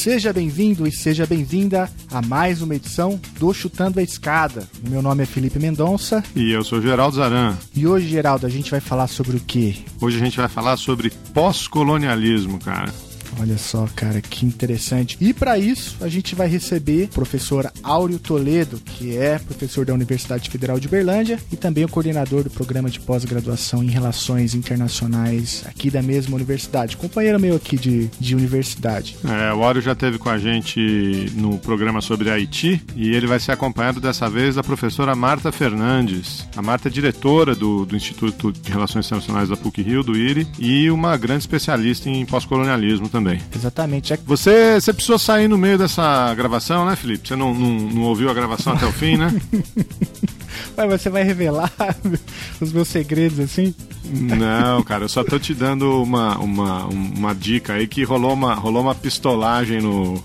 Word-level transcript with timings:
Seja 0.00 0.32
bem-vindo 0.32 0.86
e 0.86 0.90
seja 0.90 1.26
bem-vinda 1.26 1.86
a 2.10 2.22
mais 2.22 2.62
uma 2.62 2.74
edição 2.74 3.20
do 3.38 3.52
Chutando 3.52 4.00
a 4.00 4.02
Escada. 4.02 4.66
Meu 4.88 5.02
nome 5.02 5.24
é 5.24 5.26
Felipe 5.26 5.58
Mendonça. 5.58 6.24
E 6.34 6.50
eu 6.50 6.64
sou 6.64 6.80
Geraldo 6.80 7.16
Zaran. 7.16 7.54
E 7.76 7.86
hoje, 7.86 8.08
Geraldo, 8.08 8.46
a 8.46 8.48
gente 8.48 8.70
vai 8.70 8.80
falar 8.80 9.08
sobre 9.08 9.36
o 9.36 9.40
quê? 9.40 9.74
Hoje 10.00 10.16
a 10.16 10.24
gente 10.24 10.38
vai 10.38 10.48
falar 10.48 10.78
sobre 10.78 11.10
pós-colonialismo, 11.34 12.58
cara. 12.58 12.90
Olha 13.38 13.56
só, 13.58 13.86
cara, 13.94 14.20
que 14.20 14.44
interessante. 14.44 15.16
E 15.20 15.32
para 15.32 15.58
isso, 15.58 15.96
a 16.00 16.08
gente 16.08 16.34
vai 16.34 16.48
receber 16.48 17.04
o 17.04 17.08
professor 17.08 17.70
Áureo 17.82 18.18
Toledo, 18.18 18.80
que 18.84 19.16
é 19.16 19.38
professor 19.38 19.84
da 19.86 19.94
Universidade 19.94 20.50
Federal 20.50 20.80
de 20.80 20.88
Berlândia 20.88 21.38
e 21.52 21.56
também 21.56 21.84
o 21.84 21.88
coordenador 21.88 22.42
do 22.42 22.50
programa 22.50 22.90
de 22.90 23.00
pós-graduação 23.00 23.82
em 23.82 23.88
Relações 23.88 24.54
Internacionais 24.54 25.64
aqui 25.66 25.90
da 25.90 26.02
mesma 26.02 26.36
universidade. 26.36 26.96
Companheiro 26.96 27.38
meu 27.38 27.56
aqui 27.56 27.76
de, 27.76 28.08
de 28.18 28.34
universidade. 28.34 29.16
É, 29.24 29.52
o 29.52 29.62
Áureo 29.62 29.82
já 29.82 29.94
teve 29.94 30.18
com 30.18 30.28
a 30.28 30.38
gente 30.38 31.30
no 31.34 31.58
programa 31.58 32.00
sobre 32.00 32.30
Haiti 32.30 32.82
e 32.96 33.14
ele 33.14 33.26
vai 33.26 33.38
ser 33.38 33.52
acompanhado 33.52 34.00
dessa 34.00 34.28
vez 34.28 34.56
da 34.56 34.62
professora 34.62 35.14
Marta 35.14 35.52
Fernandes. 35.52 36.46
A 36.56 36.62
Marta 36.62 36.88
é 36.88 36.90
diretora 36.90 37.54
do, 37.54 37.84
do 37.86 37.96
Instituto 37.96 38.52
de 38.52 38.70
Relações 38.70 39.06
Internacionais 39.06 39.48
da 39.48 39.56
PUC-Rio, 39.56 40.02
do 40.02 40.16
IRI, 40.16 40.46
e 40.58 40.90
uma 40.90 41.16
grande 41.16 41.40
especialista 41.40 42.08
em 42.08 42.24
pós-colonialismo 42.26 43.08
também 43.08 43.19
também. 43.20 43.40
Exatamente. 43.54 44.18
Você, 44.26 44.80
você 44.80 44.92
precisou 44.92 45.18
sair 45.18 45.46
no 45.46 45.58
meio 45.58 45.78
dessa 45.78 46.34
gravação, 46.34 46.86
né, 46.86 46.96
Felipe? 46.96 47.28
Você 47.28 47.36
não, 47.36 47.54
não, 47.54 47.70
não 47.70 48.02
ouviu 48.02 48.30
a 48.30 48.34
gravação 48.34 48.72
até 48.72 48.86
o 48.86 48.92
fim, 48.92 49.16
né? 49.16 49.30
Mas 50.76 50.88
você 50.88 51.10
vai 51.10 51.22
revelar 51.22 51.70
os 52.60 52.72
meus 52.72 52.88
segredos 52.88 53.38
assim? 53.38 53.74
Não, 54.04 54.82
cara, 54.82 55.04
eu 55.04 55.08
só 55.08 55.22
tô 55.22 55.38
te 55.38 55.54
dando 55.54 56.02
uma, 56.02 56.38
uma, 56.38 56.86
uma 56.86 57.34
dica 57.34 57.74
aí 57.74 57.86
que 57.86 58.02
rolou 58.02 58.32
uma, 58.32 58.54
rolou 58.54 58.82
uma 58.82 58.94
pistolagem 58.94 59.80
no, 59.80 60.22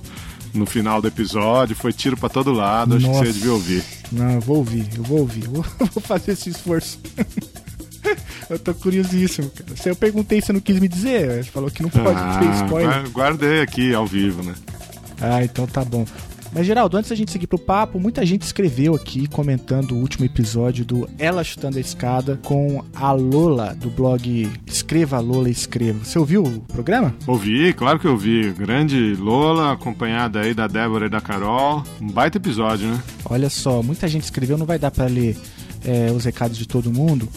no 0.53 0.65
final 0.65 1.01
do 1.01 1.07
episódio, 1.07 1.75
foi 1.75 1.93
tiro 1.93 2.17
para 2.17 2.29
todo 2.29 2.51
lado, 2.51 2.95
acho 2.95 3.05
Nossa. 3.05 3.19
que 3.19 3.27
você 3.27 3.33
devia 3.33 3.53
ouvir. 3.53 3.83
Não, 4.11 4.31
eu 4.31 4.41
vou 4.41 4.57
ouvir, 4.57 4.87
eu 4.95 5.03
vou 5.03 5.19
ouvir, 5.19 5.45
eu 5.45 5.51
vou 5.51 5.63
fazer 6.01 6.31
esse 6.31 6.49
esforço. 6.49 6.99
eu 8.49 8.59
tô 8.59 8.73
curiosíssimo, 8.73 9.49
cara. 9.49 9.75
Se 9.75 9.89
eu 9.89 9.95
perguntei, 9.95 10.41
você 10.41 10.53
não 10.53 10.59
quis 10.59 10.79
me 10.79 10.87
dizer. 10.87 11.43
Você 11.43 11.51
falou 11.51 11.69
que 11.69 11.83
não 11.83 11.89
pode 11.89 12.17
ah, 12.17 12.39
ter 12.39 12.63
spoiler. 12.63 13.09
Guardei 13.09 13.61
aqui 13.61 13.93
ao 13.93 14.05
vivo, 14.05 14.43
né? 14.43 14.53
Ah, 15.21 15.43
então 15.43 15.65
tá 15.65 15.83
bom. 15.83 16.05
Mas, 16.55 16.65
Geraldo, 16.65 16.95
antes 16.95 17.09
da 17.09 17.17
gente 17.17 17.31
seguir 17.31 17.47
pro 17.47 17.59
papo, 17.59 17.99
muita 17.99 18.25
gente 18.25 18.43
escreveu 18.43 18.95
aqui 18.95 19.27
comentando 19.27 19.91
o 19.91 19.97
último 19.97 20.23
episódio 20.23 20.85
do 20.85 21.09
Ela 21.19 21.43
Chutando 21.43 21.77
a 21.77 21.81
Escada 21.81 22.39
com 22.45 22.81
a 22.95 23.11
Lola, 23.11 23.75
do 23.75 23.89
blog 23.89 24.49
Escreva 24.65 25.19
Lola 25.19 25.49
Escreva. 25.49 25.99
Você 26.05 26.17
ouviu 26.17 26.43
o 26.43 26.61
programa? 26.61 27.13
Ouvi, 27.27 27.73
claro 27.73 27.99
que 27.99 28.07
eu 28.07 28.11
ouvi. 28.11 28.53
Grande 28.53 29.15
Lola, 29.15 29.73
acompanhada 29.73 30.39
aí 30.39 30.53
da 30.53 30.65
Débora 30.65 31.07
e 31.07 31.09
da 31.09 31.19
Carol. 31.19 31.83
Um 31.99 32.07
baita 32.07 32.37
episódio, 32.37 32.87
né? 32.87 33.03
Olha 33.25 33.49
só, 33.49 33.83
muita 33.83 34.07
gente 34.07 34.23
escreveu, 34.23 34.57
não 34.57 34.65
vai 34.65 34.79
dar 34.79 34.91
para 34.91 35.07
ler 35.07 35.35
é, 35.83 36.09
os 36.09 36.23
recados 36.23 36.57
de 36.57 36.65
todo 36.65 36.89
mundo, 36.89 37.27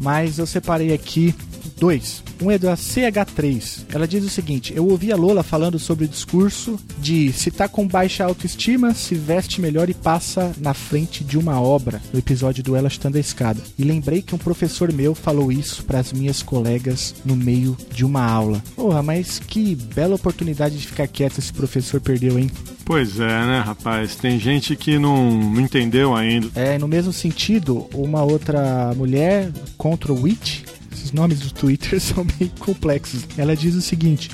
mas 0.00 0.38
eu 0.38 0.46
separei 0.46 0.92
aqui 0.92 1.34
dois. 1.76 2.22
Um 2.40 2.50
é 2.50 2.58
da 2.58 2.74
CH3. 2.74 3.84
Ela 3.92 4.08
diz 4.08 4.24
o 4.24 4.30
seguinte: 4.30 4.72
Eu 4.74 4.86
ouvi 4.88 5.12
a 5.12 5.16
Lola 5.16 5.42
falando 5.42 5.78
sobre 5.78 6.04
o 6.04 6.08
discurso 6.08 6.78
de 6.98 7.32
se 7.32 7.50
tá 7.50 7.68
com 7.68 7.86
baixa 7.86 8.24
autoestima, 8.24 8.94
se 8.94 9.14
veste 9.14 9.60
melhor 9.60 9.88
e 9.88 9.94
passa 9.94 10.52
na 10.58 10.74
frente 10.74 11.24
de 11.24 11.38
uma 11.38 11.60
obra, 11.60 12.00
no 12.12 12.18
episódio 12.18 12.62
do 12.62 12.76
Ela 12.76 12.90
Chutando 12.90 13.16
a 13.16 13.20
Escada. 13.20 13.60
E 13.78 13.84
lembrei 13.84 14.22
que 14.22 14.34
um 14.34 14.38
professor 14.38 14.92
meu 14.92 15.14
falou 15.14 15.50
isso 15.50 15.84
para 15.84 15.98
as 15.98 16.12
minhas 16.12 16.42
colegas 16.42 17.14
no 17.24 17.36
meio 17.36 17.76
de 17.92 18.04
uma 18.04 18.24
aula. 18.24 18.62
Porra, 18.76 19.02
mas 19.02 19.38
que 19.38 19.74
bela 19.74 20.16
oportunidade 20.16 20.78
de 20.78 20.86
ficar 20.86 21.06
quieto 21.06 21.38
esse 21.38 21.52
professor 21.52 22.00
perdeu, 22.00 22.38
hein? 22.38 22.50
Pois 22.84 23.18
é, 23.18 23.26
né, 23.26 23.62
rapaz? 23.64 24.14
Tem 24.14 24.38
gente 24.38 24.76
que 24.76 24.98
não, 24.98 25.30
não 25.30 25.60
entendeu 25.60 26.14
ainda. 26.14 26.48
É, 26.54 26.78
no 26.78 26.86
mesmo 26.86 27.12
sentido, 27.12 27.88
uma 27.94 28.22
outra 28.22 28.92
mulher 28.94 29.50
contra 29.78 30.12
o 30.12 30.22
Witch, 30.22 30.62
esses 31.04 31.12
nomes 31.12 31.40
do 31.40 31.52
Twitter 31.52 32.00
são 32.00 32.24
bem 32.24 32.50
complexos. 32.58 33.26
Ela 33.36 33.54
diz 33.54 33.74
o 33.74 33.82
seguinte: 33.82 34.30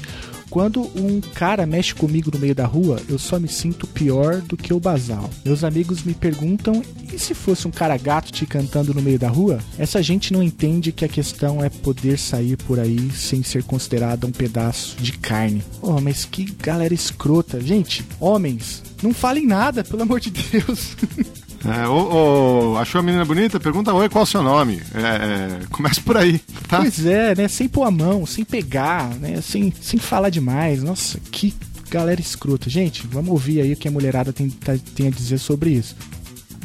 quando 0.48 0.82
um 0.96 1.20
cara 1.20 1.66
mexe 1.66 1.94
comigo 1.94 2.30
no 2.32 2.38
meio 2.38 2.54
da 2.54 2.66
rua, 2.66 3.00
eu 3.08 3.18
só 3.18 3.38
me 3.38 3.48
sinto 3.48 3.86
pior 3.86 4.40
do 4.40 4.56
que 4.56 4.72
o 4.72 4.80
basal. 4.80 5.28
Meus 5.44 5.64
amigos 5.64 6.02
me 6.04 6.14
perguntam: 6.14 6.82
e 7.12 7.18
se 7.18 7.34
fosse 7.34 7.66
um 7.66 7.70
cara 7.70 7.96
gato 7.96 8.30
te 8.30 8.46
cantando 8.46 8.94
no 8.94 9.02
meio 9.02 9.18
da 9.18 9.28
rua? 9.28 9.58
Essa 9.78 10.02
gente 10.02 10.32
não 10.32 10.42
entende 10.42 10.92
que 10.92 11.04
a 11.04 11.08
questão 11.08 11.62
é 11.62 11.68
poder 11.68 12.18
sair 12.18 12.56
por 12.56 12.78
aí 12.78 13.10
sem 13.10 13.42
ser 13.42 13.64
considerado 13.64 14.26
um 14.26 14.32
pedaço 14.32 14.96
de 14.98 15.12
carne. 15.12 15.62
Oh, 15.82 16.00
mas 16.00 16.24
que 16.24 16.44
galera 16.44 16.94
escrota. 16.94 17.60
Gente, 17.60 18.04
homens, 18.18 18.82
não 19.02 19.12
falem 19.12 19.46
nada, 19.46 19.82
pelo 19.82 20.02
amor 20.02 20.20
de 20.20 20.30
Deus. 20.30 20.96
É, 21.64 21.86
ou, 21.86 22.12
ou, 22.12 22.78
achou 22.78 23.00
a 23.00 23.02
menina 23.02 23.24
bonita? 23.24 23.60
Pergunta 23.60 23.92
oi, 23.92 24.08
qual 24.08 24.22
é 24.22 24.24
o 24.24 24.26
seu 24.26 24.42
nome? 24.42 24.80
É, 24.94 25.00
é, 25.00 25.66
começa 25.70 26.00
por 26.00 26.16
aí, 26.16 26.38
tá? 26.66 26.78
Pois 26.78 27.04
é, 27.04 27.34
né? 27.34 27.48
Sem 27.48 27.68
pôr 27.68 27.84
a 27.84 27.90
mão, 27.90 28.24
sem 28.24 28.44
pegar, 28.44 29.10
né? 29.16 29.40
Sem, 29.42 29.72
sem 29.80 29.98
falar 30.00 30.30
demais. 30.30 30.82
Nossa, 30.82 31.20
que 31.30 31.54
galera 31.90 32.20
escrota. 32.20 32.70
Gente, 32.70 33.06
vamos 33.06 33.30
ouvir 33.30 33.60
aí 33.60 33.72
o 33.72 33.76
que 33.76 33.88
a 33.88 33.90
mulherada 33.90 34.32
tem, 34.32 34.48
tá, 34.48 34.74
tem 34.94 35.08
a 35.08 35.10
dizer 35.10 35.38
sobre 35.38 35.70
isso. 35.70 35.96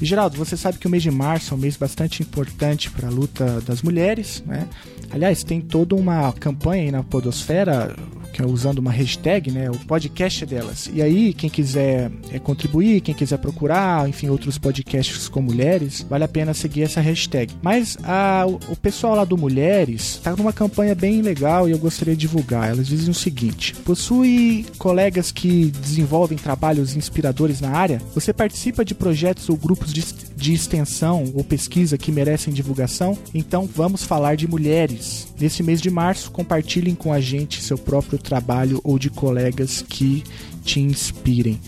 E, 0.02 0.06
Geraldo, 0.06 0.38
você 0.38 0.56
sabe 0.56 0.78
que 0.78 0.88
o 0.88 0.90
mês 0.90 1.04
de 1.04 1.12
março 1.12 1.54
é 1.54 1.58
um 1.58 1.60
mês 1.60 1.76
bastante 1.76 2.22
importante 2.22 2.92
para 2.92 3.08
a 3.08 3.12
luta 3.12 3.62
das 3.62 3.82
mulheres, 3.82 4.44
né? 4.46 4.68
Aliás, 5.10 5.44
tem 5.44 5.62
toda 5.62 5.96
uma 5.96 6.32
campanha 6.34 6.84
aí 6.84 6.92
na 6.92 7.04
Podosfera 7.04 7.96
que 8.35 8.41
é 8.41 8.46
usando 8.46 8.79
uma 8.79 8.91
hashtag, 8.91 9.50
né, 9.50 9.72
o 9.72 9.79
podcast 9.79 10.46
delas. 10.46 10.90
E 10.94 11.01
aí, 11.01 11.34
quem 11.34 11.50
quiser 11.50 12.12
é, 12.29 12.38
contribuir, 12.38 13.00
quem 13.00 13.16
quiser 13.16 13.38
procurar, 13.38 14.09
enfim, 14.09 14.28
outros 14.28 14.57
podcasts 14.57 15.29
com 15.29 15.41
mulheres, 15.41 16.06
vale 16.09 16.25
a 16.25 16.28
pena 16.28 16.53
seguir 16.53 16.84
essa 16.84 17.00
hashtag. 17.00 17.53
Mas 17.62 17.97
a, 18.03 18.46
o 18.46 18.75
pessoal 18.75 19.16
lá 19.16 19.23
do 19.23 19.38
Mulheres 19.38 20.16
está 20.16 20.35
numa 20.35 20.51
campanha 20.51 20.94
bem 20.94 21.22
legal 21.22 21.69
e 21.69 21.72
eu 21.72 21.78
gostaria 21.78 22.13
de 22.13 22.25
divulgar. 22.25 22.69
Elas 22.69 22.88
dizem 22.88 23.09
o 23.09 23.13
seguinte: 23.13 23.73
possui 23.85 24.66
colegas 24.78 25.31
que 25.31 25.67
desenvolvem 25.67 26.38
trabalhos 26.38 26.96
inspiradores 26.96 27.62
na 27.62 27.69
área? 27.69 28.02
Você 28.13 28.34
participa 28.34 28.84
de 28.84 28.94
projetos 28.94 29.47
ou 29.47 29.56
grupos 29.56 29.94
de, 29.94 30.03
de 30.46 30.54
extensão 30.54 31.32
ou 31.34 31.44
pesquisa 31.44 31.98
que 31.98 32.12
merecem 32.12 32.54
divulgação? 32.54 33.18
Então 33.34 33.68
vamos 33.74 34.04
falar 34.04 34.36
de 34.36 34.48
mulheres. 34.48 35.34
Nesse 35.40 35.64
mês 35.64 35.82
de 35.82 35.90
março, 35.90 36.30
compartilhem 36.30 36.94
com 36.94 37.12
a 37.12 37.20
gente 37.20 37.64
seu 37.64 37.80
próprio 37.80 38.20
trabalho 38.20 38.80
ou 38.84 39.00
de 39.00 39.10
colegas 39.10 39.82
que 39.82 40.24
te 40.64 40.80
inspirem. 40.80 41.60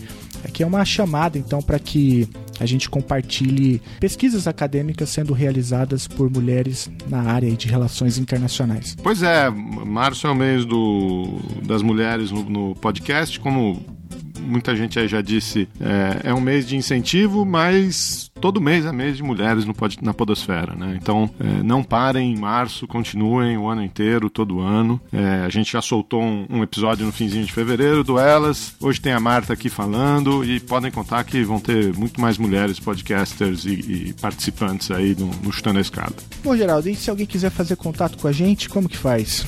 Aqui 0.44 0.62
é 0.62 0.66
uma 0.66 0.84
chamada 0.84 1.36
então 1.36 1.60
para 1.60 1.80
que 1.80 2.28
a 2.60 2.66
gente 2.66 2.88
compartilhe 2.88 3.82
pesquisas 3.98 4.46
acadêmicas 4.46 5.08
sendo 5.08 5.32
realizadas 5.32 6.06
por 6.06 6.30
mulheres 6.30 6.88
na 7.08 7.22
área 7.22 7.50
de 7.50 7.66
relações 7.66 8.16
internacionais. 8.16 8.96
Pois 9.02 9.24
é, 9.24 9.50
março 9.50 10.24
é 10.28 10.30
o 10.30 10.36
mês 10.36 10.64
do, 10.64 11.40
das 11.66 11.82
mulheres 11.82 12.30
no, 12.30 12.44
no 12.44 12.74
podcast, 12.76 13.40
como 13.40 13.97
muita 14.38 14.74
gente 14.76 14.98
aí 14.98 15.08
já 15.08 15.20
disse, 15.20 15.68
é, 15.80 16.30
é 16.30 16.34
um 16.34 16.40
mês 16.40 16.66
de 16.66 16.76
incentivo, 16.76 17.44
mas 17.44 18.30
todo 18.40 18.60
mês 18.60 18.84
é 18.86 18.92
mês 18.92 19.16
de 19.16 19.22
mulheres 19.22 19.64
no, 19.64 19.74
na 20.02 20.14
podosfera, 20.14 20.74
né? 20.74 20.98
Então, 21.00 21.30
é, 21.38 21.62
não 21.62 21.82
parem 21.82 22.32
em 22.32 22.38
março, 22.38 22.86
continuem 22.86 23.56
o 23.58 23.68
ano 23.68 23.82
inteiro, 23.82 24.30
todo 24.30 24.60
ano. 24.60 25.00
É, 25.12 25.44
a 25.44 25.48
gente 25.48 25.72
já 25.72 25.82
soltou 25.82 26.22
um, 26.22 26.46
um, 26.48 26.62
episódio 26.62 27.04
no 27.04 27.12
finzinho 27.12 27.44
de 27.44 27.52
fevereiro 27.52 28.02
do 28.04 28.18
Elas. 28.18 28.74
Hoje 28.80 29.00
tem 29.00 29.12
a 29.12 29.20
Marta 29.20 29.52
aqui 29.52 29.68
falando 29.68 30.44
e 30.44 30.60
podem 30.60 30.90
contar 30.90 31.24
que 31.24 31.42
vão 31.42 31.60
ter 31.60 31.94
muito 31.96 32.20
mais 32.20 32.38
mulheres 32.38 32.78
podcasters 32.78 33.64
e, 33.64 33.72
e 34.08 34.14
participantes 34.20 34.90
aí 34.90 35.14
no, 35.18 35.30
no 35.42 35.52
Chutando 35.52 35.78
a 35.78 35.82
Escada. 35.82 36.14
Bom, 36.42 36.56
Geraldo, 36.56 36.88
e 36.88 36.94
se 36.94 37.10
alguém 37.10 37.26
quiser 37.26 37.50
fazer 37.50 37.76
contato 37.76 38.18
com 38.18 38.28
a 38.28 38.32
gente, 38.32 38.68
como 38.68 38.88
que 38.88 38.96
faz? 38.96 39.46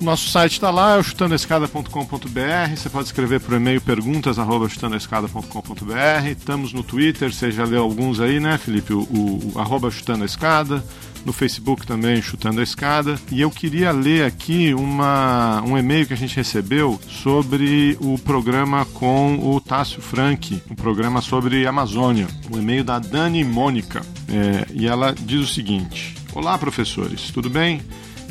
Nosso 0.00 0.30
site 0.30 0.52
está 0.52 0.70
lá, 0.70 0.96
é 0.96 0.98
o 0.98 1.02
chutandoescada.com.br. 1.02 2.74
Você 2.74 2.88
pode 2.88 3.08
escrever 3.08 3.38
por 3.38 3.54
e-mail 3.54 3.82
perguntas@chutandoescada.com.br. 3.82 6.28
Estamos 6.30 6.72
no 6.72 6.82
Twitter, 6.82 7.30
você 7.30 7.50
já 7.50 7.64
leu 7.64 7.82
alguns 7.82 8.18
aí, 8.18 8.40
né, 8.40 8.56
Felipe? 8.56 8.94
O, 8.94 9.00
o, 9.00 9.52
o 9.54 9.60
arroba. 9.60 9.90
No 11.22 11.34
Facebook 11.34 11.86
também, 11.86 12.22
Chutando 12.22 12.60
a 12.60 12.62
Escada. 12.62 13.20
E 13.30 13.42
eu 13.42 13.50
queria 13.50 13.92
ler 13.92 14.24
aqui 14.24 14.72
uma, 14.72 15.62
um 15.66 15.76
e-mail 15.76 16.06
que 16.06 16.14
a 16.14 16.16
gente 16.16 16.34
recebeu 16.34 16.98
sobre 17.06 17.94
o 18.00 18.18
programa 18.18 18.86
com 18.86 19.38
o 19.38 19.60
Tássio 19.60 20.00
Frank, 20.00 20.62
um 20.70 20.74
programa 20.74 21.20
sobre 21.20 21.66
Amazônia. 21.66 22.26
Um 22.50 22.58
e-mail 22.58 22.82
da 22.82 22.98
Dani 22.98 23.44
Mônica. 23.44 24.00
É, 24.30 24.66
e 24.72 24.86
ela 24.86 25.14
diz 25.14 25.40
o 25.40 25.46
seguinte: 25.46 26.16
Olá, 26.32 26.56
professores, 26.56 27.30
tudo 27.30 27.50
bem? 27.50 27.82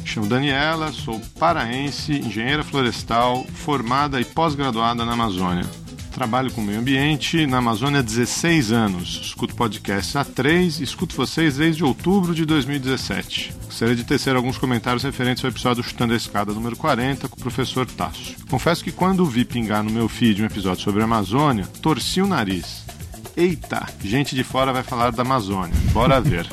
Chamo 0.09 0.25
Daniela, 0.25 0.91
sou 0.91 1.21
paraense, 1.39 2.13
engenheira 2.13 2.63
florestal, 2.63 3.45
formada 3.53 4.19
e 4.19 4.25
pós-graduada 4.25 5.05
na 5.05 5.13
Amazônia. 5.13 5.65
Trabalho 6.11 6.51
com 6.51 6.61
meio 6.61 6.79
ambiente 6.79 7.45
na 7.45 7.59
Amazônia 7.59 7.99
há 7.99 8.01
16 8.01 8.71
anos. 8.71 9.19
Escuto 9.21 9.55
podcasts 9.55 10.15
há 10.15 10.25
3 10.25 10.79
e 10.79 10.83
escuto 10.83 11.15
vocês 11.15 11.57
desde 11.57 11.83
outubro 11.83 12.33
de 12.33 12.43
2017. 12.43 13.53
Gostaria 13.65 13.95
de 13.95 14.03
tecer 14.03 14.35
alguns 14.35 14.57
comentários 14.57 15.03
referentes 15.03 15.45
ao 15.45 15.51
episódio 15.51 15.83
Chutando 15.83 16.13
a 16.13 16.17
Escada 16.17 16.53
número 16.53 16.75
40 16.75 17.29
com 17.29 17.35
o 17.35 17.39
professor 17.39 17.85
Tasso. 17.85 18.35
Confesso 18.49 18.83
que 18.83 18.91
quando 18.91 19.23
vi 19.25 19.45
pingar 19.45 19.83
no 19.83 19.91
meu 19.91 20.09
feed 20.09 20.41
um 20.41 20.45
episódio 20.45 20.83
sobre 20.83 21.01
a 21.01 21.05
Amazônia, 21.05 21.67
torci 21.83 22.19
o 22.19 22.27
nariz. 22.27 22.83
Eita, 23.37 23.87
gente 24.03 24.35
de 24.35 24.43
fora 24.43 24.73
vai 24.73 24.81
falar 24.81 25.11
da 25.11 25.21
Amazônia. 25.21 25.75
Bora 25.93 26.19
ver. 26.19 26.49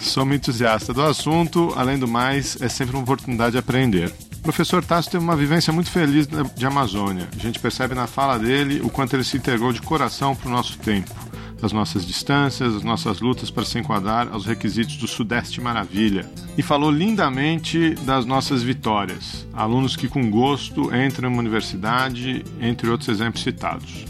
Sou 0.00 0.24
muito 0.24 0.50
entusiasta 0.50 0.94
do 0.94 1.02
assunto, 1.02 1.72
além 1.76 1.98
do 1.98 2.08
mais, 2.08 2.60
é 2.60 2.68
sempre 2.68 2.96
uma 2.96 3.02
oportunidade 3.02 3.52
de 3.52 3.58
aprender. 3.58 4.12
O 4.38 4.42
professor 4.42 4.82
Tasso 4.82 5.10
teve 5.10 5.22
uma 5.22 5.36
vivência 5.36 5.72
muito 5.72 5.90
feliz 5.90 6.26
de 6.26 6.66
Amazônia. 6.66 7.28
A 7.36 7.38
gente 7.38 7.60
percebe 7.60 7.94
na 7.94 8.06
fala 8.06 8.38
dele 8.38 8.80
o 8.82 8.88
quanto 8.88 9.14
ele 9.14 9.22
se 9.22 9.36
entregou 9.36 9.72
de 9.72 9.82
coração 9.82 10.34
para 10.34 10.48
o 10.48 10.50
nosso 10.50 10.78
tempo, 10.78 11.14
as 11.62 11.72
nossas 11.72 12.06
distâncias, 12.06 12.74
as 12.74 12.82
nossas 12.82 13.20
lutas 13.20 13.50
para 13.50 13.64
se 13.64 13.78
enquadrar 13.78 14.28
aos 14.32 14.46
requisitos 14.46 14.96
do 14.96 15.06
Sudeste 15.06 15.60
Maravilha. 15.60 16.28
E 16.56 16.62
falou 16.62 16.90
lindamente 16.90 17.94
das 18.02 18.24
nossas 18.24 18.62
vitórias, 18.62 19.46
alunos 19.52 19.94
que 19.94 20.08
com 20.08 20.30
gosto 20.30 20.94
entram 20.96 21.28
em 21.28 21.32
uma 21.32 21.40
universidade, 21.40 22.42
entre 22.60 22.88
outros 22.88 23.10
exemplos 23.10 23.42
citados. 23.42 24.06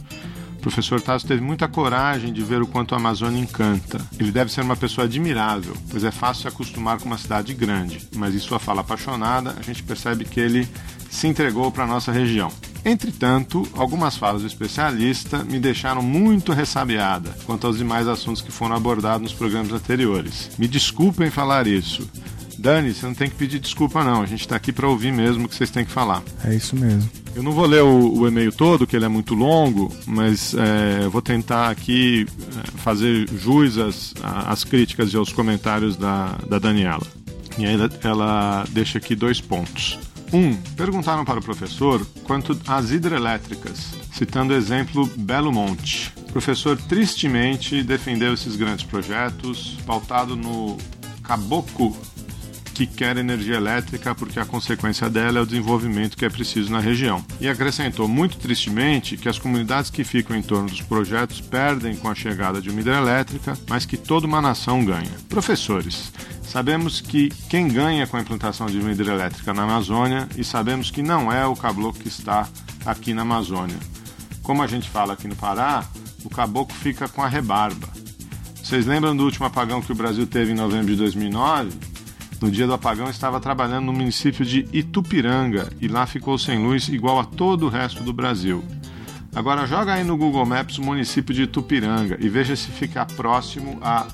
O 0.60 0.68
professor 0.70 1.00
Tasso 1.00 1.26
teve 1.26 1.40
muita 1.40 1.66
coragem 1.66 2.34
de 2.34 2.42
ver 2.42 2.60
o 2.60 2.66
quanto 2.66 2.94
a 2.94 2.98
Amazônia 2.98 3.40
encanta. 3.40 3.98
Ele 4.18 4.30
deve 4.30 4.52
ser 4.52 4.60
uma 4.60 4.76
pessoa 4.76 5.06
admirável, 5.06 5.74
pois 5.88 6.04
é 6.04 6.10
fácil 6.10 6.42
se 6.42 6.48
acostumar 6.48 6.98
com 6.98 7.06
uma 7.06 7.16
cidade 7.16 7.54
grande, 7.54 8.06
mas 8.14 8.34
em 8.34 8.38
sua 8.38 8.58
fala 8.58 8.82
apaixonada, 8.82 9.56
a 9.58 9.62
gente 9.62 9.82
percebe 9.82 10.26
que 10.26 10.38
ele 10.38 10.68
se 11.08 11.26
entregou 11.26 11.72
para 11.72 11.84
a 11.84 11.86
nossa 11.86 12.12
região. 12.12 12.52
Entretanto, 12.84 13.66
algumas 13.74 14.18
falas 14.18 14.42
do 14.42 14.46
especialista 14.46 15.42
me 15.44 15.58
deixaram 15.58 16.02
muito 16.02 16.52
ressabiada 16.52 17.34
quanto 17.46 17.66
aos 17.66 17.78
demais 17.78 18.06
assuntos 18.06 18.42
que 18.42 18.52
foram 18.52 18.76
abordados 18.76 19.22
nos 19.22 19.32
programas 19.32 19.72
anteriores. 19.72 20.50
Me 20.58 20.68
desculpem 20.68 21.30
falar 21.30 21.66
isso. 21.66 22.06
Dani, 22.60 22.92
você 22.92 23.06
não 23.06 23.14
tem 23.14 23.28
que 23.28 23.36
pedir 23.36 23.58
desculpa, 23.58 24.04
não. 24.04 24.20
A 24.20 24.26
gente 24.26 24.42
está 24.42 24.54
aqui 24.54 24.70
para 24.70 24.86
ouvir 24.86 25.12
mesmo 25.12 25.46
o 25.46 25.48
que 25.48 25.54
vocês 25.54 25.70
têm 25.70 25.84
que 25.84 25.90
falar. 25.90 26.22
É 26.44 26.54
isso 26.54 26.76
mesmo. 26.76 27.08
Eu 27.34 27.42
não 27.42 27.52
vou 27.52 27.64
ler 27.64 27.82
o, 27.82 28.18
o 28.18 28.28
e-mail 28.28 28.52
todo, 28.52 28.86
que 28.86 28.94
ele 28.94 29.04
é 29.06 29.08
muito 29.08 29.34
longo, 29.34 29.90
mas 30.06 30.54
é, 30.54 31.08
vou 31.08 31.22
tentar 31.22 31.70
aqui 31.70 32.26
é, 32.28 32.70
fazer 32.78 33.28
jus 33.28 33.78
às, 33.78 34.14
às 34.22 34.62
críticas 34.62 35.12
e 35.12 35.16
aos 35.16 35.32
comentários 35.32 35.96
da, 35.96 36.38
da 36.48 36.58
Daniela. 36.58 37.06
E 37.56 37.64
aí 37.64 37.74
ela, 37.74 37.90
ela 38.02 38.64
deixa 38.70 38.98
aqui 38.98 39.14
dois 39.14 39.40
pontos. 39.40 39.98
Um, 40.32 40.54
perguntaram 40.76 41.24
para 41.24 41.40
o 41.40 41.42
professor 41.42 42.06
quanto 42.24 42.56
às 42.66 42.90
hidrelétricas, 42.90 43.94
citando 44.12 44.52
o 44.52 44.56
exemplo 44.56 45.10
Belo 45.16 45.50
Monte. 45.50 46.12
O 46.28 46.32
professor 46.32 46.76
tristemente 46.76 47.82
defendeu 47.82 48.34
esses 48.34 48.54
grandes 48.54 48.84
projetos, 48.84 49.76
pautado 49.84 50.36
no 50.36 50.76
caboclo 51.22 51.96
que 52.86 52.86
quer 52.86 53.18
energia 53.18 53.56
elétrica 53.56 54.14
porque 54.14 54.40
a 54.40 54.44
consequência 54.46 55.10
dela 55.10 55.38
é 55.38 55.42
o 55.42 55.46
desenvolvimento 55.46 56.16
que 56.16 56.24
é 56.24 56.30
preciso 56.30 56.72
na 56.72 56.80
região. 56.80 57.22
E 57.38 57.46
acrescentou 57.46 58.08
muito 58.08 58.38
tristemente 58.38 59.18
que 59.18 59.28
as 59.28 59.38
comunidades 59.38 59.90
que 59.90 60.02
ficam 60.02 60.34
em 60.34 60.40
torno 60.40 60.70
dos 60.70 60.80
projetos 60.80 61.42
perdem 61.42 61.94
com 61.94 62.08
a 62.08 62.14
chegada 62.14 62.60
de 62.60 62.70
uma 62.70 62.80
hidrelétrica, 62.80 63.58
mas 63.68 63.84
que 63.84 63.98
toda 63.98 64.26
uma 64.26 64.40
nação 64.40 64.84
ganha. 64.84 65.10
Professores, 65.28 66.10
Sabemos 66.42 67.00
que 67.00 67.28
quem 67.48 67.68
ganha 67.68 68.08
com 68.08 68.16
a 68.16 68.20
implantação 68.20 68.66
de 68.66 68.76
uma 68.80 68.90
hidrelétrica 68.90 69.54
na 69.54 69.62
Amazônia 69.62 70.28
e 70.36 70.42
sabemos 70.42 70.90
que 70.90 71.00
não 71.00 71.30
é 71.30 71.46
o 71.46 71.54
caboclo 71.54 71.92
que 71.92 72.08
está 72.08 72.48
aqui 72.84 73.14
na 73.14 73.22
Amazônia. 73.22 73.76
Como 74.42 74.60
a 74.60 74.66
gente 74.66 74.90
fala 74.90 75.12
aqui 75.12 75.28
no 75.28 75.36
Pará, 75.36 75.84
o 76.24 76.28
caboclo 76.28 76.74
fica 76.74 77.08
com 77.08 77.22
a 77.22 77.28
rebarba. 77.28 77.88
Vocês 78.60 78.84
lembram 78.84 79.16
do 79.16 79.24
último 79.24 79.46
apagão 79.46 79.80
que 79.80 79.92
o 79.92 79.94
Brasil 79.94 80.26
teve 80.26 80.50
em 80.50 80.56
novembro 80.56 80.88
de 80.88 80.96
2009? 80.96 81.89
No 82.40 82.50
dia 82.50 82.66
do 82.66 82.72
apagão, 82.72 83.10
estava 83.10 83.38
trabalhando 83.38 83.86
no 83.86 83.92
município 83.92 84.46
de 84.46 84.66
Itupiranga 84.72 85.68
e 85.78 85.86
lá 85.86 86.06
ficou 86.06 86.38
sem 86.38 86.58
luz, 86.58 86.88
igual 86.88 87.20
a 87.20 87.24
todo 87.24 87.66
o 87.66 87.68
resto 87.68 88.02
do 88.02 88.14
Brasil. 88.14 88.64
Agora 89.34 89.66
joga 89.66 89.92
aí 89.92 90.02
no 90.02 90.16
Google 90.16 90.46
Maps 90.46 90.78
o 90.78 90.82
município 90.82 91.34
de 91.34 91.42
Itupiranga 91.42 92.16
e 92.18 92.28
veja 92.28 92.56
se 92.56 92.70
fica 92.70 93.04
próximo 93.04 93.78
a 93.82 94.08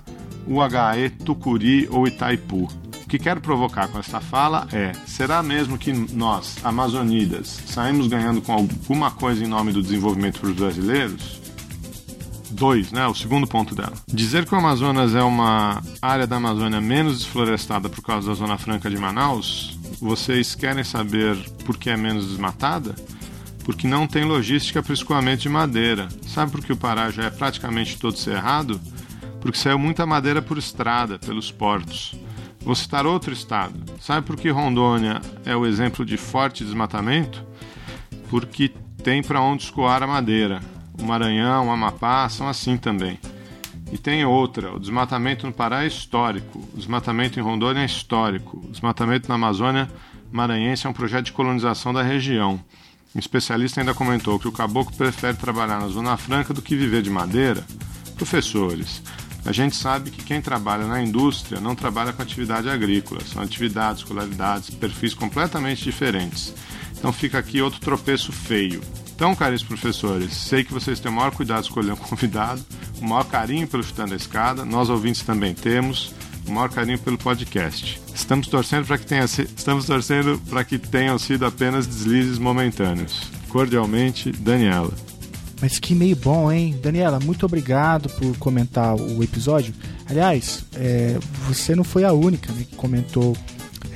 UHE, 0.46 1.11
Tucuri 1.25 1.88
ou 1.90 2.06
Itaipu. 2.06 2.69
O 3.05 3.08
que 3.08 3.20
quero 3.20 3.40
provocar 3.40 3.87
com 3.87 4.00
esta 4.00 4.20
fala 4.20 4.67
é: 4.72 4.90
será 5.06 5.40
mesmo 5.40 5.79
que 5.79 5.93
nós, 5.93 6.56
amazonidas, 6.64 7.62
saímos 7.67 8.08
ganhando 8.08 8.43
com 8.43 8.52
alguma 8.52 9.12
coisa 9.12 9.44
em 9.44 9.46
nome 9.46 9.70
do 9.72 9.81
desenvolvimento 9.81 10.40
para 10.40 10.50
os 10.50 10.56
brasileiros? 10.56 11.45
2, 12.50 12.93
né, 12.93 13.06
o 13.06 13.14
segundo 13.14 13.46
ponto 13.46 13.75
dela. 13.75 13.93
Dizer 14.06 14.44
que 14.44 14.54
o 14.54 14.58
Amazonas 14.58 15.14
é 15.14 15.22
uma 15.22 15.82
área 16.00 16.26
da 16.26 16.37
Amazônia 16.37 16.81
menos 16.81 17.19
desflorestada 17.19 17.88
por 17.88 18.02
causa 18.02 18.28
da 18.28 18.34
Zona 18.34 18.58
Franca 18.58 18.90
de 18.90 18.98
Manaus, 18.98 19.78
vocês 20.00 20.54
querem 20.54 20.84
saber 20.84 21.37
por 21.64 21.76
que 21.76 21.90
é 21.90 21.96
menos 21.96 22.28
desmatada? 22.28 22.94
Porque 23.64 23.88
não 23.88 24.06
tem 24.06 24.25
logística 24.25 24.82
para 24.82 24.94
escoamento 24.94 25.43
de 25.43 25.48
madeira. 25.48 26.08
Sabe 26.26 26.52
por 26.52 26.64
que 26.64 26.72
o 26.72 26.76
Pará 26.76 27.10
já 27.10 27.25
é 27.25 27.31
praticamente 27.31 27.98
todo 27.98 28.16
cerrado? 28.16 28.81
Porque 29.40 29.58
saiu 29.58 29.78
muita 29.78 30.06
madeira 30.06 30.40
por 30.40 30.56
estrada, 30.56 31.19
pelos 31.19 31.50
portos. 31.50 32.14
Vou 32.60 32.75
citar 32.75 33.06
outro 33.06 33.32
estado. 33.32 33.75
Sabe 34.00 34.26
por 34.26 34.37
que 34.37 34.50
Rondônia 34.50 35.20
é 35.44 35.56
o 35.56 35.66
exemplo 35.66 36.04
de 36.04 36.16
forte 36.16 36.64
desmatamento? 36.64 37.44
Porque 38.28 38.72
tem 39.02 39.22
para 39.22 39.40
onde 39.40 39.64
escoar 39.64 40.02
a 40.02 40.06
madeira 40.06 40.60
o 41.00 41.04
Maranhão, 41.04 41.69
o 41.69 41.70
Amapá 41.70 42.28
são 42.28 42.48
assim 42.48 42.76
também. 42.76 43.19
E 43.93 43.96
tem 43.96 44.25
outra, 44.25 44.75
o 44.75 44.81
desmatamento 44.81 45.46
no 45.46 45.52
Pará 45.52 45.84
é 45.84 45.87
histórico, 45.87 46.58
o 46.75 46.76
desmatamento 46.76 47.38
em 47.38 47.43
Rondônia 47.43 47.82
é 47.82 47.87
histórico, 47.87 48.58
o 48.64 48.70
desmatamento 48.70 49.28
na 49.28 49.37
Amazônia 49.37 49.88
maranhense 50.32 50.87
é 50.87 50.90
um 50.90 50.93
projeto 50.93 51.26
de 51.26 51.32
colonização 51.32 51.93
da 51.93 52.02
região. 52.02 52.60
Um 53.14 53.19
especialista 53.19 53.81
ainda 53.81 53.94
comentou 53.94 54.38
que 54.38 54.48
o 54.48 54.52
caboclo 54.52 54.94
prefere 54.96 55.37
trabalhar 55.37 55.81
na 55.81 55.88
Zona 55.88 56.16
Franca 56.16 56.52
do 56.52 56.60
que 56.60 56.76
viver 56.76 57.00
de 57.00 57.10
madeira. 57.10 57.64
Professores, 58.16 59.02
a 59.44 59.52
gente 59.52 59.76
sabe 59.76 60.10
que 60.10 60.25
quem 60.25 60.43
trabalha 60.43 60.87
na 60.87 61.00
indústria 61.00 61.60
não 61.60 61.75
trabalha 61.75 62.12
com 62.12 62.20
atividade 62.20 62.69
agrícola, 62.69 63.20
são 63.25 63.40
atividades, 63.40 64.02
escolaridades, 64.02 64.70
perfis 64.70 65.15
completamente 65.15 65.84
diferentes. 65.84 66.53
Então 66.98 67.12
fica 67.12 67.38
aqui 67.38 67.62
outro 67.62 67.81
tropeço 67.81 68.32
feio. 68.32 68.81
Então, 69.17 69.35
caros 69.35 69.63
professores, 69.63 70.35
sei 70.35 70.63
que 70.63 70.75
vocês 70.75 71.01
têm 71.01 71.11
o 71.11 71.15
maior 71.15 71.31
cuidado 71.31 71.63
de 71.63 71.69
escolher 71.69 71.93
um 71.93 71.96
convidado, 72.05 72.63
o 73.01 73.05
maior 73.05 73.25
carinho 73.25 73.67
pelo 73.67 73.82
Chutando 73.82 74.13
a 74.13 74.17
Escada, 74.17 74.63
nós 74.63 74.91
ouvintes 74.91 75.23
também 75.23 75.55
temos, 75.55 76.13
o 76.46 76.53
maior 76.53 76.69
carinho 76.69 76.99
pelo 76.99 77.17
podcast. 77.17 77.99
Estamos 78.15 78.46
torcendo 78.46 78.87
para 78.87 78.99
que 78.99 79.06
tenha, 79.06 79.25
estamos 79.25 79.87
torcendo 79.87 80.39
que 80.69 80.79
tenham 80.79 81.19
sido 81.19 81.46
apenas 81.46 81.87
deslizes 81.87 82.39
momentâneos. 82.39 83.31
Cordialmente, 83.49 84.31
Daniela. 84.32 84.93
Mas 85.63 85.79
que 85.79 85.94
meio 85.94 86.17
bom, 86.17 86.53
hein? 86.53 86.79
Daniela, 86.82 87.19
muito 87.19 87.46
obrigado 87.46 88.11
por 88.11 88.37
comentar 88.37 88.94
o 88.94 89.23
episódio. 89.23 89.73
Aliás, 90.05 90.63
é, 90.75 91.19
você 91.49 91.75
não 91.75 91.85
foi 91.85 92.05
a 92.05 92.13
única 92.13 92.53
né, 92.53 92.67
que 92.69 92.77
comentou 92.77 93.35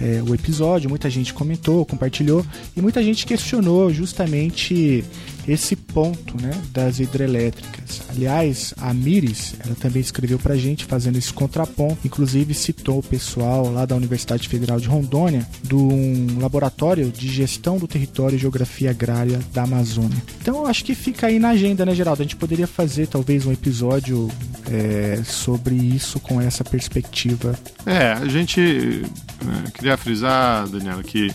é, 0.00 0.22
o 0.26 0.34
episódio, 0.34 0.88
muita 0.88 1.10
gente 1.10 1.34
comentou, 1.34 1.84
compartilhou 1.84 2.44
e 2.76 2.80
muita 2.80 3.02
gente 3.02 3.26
questionou 3.26 3.92
justamente 3.92 5.04
esse 5.50 5.74
ponto 5.74 6.40
né, 6.40 6.52
das 6.72 7.00
hidrelétricas. 7.00 8.02
Aliás, 8.08 8.72
a 8.78 8.94
Miris 8.94 9.56
ela 9.58 9.74
também 9.74 10.00
escreveu 10.00 10.38
para 10.38 10.54
a 10.54 10.56
gente 10.56 10.84
fazendo 10.84 11.16
esse 11.18 11.32
contraponto, 11.32 11.98
inclusive 12.04 12.54
citou 12.54 13.00
o 13.00 13.02
pessoal 13.02 13.70
lá 13.72 13.84
da 13.84 13.96
Universidade 13.96 14.48
Federal 14.48 14.78
de 14.78 14.86
Rondônia, 14.86 15.44
de 15.60 15.74
um 15.74 16.38
laboratório 16.38 17.10
de 17.10 17.28
gestão 17.28 17.78
do 17.78 17.88
território 17.88 18.36
e 18.36 18.38
geografia 18.38 18.90
agrária 18.90 19.40
da 19.52 19.64
Amazônia. 19.64 20.22
Então, 20.40 20.58
eu 20.58 20.66
acho 20.66 20.84
que 20.84 20.94
fica 20.94 21.26
aí 21.26 21.40
na 21.40 21.48
agenda, 21.48 21.84
né, 21.84 21.94
Geraldo? 21.96 22.22
A 22.22 22.24
gente 22.24 22.36
poderia 22.36 22.68
fazer 22.68 23.08
talvez 23.08 23.44
um 23.44 23.52
episódio 23.52 24.30
é, 24.70 25.20
sobre 25.24 25.74
isso 25.74 26.20
com 26.20 26.40
essa 26.40 26.62
perspectiva. 26.62 27.58
É, 27.84 28.12
a 28.12 28.26
gente 28.26 28.60
é, 28.60 29.70
queria 29.72 29.96
frisar, 29.96 30.68
Daniela, 30.68 31.02
que 31.02 31.28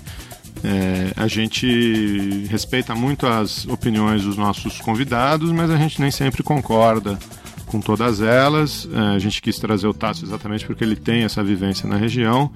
é, 0.63 1.12
a 1.15 1.27
gente 1.27 2.45
respeita 2.50 2.95
muito 2.95 3.27
as 3.27 3.67
opiniões 3.67 4.24
dos 4.24 4.38
nossos 4.38 4.79
convidados, 4.79 5.51
mas 5.51 5.69
a 5.69 5.77
gente 5.77 6.00
nem 6.01 6.12
sempre 6.12 6.41
concorda 6.43 7.17
com 7.65 7.79
todas 7.79 8.21
elas. 8.21 8.88
É, 8.91 9.15
a 9.15 9.19
gente 9.19 9.41
quis 9.41 9.59
trazer 9.59 9.88
o 9.88 9.93
Tasso 9.93 10.25
exatamente 10.25 10.65
porque 10.65 10.83
ele 10.83 10.95
tem 10.95 11.24
essa 11.24 11.43
vivência 11.43 11.88
na 11.88 11.97
região. 11.97 12.51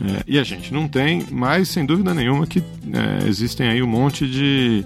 É, 0.00 0.22
e 0.26 0.38
a 0.38 0.44
gente 0.44 0.72
não 0.72 0.88
tem, 0.88 1.26
mas 1.30 1.68
sem 1.68 1.84
dúvida 1.84 2.14
nenhuma 2.14 2.46
que 2.46 2.58
é, 2.60 3.28
existem 3.28 3.68
aí 3.68 3.82
um 3.82 3.86
monte 3.86 4.26
de 4.26 4.84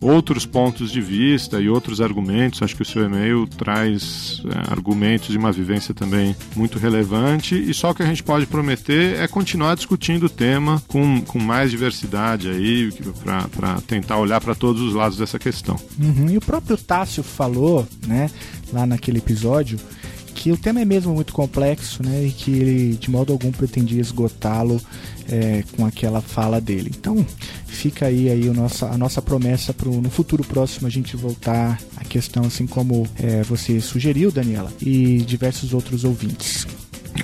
outros 0.00 0.46
pontos 0.46 0.90
de 0.90 1.00
vista 1.00 1.60
e 1.60 1.68
outros 1.68 2.00
argumentos. 2.00 2.62
Acho 2.62 2.76
que 2.76 2.82
o 2.82 2.86
seu 2.86 3.04
e-mail 3.04 3.46
traz 3.46 4.42
é, 4.44 4.70
argumentos 4.70 5.34
e 5.34 5.38
uma 5.38 5.52
vivência 5.52 5.92
também 5.92 6.36
muito 6.54 6.78
relevante. 6.78 7.54
E 7.54 7.74
só 7.74 7.90
o 7.90 7.94
que 7.94 8.02
a 8.02 8.06
gente 8.06 8.22
pode 8.22 8.46
prometer 8.46 9.16
é 9.16 9.26
continuar 9.26 9.74
discutindo 9.74 10.26
o 10.26 10.30
tema 10.30 10.82
com, 10.86 11.20
com 11.22 11.38
mais 11.38 11.70
diversidade 11.70 12.48
aí, 12.48 12.90
para 13.54 13.80
tentar 13.82 14.18
olhar 14.18 14.40
para 14.40 14.54
todos 14.54 14.82
os 14.82 14.94
lados 14.94 15.18
dessa 15.18 15.38
questão. 15.38 15.76
Uhum. 15.98 16.30
E 16.30 16.36
o 16.36 16.40
próprio 16.40 16.76
Tássio 16.76 17.22
falou, 17.22 17.86
né, 18.06 18.30
lá 18.72 18.86
naquele 18.86 19.18
episódio, 19.18 19.78
que 20.34 20.52
o 20.52 20.56
tema 20.56 20.80
é 20.80 20.84
mesmo 20.84 21.12
muito 21.12 21.32
complexo, 21.32 22.02
né, 22.02 22.26
e 22.26 22.30
que 22.30 22.52
ele 22.52 22.96
de 22.96 23.10
modo 23.10 23.32
algum 23.32 23.50
pretendia 23.50 24.00
esgotá-lo 24.00 24.80
é, 25.28 25.62
com 25.76 25.84
aquela 25.84 26.20
fala 26.20 26.60
dele. 26.60 26.92
Então, 26.98 27.24
fica 27.66 28.06
aí, 28.06 28.30
aí 28.30 28.48
a, 28.48 28.52
nossa, 28.52 28.86
a 28.86 28.98
nossa 28.98 29.22
promessa 29.22 29.72
para 29.72 29.88
no 29.88 30.10
futuro 30.10 30.44
próximo 30.44 30.86
a 30.86 30.90
gente 30.90 31.16
voltar 31.16 31.78
à 31.96 32.04
questão, 32.04 32.44
assim 32.44 32.66
como 32.66 33.06
é, 33.16 33.42
você 33.42 33.80
sugeriu, 33.80 34.30
Daniela, 34.30 34.72
e 34.80 35.18
diversos 35.18 35.72
outros 35.72 36.04
ouvintes. 36.04 36.66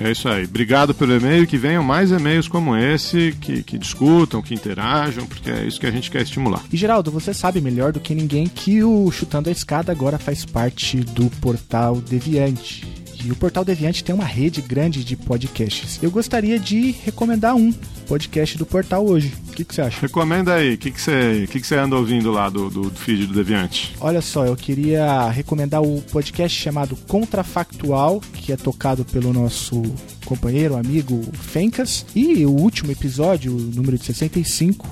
É 0.01 0.11
isso 0.11 0.29
aí. 0.29 0.45
Obrigado 0.45 0.95
pelo 0.95 1.15
e-mail. 1.15 1.47
Que 1.47 1.57
venham 1.57 1.83
mais 1.83 2.11
e-mails 2.11 2.49
como 2.49 2.77
esse, 2.77 3.37
que, 3.41 3.63
que 3.63 3.79
discutam, 3.79 4.43
que 4.43 4.55
interajam, 4.55 5.27
porque 5.27 5.51
é 5.51 5.65
isso 5.65 5.79
que 5.79 5.87
a 5.87 5.91
gente 5.91 6.11
quer 6.11 6.23
estimular. 6.23 6.65
E 6.73 6.77
Geraldo, 6.77 7.11
você 7.11 7.33
sabe 7.33 7.61
melhor 7.61 7.93
do 7.93 8.01
que 8.01 8.15
ninguém 8.15 8.47
que 8.47 8.83
o 8.83 9.11
Chutando 9.11 9.49
a 9.49 9.53
Escada 9.53 9.93
agora 9.93 10.19
faz 10.19 10.45
parte 10.45 10.99
do 10.99 11.31
portal 11.41 11.97
Deviante. 12.01 13.04
E 13.25 13.33
o 13.33 13.37
Portal 13.37 13.65
Deviante 13.65 14.05
tem 14.05 14.15
uma 14.15 14.25
rede 14.25 14.61
grande 14.61 15.03
de 15.03 15.17
podcasts. 15.17 15.99
Eu 16.03 16.11
gostaria 16.11 16.59
de 16.59 16.91
recomendar 16.91 17.55
um 17.55 17.73
podcast 18.07 18.59
do 18.59 18.67
portal 18.67 19.07
hoje. 19.07 19.33
O 19.49 19.53
que, 19.53 19.65
que 19.65 19.75
você 19.75 19.81
acha? 19.81 20.01
Recomenda 20.01 20.55
aí. 20.55 20.75
O 20.75 20.79
que, 20.79 20.91
que, 20.91 21.01
você, 21.01 21.49
que, 21.51 21.61
que 21.61 21.67
você 21.67 21.77
anda 21.77 21.97
ouvindo 21.97 22.31
lá 22.31 22.51
do, 22.51 22.69
do, 22.69 22.91
do 22.91 22.99
feed 22.99 23.27
do 23.27 23.35
Deviante? 23.35 23.95
Olha 23.99 24.21
só, 24.21 24.45
eu 24.45 24.55
queria 24.55 25.29
recomendar 25.31 25.83
o 25.83 26.03
podcast 26.03 26.61
chamado 26.61 26.97
Contrafactual, 27.09 28.21
que 28.21 28.53
é 28.53 28.57
tocado 28.57 29.05
pelo 29.07 29.33
nosso 29.33 29.83
companheiro, 30.27 30.77
amigo 30.77 31.23
Fencas. 31.33 32.05
E 32.15 32.45
o 32.45 32.51
último 32.51 32.93
episódio, 32.93 33.57
o 33.57 33.59
número 33.59 33.97
de 33.97 34.05
65, 34.05 34.87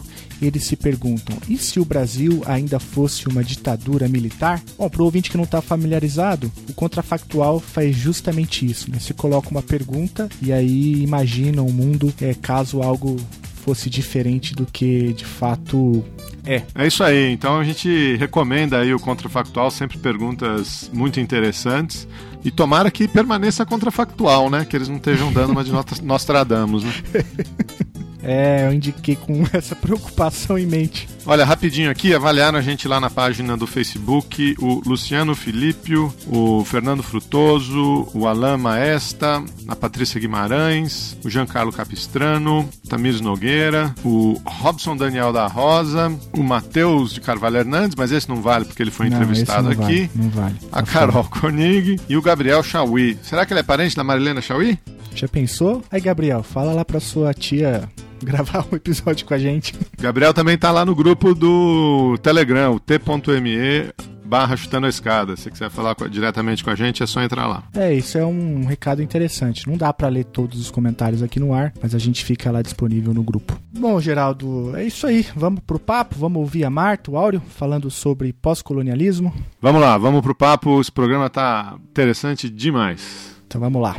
eles 0.47 0.65
se 0.65 0.77
perguntam: 0.77 1.37
e 1.49 1.57
se 1.57 1.81
o 1.81 1.85
Brasil 1.85 2.43
ainda 2.47 2.79
fosse 2.79 3.29
uma 3.29 3.43
ditadura 3.43 4.09
militar? 4.09 4.63
Bom, 4.79 4.89
para 4.89 5.03
o 5.03 5.05
ouvinte 5.05 5.31
que 5.31 5.37
não 5.37 5.45
está 5.45 5.61
familiarizado, 5.61 6.51
o 6.69 6.75
contrafactual 6.75 7.61
faz 7.61 7.97
justamente 7.97 8.65
isso. 8.65 8.91
Né? 8.91 8.99
Se 8.99 9.15
coloca 9.15 9.51
uma 9.51 9.63
pergunta 9.63 10.29
e 10.41 10.53
aí 10.53 11.03
imagina 11.03 11.63
um 11.63 11.73
mundo 11.73 12.13
é, 12.21 12.35
caso 12.35 12.83
algo 12.83 13.17
fosse 13.65 13.89
diferente 13.89 14.55
do 14.55 14.67
que 14.67 15.13
de 15.13 15.25
fato 15.25 16.05
é. 16.45 16.63
É 16.75 16.87
isso 16.87 17.05
aí. 17.05 17.33
Então 17.33 17.59
a 17.59 17.65
gente 17.65 18.17
recomenda 18.17 18.79
aí 18.79 18.93
o 18.93 18.99
contrafactual, 18.99 19.71
sempre 19.71 19.99
perguntas 19.99 20.91
muito 20.93 21.21
interessantes. 21.21 22.09
E 22.45 22.51
tomara 22.51 22.91
que 22.91 23.07
permaneça 23.07 23.65
contrafactual, 23.65 24.51
né? 24.51 24.65
Que 24.65 24.77
eles 24.77 24.89
não 24.89 24.97
estejam 24.97 25.33
dando 25.33 25.51
uma 25.51 25.63
de 25.63 25.73
Nostradamus, 26.03 26.83
né? 26.83 26.93
É, 28.23 28.67
eu 28.67 28.73
indiquei 28.73 29.17
com 29.17 29.45
essa 29.53 29.75
preocupação 29.75 30.59
em 30.59 30.67
mente. 30.67 31.09
Olha, 31.27 31.45
rapidinho 31.45 31.91
aqui, 31.91 32.15
avaliaram 32.15 32.59
a 32.59 32.63
gente 32.63 32.89
lá 32.89 33.01
na 33.01 33.09
página 33.09 33.57
do 33.57 33.67
Facebook 33.67 34.57
o 34.59 34.83
Luciano 34.87 35.35
Filípio, 35.35 36.13
o 36.27 36.65
Fernando 36.65 37.03
Frutoso, 37.03 38.09
o 38.13 38.27
Alain 38.27 38.57
Maesta, 38.57 39.43
a 39.69 39.77
Patrícia 39.77 40.21
Guimarães, 40.21 41.17
o 41.25 41.31
Giancarlo 41.31 41.73
Capistrano, 41.73 42.69
Tamires 42.89 43.21
Nogueira, 43.21 43.95
o 44.05 44.41
Robson 44.45 44.97
Daniel 44.97 45.33
da 45.33 45.47
Rosa, 45.47 46.13
o 46.37 46.43
Matheus 46.43 47.13
de 47.13 47.21
Carvalho 47.21 47.59
Hernandes, 47.59 47.97
mas 47.97 48.11
esse 48.11 48.29
não 48.29 48.41
vale 48.41 48.65
porque 48.65 48.83
ele 48.83 48.91
foi 48.91 49.09
não, 49.09 49.17
entrevistado 49.17 49.65
não 49.65 49.85
aqui. 49.85 50.07
Vale, 50.07 50.11
não 50.15 50.31
vale. 50.31 50.57
A 50.73 50.83
Carol 50.83 51.25
Koenig 51.25 52.01
e 52.09 52.17
o 52.17 52.23
Gabriel 52.23 52.63
Chauí. 52.63 53.17
Será 53.23 53.47
que 53.47 53.53
ele 53.53 53.61
é 53.61 53.65
parente 53.65 53.97
da 53.97 54.05
Marilena 54.05 54.41
Chauí? 54.41 54.79
Já 55.15 55.29
pensou? 55.29 55.83
Aí, 55.91 56.01
Gabriel, 56.01 56.43
fala 56.43 56.73
lá 56.73 56.85
pra 56.85 56.99
sua 56.99 57.35
tia 57.35 57.89
gravar 58.25 58.65
um 58.71 58.77
episódio 58.77 59.27
com 59.27 59.35
a 59.35 59.39
gente. 59.39 59.75
Gabriel 59.99 60.33
também 60.33 60.57
tá 60.57 60.71
lá 60.71 60.85
no 60.85 60.95
grupo 60.95 61.35
do 61.35 62.17
Telegram, 62.23 62.75
o 62.75 62.81
t.me 62.81 63.93
barra 64.33 64.57
chutando 64.57 64.87
a 64.87 64.89
escada. 64.89 65.37
Se 65.37 65.51
quiser 65.51 65.69
falar 65.69 65.95
diretamente 66.09 66.65
com 66.65 66.71
a 66.71 66.75
gente, 66.75 67.03
é 67.03 67.07
só 67.07 67.23
entrar 67.23 67.47
lá. 67.47 67.65
É, 67.75 67.93
isso 67.93 68.17
é 68.17 68.25
um 68.25 68.65
recado 68.65 69.03
interessante. 69.03 69.69
Não 69.69 69.77
dá 69.77 69.93
para 69.93 70.09
ler 70.09 70.25
todos 70.25 70.59
os 70.59 70.71
comentários 70.71 71.23
aqui 71.23 71.39
no 71.39 71.53
ar, 71.53 71.75
mas 71.83 71.95
a 71.95 71.99
gente 71.99 72.25
fica 72.25 72.51
lá 72.51 72.63
disponível 72.63 73.13
no 73.13 73.23
grupo. 73.23 73.61
Bom, 73.71 74.01
Geraldo, 74.01 74.75
é 74.75 74.87
isso 74.87 75.07
aí. 75.07 75.27
Vamos 75.37 75.61
pro 75.67 75.79
papo, 75.79 76.15
vamos 76.19 76.41
ouvir 76.41 76.65
a 76.65 76.71
Marta, 76.71 77.11
o 77.11 77.19
Áureo, 77.19 77.43
falando 77.47 77.91
sobre 77.91 78.33
pós-colonialismo. 78.33 79.35
Vamos 79.61 79.83
lá, 79.83 79.99
vamos 79.99 80.23
pro 80.23 80.35
papo. 80.35 80.81
Esse 80.81 80.91
programa 80.91 81.29
tá 81.29 81.77
interessante 81.91 82.49
demais. 82.49 83.37
Então 83.47 83.61
vamos 83.61 83.83
lá. 83.83 83.99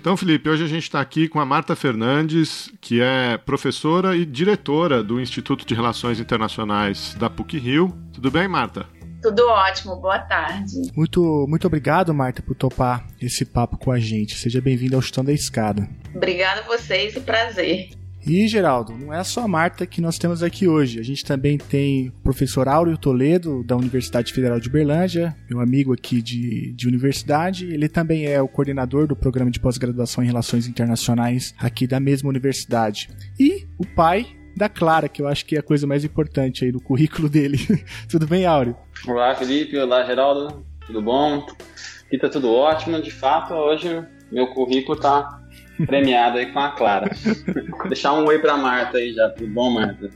Então, 0.00 0.16
Felipe, 0.16 0.48
hoje 0.48 0.64
a 0.64 0.66
gente 0.66 0.84
está 0.84 0.98
aqui 0.98 1.28
com 1.28 1.38
a 1.38 1.44
Marta 1.44 1.76
Fernandes, 1.76 2.72
que 2.80 3.02
é 3.02 3.36
professora 3.36 4.16
e 4.16 4.24
diretora 4.24 5.02
do 5.04 5.20
Instituto 5.20 5.66
de 5.66 5.74
Relações 5.74 6.18
Internacionais 6.18 7.14
da 7.18 7.28
PUC-Rio. 7.28 7.94
Tudo 8.10 8.30
bem, 8.30 8.48
Marta? 8.48 8.86
Tudo 9.20 9.46
ótimo, 9.46 9.96
boa 9.96 10.18
tarde. 10.18 10.90
Muito, 10.96 11.44
muito 11.46 11.66
obrigado, 11.66 12.14
Marta, 12.14 12.40
por 12.40 12.54
topar 12.54 13.06
esse 13.20 13.44
papo 13.44 13.76
com 13.76 13.92
a 13.92 13.98
gente. 13.98 14.36
Seja 14.36 14.58
bem-vinda 14.58 14.96
ao 14.96 15.02
Chutão 15.02 15.22
da 15.22 15.34
Escada. 15.34 15.86
Obrigada 16.14 16.62
a 16.62 16.64
vocês 16.64 17.14
e 17.14 17.20
prazer. 17.20 17.90
E, 18.26 18.46
Geraldo, 18.46 18.92
não 18.96 19.12
é 19.12 19.24
só 19.24 19.44
a 19.44 19.48
Marta 19.48 19.86
que 19.86 20.00
nós 20.00 20.18
temos 20.18 20.42
aqui 20.42 20.68
hoje. 20.68 21.00
A 21.00 21.02
gente 21.02 21.24
também 21.24 21.56
tem 21.56 22.08
o 22.08 22.22
professor 22.22 22.68
Áureo 22.68 22.98
Toledo, 22.98 23.64
da 23.64 23.76
Universidade 23.76 24.32
Federal 24.32 24.60
de 24.60 24.68
Uberlândia, 24.68 25.34
meu 25.48 25.60
amigo 25.60 25.92
aqui 25.94 26.20
de, 26.20 26.72
de 26.72 26.86
universidade. 26.86 27.72
Ele 27.72 27.88
também 27.88 28.26
é 28.26 28.40
o 28.40 28.48
coordenador 28.48 29.06
do 29.06 29.16
programa 29.16 29.50
de 29.50 29.58
pós-graduação 29.58 30.22
em 30.22 30.26
Relações 30.26 30.66
Internacionais 30.66 31.54
aqui 31.58 31.86
da 31.86 31.98
mesma 31.98 32.28
universidade. 32.28 33.08
E 33.38 33.66
o 33.78 33.86
pai 33.86 34.26
da 34.54 34.68
Clara, 34.68 35.08
que 35.08 35.22
eu 35.22 35.28
acho 35.28 35.46
que 35.46 35.56
é 35.56 35.60
a 35.60 35.62
coisa 35.62 35.86
mais 35.86 36.04
importante 36.04 36.64
aí 36.64 36.72
do 36.72 36.80
currículo 36.80 37.28
dele. 37.28 37.58
tudo 38.10 38.26
bem, 38.26 38.44
Áureo? 38.44 38.76
Olá, 39.06 39.34
Felipe. 39.34 39.78
Olá, 39.78 40.04
Geraldo. 40.04 40.64
Tudo 40.86 41.00
bom? 41.00 41.46
Aqui 42.06 42.18
tá 42.18 42.28
tudo 42.28 42.52
ótimo. 42.52 43.00
De 43.00 43.10
fato, 43.10 43.54
hoje 43.54 43.88
meu 44.30 44.48
currículo 44.48 44.98
tá 44.98 45.39
premiado 45.86 46.38
aí 46.38 46.52
com 46.52 46.60
a 46.60 46.70
Clara. 46.70 47.10
Deixar 47.88 48.12
um 48.14 48.26
oi 48.26 48.38
pra 48.38 48.56
Marta 48.56 48.98
aí 48.98 49.12
já, 49.12 49.28
tudo 49.30 49.48
bom, 49.48 49.70
Marta? 49.70 50.10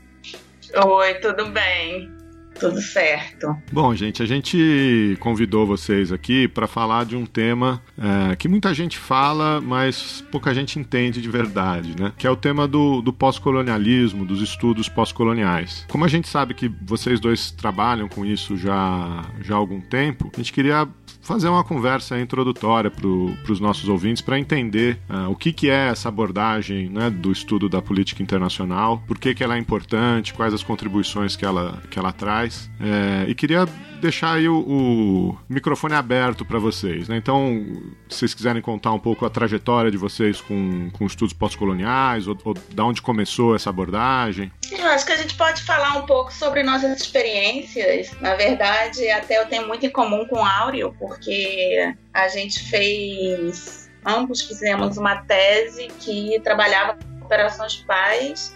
Oi, 0.85 1.13
tudo 1.15 1.45
bem? 1.47 2.14
Tudo 2.59 2.81
certo. 2.81 3.55
Bom, 3.71 3.93
gente, 3.93 4.23
a 4.23 4.25
gente 4.25 5.17
convidou 5.19 5.65
vocês 5.65 6.11
aqui 6.11 6.47
para 6.47 6.67
falar 6.67 7.05
de 7.05 7.15
um 7.15 7.25
tema 7.25 7.81
é, 7.97 8.35
que 8.35 8.47
muita 8.47 8.73
gente 8.73 8.97
fala, 8.97 9.59
mas 9.61 10.23
pouca 10.31 10.53
gente 10.53 10.79
entende 10.79 11.21
de 11.21 11.29
verdade, 11.29 11.95
né? 11.99 12.13
Que 12.17 12.25
é 12.25 12.29
o 12.29 12.35
tema 12.35 12.67
do, 12.67 13.01
do 13.01 13.11
pós-colonialismo, 13.11 14.25
dos 14.25 14.41
estudos 14.41 14.87
pós-coloniais. 14.87 15.85
Como 15.89 16.05
a 16.05 16.07
gente 16.07 16.27
sabe 16.27 16.53
que 16.53 16.71
vocês 16.81 17.19
dois 17.19 17.51
trabalham 17.51 18.07
com 18.07 18.25
isso 18.25 18.57
já, 18.57 19.25
já 19.41 19.55
há 19.55 19.57
algum 19.57 19.81
tempo, 19.81 20.31
a 20.33 20.37
gente 20.37 20.53
queria 20.53 20.87
fazer 21.25 21.49
uma 21.49 21.63
conversa 21.63 22.19
introdutória 22.19 22.91
para 22.91 23.07
os 23.07 23.59
nossos 23.59 23.89
ouvintes 23.89 24.21
para 24.21 24.37
entender 24.37 24.99
uh, 25.09 25.29
o 25.29 25.35
que, 25.35 25.51
que 25.51 25.69
é 25.71 25.87
essa 25.87 26.07
abordagem 26.07 26.87
né, 26.87 27.09
do 27.09 27.31
estudo 27.31 27.67
da 27.67 27.81
política 27.81 28.21
internacional, 28.21 29.01
por 29.07 29.17
que, 29.17 29.33
que 29.33 29.43
ela 29.43 29.55
é 29.55 29.57
importante, 29.57 30.35
quais 30.35 30.53
as 30.53 30.61
contribuições 30.61 31.35
que 31.35 31.43
ela, 31.43 31.81
que 31.89 31.97
ela 31.97 32.11
traz. 32.11 32.44
É, 32.79 33.29
e 33.29 33.35
queria 33.35 33.65
deixar 33.99 34.33
aí 34.33 34.47
o, 34.47 34.59
o 34.59 35.37
microfone 35.49 35.95
aberto 35.95 36.45
para 36.45 36.59
vocês. 36.59 37.07
Né? 37.07 37.17
Então, 37.17 37.65
se 38.09 38.19
vocês 38.19 38.33
quiserem 38.33 38.61
contar 38.61 38.91
um 38.91 38.99
pouco 38.99 39.25
a 39.25 39.29
trajetória 39.29 39.89
de 39.89 39.97
vocês 39.97 40.39
com, 40.41 40.89
com 40.91 41.05
estudos 41.05 41.33
pós-coloniais, 41.33 42.27
ou, 42.27 42.37
ou 42.43 42.53
da 42.53 42.85
onde 42.85 43.01
começou 43.01 43.55
essa 43.55 43.69
abordagem. 43.69 44.51
Eu 44.71 44.87
acho 44.87 45.05
que 45.05 45.11
a 45.11 45.17
gente 45.17 45.35
pode 45.35 45.63
falar 45.63 45.97
um 45.97 46.05
pouco 46.05 46.31
sobre 46.31 46.63
nossas 46.63 47.01
experiências. 47.01 48.11
Na 48.21 48.35
verdade, 48.35 49.09
até 49.09 49.39
eu 49.39 49.47
tenho 49.47 49.67
muito 49.67 49.85
em 49.85 49.89
comum 49.89 50.25
com 50.27 50.37
o 50.37 50.45
Áureo, 50.45 50.95
porque 50.99 51.93
a 52.13 52.27
gente 52.27 52.63
fez, 52.69 53.89
ambos 54.05 54.41
fizemos 54.41 54.97
uma 54.97 55.17
tese 55.23 55.87
que 55.99 56.39
trabalhava 56.43 56.97
operações 57.23 57.77
paz 57.77 58.55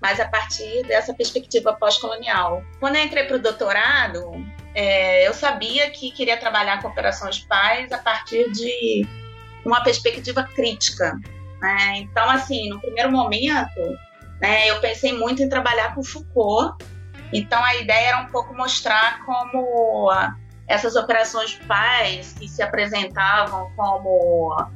mas 0.00 0.20
a 0.20 0.28
partir 0.28 0.82
dessa 0.86 1.14
perspectiva 1.14 1.72
pós-colonial. 1.72 2.62
Quando 2.78 2.96
eu 2.96 3.04
entrei 3.04 3.24
para 3.24 3.36
o 3.36 3.40
doutorado, 3.40 4.32
é, 4.74 5.26
eu 5.26 5.32
sabia 5.32 5.90
que 5.90 6.10
queria 6.10 6.36
trabalhar 6.36 6.82
com 6.82 6.88
operações 6.88 7.38
paz 7.40 7.90
a 7.92 7.98
partir 7.98 8.50
de 8.52 9.06
uma 9.64 9.82
perspectiva 9.82 10.42
crítica. 10.42 11.18
Né? 11.60 11.98
Então, 11.98 12.28
assim, 12.28 12.68
no 12.68 12.80
primeiro 12.80 13.10
momento, 13.10 13.80
né, 14.40 14.68
eu 14.70 14.80
pensei 14.80 15.12
muito 15.12 15.42
em 15.42 15.48
trabalhar 15.48 15.94
com 15.94 16.04
Foucault. 16.04 16.84
Então, 17.32 17.62
a 17.64 17.74
ideia 17.76 18.08
era 18.08 18.18
um 18.18 18.26
pouco 18.26 18.54
mostrar 18.54 19.24
como 19.24 20.12
essas 20.68 20.94
operações 20.94 21.54
paz 21.66 22.34
que 22.38 22.48
se 22.48 22.62
apresentavam 22.62 23.70
como 23.76 24.68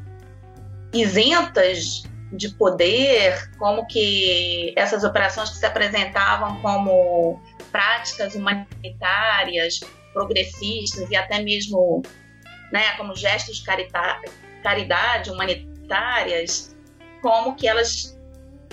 isentas 0.92 2.04
de 2.32 2.48
poder, 2.50 3.50
como 3.58 3.86
que 3.86 4.72
essas 4.76 5.04
operações 5.04 5.50
que 5.50 5.56
se 5.56 5.66
apresentavam 5.66 6.60
como 6.62 7.40
práticas 7.72 8.34
humanitárias, 8.34 9.80
progressistas 10.12 11.10
e 11.10 11.16
até 11.16 11.42
mesmo 11.42 12.02
né, 12.72 12.92
como 12.96 13.16
gestos 13.16 13.58
de 13.58 13.64
caridade 14.62 15.30
humanitárias, 15.30 16.76
como 17.20 17.56
que 17.56 17.66
elas 17.66 18.16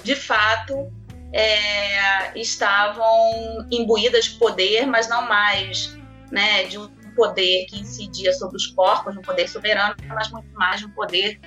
de 0.03 0.15
fato 0.15 0.91
é, 1.33 2.39
estavam 2.39 3.67
imbuídas 3.71 4.25
de 4.25 4.31
poder, 4.37 4.85
mas 4.85 5.09
não 5.09 5.27
mais 5.27 5.97
né, 6.31 6.63
de 6.65 6.77
um 6.77 6.87
poder 7.15 7.65
que 7.65 7.79
incidia 7.79 8.31
sobre 8.33 8.57
os 8.57 8.67
corpos, 8.67 9.17
um 9.17 9.21
poder 9.21 9.49
soberano, 9.49 9.95
mas 10.07 10.29
muito 10.29 10.53
mais 10.53 10.79
de 10.79 10.85
um 10.85 10.91
poder 10.91 11.39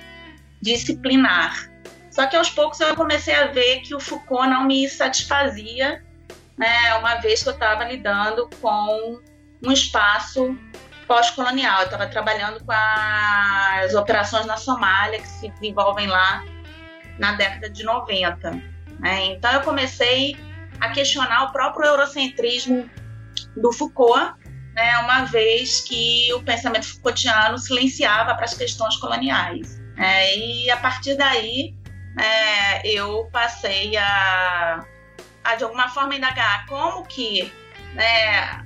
disciplinar. 0.61 1.70
Só 2.11 2.27
que 2.27 2.35
aos 2.35 2.49
poucos 2.49 2.79
eu 2.81 2.93
comecei 2.95 3.33
a 3.33 3.47
ver 3.47 3.79
que 3.79 3.95
o 3.95 3.99
Foucault 3.99 4.47
não 4.49 4.65
me 4.65 4.87
satisfazia, 4.89 6.03
né, 6.57 6.93
uma 6.95 7.15
vez 7.15 7.41
que 7.41 7.49
eu 7.49 7.53
estava 7.53 7.85
lidando 7.85 8.49
com 8.61 9.19
um 9.63 9.71
espaço 9.71 10.57
pós-colonial. 11.07 11.79
Eu 11.79 11.85
estava 11.85 12.07
trabalhando 12.07 12.63
com 12.65 12.71
as 12.71 13.93
operações 13.95 14.45
na 14.45 14.57
Somália, 14.57 15.21
que 15.21 15.27
se 15.27 15.49
desenvolvem 15.49 16.07
lá 16.07 16.43
na 17.17 17.33
década 17.33 17.69
de 17.69 17.83
90. 17.83 18.51
Né? 18.99 19.25
Então 19.27 19.51
eu 19.53 19.61
comecei 19.61 20.37
a 20.81 20.89
questionar 20.89 21.45
o 21.45 21.51
próprio 21.53 21.85
eurocentrismo 21.85 22.89
do 23.55 23.71
Foucault, 23.71 24.33
né, 24.73 24.97
uma 24.99 25.23
vez 25.25 25.81
que 25.81 26.33
o 26.33 26.43
pensamento 26.43 26.87
Foucaultiano 26.87 27.57
silenciava 27.57 28.35
para 28.35 28.45
as 28.45 28.53
questões 28.53 28.97
coloniais. 28.97 29.79
É, 29.97 30.37
e 30.37 30.69
a 30.69 30.77
partir 30.77 31.15
daí 31.15 31.75
é, 32.19 32.87
eu 32.87 33.29
passei 33.31 33.95
a, 33.97 34.85
a, 35.43 35.55
de 35.55 35.63
alguma 35.63 35.89
forma, 35.89 36.15
indagar 36.15 36.65
como 36.67 37.05
que, 37.05 37.51
né, 37.93 38.65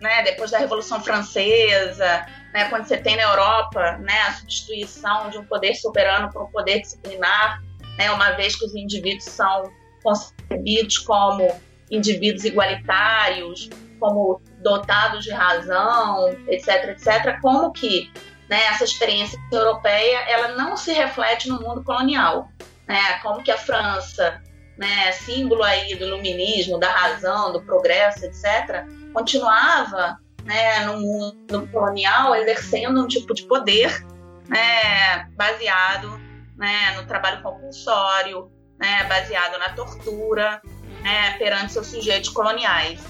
né, 0.00 0.22
depois 0.22 0.50
da 0.50 0.58
Revolução 0.58 1.02
Francesa, 1.02 2.26
né, 2.52 2.68
quando 2.68 2.86
você 2.86 2.96
tem 2.96 3.16
na 3.16 3.22
Europa 3.22 3.98
né, 3.98 4.20
a 4.22 4.32
substituição 4.32 5.30
de 5.30 5.38
um 5.38 5.44
poder 5.44 5.74
soberano 5.74 6.30
por 6.32 6.42
um 6.44 6.50
poder 6.50 6.80
disciplinar, 6.80 7.62
né, 7.98 8.10
uma 8.10 8.32
vez 8.32 8.56
que 8.56 8.64
os 8.64 8.74
indivíduos 8.74 9.24
são 9.24 9.70
concebidos 10.02 10.98
como 10.98 11.50
indivíduos 11.90 12.44
igualitários, 12.44 13.68
como 13.98 14.40
dotados 14.62 15.24
de 15.24 15.30
razão, 15.30 16.28
etc, 16.48 16.90
etc, 16.90 17.40
como 17.40 17.72
que 17.72 18.12
né, 18.48 18.64
essa 18.66 18.84
experiência 18.84 19.38
europeia 19.50 20.18
ela 20.28 20.48
não 20.48 20.76
se 20.76 20.92
reflete 20.92 21.48
no 21.48 21.60
mundo 21.60 21.82
colonial 21.82 22.48
né? 22.86 23.18
Como 23.22 23.42
que 23.42 23.50
a 23.50 23.58
França, 23.58 24.42
né, 24.76 25.12
símbolo 25.12 25.62
aí 25.62 25.94
do 25.94 26.04
iluminismo, 26.04 26.78
da 26.78 26.90
razão, 26.90 27.52
do 27.52 27.62
progresso, 27.62 28.24
etc., 28.24 28.86
continuava, 29.12 30.18
né, 30.44 30.80
no 30.80 31.00
mundo 31.00 31.68
colonial 31.72 32.34
exercendo 32.34 33.02
um 33.02 33.08
tipo 33.08 33.34
de 33.34 33.44
poder, 33.44 34.04
né, 34.48 35.24
baseado, 35.34 36.20
né, 36.56 36.92
no 36.96 37.06
trabalho 37.06 37.42
compulsório, 37.42 38.50
né, 38.78 39.04
baseado 39.04 39.58
na 39.58 39.70
tortura, 39.70 40.60
né, 41.02 41.32
perante 41.38 41.72
seus 41.72 41.86
sujeitos 41.86 42.30
coloniais. 42.30 43.00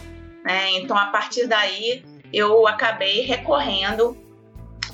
Né? 0.45 0.71
Então, 0.79 0.97
a 0.97 1.07
partir 1.07 1.47
daí, 1.47 2.05
eu 2.33 2.67
acabei 2.67 3.23
recorrendo 3.23 4.17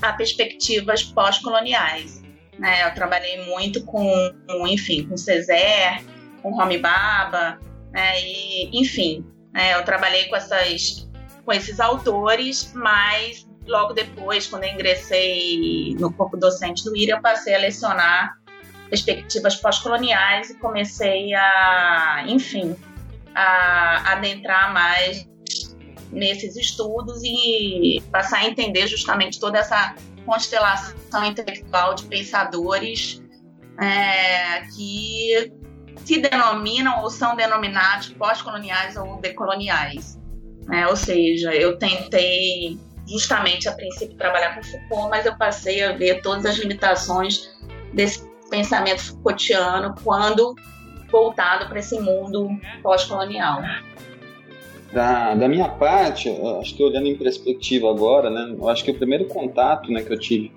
a 0.01 0.11
perspectivas 0.13 1.03
pós-coloniais. 1.03 2.23
Né? 2.59 2.87
Eu 2.87 2.93
trabalhei 2.93 3.45
muito 3.45 3.83
com, 3.85 4.31
com 4.47 4.67
enfim, 4.67 5.07
com 5.07 5.17
César, 5.17 6.03
com 6.41 6.55
Rami 6.55 6.77
Baba, 6.77 7.59
né? 7.91 8.21
e, 8.21 8.79
enfim, 8.79 9.25
né? 9.53 9.75
eu 9.75 9.83
trabalhei 9.83 10.25
com, 10.25 10.35
essas, 10.35 11.09
com 11.45 11.51
esses 11.51 11.79
autores, 11.79 12.71
mas 12.73 13.47
logo 13.65 13.93
depois, 13.93 14.47
quando 14.47 14.65
eu 14.65 14.71
ingressei 14.71 15.95
no 15.99 16.11
corpo 16.13 16.37
docente 16.37 16.83
do 16.83 16.95
IRA, 16.95 17.17
eu 17.17 17.21
passei 17.21 17.55
a 17.55 17.59
lecionar 17.59 18.37
perspectivas 18.89 19.55
pós-coloniais 19.55 20.51
e 20.51 20.59
comecei 20.59 21.33
a, 21.33 22.25
enfim, 22.27 22.75
a 23.33 24.13
adentrar 24.13 24.71
mais 24.71 25.27
nesses 26.11 26.55
estudos 26.55 27.23
e 27.23 28.03
passar 28.11 28.39
a 28.39 28.45
entender 28.45 28.85
justamente 28.85 29.39
toda 29.39 29.57
essa 29.57 29.95
constelação 30.25 31.25
intelectual 31.25 31.95
de 31.95 32.05
pensadores 32.05 33.21
é, 33.79 34.61
que 34.75 35.51
se 36.05 36.19
denominam 36.19 37.01
ou 37.01 37.09
são 37.09 37.35
denominados 37.35 38.09
pós-coloniais 38.09 38.95
ou 38.95 39.19
decoloniais. 39.19 40.19
É, 40.71 40.87
ou 40.87 40.95
seja, 40.95 41.53
eu 41.53 41.77
tentei 41.77 42.79
justamente 43.07 43.67
a 43.67 43.73
princípio 43.73 44.15
trabalhar 44.17 44.55
com 44.55 44.63
Foucault, 44.63 45.09
mas 45.09 45.25
eu 45.25 45.37
passei 45.37 45.83
a 45.83 45.91
ver 45.93 46.21
todas 46.21 46.45
as 46.45 46.55
limitações 46.57 47.49
desse 47.93 48.25
pensamento 48.49 49.01
Foucaultiano 49.01 49.93
quando 50.03 50.55
voltado 51.11 51.67
para 51.67 51.79
esse 51.79 51.99
mundo 51.99 52.49
pós-colonial. 52.81 53.61
Da, 54.93 55.33
da 55.33 55.47
minha 55.47 55.67
parte, 55.67 56.29
acho 56.61 56.75
que 56.75 56.83
olhando 56.83 57.07
em 57.07 57.15
perspectiva 57.15 57.89
agora, 57.89 58.29
né, 58.29 58.55
eu 58.55 58.69
acho 58.69 58.83
que 58.83 58.91
o 58.91 58.93
primeiro 58.93 59.25
contato 59.25 59.91
né, 59.91 60.03
que 60.03 60.13
eu 60.13 60.19
tive 60.19 60.51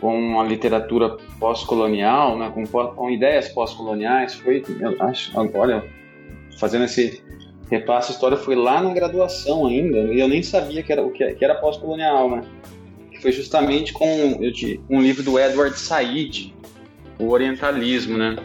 com 0.00 0.40
a 0.40 0.44
literatura 0.44 1.18
pós-colonial, 1.38 2.38
né, 2.38 2.50
com, 2.54 2.64
com 2.66 3.10
ideias 3.10 3.48
pós-coloniais, 3.48 4.34
foi, 4.34 4.64
eu 4.80 4.96
acho, 5.02 5.38
agora, 5.38 5.84
fazendo 6.58 6.86
esse 6.86 7.22
repasse, 7.70 8.12
a 8.12 8.14
história 8.14 8.36
foi 8.38 8.56
lá 8.56 8.80
na 8.82 8.94
graduação 8.94 9.66
ainda, 9.66 9.98
e 9.98 10.18
eu 10.18 10.26
nem 10.26 10.42
sabia 10.42 10.82
que 10.82 10.90
era, 10.90 11.04
o 11.04 11.10
que 11.10 11.36
era 11.44 11.54
pós-colonial, 11.54 12.30
né? 12.30 12.42
Que 13.12 13.20
foi 13.20 13.30
justamente 13.30 13.92
com 13.92 14.06
eu, 14.40 14.52
um 14.88 15.02
livro 15.02 15.22
do 15.22 15.38
Edward 15.38 15.78
Said, 15.78 16.54
O 17.18 17.28
Orientalismo, 17.28 18.16
né? 18.16 18.36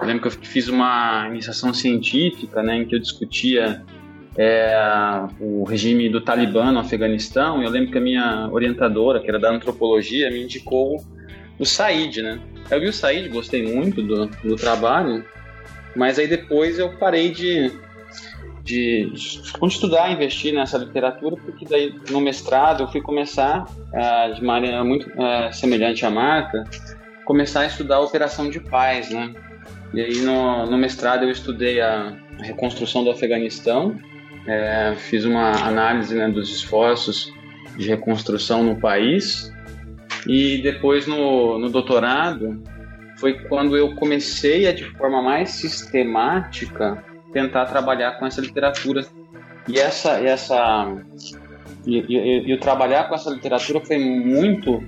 Eu 0.00 0.06
lembro 0.06 0.22
que 0.22 0.28
eu 0.28 0.46
fiz 0.46 0.68
uma 0.68 1.26
iniciação 1.28 1.74
científica, 1.74 2.62
né, 2.62 2.76
em 2.76 2.86
que 2.86 2.94
eu 2.94 3.00
discutia 3.00 3.84
é, 4.36 4.74
o 5.38 5.64
regime 5.64 6.08
do 6.08 6.20
Talibã 6.20 6.72
no 6.72 6.80
Afeganistão, 6.80 7.60
e 7.60 7.64
eu 7.64 7.70
lembro 7.70 7.90
que 7.90 7.98
a 7.98 8.00
minha 8.00 8.48
orientadora, 8.50 9.20
que 9.20 9.28
era 9.28 9.38
da 9.38 9.50
antropologia, 9.50 10.30
me 10.30 10.42
indicou 10.42 11.04
o 11.58 11.66
Said, 11.66 12.22
né? 12.22 12.40
Eu 12.70 12.80
vi 12.80 12.88
o 12.88 12.92
Said, 12.92 13.28
gostei 13.28 13.62
muito 13.62 14.02
do, 14.02 14.26
do 14.26 14.56
trabalho, 14.56 15.24
mas 15.94 16.18
aí 16.18 16.26
depois 16.26 16.78
eu 16.78 16.96
parei 16.96 17.30
de, 17.30 17.70
de, 18.64 19.10
de 19.10 19.66
estudar, 19.66 20.10
investir 20.10 20.54
nessa 20.54 20.78
literatura, 20.78 21.36
porque 21.36 21.66
daí 21.66 21.94
no 22.10 22.20
mestrado 22.20 22.84
eu 22.84 22.88
fui 22.88 23.02
começar, 23.02 23.64
uh, 23.64 24.34
de 24.34 24.42
maneira 24.42 24.82
muito 24.82 25.08
uh, 25.10 25.52
semelhante 25.52 26.06
à 26.06 26.10
Marta, 26.10 26.64
começar 27.26 27.60
a 27.60 27.66
estudar 27.66 27.96
a 27.96 28.00
operação 28.00 28.48
de 28.48 28.60
paz, 28.60 29.10
né? 29.10 29.34
E 29.92 30.00
aí 30.00 30.20
no, 30.22 30.64
no 30.64 30.78
mestrado 30.78 31.24
eu 31.24 31.30
estudei 31.30 31.82
a 31.82 32.16
reconstrução 32.40 33.04
do 33.04 33.10
Afeganistão, 33.10 33.94
é, 34.46 34.94
fiz 34.96 35.24
uma 35.24 35.50
análise 35.66 36.14
né, 36.14 36.28
dos 36.28 36.50
esforços 36.50 37.32
de 37.76 37.88
reconstrução 37.88 38.62
no 38.62 38.76
país. 38.76 39.52
E 40.26 40.58
depois 40.58 41.06
no, 41.06 41.58
no 41.58 41.70
doutorado 41.70 42.62
foi 43.18 43.34
quando 43.34 43.76
eu 43.76 43.94
comecei 43.94 44.66
a 44.66 44.72
de 44.72 44.84
forma 44.84 45.22
mais 45.22 45.50
sistemática 45.50 47.04
tentar 47.32 47.66
trabalhar 47.66 48.18
com 48.18 48.26
essa 48.26 48.40
literatura. 48.40 49.06
E 49.68 49.78
essa 49.78 50.18
essa 50.18 50.92
e, 51.86 51.98
e, 51.98 52.48
e 52.48 52.54
o 52.54 52.58
trabalhar 52.58 53.08
com 53.08 53.14
essa 53.14 53.30
literatura 53.30 53.80
foi 53.80 53.98
muito 53.98 54.82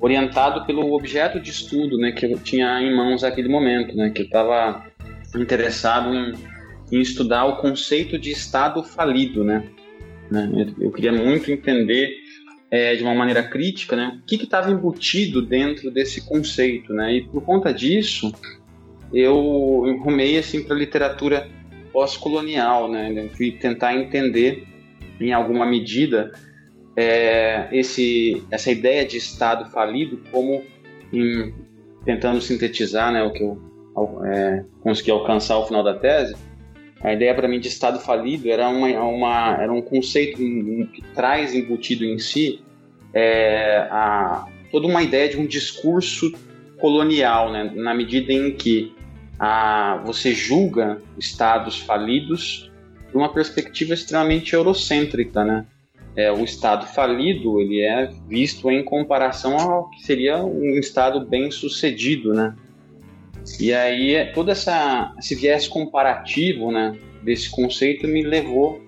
orientado 0.00 0.64
pelo 0.64 0.94
objeto 0.94 1.38
de 1.38 1.50
estudo 1.50 1.98
né, 1.98 2.12
que 2.12 2.26
eu 2.26 2.38
tinha 2.38 2.80
em 2.80 2.96
mãos 2.96 3.22
naquele 3.22 3.48
momento, 3.48 3.94
né, 3.94 4.10
que 4.10 4.22
eu 4.22 4.26
estava 4.26 4.82
interessado 5.36 6.14
em, 6.14 6.32
em, 6.90 7.00
estudar 7.00 7.44
o 7.46 7.56
conceito 7.56 8.18
de 8.18 8.30
Estado 8.30 8.82
falido. 8.82 9.44
Né, 9.44 9.64
né 10.30 10.72
eu, 10.80 10.90
queria 10.90 11.12
muito 11.12 11.50
entender 11.50 12.16
é, 12.70 12.94
de 12.94 13.02
uma 13.02 13.14
maneira 13.14 13.42
crítica 13.42 13.96
né, 13.96 14.18
o 14.22 14.26
que 14.26 14.36
estava 14.36 14.70
embutido 14.70 15.42
dentro 15.42 15.90
desse 15.90 16.26
conceito. 16.26 16.92
Né, 16.92 17.14
e 17.14 17.24
por 17.24 17.42
conta 17.42 17.72
disso, 17.72 18.32
eu 19.12 19.98
rumei 20.02 20.38
assim, 20.38 20.62
para 20.62 20.74
a 20.74 20.78
literatura 20.78 21.48
pós-colonial. 21.92 22.90
Né, 22.90 23.28
fui 23.34 23.52
tentar 23.52 23.94
entender, 23.94 24.66
em 25.20 25.32
alguma 25.32 25.66
medida, 25.66 26.32
é, 26.96 27.68
esse, 27.72 28.42
essa 28.50 28.70
ideia 28.70 29.04
de 29.04 29.16
Estado 29.16 29.70
falido 29.70 30.20
como 30.30 30.62
em, 31.12 31.54
tentando 32.04 32.40
sintetizar 32.40 33.12
né, 33.12 33.22
o 33.22 33.32
que 33.32 33.42
eu 33.42 33.70
é, 34.24 34.64
consegui 34.80 35.10
alcançar 35.10 35.54
ao 35.54 35.66
final 35.66 35.82
da 35.82 35.94
tese, 35.94 36.34
a 37.02 37.12
ideia 37.12 37.34
para 37.34 37.48
mim 37.48 37.58
de 37.58 37.68
Estado 37.68 37.98
falido 38.00 38.50
era, 38.50 38.68
uma, 38.68 38.88
uma, 39.02 39.56
era 39.60 39.72
um 39.72 39.82
conceito 39.82 40.36
que 40.36 41.02
traz 41.14 41.54
embutido 41.54 42.04
em 42.04 42.18
si 42.18 42.60
é, 43.14 43.88
a, 43.90 44.46
toda 44.70 44.86
uma 44.86 45.02
ideia 45.02 45.28
de 45.28 45.36
um 45.36 45.46
discurso 45.46 46.32
colonial, 46.78 47.50
né, 47.50 47.72
na 47.74 47.94
medida 47.94 48.32
em 48.32 48.52
que 48.52 48.94
a, 49.38 50.02
você 50.04 50.32
julga 50.32 51.00
Estados 51.18 51.78
falidos 51.78 52.70
de 53.10 53.16
uma 53.16 53.32
perspectiva 53.32 53.94
extremamente 53.94 54.54
eurocêntrica, 54.54 55.44
né? 55.44 55.66
é, 56.16 56.30
o 56.30 56.44
Estado 56.44 56.86
falido 56.86 57.60
ele 57.60 57.80
é 57.80 58.10
visto 58.28 58.70
em 58.70 58.82
comparação 58.82 59.58
ao 59.58 59.90
que 59.90 60.02
seria 60.02 60.38
um 60.38 60.78
Estado 60.78 61.24
bem 61.24 61.50
sucedido, 61.50 62.34
né? 62.34 62.54
E 63.58 63.72
aí 63.72 64.32
todo 64.32 64.50
essa, 64.50 65.14
esse 65.18 65.34
viés 65.34 65.66
comparativo, 65.66 66.70
né, 66.70 66.96
desse 67.22 67.50
conceito 67.50 68.06
me 68.06 68.22
levou 68.22 68.82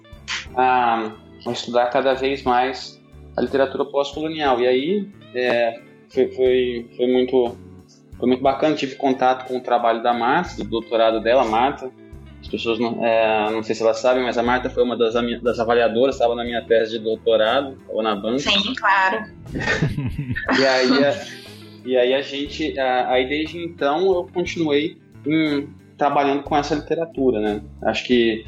a, 0.55 1.13
a 1.47 1.53
estudar 1.53 1.87
cada 1.87 2.15
vez 2.15 2.43
mais 2.43 3.01
a 3.37 3.41
literatura 3.41 3.85
pós-colonial. 3.85 4.61
E 4.61 4.67
aí 4.67 5.09
é, 5.35 5.81
foi, 6.09 6.29
foi, 6.29 6.91
foi, 6.97 7.07
muito 7.07 7.57
foi 8.19 8.29
muito 8.29 8.43
bacana, 8.43 8.75
tive 8.75 8.95
contato 8.97 9.49
com 9.49 9.59
o 9.59 9.61
trabalho 9.61 10.03
da 10.03 10.13
Marta, 10.13 10.57
do 10.57 10.65
doutorado 10.65 11.21
dela, 11.21 11.45
Marta, 11.45 11.91
as 12.43 12.49
pessoas 12.49 12.79
não, 12.79 13.05
é, 13.07 13.51
não 13.53 13.63
sei 13.63 13.75
se 13.75 13.83
elas 13.83 13.99
sabem, 14.01 14.25
mas 14.25 14.37
a 14.37 14.43
Marta 14.43 14.69
foi 14.69 14.83
uma 14.83 14.97
das, 14.97 15.15
das 15.41 15.61
avaliadoras, 15.61 16.17
estava 16.17 16.35
na 16.35 16.43
minha 16.43 16.61
tese 16.61 16.99
de 16.99 17.05
doutorado, 17.05 17.79
ou 17.89 18.03
na 18.03 18.17
banca. 18.17 18.41
Sim, 18.41 18.75
claro. 18.75 19.27
e 20.59 20.67
aí, 20.67 21.05
a, 21.05 21.15
e 21.85 21.97
aí 21.97 22.15
a 22.15 22.23
gente, 22.23 22.79
aí 22.79 23.29
desde 23.29 23.59
então 23.59 24.13
eu 24.15 24.29
continuei 24.33 24.99
hum, 25.27 25.69
trabalhando 25.97 26.43
com 26.43 26.57
essa 26.57 26.75
literatura, 26.75 27.41
né? 27.41 27.63
Acho 27.83 28.05
que 28.07 28.45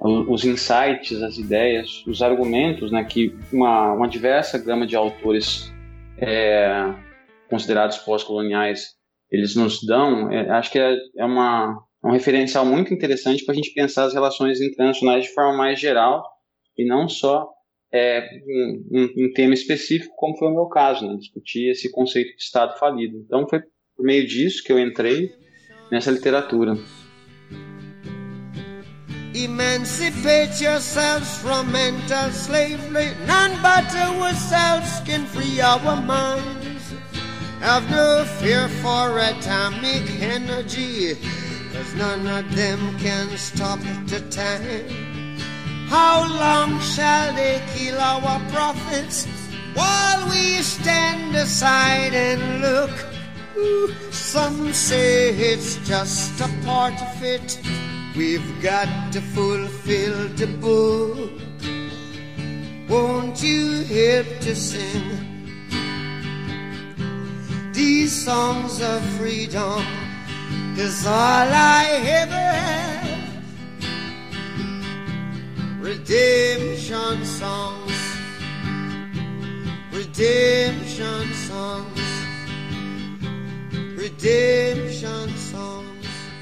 os 0.00 0.44
insights, 0.44 1.22
as 1.22 1.38
ideias, 1.38 2.04
os 2.06 2.22
argumentos, 2.22 2.92
né, 2.92 3.02
que 3.02 3.34
uma, 3.52 3.92
uma 3.94 4.08
diversa 4.08 4.56
gama 4.56 4.86
de 4.86 4.94
autores 4.94 5.72
é, 6.18 6.94
considerados 7.50 7.98
pós-coloniais 7.98 8.96
eles 9.30 9.56
nos 9.56 9.84
dão, 9.84 10.30
é, 10.30 10.48
acho 10.50 10.70
que 10.70 10.78
é, 10.78 10.96
é 11.16 11.24
uma 11.24 11.82
é 12.02 12.06
um 12.06 12.12
referencial 12.12 12.64
muito 12.64 12.94
interessante 12.94 13.44
para 13.44 13.52
a 13.52 13.56
gente 13.56 13.74
pensar 13.74 14.04
as 14.04 14.14
relações 14.14 14.60
internacionais 14.60 15.24
de 15.24 15.34
forma 15.34 15.56
mais 15.56 15.80
geral 15.80 16.24
e 16.76 16.86
não 16.86 17.08
só 17.08 17.48
é, 17.92 18.28
um, 18.46 19.24
um, 19.24 19.32
tema 19.32 19.54
específico, 19.54 20.14
como 20.16 20.36
foi 20.36 20.48
o 20.48 20.54
meu 20.54 20.66
caso, 20.66 21.06
né? 21.06 21.16
discutir 21.16 21.70
esse 21.70 21.90
conceito 21.90 22.36
de 22.36 22.42
Estado 22.42 22.78
falido. 22.78 23.18
Então 23.18 23.46
foi 23.48 23.60
por 23.96 24.04
meio 24.04 24.26
disso 24.26 24.62
que 24.62 24.72
eu 24.72 24.78
entrei 24.78 25.32
nessa 25.90 26.10
literatura. 26.10 26.76
Emancipate 29.34 30.64
yourselves 30.64 31.38
from 31.38 31.70
mental 31.70 32.28
slavery. 32.30 33.14
None 33.26 33.54
but 33.62 33.94
ourselves 33.94 35.00
can 35.06 35.24
free 35.26 35.60
our 35.60 35.96
minds. 35.96 36.92
Have 37.60 37.88
no 37.90 38.24
fear 38.40 38.68
for 38.82 39.18
atomic 39.18 40.20
energy. 40.20 41.14
Cause 41.72 41.94
none 41.94 42.26
of 42.26 42.56
them 42.56 42.98
can 42.98 43.28
stop 43.36 43.78
the 44.06 44.20
time. 44.30 45.07
How 45.88 46.26
long 46.44 46.80
shall 46.80 47.34
they 47.34 47.62
kill 47.74 47.98
our 47.98 48.40
prophets 48.50 49.26
while 49.74 50.28
we 50.28 50.62
stand 50.62 51.34
aside 51.34 52.14
and 52.14 52.60
look? 52.60 52.90
Ooh, 53.56 53.88
some 54.10 54.72
say 54.72 55.30
it's 55.30 55.76
just 55.88 56.40
a 56.40 56.48
part 56.64 56.94
of 56.94 57.22
it. 57.22 57.60
We've 58.16 58.62
got 58.62 58.88
to 59.12 59.20
fulfill 59.20 60.28
the 60.40 60.48
book. 60.66 61.32
Won't 62.88 63.42
you 63.42 63.84
help 63.84 64.28
to 64.40 64.54
sing 64.54 65.06
these 67.72 68.24
songs 68.24 68.80
of 68.80 69.02
freedom? 69.18 69.84
is 70.78 71.04
all 71.06 71.12
I 71.12 71.86
ever 72.20 72.32
had. 72.32 73.17
Redemption 75.88 77.24
songs, 77.24 77.94
redemption 79.90 81.24
songs, 81.48 82.02
redemption 83.96 85.28
songs. 85.38 85.88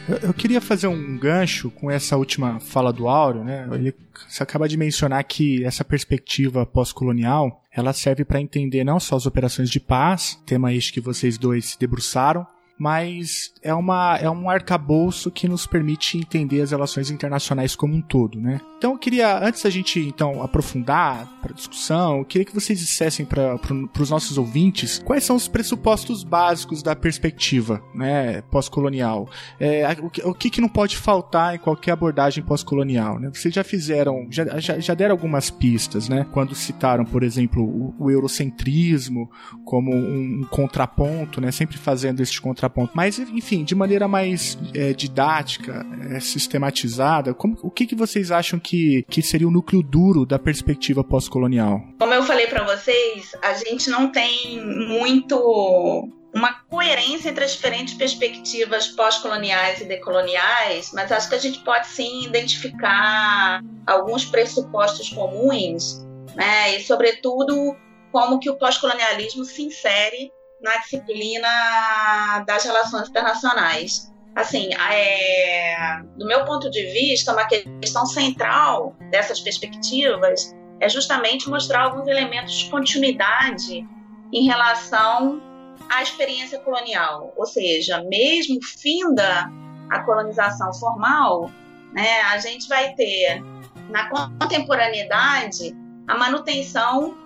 Eu, 0.09 0.17
eu 0.17 0.35
queria 0.35 0.61
fazer 0.61 0.89
um 0.89 1.17
gancho 1.17 1.71
com 1.71 1.89
essa 1.89 2.17
última 2.17 2.59
fala 2.59 2.93
do 2.93 3.07
Áureo, 3.07 3.45
né? 3.45 3.69
Ele, 3.71 3.95
acaba 4.41 4.69
de 4.69 4.77
mencionar 4.77 5.23
que 5.23 5.65
essa 5.65 5.85
perspectiva 5.85 6.67
pós-colonial 6.67 7.63
ela 7.71 7.93
serve 7.93 8.25
para 8.25 8.41
entender 8.41 8.83
não 8.83 8.99
só 8.99 9.15
as 9.15 9.27
operações 9.27 9.71
de 9.71 9.79
paz, 9.79 10.43
tema 10.45 10.75
este 10.75 10.93
que 10.93 11.01
vocês 11.01 11.39
dois 11.39 11.67
se 11.67 11.79
debruçaram, 11.79 12.45
mas 12.79 13.53
é, 13.63 13.73
uma, 13.73 14.19
é 14.19 14.29
um 14.29 14.51
arcabouço 14.51 15.31
que 15.31 15.49
nos 15.49 15.67
permite 15.67 16.19
entender 16.19 16.61
as 16.61 16.71
relações 16.73 17.11
internacionais 17.11 17.75
como 17.75 17.95
um 17.95 18.03
todo, 18.03 18.39
né? 18.39 18.61
Então 18.77 18.93
eu 18.93 18.99
queria, 18.99 19.39
antes 19.43 19.63
da 19.63 19.71
gente 19.71 19.99
então 19.99 20.43
aprofundar 20.43 21.27
para 21.41 21.53
a 21.53 21.55
discussão, 21.55 22.19
eu 22.19 22.25
queria 22.25 22.45
que 22.45 22.55
vocês 22.55 22.79
dissessem 22.79 23.25
para 23.25 23.59
os 23.99 24.11
nossos 24.11 24.37
ouvintes 24.37 25.01
quais 25.05 25.25
são 25.25 25.37
os 25.37 25.49
pressupostos 25.49 26.23
básicos 26.23 26.83
da 26.83 26.95
perspectiva 26.95 27.83
né, 27.95 28.43
pós-colonial. 28.51 29.29
É, 29.59 29.85
o, 30.01 30.31
o 30.31 30.35
que, 30.35 30.51
que 30.51 30.61
não 30.61 30.69
pode 30.69 30.97
faltar 30.97 31.55
em 31.55 31.59
qualquer 31.59 31.93
abordagem 31.93 32.45
pós-colonial, 32.45 33.19
né? 33.19 33.31
Vocês 33.33 33.55
já 33.55 33.65
fizeram, 33.65 34.27
já, 34.31 34.61
já, 34.61 34.79
já 34.79 34.95
deram 34.95 35.15
algumas 35.15 35.49
pistas, 35.49 36.09
né? 36.09 36.27
Quando 36.33 36.55
citaram, 36.55 37.05
por 37.05 37.23
exemplo, 37.23 37.63
o, 37.63 37.95
o 37.99 38.11
eurocentrismo 38.11 39.31
como 39.65 39.95
um, 39.95 40.41
um 40.41 40.45
contraponto, 40.51 41.41
né? 41.41 41.51
Sempre 41.51 41.79
fazendo 41.79 42.21
este 42.21 42.41
contraponto 42.41 42.66
contraponto. 42.67 42.93
Mas, 42.95 43.19
enfim, 43.19 43.65
de 43.65 43.75
maneira 43.75 44.07
mais 44.09 44.59
é, 44.75 44.93
didática, 44.93 45.87
é, 46.11 46.21
sistematizada, 46.21 47.33
como, 47.33 47.57
o 47.63 47.71
que, 47.71 47.87
que 47.87 47.95
vocês 47.95 48.31
acham 48.31 48.59
que, 48.59 49.05
que 49.09 49.23
seria 49.23 49.49
o 49.49 49.51
núcleo 49.51 49.83
duro 49.83 50.27
da 50.27 50.39
perspectiva 50.39 51.03
pós-colonial? 51.03 51.81
Como 51.99 52.13
eu 52.13 52.23
falei 52.23 52.47
para 52.47 52.65
vocês, 52.65 53.33
a 53.43 53.55
gente 53.55 53.89
não 53.89 54.11
tem 54.11 54.61
muito 54.65 56.09
uma 56.35 56.53
coerência 56.69 57.31
entre 57.31 57.45
as 57.45 57.53
diferentes 57.53 57.95
perspectivas 57.95 58.89
pós-coloniais 58.89 59.81
e 59.81 59.85
decoloniais, 59.85 60.91
mas 60.93 61.11
acho 61.11 61.31
que 61.31 61.35
a 61.35 61.39
gente 61.39 61.61
pode 61.61 61.87
sim 61.87 62.25
identificar 62.25 63.63
alguns 63.87 64.27
pressupostos 64.27 65.09
comuns, 65.09 66.05
né? 66.35 66.77
E 66.77 66.83
sobretudo 66.83 67.75
como 68.13 68.39
que 68.39 68.51
o 68.51 68.57
pós-colonialismo 68.57 69.45
se 69.45 69.63
insere 69.63 70.31
na 70.61 70.77
disciplina 70.79 72.45
das 72.47 72.65
relações 72.65 73.09
internacionais. 73.09 74.13
assim, 74.35 74.69
é, 74.75 76.03
do 76.17 76.27
meu 76.27 76.45
ponto 76.45 76.71
de 76.71 76.83
vista, 76.93 77.33
uma 77.33 77.47
questão 77.47 78.05
central 78.05 78.95
dessas 79.11 79.41
perspectivas 79.41 80.55
é 80.79 80.91
justamente 80.91 81.49
mostrar 81.49 81.85
alguns 81.85 82.07
elementos 82.07 82.53
de 82.53 82.71
continuidade 82.71 83.87
em 84.31 84.45
relação 84.45 85.41
à 85.89 86.03
experiência 86.03 86.59
colonial, 86.59 87.33
ou 87.35 87.47
seja, 87.47 88.03
mesmo 88.03 88.63
finda 88.63 89.51
a 89.91 90.01
colonização 90.01 90.73
formal, 90.75 91.51
né, 91.95 92.21
a 92.23 92.39
gente 92.39 92.69
vai 92.69 92.93
ter 92.93 93.43
na 93.89 94.11
contemporaneidade 94.11 95.75
a 96.07 96.19
manutenção 96.19 97.17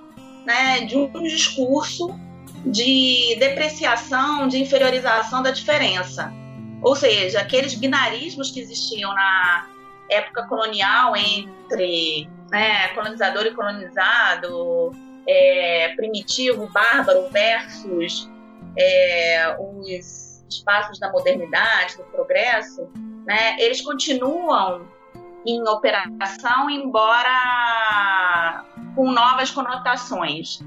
né, 0.47 0.83
de 0.83 0.97
um 0.97 1.23
discurso 1.25 2.09
de 2.65 3.37
depreciação, 3.39 4.49
de 4.49 4.61
inferiorização 4.61 5.43
da 5.43 5.51
diferença. 5.51 6.33
Ou 6.83 6.95
seja, 6.97 7.41
aqueles 7.41 7.75
binarismos 7.75 8.51
que 8.51 8.61
existiam 8.61 9.13
na 9.15 9.67
época 10.11 10.47
colonial 10.47 11.15
entre 11.17 12.29
né, 12.51 12.89
colonizador 12.89 13.47
e 13.47 13.55
colonizado, 13.55 14.91
é, 15.27 15.93
primitivo, 15.97 16.67
bárbaro 16.69 17.29
versus 17.31 18.29
é, 18.77 19.57
os 19.59 20.45
espaços 20.49 20.99
da 20.99 21.11
modernidade, 21.11 21.97
do 21.97 22.05
progresso, 22.05 22.89
né, 23.27 23.57
eles 23.59 23.81
continuam 23.81 24.87
em 25.47 25.63
operação, 25.69 26.69
embora 26.69 28.65
com 28.95 29.11
novas 29.11 29.51
conotações. 29.51 30.61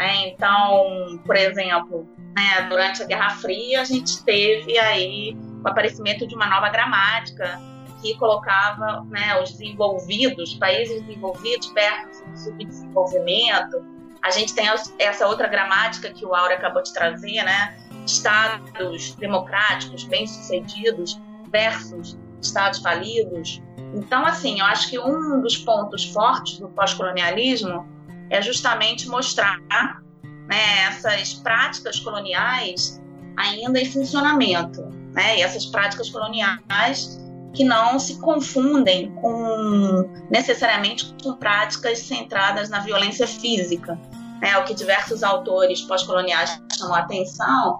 Né? 0.00 0.28
Então, 0.28 1.20
por 1.26 1.36
exemplo, 1.36 2.08
né, 2.34 2.66
durante 2.70 3.02
a 3.02 3.06
Guerra 3.06 3.28
Fria, 3.32 3.82
a 3.82 3.84
gente 3.84 4.24
teve 4.24 4.78
aí 4.78 5.36
o 5.62 5.68
aparecimento 5.68 6.26
de 6.26 6.34
uma 6.34 6.46
nova 6.46 6.70
gramática 6.70 7.60
que 8.00 8.16
colocava 8.16 9.04
né, 9.10 9.38
os 9.42 9.50
desenvolvidos, 9.50 10.54
países 10.54 11.02
desenvolvidos 11.02 11.66
perto 11.72 12.24
do 12.24 12.38
subdesenvolvimento. 12.38 13.84
A 14.22 14.30
gente 14.30 14.54
tem 14.54 14.64
essa 14.98 15.26
outra 15.26 15.46
gramática 15.46 16.10
que 16.10 16.24
o 16.24 16.34
Aura 16.34 16.54
acabou 16.54 16.82
de 16.82 16.94
trazer, 16.94 17.42
né? 17.42 17.76
Estados 18.06 19.14
democráticos, 19.16 20.04
bem-sucedidos 20.04 21.20
versus 21.52 22.18
estados 22.40 22.78
falidos. 22.80 23.60
Então, 23.94 24.24
assim, 24.24 24.60
eu 24.60 24.64
acho 24.64 24.88
que 24.88 24.98
um 24.98 25.42
dos 25.42 25.58
pontos 25.58 26.06
fortes 26.06 26.58
do 26.58 26.70
pós-colonialismo 26.70 27.99
é 28.30 28.40
justamente 28.40 29.08
mostrar 29.08 29.58
né, 30.48 30.84
essas 30.88 31.34
práticas 31.34 31.98
coloniais 32.00 33.00
ainda 33.36 33.80
em 33.80 33.84
funcionamento, 33.84 34.82
né? 35.12 35.38
E 35.38 35.42
essas 35.42 35.66
práticas 35.66 36.08
coloniais 36.08 37.20
que 37.54 37.64
não 37.64 37.98
se 37.98 38.18
confundem 38.20 39.12
com 39.16 40.08
necessariamente 40.30 41.14
com 41.22 41.34
práticas 41.34 41.98
centradas 41.98 42.68
na 42.68 42.78
violência 42.78 43.26
física. 43.26 43.98
Né? 44.40 44.56
O 44.58 44.64
que 44.64 44.74
diversos 44.74 45.22
autores 45.22 45.82
pós-coloniais 45.82 46.62
chamam 46.78 46.94
a 46.94 47.00
atenção 47.00 47.78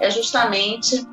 é 0.00 0.08
justamente 0.10 1.04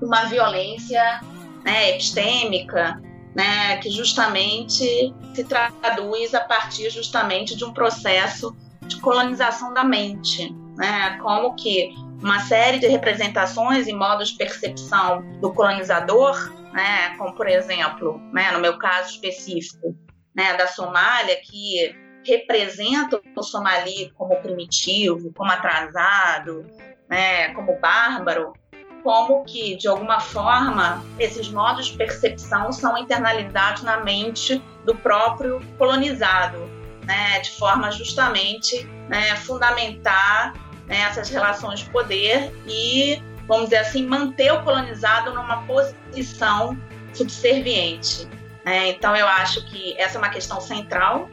uma 0.00 0.24
violência 0.24 1.20
né, 1.64 1.90
epistêmica, 1.90 3.00
né, 3.36 3.76
que 3.76 3.90
justamente 3.90 5.14
se 5.34 5.44
traduz 5.44 6.34
a 6.34 6.40
partir 6.40 6.88
justamente 6.88 7.54
de 7.54 7.66
um 7.66 7.72
processo 7.72 8.56
de 8.80 8.98
colonização 8.98 9.74
da 9.74 9.84
mente, 9.84 10.50
né, 10.74 11.18
como 11.20 11.54
que 11.54 11.90
uma 12.22 12.40
série 12.40 12.78
de 12.78 12.86
representações 12.86 13.86
e 13.86 13.92
modos 13.92 14.30
de 14.30 14.38
percepção 14.38 15.22
do 15.38 15.52
colonizador, 15.52 16.50
né, 16.72 17.14
como 17.18 17.34
por 17.34 17.46
exemplo, 17.46 18.18
né, 18.32 18.52
no 18.52 18.58
meu 18.58 18.78
caso 18.78 19.10
específico, 19.10 19.94
né, 20.34 20.56
da 20.56 20.66
Somália, 20.66 21.36
que 21.42 21.94
representa 22.24 23.20
o 23.36 23.42
somali 23.42 24.10
como 24.16 24.40
primitivo, 24.40 25.30
como 25.34 25.52
atrasado, 25.52 26.64
né, 27.06 27.52
como 27.52 27.78
bárbaro, 27.78 28.54
como 29.06 29.44
que, 29.44 29.76
de 29.76 29.86
alguma 29.86 30.18
forma, 30.18 31.00
esses 31.16 31.48
modos 31.48 31.86
de 31.86 31.96
percepção 31.96 32.72
são 32.72 32.98
internalizados 32.98 33.84
na 33.84 34.00
mente 34.00 34.60
do 34.84 34.96
próprio 34.96 35.60
colonizado, 35.78 36.68
né, 37.04 37.38
de 37.38 37.52
forma 37.52 37.92
justamente 37.92 38.84
né, 39.08 39.36
fundamentar 39.36 40.54
né, 40.88 41.02
essas 41.02 41.30
relações 41.30 41.78
de 41.78 41.90
poder 41.90 42.52
e, 42.66 43.22
vamos 43.46 43.66
dizer 43.66 43.76
assim, 43.76 44.04
manter 44.04 44.52
o 44.52 44.64
colonizado 44.64 45.32
numa 45.32 45.62
posição 45.62 46.76
subserviente. 47.14 48.28
Né? 48.64 48.88
Então, 48.88 49.14
eu 49.14 49.28
acho 49.28 49.64
que 49.66 49.94
essa 50.00 50.18
é 50.18 50.20
uma 50.20 50.30
questão 50.30 50.60
central. 50.60 51.28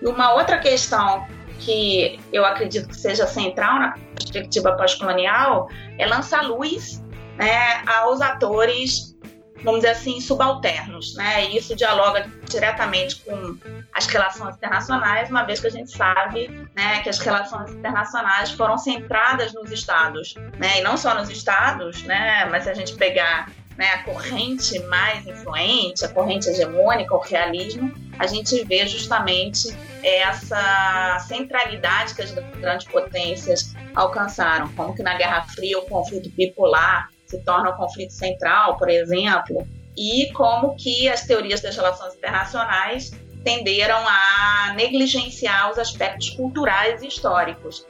E 0.00 0.06
uma 0.06 0.32
outra 0.32 0.58
questão 0.60 1.26
que 1.58 2.18
eu 2.32 2.46
acredito 2.46 2.88
que 2.88 2.96
seja 2.96 3.26
central 3.26 3.78
na 3.80 3.98
perspectiva 4.14 4.72
pós-colonial 4.78 5.68
é 5.98 6.06
lançar 6.06 6.40
luz 6.46 7.06
né, 7.38 7.82
aos 7.86 8.20
atores, 8.20 9.16
vamos 9.62 9.80
dizer 9.80 9.92
assim, 9.92 10.20
subalternos. 10.20 11.14
Né? 11.14 11.46
E 11.46 11.56
isso 11.56 11.74
dialoga 11.74 12.30
diretamente 12.44 13.16
com 13.16 13.56
as 13.94 14.06
relações 14.06 14.56
internacionais, 14.56 15.30
uma 15.30 15.44
vez 15.44 15.60
que 15.60 15.68
a 15.68 15.70
gente 15.70 15.90
sabe 15.90 16.48
né, 16.74 17.00
que 17.02 17.08
as 17.08 17.18
relações 17.18 17.70
internacionais 17.70 18.50
foram 18.50 18.76
centradas 18.76 19.54
nos 19.54 19.70
estados. 19.70 20.34
Né? 20.58 20.78
E 20.78 20.82
não 20.82 20.96
só 20.96 21.14
nos 21.14 21.30
estados, 21.30 22.02
né, 22.02 22.46
mas 22.50 22.64
se 22.64 22.70
a 22.70 22.74
gente 22.74 22.94
pegar 22.96 23.48
né, 23.78 23.92
a 23.92 24.02
corrente 24.02 24.76
mais 24.80 25.24
influente, 25.24 26.04
a 26.04 26.08
corrente 26.08 26.48
hegemônica, 26.48 27.14
o 27.14 27.20
realismo, 27.20 27.94
a 28.18 28.26
gente 28.26 28.64
vê 28.64 28.88
justamente 28.88 29.72
essa 30.02 31.18
centralidade 31.28 32.14
que 32.14 32.22
as 32.22 32.32
grandes 32.32 32.88
potências 32.88 33.72
alcançaram, 33.94 34.68
como 34.72 34.94
que 34.94 35.02
na 35.02 35.14
Guerra 35.14 35.42
Fria 35.42 35.78
o 35.78 35.82
conflito 35.82 36.28
bipolar 36.30 37.08
se 37.28 37.38
torna 37.44 37.70
o 37.70 37.76
conflito 37.76 38.12
central, 38.12 38.76
por 38.76 38.88
exemplo, 38.88 39.66
e 39.96 40.32
como 40.32 40.76
que 40.76 41.08
as 41.08 41.26
teorias 41.26 41.60
das 41.60 41.76
relações 41.76 42.14
internacionais 42.14 43.10
tenderam 43.44 43.98
a 44.06 44.72
negligenciar 44.74 45.70
os 45.70 45.78
aspectos 45.78 46.30
culturais 46.30 47.02
e 47.02 47.08
históricos 47.08 47.86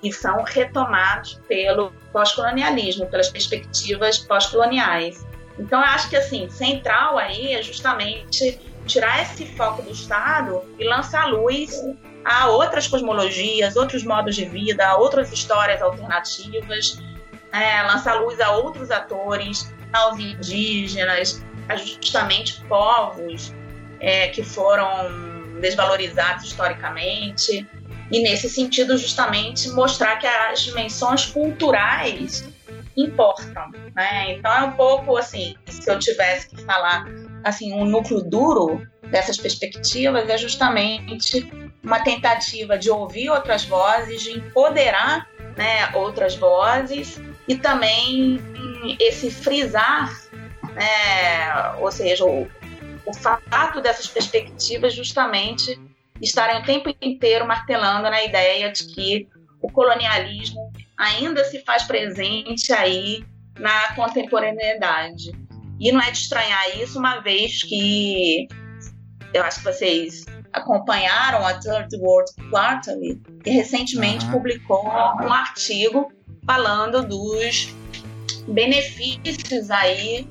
que 0.00 0.12
são 0.12 0.42
retomados 0.42 1.40
pelo 1.46 1.92
pós-colonialismo, 2.12 3.06
pelas 3.06 3.28
perspectivas 3.28 4.18
pós-coloniais. 4.18 5.24
Então, 5.58 5.78
eu 5.78 5.86
acho 5.86 6.08
que 6.08 6.16
assim, 6.16 6.48
central 6.48 7.18
aí 7.18 7.52
é 7.52 7.62
justamente 7.62 8.58
tirar 8.86 9.22
esse 9.22 9.44
foco 9.44 9.82
do 9.82 9.90
Estado 9.90 10.62
e 10.78 10.84
lançar 10.84 11.26
luz 11.26 11.78
a 12.24 12.48
outras 12.48 12.88
cosmologias, 12.88 13.76
outros 13.76 14.04
modos 14.04 14.34
de 14.34 14.46
vida, 14.46 14.86
a 14.86 14.96
outras 14.96 15.30
histórias 15.32 15.82
alternativas, 15.82 16.98
é, 17.52 17.82
lançar 17.82 18.14
luz 18.20 18.40
a 18.40 18.52
outros 18.52 18.90
atores, 18.90 19.72
aos 19.92 20.18
indígenas, 20.18 21.44
a 21.68 21.76
justamente 21.76 22.60
povos 22.64 23.52
é, 24.00 24.28
que 24.28 24.42
foram 24.42 25.60
desvalorizados 25.60 26.44
historicamente. 26.44 27.68
E 28.10 28.22
nesse 28.22 28.48
sentido, 28.48 28.96
justamente 28.96 29.68
mostrar 29.70 30.16
que 30.16 30.26
as 30.26 30.60
dimensões 30.60 31.26
culturais 31.26 32.48
importam, 32.96 33.70
né? 33.94 34.32
Então 34.32 34.52
é 34.52 34.62
um 34.64 34.72
pouco 34.72 35.16
assim, 35.16 35.54
se 35.66 35.88
eu 35.88 35.98
tivesse 35.98 36.48
que 36.48 36.62
falar 36.62 37.06
assim, 37.44 37.72
um 37.72 37.84
núcleo 37.84 38.20
duro 38.20 38.86
dessas 39.10 39.36
perspectivas 39.36 40.28
é 40.28 40.36
justamente 40.36 41.50
uma 41.82 42.00
tentativa 42.00 42.76
de 42.76 42.90
ouvir 42.90 43.30
outras 43.30 43.64
vozes, 43.64 44.22
de 44.22 44.32
empoderar 44.32 45.28
né, 45.56 45.90
outras 45.94 46.36
vozes 46.36 47.20
e 47.50 47.56
também 47.56 48.38
esse 49.00 49.28
frisar, 49.28 50.08
né, 50.72 51.74
ou 51.80 51.90
seja, 51.90 52.24
o, 52.24 52.48
o 53.04 53.12
fato 53.12 53.80
dessas 53.80 54.06
perspectivas 54.06 54.94
justamente 54.94 55.76
estarem 56.22 56.60
o 56.60 56.64
tempo 56.64 56.94
inteiro 57.02 57.44
martelando 57.44 58.08
na 58.08 58.22
ideia 58.22 58.70
de 58.70 58.86
que 58.94 59.28
o 59.60 59.68
colonialismo 59.72 60.72
ainda 60.96 61.44
se 61.44 61.64
faz 61.64 61.82
presente 61.82 62.72
aí 62.72 63.24
na 63.58 63.96
contemporaneidade. 63.96 65.32
E 65.80 65.90
não 65.90 66.00
é 66.00 66.12
de 66.12 66.18
estranhar 66.18 66.78
isso, 66.78 67.00
uma 67.00 67.18
vez 67.18 67.64
que 67.64 68.46
eu 69.34 69.42
acho 69.42 69.58
que 69.58 69.64
vocês 69.64 70.24
acompanharam 70.52 71.44
a 71.44 71.54
Third 71.54 71.96
World 71.96 72.30
Quarterly, 72.48 73.20
que 73.42 73.50
recentemente 73.50 74.24
uhum. 74.26 74.32
publicou 74.32 74.86
um 74.86 75.32
artigo 75.32 76.12
falando 76.50 77.06
dos 77.06 77.72
benefícios 78.48 79.70
aí 79.70 80.28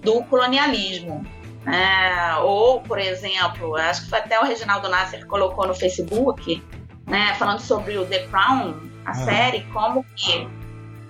do 0.00 0.22
colonialismo. 0.22 1.26
É, 1.66 2.36
ou, 2.36 2.80
por 2.82 3.00
exemplo, 3.00 3.74
acho 3.74 4.04
que 4.04 4.10
foi 4.10 4.20
até 4.20 4.38
o 4.38 4.44
Reginaldo 4.44 4.88
Nasser 4.88 5.26
colocou 5.26 5.66
no 5.66 5.74
Facebook, 5.74 6.62
né, 7.04 7.34
falando 7.34 7.58
sobre 7.58 7.98
o 7.98 8.06
The 8.06 8.28
Crown, 8.28 8.76
a 9.04 9.10
uhum. 9.10 9.24
série, 9.24 9.62
como 9.72 10.06
que, 10.14 10.46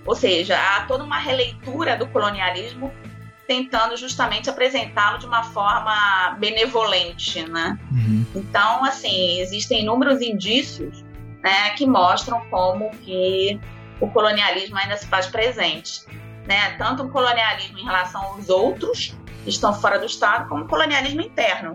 ou 0.07 0.15
seja, 0.15 0.59
há 0.59 0.87
toda 0.87 1.05
uma 1.05 1.19
releitura 1.19 1.95
do 1.95 2.07
colonialismo 2.07 2.91
tentando 3.47 3.95
justamente 3.99 4.49
apresentá-lo 4.49 5.19
de 5.19 5.27
uma 5.27 5.43
forma 5.43 6.35
benevolente, 6.39 7.47
né? 7.47 7.79
Uhum. 7.93 8.25
Então, 8.35 8.83
assim, 8.83 9.39
existem 9.39 9.83
inúmeros 9.83 10.23
indícios 10.23 11.05
né, 11.43 11.71
que 11.77 11.87
mostram 11.87 12.41
como 12.51 12.91
que 13.03 13.61
o 14.01 14.09
colonialismo 14.11 14.77
ainda 14.77 14.97
se 14.97 15.07
faz 15.07 15.27
presente, 15.27 16.03
né? 16.47 16.77
Tanto 16.79 17.05
o 17.05 17.11
colonialismo 17.11 17.79
em 17.79 17.85
relação 17.85 18.23
aos 18.23 18.49
outros 18.49 19.17
que 19.43 19.51
estão 19.51 19.73
fora 19.73 19.99
do 19.99 20.07
Estado, 20.07 20.49
como 20.49 20.65
o 20.65 20.69
colonialismo 20.69 21.21
interno. 21.21 21.75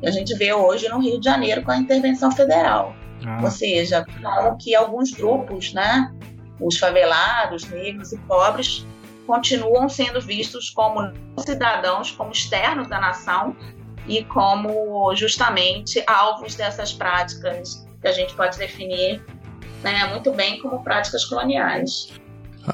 Que 0.00 0.08
a 0.08 0.10
gente 0.10 0.34
vê 0.34 0.52
hoje 0.52 0.88
no 0.88 1.00
Rio 1.00 1.18
de 1.18 1.24
Janeiro 1.24 1.62
com 1.62 1.70
a 1.70 1.76
intervenção 1.76 2.30
federal. 2.32 2.94
Ah. 3.24 3.40
Ou 3.42 3.50
seja, 3.50 4.04
como 4.22 4.58
que 4.58 4.74
alguns 4.74 5.12
grupos, 5.12 5.72
né, 5.72 6.12
os 6.60 6.78
favelados, 6.78 7.68
negros 7.68 8.12
e 8.12 8.18
pobres, 8.18 8.86
continuam 9.26 9.88
sendo 9.88 10.20
vistos 10.20 10.70
como 10.70 11.12
cidadãos, 11.38 12.10
como 12.10 12.32
externos 12.32 12.88
da 12.88 13.00
nação 13.00 13.56
e 14.06 14.24
como 14.24 15.14
justamente 15.14 16.02
alvos 16.06 16.54
dessas 16.54 16.92
práticas 16.92 17.86
que 18.00 18.08
a 18.08 18.12
gente 18.12 18.34
pode 18.34 18.58
definir 18.58 19.24
né, 19.82 20.06
muito 20.10 20.32
bem 20.32 20.60
como 20.60 20.82
práticas 20.82 21.24
coloniais. 21.24 22.12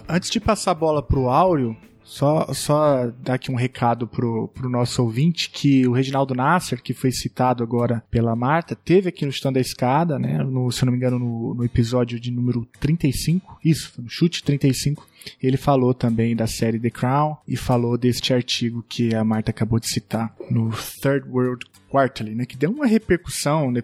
Antes 0.08 0.30
de 0.30 0.38
passar 0.38 0.72
a 0.72 0.74
bola 0.74 1.02
para 1.02 1.18
o 1.18 1.30
Áureo, 1.30 1.76
só, 2.08 2.52
só 2.54 3.10
dar 3.22 3.34
aqui 3.34 3.50
um 3.50 3.54
recado 3.54 4.06
pro, 4.06 4.48
pro 4.48 4.68
nosso 4.68 5.02
ouvinte 5.02 5.50
que 5.50 5.86
o 5.86 5.92
Reginaldo 5.92 6.34
Nasser, 6.34 6.82
que 6.82 6.94
foi 6.94 7.10
citado 7.12 7.62
agora 7.62 8.02
pela 8.10 8.34
Marta, 8.34 8.74
teve 8.74 9.10
aqui 9.10 9.24
no 9.24 9.30
stand 9.30 9.52
da 9.52 9.60
escada, 9.60 10.18
né? 10.18 10.38
No, 10.38 10.70
se 10.72 10.82
eu 10.82 10.86
não 10.86 10.92
me 10.92 10.98
engano, 10.98 11.18
no, 11.18 11.54
no 11.54 11.64
episódio 11.64 12.18
de 12.18 12.30
número 12.30 12.66
35, 12.80 13.58
isso, 13.64 14.00
no 14.00 14.08
chute 14.08 14.42
35. 14.42 15.06
Ele 15.42 15.56
falou 15.56 15.92
também 15.92 16.34
da 16.34 16.46
série 16.46 16.78
The 16.78 16.90
Crown 16.90 17.36
e 17.46 17.56
falou 17.56 17.98
deste 17.98 18.32
artigo 18.32 18.84
que 18.88 19.14
a 19.14 19.24
Marta 19.24 19.50
acabou 19.50 19.78
de 19.78 19.88
citar 19.88 20.34
no 20.50 20.70
Third 21.02 21.28
World 21.28 21.66
Quarterly, 21.90 22.34
né, 22.34 22.44
que 22.44 22.56
deu 22.56 22.70
uma 22.70 22.86
repercussão, 22.86 23.70
né, 23.70 23.82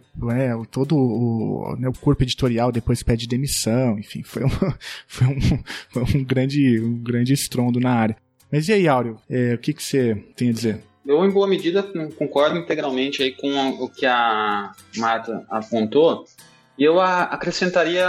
todo 0.70 0.94
o, 0.96 1.74
né, 1.78 1.88
o 1.88 1.92
corpo 1.92 2.22
editorial 2.22 2.70
depois 2.70 3.02
pede 3.02 3.26
demissão, 3.26 3.98
enfim, 3.98 4.22
foi, 4.22 4.42
uma, 4.42 4.78
foi, 5.08 5.26
um, 5.26 5.40
foi 5.88 6.02
um, 6.02 6.24
grande, 6.24 6.80
um 6.80 6.98
grande 6.98 7.32
estrondo 7.32 7.80
na 7.80 7.92
área. 7.92 8.16
Mas 8.52 8.68
e 8.68 8.72
aí, 8.72 8.86
Áureo, 8.86 9.18
é, 9.28 9.54
o 9.54 9.58
que, 9.58 9.72
que 9.72 9.82
você 9.82 10.14
tem 10.36 10.50
a 10.50 10.52
dizer? 10.52 10.80
Eu, 11.04 11.24
em 11.24 11.30
boa 11.30 11.46
medida, 11.46 11.82
concordo 12.16 12.58
integralmente 12.58 13.22
aí 13.22 13.32
com 13.32 13.48
o 13.82 13.88
que 13.88 14.06
a 14.06 14.72
Marta 14.96 15.44
apontou, 15.50 16.24
e 16.78 16.84
eu 16.84 17.00
acrescentaria 17.00 18.06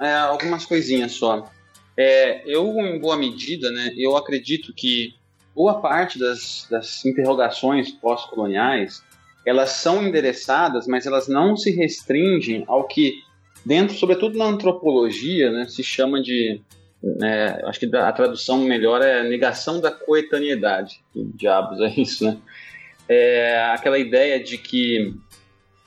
é, 0.00 0.14
algumas 0.14 0.64
coisinhas 0.64 1.12
só. 1.12 1.50
É, 1.96 2.42
eu, 2.46 2.66
em 2.80 2.98
boa 2.98 3.16
medida, 3.16 3.70
né, 3.70 3.92
eu 3.96 4.16
acredito 4.16 4.72
que 4.74 5.14
boa 5.54 5.80
parte 5.80 6.18
das, 6.18 6.66
das 6.70 7.04
interrogações 7.04 7.90
pós-coloniais 7.92 9.02
elas 9.46 9.70
são 9.70 10.02
endereçadas, 10.02 10.86
mas 10.86 11.06
elas 11.06 11.28
não 11.28 11.56
se 11.56 11.70
restringem 11.70 12.64
ao 12.66 12.84
que, 12.84 13.22
dentro, 13.64 13.94
sobretudo 13.94 14.38
na 14.38 14.46
antropologia, 14.46 15.52
né, 15.52 15.66
se 15.68 15.82
chama 15.82 16.22
de. 16.22 16.60
Né, 17.02 17.60
acho 17.66 17.80
que 17.80 17.94
a 17.94 18.12
tradução 18.12 18.58
melhor 18.64 19.02
é 19.02 19.22
negação 19.22 19.80
da 19.80 19.90
coetaneidade. 19.90 21.02
Que 21.12 21.22
diabos 21.34 21.78
é 21.80 22.00
isso, 22.00 22.24
né? 22.24 22.38
É 23.06 23.62
aquela 23.66 23.98
ideia 23.98 24.42
de 24.42 24.56
que 24.56 25.14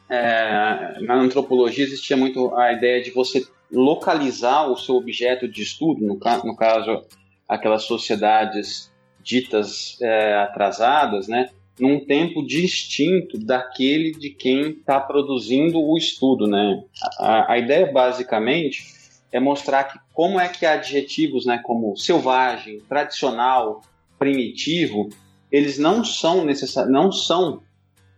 é, 0.07 0.99
na 1.01 1.15
antropologia 1.15 1.83
existia 1.83 2.15
muito 2.15 2.55
a 2.55 2.71
ideia 2.71 3.01
de 3.01 3.09
você 3.09 3.47
localizar 3.71 4.69
o 4.69 4.77
seu 4.77 4.95
objeto 4.95 5.47
de 5.47 5.61
estudo, 5.61 6.05
no, 6.05 6.19
no 6.43 6.55
caso, 6.55 7.05
aquelas 7.47 7.83
sociedades 7.83 8.91
ditas 9.21 9.97
é, 10.01 10.35
atrasadas, 10.35 11.27
né? 11.27 11.49
num 11.79 12.03
tempo 12.03 12.45
distinto 12.45 13.37
daquele 13.37 14.11
de 14.11 14.31
quem 14.31 14.71
está 14.71 14.99
produzindo 14.99 15.79
o 15.79 15.97
estudo, 15.97 16.47
né? 16.47 16.83
A, 17.19 17.53
a, 17.53 17.57
ideia 17.59 17.91
basicamente 17.91 18.83
é 19.31 19.39
mostrar 19.39 19.83
que 19.83 19.99
como 20.13 20.39
é 20.39 20.47
que 20.47 20.65
adjetivos, 20.65 21.45
né, 21.45 21.59
como 21.63 21.95
selvagem, 21.95 22.79
tradicional, 22.89 23.83
primitivo, 24.17 25.09
eles 25.51 25.77
não 25.77 26.03
são 26.03 26.43
necessários, 26.43 26.91
não 26.91 27.11
são 27.11 27.61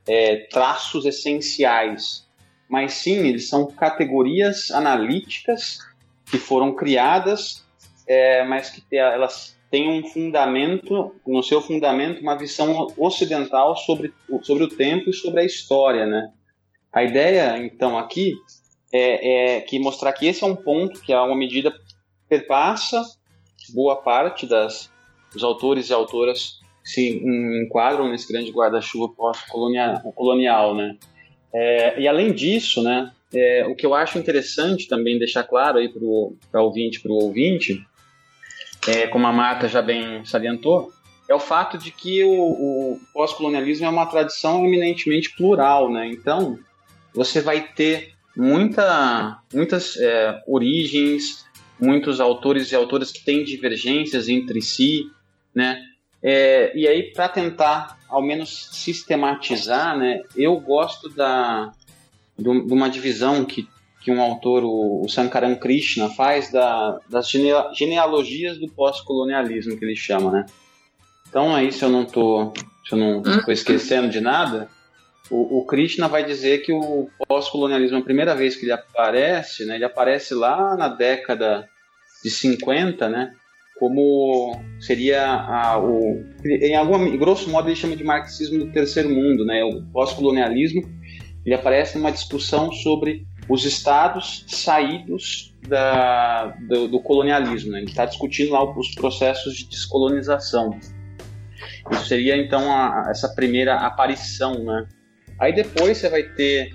é, 0.07 0.47
traços 0.49 1.05
essenciais, 1.05 2.28
mas 2.69 2.93
sim 2.93 3.27
eles 3.27 3.49
são 3.49 3.65
categorias 3.67 4.69
analíticas 4.71 5.79
que 6.25 6.37
foram 6.37 6.75
criadas, 6.75 7.65
é, 8.07 8.43
mas 8.45 8.69
que 8.69 8.83
elas 8.95 9.57
tem 9.71 9.87
um 9.87 10.07
fundamento, 10.07 11.15
no 11.27 11.43
seu 11.43 11.61
fundamento, 11.61 12.21
uma 12.21 12.35
visão 12.35 12.87
ocidental 12.97 13.75
sobre, 13.75 14.13
sobre 14.41 14.63
o 14.63 14.67
tempo 14.67 15.09
e 15.09 15.13
sobre 15.13 15.41
a 15.41 15.45
história, 15.45 16.07
né? 16.07 16.31
A 16.91 17.03
ideia, 17.03 17.55
então, 17.59 17.97
aqui 17.97 18.33
é, 18.91 19.57
é 19.57 19.61
que 19.61 19.77
mostrar 19.77 20.11
que 20.13 20.25
esse 20.25 20.43
é 20.43 20.47
um 20.47 20.55
ponto 20.55 20.99
que, 21.01 21.13
a 21.13 21.23
uma 21.23 21.35
medida, 21.35 21.71
perpassa 22.27 23.03
boa 23.73 23.97
parte 23.97 24.47
das, 24.47 24.91
dos 25.31 25.43
autores 25.43 25.89
e 25.89 25.93
autoras 25.93 26.59
se 26.83 27.21
enquadram 27.63 28.09
nesse 28.09 28.31
grande 28.31 28.51
guarda-chuva 28.51 29.13
pós-colonial, 29.13 30.73
né? 30.75 30.97
É, 31.53 31.99
e 31.99 32.07
além 32.07 32.31
disso, 32.33 32.83
né, 32.83 33.11
é, 33.33 33.65
o 33.67 33.75
que 33.75 33.85
eu 33.85 33.93
acho 33.93 34.17
interessante 34.17 34.87
também 34.87 35.17
deixar 35.17 35.43
claro 35.43 35.77
aí 35.77 35.89
para 35.89 36.03
o 36.03 36.35
ouvinte, 36.53 36.99
para 36.99 37.11
o 37.11 37.15
ouvinte, 37.15 37.85
é, 38.87 39.07
como 39.07 39.27
a 39.27 39.33
Marta 39.33 39.67
já 39.67 39.81
bem 39.81 40.23
salientou, 40.25 40.91
é 41.27 41.35
o 41.35 41.39
fato 41.39 41.77
de 41.77 41.91
que 41.91 42.23
o, 42.23 42.31
o 42.31 42.99
pós-colonialismo 43.13 43.85
é 43.85 43.89
uma 43.89 44.07
tradição 44.07 44.65
eminentemente 44.65 45.35
plural, 45.35 45.91
né? 45.91 46.07
Então, 46.07 46.57
você 47.13 47.39
vai 47.39 47.61
ter 47.61 48.13
muita, 48.35 49.39
muitas 49.53 49.95
é, 49.97 50.41
origens, 50.47 51.45
muitos 51.79 52.19
autores 52.19 52.71
e 52.71 52.75
autoras 52.75 53.11
que 53.11 53.23
têm 53.23 53.43
divergências 53.43 54.27
entre 54.27 54.59
si, 54.61 55.03
né? 55.53 55.79
É, 56.21 56.71
e 56.77 56.87
aí, 56.87 57.11
para 57.13 57.29
tentar, 57.29 57.97
ao 58.09 58.21
menos, 58.21 58.69
sistematizar, 58.73 59.97
né? 59.97 60.21
Eu 60.35 60.59
gosto 60.59 61.09
da, 61.09 61.71
de 62.37 62.49
uma 62.49 62.89
divisão 62.89 63.45
que 63.45 63.67
que 64.01 64.11
um 64.11 64.21
autor, 64.21 64.63
o, 64.63 65.07
Sankaran 65.09 65.55
Krishna, 65.55 66.09
faz 66.09 66.51
da, 66.51 66.99
das 67.09 67.29
genealogias 67.29 68.57
do 68.57 68.67
pós-colonialismo, 68.67 69.77
que 69.77 69.83
ele 69.83 69.95
chama, 69.95 70.31
né? 70.31 70.45
Então 71.27 71.53
aí, 71.53 71.71
se 71.71 71.83
eu 71.83 71.89
não 71.89 72.05
tô, 72.05 72.53
se 72.87 72.93
eu 72.93 72.97
não 72.97 73.21
estou 73.21 73.53
esquecendo 73.53 74.09
de 74.09 74.21
nada, 74.21 74.69
o, 75.29 75.59
o, 75.59 75.65
Krishna 75.65 76.07
vai 76.07 76.23
dizer 76.23 76.59
que 76.59 76.71
o 76.71 77.09
pós-colonialismo, 77.27 77.97
a 77.97 78.03
primeira 78.03 78.33
vez 78.33 78.55
que 78.55 78.65
ele 78.65 78.71
aparece, 78.71 79.65
né, 79.65 79.75
ele 79.75 79.85
aparece 79.85 80.33
lá 80.33 80.75
na 80.75 80.87
década 80.87 81.69
de 82.23 82.31
50, 82.31 83.07
né, 83.09 83.35
como 83.79 84.61
seria 84.79 85.25
a, 85.25 85.79
o, 85.79 86.21
em 86.43 86.75
algum 86.75 87.17
grosso 87.17 87.49
modo 87.49 87.69
ele 87.69 87.77
chama 87.77 87.95
de 87.95 88.03
marxismo 88.03 88.59
do 88.59 88.71
terceiro 88.73 89.09
mundo, 89.09 89.45
né, 89.45 89.63
o 89.63 89.81
pós-colonialismo, 89.93 90.81
ele 91.45 91.55
aparece 91.55 91.97
numa 91.97 92.11
discussão 92.11 92.71
sobre 92.73 93.25
os 93.47 93.65
estados 93.65 94.43
saídos 94.47 95.55
da, 95.67 96.47
do, 96.67 96.87
do 96.89 96.99
colonialismo. 96.99 97.71
Né? 97.71 97.79
Ele 97.79 97.87
está 97.87 98.05
discutindo 98.05 98.51
lá 98.51 98.63
os 98.77 98.93
processos 98.93 99.55
de 99.55 99.67
descolonização. 99.67 100.77
Isso 101.91 102.05
seria 102.05 102.37
então 102.37 102.71
a, 102.71 103.07
essa 103.09 103.29
primeira 103.29 103.75
aparição. 103.75 104.63
Né? 104.63 104.87
Aí 105.39 105.55
depois 105.55 105.97
você 105.97 106.09
vai 106.09 106.23
ter 106.23 106.73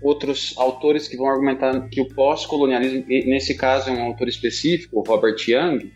outros 0.00 0.54
autores 0.56 1.08
que 1.08 1.16
vão 1.16 1.26
argumentar 1.26 1.88
que 1.88 2.00
o 2.00 2.08
pós-colonialismo, 2.08 3.04
nesse 3.08 3.56
caso 3.56 3.90
é 3.90 3.92
um 3.92 4.04
autor 4.04 4.28
específico, 4.28 5.00
o 5.00 5.02
Robert 5.02 5.36
Young, 5.46 5.92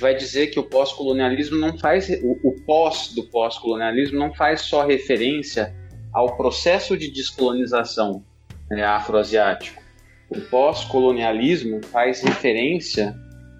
vai 0.00 0.14
dizer 0.14 0.48
que 0.48 0.60
o 0.60 0.62
pós-colonialismo 0.62 1.56
não 1.56 1.78
faz 1.78 2.08
o, 2.22 2.38
o 2.42 2.52
pós 2.64 3.12
do 3.14 3.24
pós-colonialismo 3.24 4.18
não 4.18 4.32
faz 4.34 4.62
só 4.62 4.86
referência 4.86 5.74
ao 6.12 6.36
processo 6.36 6.96
de 6.96 7.10
descolonização, 7.10 8.24
é, 8.70 8.82
afroasiático. 8.84 9.82
O 10.28 10.40
pós-colonialismo 10.40 11.82
faz 11.86 12.22
referência 12.22 13.14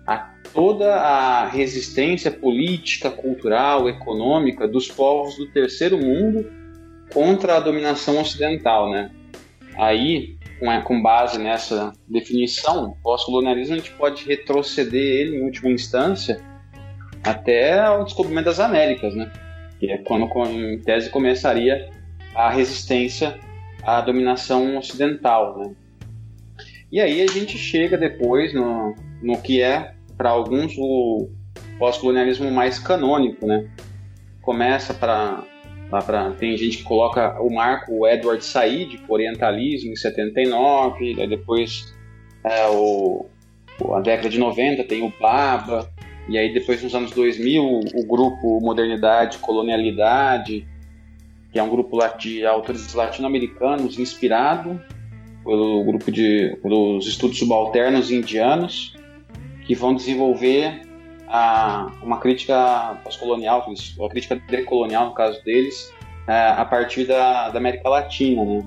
a 0.07 0.17
toda 0.53 0.95
a 0.97 1.49
resistência 1.49 2.31
política, 2.31 3.11
cultural, 3.11 3.89
econômica 3.89 4.67
dos 4.67 4.89
povos 4.89 5.37
do 5.37 5.47
terceiro 5.51 5.99
mundo 5.99 6.51
contra 7.13 7.57
a 7.57 7.61
dominação 7.61 8.21
ocidental, 8.21 8.91
né? 8.91 9.11
Aí, 9.77 10.38
com 10.85 11.01
base 11.01 11.39
nessa 11.39 11.93
definição, 12.07 12.97
pós-colonialismo 13.03 13.75
a 13.75 13.79
gente 13.79 13.93
pode 13.93 14.25
retroceder 14.25 15.01
ele, 15.01 15.37
em 15.37 15.43
última 15.43 15.71
instância, 15.71 16.41
até 17.25 17.89
o 17.91 18.05
descobrimento 18.05 18.47
das 18.47 18.61
Américas, 18.61 19.15
né? 19.15 19.31
Que 19.79 19.91
é 19.91 19.99
quando, 19.99 20.29
em 20.51 20.79
tese, 20.81 21.11
começaria 21.11 21.91
a 22.35 22.51
resistência 22.51 23.39
a 23.83 24.01
dominação 24.01 24.77
ocidental, 24.77 25.59
né? 25.59 25.75
E 26.91 27.01
aí 27.01 27.23
a 27.23 27.27
gente 27.27 27.57
chega 27.57 27.97
depois 27.97 28.53
no, 28.53 28.95
no 29.23 29.41
que 29.41 29.63
é, 29.63 29.95
para 30.17 30.31
alguns, 30.31 30.75
o 30.79 31.29
pós-colonialismo 31.79 32.51
mais 32.51 32.79
canônico, 32.79 33.47
né? 33.47 33.69
começa 34.49 34.95
para 34.95 35.45
tem 36.39 36.57
gente 36.57 36.79
que 36.79 36.83
coloca 36.83 37.41
o 37.41 37.53
marco 37.53 38.07
Edward 38.07 38.45
Said, 38.45 39.01
o 39.09 39.13
Orientalismo, 39.13 39.93
em 39.93 39.97
79, 39.97 41.21
aí 41.21 41.29
depois 41.29 41.95
é, 42.45 42.69
o, 42.69 43.27
a 43.95 44.01
década 44.01 44.29
de 44.29 44.39
90 44.39 44.85
tem 44.85 45.03
o 45.03 45.13
Baba, 45.19 45.91
e 46.29 46.37
aí 46.37 46.53
depois 46.53 46.83
nos 46.83 46.95
anos 46.95 47.11
2000 47.13 47.63
o 47.95 48.07
grupo 48.07 48.61
Modernidade 48.61 49.39
Colonialidade, 49.39 50.67
que 51.51 51.59
é 51.59 51.63
um 51.63 51.71
grupo 51.71 51.99
de 52.19 52.45
autores 52.45 52.93
latino-americanos 52.93 53.99
inspirado 53.99 54.81
pelo 55.43 55.83
grupo 55.85 56.13
de 56.13 56.55
pelos 56.61 57.07
estudos 57.07 57.39
subalternos 57.39 58.11
indianos, 58.11 58.95
que 59.67 59.75
vão 59.75 59.95
desenvolver 59.95 60.88
a, 61.29 61.93
uma 62.03 62.19
crítica 62.19 62.99
pós-colonial, 63.05 63.67
uma 63.99 64.09
crítica 64.09 64.37
decolonial 64.37 65.07
no 65.07 65.15
caso 65.15 65.43
deles, 65.45 65.93
a, 66.27 66.33
é, 66.33 66.49
a 66.51 66.65
partir 66.65 67.05
da, 67.05 67.51
da 67.51 67.59
América 67.59 67.89
Latina, 67.89 68.45
né? 68.45 68.65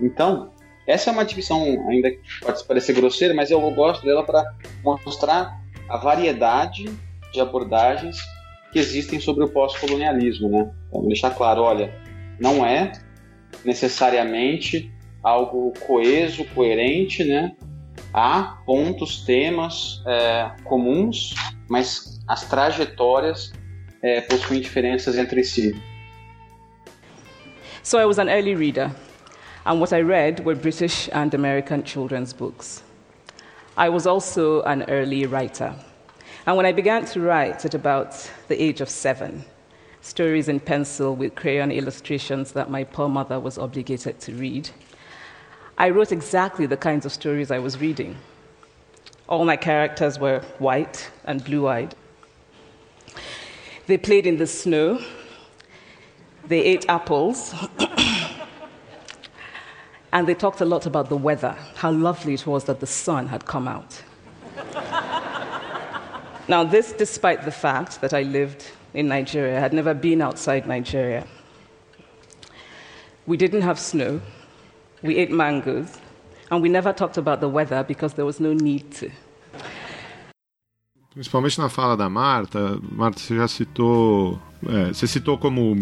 Então, 0.00 0.50
essa 0.86 1.10
é 1.10 1.12
uma 1.12 1.24
divisão 1.24 1.62
ainda 1.88 2.10
que 2.10 2.20
pode 2.40 2.62
parecer 2.64 2.92
grosseira, 2.92 3.34
mas 3.34 3.50
eu 3.50 3.60
gosto 3.70 4.04
dela 4.04 4.22
para 4.22 4.44
mostrar 4.82 5.60
a 5.88 5.96
variedade 5.96 6.84
de 7.32 7.40
abordagens 7.40 8.18
que 8.72 8.78
existem 8.78 9.20
sobre 9.20 9.44
o 9.44 9.48
pós-colonialismo, 9.48 10.48
né? 10.48 10.70
Então, 10.88 11.06
deixar 11.06 11.30
claro, 11.30 11.62
olha, 11.62 11.94
não 12.38 12.66
é 12.66 12.92
necessariamente 13.64 14.92
algo 15.22 15.72
coeso, 15.86 16.44
coerente, 16.46 17.24
né? 17.24 17.52
Há 18.16 18.58
pontos, 18.64 19.24
temas 19.26 20.00
é, 20.06 20.52
comuns, 20.62 21.34
mas 21.68 22.20
as 22.28 22.48
trajetórias 22.48 23.52
é, 24.00 24.20
possuem 24.20 24.60
diferenças 24.60 25.18
entre 25.18 25.42
si. 25.42 25.74
So 27.82 27.98
I 27.98 28.04
was 28.04 28.20
an 28.20 28.28
early 28.28 28.54
reader, 28.54 28.92
and 29.66 29.80
what 29.80 29.92
I 29.92 30.00
read 30.00 30.44
were 30.44 30.54
British 30.54 31.10
and 31.12 31.34
American 31.34 31.82
children's 31.82 32.32
books. 32.32 32.84
I 33.76 33.88
was 33.88 34.06
also 34.06 34.62
an 34.62 34.84
early 34.84 35.26
writer. 35.26 35.74
And 36.46 36.56
when 36.56 36.66
I 36.66 36.72
began 36.72 37.04
to 37.06 37.20
write 37.20 37.64
at 37.64 37.74
about 37.74 38.30
the 38.46 38.62
age 38.62 38.80
of 38.80 38.88
seven, 38.88 39.44
stories 40.02 40.48
in 40.48 40.60
pencil 40.60 41.16
with 41.16 41.34
crayon 41.34 41.72
illustrations 41.72 42.52
that 42.52 42.70
my 42.70 42.84
poor 42.84 43.08
mother 43.08 43.40
was 43.40 43.58
obligated 43.58 44.20
to 44.20 44.32
read, 44.34 44.70
I 45.76 45.90
wrote 45.90 46.12
exactly 46.12 46.66
the 46.66 46.76
kinds 46.76 47.04
of 47.04 47.12
stories 47.12 47.50
I 47.50 47.58
was 47.58 47.80
reading. 47.80 48.16
All 49.28 49.44
my 49.44 49.56
characters 49.56 50.18
were 50.18 50.40
white 50.58 51.10
and 51.24 51.42
blue 51.42 51.66
eyed. 51.66 51.94
They 53.86 53.98
played 53.98 54.26
in 54.26 54.36
the 54.36 54.46
snow. 54.46 55.00
They 56.46 56.60
ate 56.60 56.86
apples. 56.88 57.54
and 60.12 60.28
they 60.28 60.34
talked 60.34 60.60
a 60.60 60.64
lot 60.64 60.86
about 60.86 61.08
the 61.08 61.16
weather, 61.16 61.56
how 61.74 61.90
lovely 61.90 62.34
it 62.34 62.46
was 62.46 62.64
that 62.64 62.80
the 62.80 62.86
sun 62.86 63.26
had 63.26 63.44
come 63.44 63.66
out. 63.66 64.00
now, 66.48 66.62
this 66.62 66.92
despite 66.92 67.44
the 67.44 67.50
fact 67.50 68.00
that 68.00 68.14
I 68.14 68.22
lived 68.22 68.64
in 68.94 69.08
Nigeria, 69.08 69.56
I 69.56 69.60
had 69.60 69.72
never 69.72 69.92
been 69.92 70.22
outside 70.22 70.68
Nigeria. 70.68 71.26
We 73.26 73.36
didn't 73.36 73.62
have 73.62 73.80
snow, 73.80 74.20
we 75.04 75.16
ate 75.18 75.30
mangoes, 75.30 75.88
and 76.50 76.62
we 76.62 76.68
never 76.68 76.92
talked 76.92 77.18
about 77.18 77.40
the 77.40 77.48
weather 77.48 77.84
because 77.84 78.14
there 78.14 78.24
was 78.24 78.40
no 78.40 78.54
need 78.54 78.90
to. 78.92 79.10
Principalmente 81.12 81.58
na 81.58 81.68
fala 81.68 81.96
da 81.96 82.08
Marta, 82.08 82.80
Marta, 82.90 83.20
você 83.20 83.36
já 83.36 83.46
citou. 83.46 84.40
É, 84.68 84.88
você 84.88 85.06
citou 85.06 85.36
como 85.38 85.76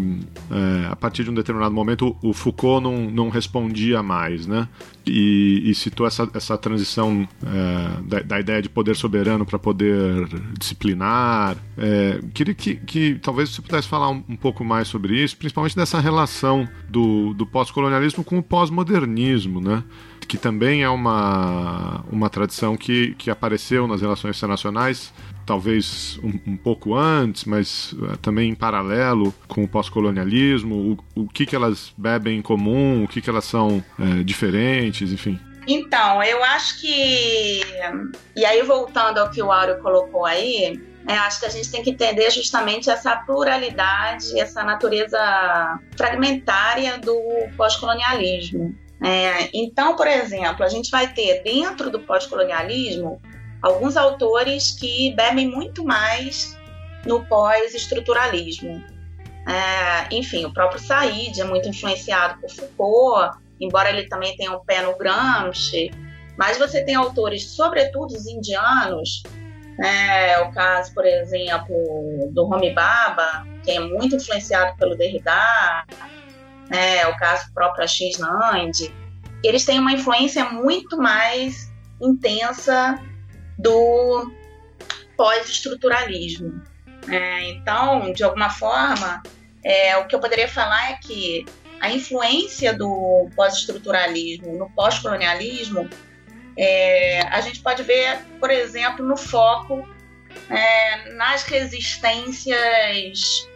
é, 0.51 0.87
a 0.89 0.95
partir 0.95 1.23
de 1.23 1.29
um 1.29 1.33
determinado 1.33 1.73
momento 1.73 2.15
o 2.21 2.33
Foucault 2.33 2.83
não, 2.83 3.09
não 3.09 3.29
respondia 3.29 4.01
mais, 4.01 4.47
né? 4.47 4.67
E, 5.05 5.61
e 5.65 5.75
citou 5.75 6.07
essa, 6.07 6.29
essa 6.33 6.57
transição 6.57 7.27
é, 7.45 8.01
da, 8.03 8.19
da, 8.21 8.39
ideia 8.39 8.61
de 8.61 8.69
poder 8.69 8.95
soberano 8.95 9.45
para 9.45 9.59
poder 9.59 10.27
disciplinar. 10.57 11.57
É, 11.77 12.19
queria 12.33 12.53
que, 12.53 12.75
que 12.75 13.15
talvez 13.15 13.49
você 13.49 13.61
pudesse 13.61 13.87
falar 13.87 14.09
um, 14.09 14.23
um, 14.29 14.35
pouco 14.35 14.63
mais 14.63 14.87
sobre 14.87 15.21
isso, 15.21 15.35
principalmente 15.35 15.75
dessa 15.75 15.99
relação 15.99 16.67
do, 16.89 17.33
do 17.33 17.45
pós-colonialismo 17.45 18.23
com 18.23 18.37
o 18.37 18.43
pós-modernismo, 18.43 19.59
né? 19.59 19.83
que 20.25 20.37
também 20.37 20.83
é 20.83 20.89
uma, 20.89 22.03
uma 22.11 22.29
tradição 22.29 22.75
que, 22.75 23.13
que 23.15 23.29
apareceu 23.29 23.87
nas 23.87 24.01
relações 24.01 24.37
internacionais, 24.37 25.13
talvez 25.45 26.19
um, 26.23 26.51
um 26.51 26.57
pouco 26.57 26.95
antes, 26.95 27.45
mas 27.45 27.93
uh, 27.93 28.17
também 28.17 28.49
em 28.49 28.55
paralelo 28.55 29.33
com 29.47 29.63
o 29.63 29.67
pós-colonialismo, 29.67 30.97
o, 31.15 31.21
o 31.23 31.27
que, 31.27 31.45
que 31.45 31.55
elas 31.55 31.93
bebem 31.97 32.39
em 32.39 32.41
comum, 32.41 33.03
o 33.03 33.07
que, 33.07 33.21
que 33.21 33.29
elas 33.29 33.45
são 33.45 33.83
uh, 33.99 34.23
diferentes, 34.23 35.11
enfim. 35.11 35.39
Então, 35.67 36.21
eu 36.23 36.43
acho 36.43 36.81
que. 36.81 37.61
E 38.35 38.45
aí, 38.45 38.61
voltando 38.63 39.19
ao 39.19 39.29
que 39.29 39.41
o 39.41 39.51
Áureo 39.51 39.81
colocou 39.81 40.25
aí, 40.25 40.77
é, 41.07 41.13
acho 41.13 41.39
que 41.39 41.45
a 41.45 41.49
gente 41.49 41.69
tem 41.69 41.83
que 41.83 41.91
entender 41.91 42.29
justamente 42.31 42.89
essa 42.89 43.15
pluralidade, 43.15 44.39
essa 44.39 44.63
natureza 44.63 45.79
fragmentária 45.97 46.97
do 46.97 47.17
pós-colonialismo. 47.57 48.75
É, 49.03 49.49
então, 49.53 49.97
por 49.97 50.07
exemplo, 50.07 50.63
a 50.63 50.69
gente 50.69 50.89
vai 50.89 51.11
ter 51.13 51.43
dentro 51.43 51.89
do 51.89 51.99
pós-colonialismo 51.99 53.21
alguns 53.63 53.95
autores 53.95 54.71
que 54.71 55.15
bebem 55.15 55.47
muito 55.47 55.85
mais 55.85 56.59
no 57.05 57.25
pós-estruturalismo. 57.25 58.83
É, 59.47 60.13
enfim, 60.13 60.45
o 60.45 60.53
próprio 60.53 60.79
Said 60.79 61.39
é 61.39 61.43
muito 61.45 61.67
influenciado 61.67 62.39
por 62.39 62.49
Foucault, 62.49 63.37
embora 63.59 63.89
ele 63.89 64.07
também 64.07 64.35
tenha 64.35 64.51
um 64.51 64.63
pé 64.63 64.81
no 64.81 64.97
Gramsci, 64.97 65.91
mas 66.37 66.57
você 66.57 66.83
tem 66.83 66.95
autores, 66.95 67.49
sobretudo 67.51 68.13
os 68.13 68.25
indianos, 68.25 69.23
é, 69.81 70.39
o 70.41 70.51
caso, 70.51 70.93
por 70.93 71.05
exemplo, 71.05 71.75
do 72.31 72.45
Homi 72.45 72.73
Baba, 72.73 73.45
que 73.63 73.71
é 73.71 73.79
muito 73.79 74.15
influenciado 74.15 74.77
pelo 74.77 74.95
Derrida, 74.95 75.85
né, 76.69 77.07
o 77.07 77.17
caso 77.17 77.51
próprio 77.53 77.87
X 77.87 78.17
Nand, 78.17 78.71
eles 79.43 79.65
têm 79.65 79.79
uma 79.79 79.91
influência 79.91 80.45
muito 80.45 80.97
mais 80.97 81.71
intensa 82.01 82.99
do 83.57 84.31
pós-estruturalismo. 85.15 86.61
É, 87.09 87.49
então, 87.49 88.11
de 88.13 88.23
alguma 88.23 88.49
forma, 88.49 89.21
é, 89.63 89.97
o 89.97 90.07
que 90.07 90.15
eu 90.15 90.19
poderia 90.19 90.47
falar 90.47 90.91
é 90.91 90.93
que 90.95 91.45
a 91.81 91.91
influência 91.91 92.73
do 92.73 93.29
pós-estruturalismo 93.35 94.57
no 94.57 94.69
pós-colonialismo 94.69 95.89
é, 96.57 97.21
a 97.27 97.41
gente 97.41 97.61
pode 97.61 97.83
ver, 97.83 98.19
por 98.39 98.49
exemplo, 98.49 99.05
no 99.05 99.17
foco 99.17 99.85
é, 100.49 101.11
nas 101.13 101.43
resistências 101.43 103.47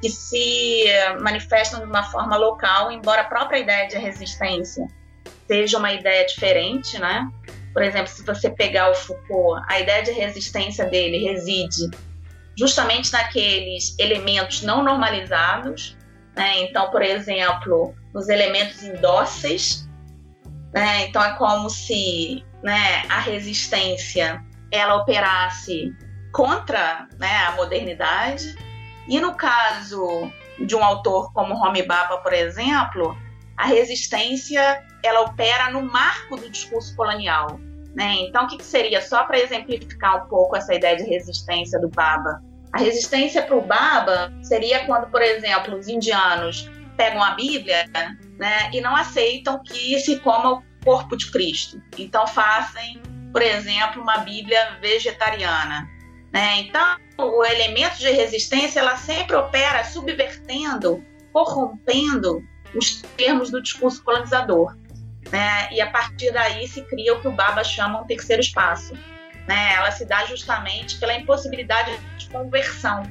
que 0.00 0.10
se 0.10 0.84
manifestam 1.20 1.80
de 1.80 1.86
uma 1.86 2.02
forma 2.04 2.36
local, 2.36 2.90
embora 2.90 3.22
a 3.22 3.24
própria 3.24 3.58
ideia 3.58 3.88
de 3.88 3.96
resistência 3.96 4.86
seja 5.46 5.78
uma 5.78 5.92
ideia 5.92 6.26
diferente, 6.26 6.98
né? 6.98 7.30
Por 7.74 7.82
exemplo, 7.82 8.06
se 8.06 8.24
você 8.24 8.48
pegar 8.48 8.90
o 8.90 8.94
Foucault, 8.94 9.60
a 9.68 9.80
ideia 9.80 10.02
de 10.02 10.12
resistência 10.12 10.86
dele 10.86 11.18
reside 11.18 11.90
justamente 12.56 13.12
naqueles 13.12 13.98
elementos 13.98 14.62
não 14.62 14.82
normalizados, 14.82 15.96
né? 16.36 16.62
Então, 16.62 16.88
por 16.90 17.02
exemplo, 17.02 17.92
nos 18.14 18.28
elementos 18.28 18.80
indóceis, 18.84 19.88
né? 20.72 21.06
Então 21.06 21.22
é 21.22 21.34
como 21.36 21.68
se, 21.68 22.44
né, 22.62 23.02
a 23.08 23.18
resistência 23.18 24.42
ela 24.70 24.94
operasse 24.96 25.92
contra, 26.32 27.08
né, 27.18 27.36
a 27.46 27.52
modernidade 27.52 28.56
e 29.08 29.20
no 29.20 29.34
caso 29.34 30.30
de 30.58 30.74
um 30.74 30.82
autor 30.82 31.32
como 31.32 31.54
Homi 31.54 31.82
Baba, 31.82 32.18
por 32.18 32.32
exemplo, 32.32 33.16
a 33.56 33.66
resistência 33.66 34.84
ela 35.02 35.20
opera 35.20 35.70
no 35.70 35.82
marco 35.82 36.36
do 36.36 36.48
discurso 36.48 36.94
colonial. 36.96 37.60
Né? 37.94 38.14
Então, 38.20 38.44
o 38.44 38.48
que, 38.48 38.56
que 38.58 38.64
seria? 38.64 39.00
Só 39.00 39.24
para 39.24 39.38
exemplificar 39.38 40.24
um 40.24 40.28
pouco 40.28 40.56
essa 40.56 40.74
ideia 40.74 40.96
de 40.96 41.04
resistência 41.04 41.78
do 41.78 41.88
Baba. 41.88 42.42
A 42.72 42.78
resistência 42.78 43.42
para 43.42 43.56
o 43.56 43.60
Baba 43.60 44.32
seria 44.42 44.84
quando, 44.84 45.06
por 45.08 45.22
exemplo, 45.22 45.76
os 45.76 45.86
indianos 45.86 46.68
pegam 46.96 47.22
a 47.22 47.30
Bíblia 47.30 47.84
né, 48.38 48.70
e 48.72 48.80
não 48.80 48.94
aceitam 48.96 49.62
que 49.62 49.98
se 50.00 50.18
coma 50.20 50.54
o 50.54 50.62
corpo 50.84 51.16
de 51.16 51.30
Cristo. 51.30 51.80
Então, 51.96 52.26
fazem, 52.26 53.00
por 53.32 53.42
exemplo, 53.42 54.02
uma 54.02 54.18
Bíblia 54.18 54.76
vegetariana. 54.80 55.88
Né? 56.32 56.58
Então, 56.58 56.96
o 57.16 57.44
elemento 57.44 57.98
de 57.98 58.10
resistência 58.10 58.80
ela 58.80 58.96
sempre 58.96 59.36
opera 59.36 59.84
subvertendo, 59.84 61.04
corrompendo 61.32 62.42
os 62.74 63.02
termos 63.16 63.50
do 63.50 63.62
discurso 63.62 64.02
colonizador. 64.02 64.76
Né? 65.34 65.68
E 65.72 65.80
a 65.80 65.90
partir 65.90 66.30
daí 66.30 66.68
se 66.68 66.80
cria 66.82 67.12
o 67.12 67.20
que 67.20 67.26
o 67.26 67.32
Baba 67.32 67.64
chama 67.64 68.02
um 68.02 68.06
terceiro 68.06 68.40
espaço. 68.40 68.94
Né? 69.48 69.74
Ela 69.74 69.90
se 69.90 70.04
dá 70.04 70.24
justamente 70.26 70.96
pela 71.00 71.12
impossibilidade 71.12 71.98
de 72.16 72.28
conversão. 72.28 73.02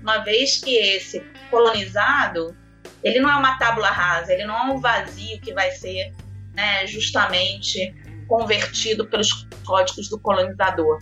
uma 0.00 0.18
vez 0.18 0.58
que 0.58 0.76
esse 0.76 1.18
colonizado 1.50 2.56
ele 3.02 3.18
não 3.18 3.28
é 3.28 3.34
uma 3.34 3.58
tábula 3.58 3.90
rasa, 3.90 4.32
ele 4.32 4.44
não 4.44 4.56
é 4.56 4.62
um 4.72 4.80
vazio 4.80 5.40
que 5.40 5.52
vai 5.52 5.72
ser 5.72 6.14
né, 6.54 6.86
justamente 6.86 7.92
convertido 8.28 9.04
pelos 9.08 9.48
códigos 9.66 10.08
do 10.08 10.20
colonizador. 10.20 11.00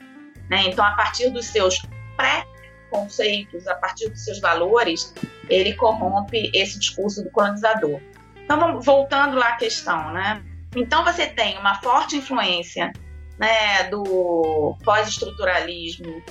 Né? 0.49 0.63
Então, 0.65 0.83
a 0.83 0.93
partir 0.93 1.29
dos 1.29 1.45
seus 1.45 1.79
pré-conceitos, 2.17 3.69
a 3.69 3.75
partir 3.75 4.09
dos 4.09 4.25
seus 4.25 4.41
valores, 4.41 5.13
ele 5.51 5.75
corrompe 5.75 6.51
esse 6.55 6.79
discurso 6.79 7.23
do 7.23 7.31
colonizador. 7.31 8.01
Então, 8.43 8.81
voltando 8.81 9.37
lá 9.37 9.49
à 9.49 9.57
questão, 9.57 10.11
né? 10.15 10.43
Então, 10.77 11.05
você 11.05 11.27
tem 11.27 11.59
uma 11.59 11.81
forte 11.81 12.17
influência 12.17 12.93
né, 13.39 13.85
do 13.85 14.77
pós-estruturalismo 14.85 16.23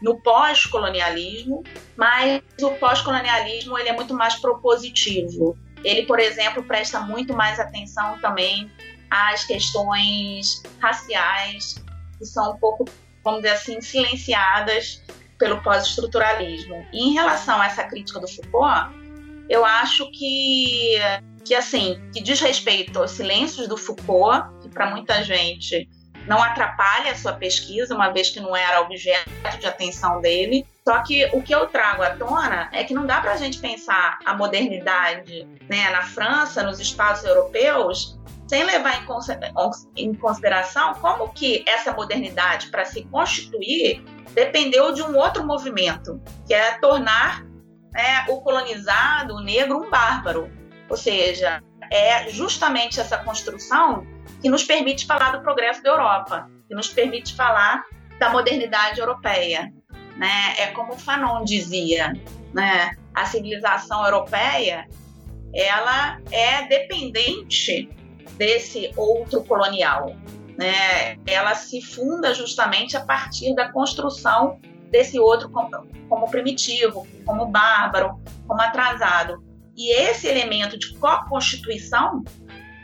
no 0.00 0.20
pós-colonialismo, 0.20 1.62
mas 1.96 2.42
o 2.60 2.70
pós-colonialismo 2.72 3.78
ele 3.78 3.88
é 3.88 3.92
muito 3.92 4.14
mais 4.14 4.34
propositivo. 4.36 5.56
Ele, 5.84 6.04
por 6.06 6.18
exemplo, 6.18 6.62
presta 6.62 7.00
muito 7.00 7.34
mais 7.34 7.58
atenção 7.58 8.18
também 8.20 8.70
às 9.10 9.44
questões 9.44 10.62
raciais, 10.80 11.82
que 12.18 12.26
são 12.26 12.52
um 12.52 12.56
pouco, 12.58 12.84
vamos 13.24 13.42
dizer 13.42 13.54
assim, 13.54 13.80
silenciadas 13.80 15.02
pelo 15.38 15.62
pós-estruturalismo. 15.62 16.86
em 16.92 17.12
relação 17.12 17.60
a 17.60 17.66
essa 17.66 17.84
crítica 17.84 18.18
do 18.18 18.26
Foucault, 18.26 18.90
eu 19.48 19.64
acho 19.64 20.10
que, 20.10 20.96
que 21.46 21.54
assim, 21.54 22.00
que 22.12 22.20
diz 22.20 22.40
respeito 22.40 22.98
aos 22.98 23.12
silêncios 23.12 23.68
do 23.68 23.76
Foucault, 23.76 24.48
que 24.60 24.68
para 24.68 24.90
muita 24.90 25.22
gente 25.22 25.88
não 26.26 26.42
atrapalha 26.42 27.12
a 27.12 27.14
sua 27.14 27.34
pesquisa, 27.34 27.94
uma 27.94 28.10
vez 28.10 28.30
que 28.30 28.40
não 28.40 28.54
era 28.56 28.80
objeto 28.80 29.30
de 29.60 29.66
atenção 29.66 30.20
dele. 30.20 30.66
Só 30.86 30.98
que 31.04 31.24
o 31.32 31.40
que 31.40 31.54
eu 31.54 31.66
trago 31.66 32.02
à 32.02 32.10
tona 32.10 32.68
é 32.72 32.82
que 32.82 32.92
não 32.92 33.06
dá 33.06 33.20
para 33.20 33.32
a 33.32 33.36
gente 33.36 33.58
pensar 33.58 34.18
a 34.24 34.34
modernidade 34.34 35.46
né, 35.68 35.88
na 35.90 36.02
França, 36.02 36.64
nos 36.64 36.80
espaços 36.80 37.24
europeus, 37.24 38.18
sem 38.48 38.64
levar 38.64 39.02
em 39.96 40.14
consideração 40.14 40.94
como 40.94 41.32
que 41.32 41.64
essa 41.66 41.92
modernidade, 41.92 42.68
para 42.68 42.84
se 42.84 43.04
constituir, 43.04 44.04
dependeu 44.34 44.92
de 44.92 45.02
um 45.02 45.16
outro 45.16 45.46
movimento, 45.46 46.20
que 46.44 46.54
é 46.54 46.72
tornar 46.78 47.44
né, 47.92 48.26
o 48.28 48.40
colonizado, 48.40 49.34
o 49.34 49.40
negro, 49.40 49.78
um 49.78 49.90
bárbaro. 49.90 50.50
Ou 50.88 50.96
seja, 50.96 51.62
é 51.90 52.28
justamente 52.28 53.00
essa 53.00 53.18
construção 53.18 54.06
que 54.40 54.48
nos 54.48 54.64
permite 54.64 55.06
falar 55.06 55.32
do 55.32 55.42
progresso 55.42 55.82
da 55.82 55.90
Europa, 55.90 56.48
que 56.68 56.74
nos 56.74 56.88
permite 56.88 57.34
falar 57.34 57.84
da 58.18 58.30
modernidade 58.30 59.00
europeia. 59.00 59.72
Né? 60.16 60.54
É 60.58 60.66
como 60.68 60.96
Fanon 60.96 61.44
dizia, 61.44 62.12
né? 62.54 62.90
a 63.14 63.24
civilização 63.26 64.04
europeia 64.04 64.86
ela 65.54 66.18
é 66.30 66.66
dependente 66.66 67.88
desse 68.36 68.92
outro 68.96 69.42
colonial. 69.44 70.14
Né? 70.58 71.18
Ela 71.26 71.54
se 71.54 71.80
funda 71.80 72.34
justamente 72.34 72.96
a 72.96 73.00
partir 73.00 73.54
da 73.54 73.72
construção 73.72 74.60
desse 74.90 75.18
outro 75.18 75.50
como, 75.50 75.86
como 76.08 76.30
primitivo, 76.30 77.06
como 77.24 77.46
bárbaro, 77.46 78.20
como 78.46 78.60
atrasado. 78.60 79.42
E 79.76 79.92
esse 79.92 80.26
elemento 80.26 80.78
de 80.78 80.94
co-constituição 80.94 82.24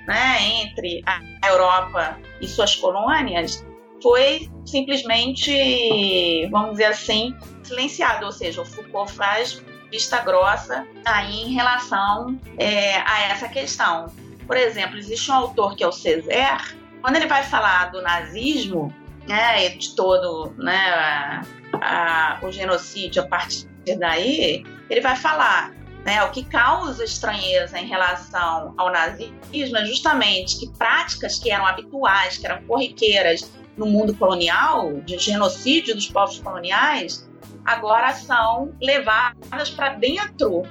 né, 0.07 0.43
entre 0.63 1.03
a 1.07 1.49
Europa 1.49 2.19
e 2.41 2.47
suas 2.47 2.77
colônias 2.77 3.65
foi 4.03 4.51
simplesmente, 4.67 6.49
vamos 6.51 6.73
dizer 6.73 6.87
assim, 6.87 7.35
silenciado, 7.63 8.27
ou 8.27 8.33
seja, 8.33 8.61
o 8.61 8.65
Foucault 8.65 9.13
faz 9.13 9.63
vista 9.91 10.21
grossa 10.21 10.87
aí 11.05 11.43
em 11.43 11.53
relação 11.53 12.39
é, 12.59 12.97
a 12.97 13.23
essa 13.31 13.49
questão. 13.49 14.07
Por 14.47 14.57
exemplo, 14.57 14.99
existe 14.99 15.31
um 15.31 15.35
autor 15.35 15.77
que 15.77 15.85
é 15.85 15.87
o 15.87 15.93
Césaire, 15.93 16.77
quando 17.01 17.17
ele 17.17 17.27
vai 17.27 17.43
falar 17.43 17.91
do 17.91 18.03
nazismo, 18.03 18.93
né, 19.27 19.69
de 19.69 19.95
todo 19.95 20.53
né, 20.57 20.77
a, 20.77 21.43
a, 21.81 22.39
o 22.43 22.51
genocídio 22.51 23.23
a 23.23 23.27
partir 23.27 23.69
daí, 23.99 24.65
ele 24.91 25.01
vai 25.01 25.17
falar 25.17 25.73
né, 26.05 26.23
o 26.25 26.31
que 26.31 26.45
causa 26.45 27.05
estranheza 27.05 27.79
em 27.79 27.87
relação 27.87 28.75
ao 28.77 28.91
nazismo 28.91 29.77
é 29.77 29.87
justamente 29.87 30.59
que 30.59 30.69
práticas 30.77 31.39
que 31.39 31.51
eram 31.51 31.67
habituais, 31.67 32.39
que 32.39 32.47
eram 32.47 32.63
corriqueiras 32.65 33.51
no 33.77 33.87
mundo 33.87 34.15
colonial, 34.15 35.01
de 35.01 35.17
genocídio 35.19 35.95
dos 35.95 36.09
povos 36.09 36.39
coloniais, 36.41 37.29
agora 37.65 38.13
são 38.15 38.75
levadas 38.81 39.71
para 39.71 39.91
dentro 39.91 40.63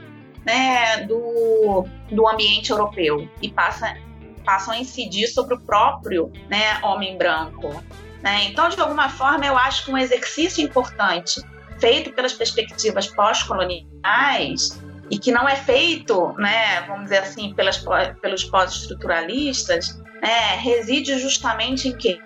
né, 0.46 1.06
do, 1.06 1.86
do 2.12 2.28
ambiente 2.28 2.72
europeu 2.72 3.30
e 3.42 3.50
passa, 3.50 3.98
passam 4.44 4.74
a 4.74 4.78
incidir 4.78 5.28
sobre 5.28 5.56
o 5.56 5.60
próprio 5.62 6.32
né, 6.50 6.80
homem 6.84 7.18
branco. 7.18 7.82
Né? 8.22 8.46
Então, 8.46 8.68
de 8.70 8.80
alguma 8.80 9.10
forma, 9.10 9.46
eu 9.46 9.58
acho 9.58 9.86
que 9.86 9.92
um 9.92 9.98
exercício 9.98 10.64
importante 10.64 11.42
feito 11.80 12.12
pelas 12.12 12.34
perspectivas 12.34 13.08
pós-coloniais 13.08 14.80
e 15.12 15.20
que 15.20 15.30
não 15.30 15.48
é 15.48 15.58
feito, 15.58 16.34
né, 16.38 16.82
vamos 16.88 17.04
dizer 17.04 17.18
assim, 17.18 17.54
pelas, 17.54 17.84
pelos 18.22 18.46
pós-estruturalistas, 18.46 20.02
né, 20.22 20.56
reside 20.56 21.20
justamente 21.20 21.90
em 21.90 21.98
quê? 21.98 22.22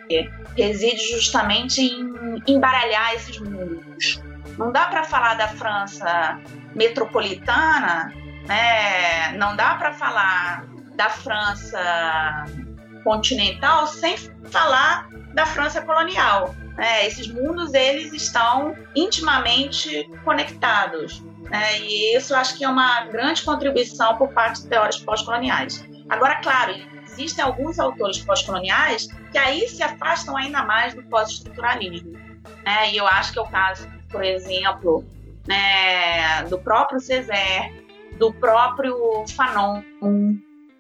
Reside 0.56 1.12
justamente 1.12 1.82
em 1.82 2.44
embaralhar 2.48 3.16
esses 3.16 3.40
mundos. 3.40 4.22
Não 4.56 4.72
dá 4.72 4.86
para 4.86 5.04
falar 5.04 5.34
da 5.34 5.48
França 5.48 6.40
metropolitana, 6.76 8.14
né, 8.48 9.32
não 9.36 9.56
dá 9.56 9.74
para 9.76 9.92
falar 9.92 10.66
da 10.96 11.10
França 11.10 12.46
continental 13.04 13.88
sem 13.88 14.16
falar 14.52 15.10
da 15.34 15.48
França 15.48 15.82
colonial. 15.82 16.56
Né? 16.78 17.08
Esses 17.08 17.28
mundos 17.28 17.74
eles 17.74 18.14
estão 18.14 18.76
intimamente 18.96 20.10
conectados. 20.24 21.24
Né? 21.50 21.80
E 21.80 22.18
isso 22.18 22.36
acho 22.36 22.58
que 22.58 22.64
é 22.64 22.70
uma 22.70 23.06
grande 23.06 23.43
contribuição 23.43 24.18
por 24.18 24.34
parte 24.34 24.62
de 24.62 24.68
teóricos 24.68 25.02
pós-coloniais. 25.04 25.86
Agora, 26.10 26.36
claro, 26.41 26.76
existem 27.04 27.43
alguns 27.43 27.80
autores 27.80 28.20
pós-coloniais 28.20 29.08
que 29.32 29.38
aí 29.38 29.68
se 29.68 29.84
afastam 29.84 30.36
ainda 30.36 30.64
mais 30.64 30.93
do 30.93 31.04
pós-estruturalismo. 31.04 32.12
Né? 32.64 32.91
E 32.91 32.98
eu 32.98 33.08
acho 33.08 33.34
que 33.34 33.39
é 33.39 33.41
o 33.41 33.48
caso, 33.48 33.88
por 34.10 34.24
exemplo, 34.24 35.04
né, 35.48 36.43
do 36.43 36.60
próprio 36.60 37.00
Césaire, 37.00 37.86
do 38.18 38.34
próprio 38.34 39.26
Fanon, 39.28 39.82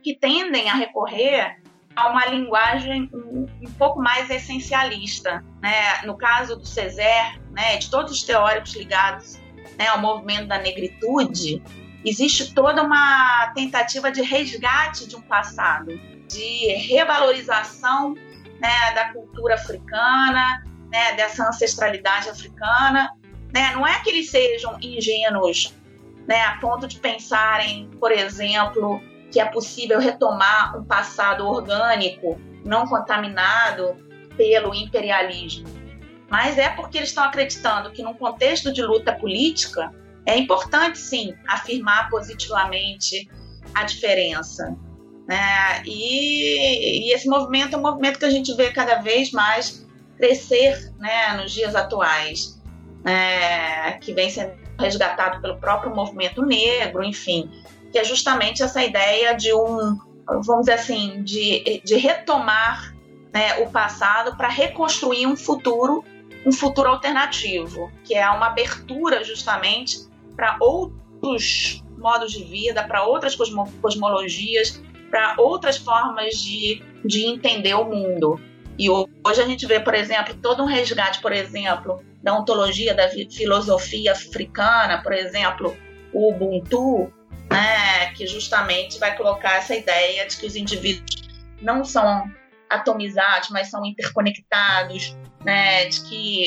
que 0.03 0.15
tendem 0.15 0.69
a 0.69 0.75
recorrer 0.75 1.57
a 1.95 2.09
uma 2.09 2.25
linguagem 2.25 3.09
um, 3.13 3.47
um, 3.61 3.71
pouco 3.77 4.01
mais 4.01 4.29
essencialista. 4.29 5.43
Né? 5.61 6.01
No 6.05 6.17
caso 6.17 6.55
do 6.57 6.65
Césaire, 6.65 7.39
né, 7.51 7.77
de 7.77 7.89
todos 7.89 8.11
os 8.11 8.23
teóricos 8.23 8.75
ligados 8.75 9.39
né, 9.77 9.87
ao 9.87 9.99
movimento 9.99 10.47
da 10.47 10.57
negritude, 10.57 11.61
existe 12.03 12.53
toda 12.53 12.83
uma 12.83 13.51
tentativa 13.55 14.11
de 14.11 14.21
resgate 14.21 15.07
de 15.07 15.15
um 15.15 15.21
passado, 15.21 15.99
de 16.27 16.67
revalorização 16.73 18.13
né, 18.59 18.93
da 18.93 19.11
cultura 19.13 19.55
africana, 19.55 20.63
né, 20.91 21.13
dessa 21.13 21.47
ancestralidade 21.47 22.29
africana. 22.29 23.11
Né? 23.53 23.71
Não 23.73 23.85
é 23.85 23.99
que 24.01 24.09
eles 24.09 24.29
sejam 24.29 24.77
ingênuos 24.81 25.73
né, 26.27 26.41
a 26.41 26.57
ponto 26.57 26.87
de 26.87 26.99
pensarem, 26.99 27.89
por 27.99 28.11
exemplo, 28.11 29.01
que 29.31 29.39
é 29.39 29.45
possível 29.45 29.99
retomar 29.99 30.77
um 30.77 30.83
passado 30.83 31.45
orgânico, 31.47 32.39
não 32.63 32.85
contaminado 32.87 33.95
pelo 34.37 34.73
imperialismo 34.73 35.84
mas 36.29 36.57
é 36.57 36.69
porque 36.69 36.97
eles 36.97 37.09
estão 37.09 37.23
acreditando 37.23 37.91
que, 37.91 38.01
num 38.01 38.13
contexto 38.13 38.71
de 38.73 38.81
luta 38.81 39.13
política, 39.13 39.93
é 40.25 40.37
importante, 40.37 40.97
sim, 40.97 41.33
afirmar 41.47 42.09
positivamente 42.09 43.29
a 43.73 43.83
diferença. 43.83 44.75
Né? 45.27 45.83
E, 45.85 47.07
e, 47.07 47.13
esse 47.13 47.27
movimento 47.27 47.75
é 47.75 47.79
um 47.79 47.81
movimento 47.81 48.19
que 48.19 48.25
a 48.25 48.29
gente 48.29 48.53
vê 48.55 48.71
cada 48.71 48.95
vez 48.95 49.31
mais 49.31 49.85
crescer 50.17 50.93
né, 50.97 51.33
nos 51.37 51.51
dias 51.51 51.75
atuais, 51.75 52.61
né, 53.03 53.93
que 53.99 54.13
vem 54.13 54.29
sendo 54.29 54.53
resgatado 54.79 55.41
pelo 55.41 55.57
próprio 55.57 55.95
movimento 55.95 56.41
negro, 56.43 57.03
enfim, 57.03 57.49
que 57.91 57.97
é 57.97 58.03
justamente 58.03 58.61
essa 58.61 58.83
ideia 58.83 59.33
de 59.33 59.53
um, 59.53 59.97
vamos 60.27 60.65
dizer 60.65 60.73
assim, 60.73 61.23
de, 61.23 61.81
de 61.83 61.95
retomar 61.95 62.93
né, 63.33 63.57
o 63.59 63.69
passado 63.69 64.35
para 64.37 64.47
reconstruir 64.47 65.27
um 65.27 65.35
futuro 65.35 66.03
um 66.45 66.51
futuro 66.51 66.89
alternativo, 66.89 67.91
que 68.03 68.13
é 68.13 68.29
uma 68.29 68.47
abertura 68.47 69.23
justamente 69.23 69.97
para 70.35 70.57
outros 70.59 71.83
modos 71.97 72.31
de 72.31 72.43
vida, 72.43 72.83
para 72.83 73.03
outras 73.03 73.35
cosmo 73.35 73.71
cosmologias, 73.81 74.81
para 75.09 75.35
outras 75.39 75.77
formas 75.77 76.35
de, 76.35 76.83
de 77.03 77.25
entender 77.25 77.73
o 77.73 77.85
mundo. 77.85 78.39
E 78.77 78.89
hoje 78.89 79.41
a 79.41 79.45
gente 79.45 79.65
vê, 79.65 79.79
por 79.79 79.95
exemplo, 79.95 80.35
todo 80.35 80.61
um 80.61 80.65
resgate, 80.65 81.21
por 81.21 81.31
exemplo, 81.31 82.03
da 82.21 82.37
ontologia 82.37 82.93
da 82.93 83.07
filosofia 83.09 84.11
africana, 84.11 85.01
por 85.01 85.13
exemplo, 85.13 85.75
o 86.13 86.31
Ubuntu, 86.31 87.11
né, 87.49 88.11
que 88.15 88.27
justamente 88.27 88.99
vai 88.99 89.15
colocar 89.15 89.55
essa 89.55 89.75
ideia 89.75 90.27
de 90.27 90.37
que 90.37 90.45
os 90.45 90.55
indivíduos 90.55 91.23
não 91.61 91.83
são 91.83 92.29
atomizados, 92.69 93.49
mas 93.49 93.69
são 93.69 93.85
interconectados, 93.85 95.15
né, 95.45 95.85
de 95.85 96.01
que 96.01 96.43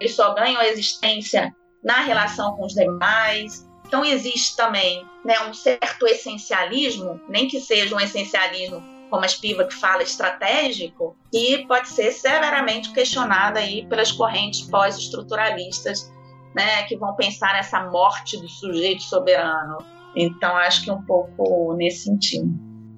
eles 0.00 0.14
só 0.14 0.34
ganham 0.34 0.60
a 0.60 0.66
existência 0.66 1.54
na 1.84 2.00
relação 2.00 2.56
com 2.56 2.64
os 2.64 2.72
demais. 2.72 3.68
Então 3.86 4.04
existe 4.04 4.56
também 4.56 5.04
né, 5.24 5.34
um 5.48 5.52
certo 5.52 6.06
essencialismo, 6.06 7.20
nem 7.28 7.46
que 7.46 7.60
seja 7.60 7.94
um 7.94 8.00
essencialismo 8.00 8.82
como 9.10 9.24
a 9.24 9.28
Spivak 9.28 9.74
fala, 9.74 10.04
estratégico, 10.04 11.16
e 11.32 11.66
pode 11.66 11.88
ser 11.88 12.12
severamente 12.12 12.92
questionada 12.92 13.58
aí 13.58 13.84
pelas 13.86 14.12
correntes 14.12 14.62
pós-estruturalistas, 14.62 16.12
né, 16.54 16.84
que 16.84 16.96
vão 16.96 17.16
pensar 17.16 17.54
nessa 17.54 17.90
morte 17.90 18.40
do 18.40 18.48
sujeito 18.48 19.02
soberano. 19.02 19.78
Então, 20.14 20.56
acho 20.56 20.84
que 20.84 20.92
um 20.92 21.02
pouco 21.02 21.74
nesse 21.74 22.04
sentido. 22.04 22.48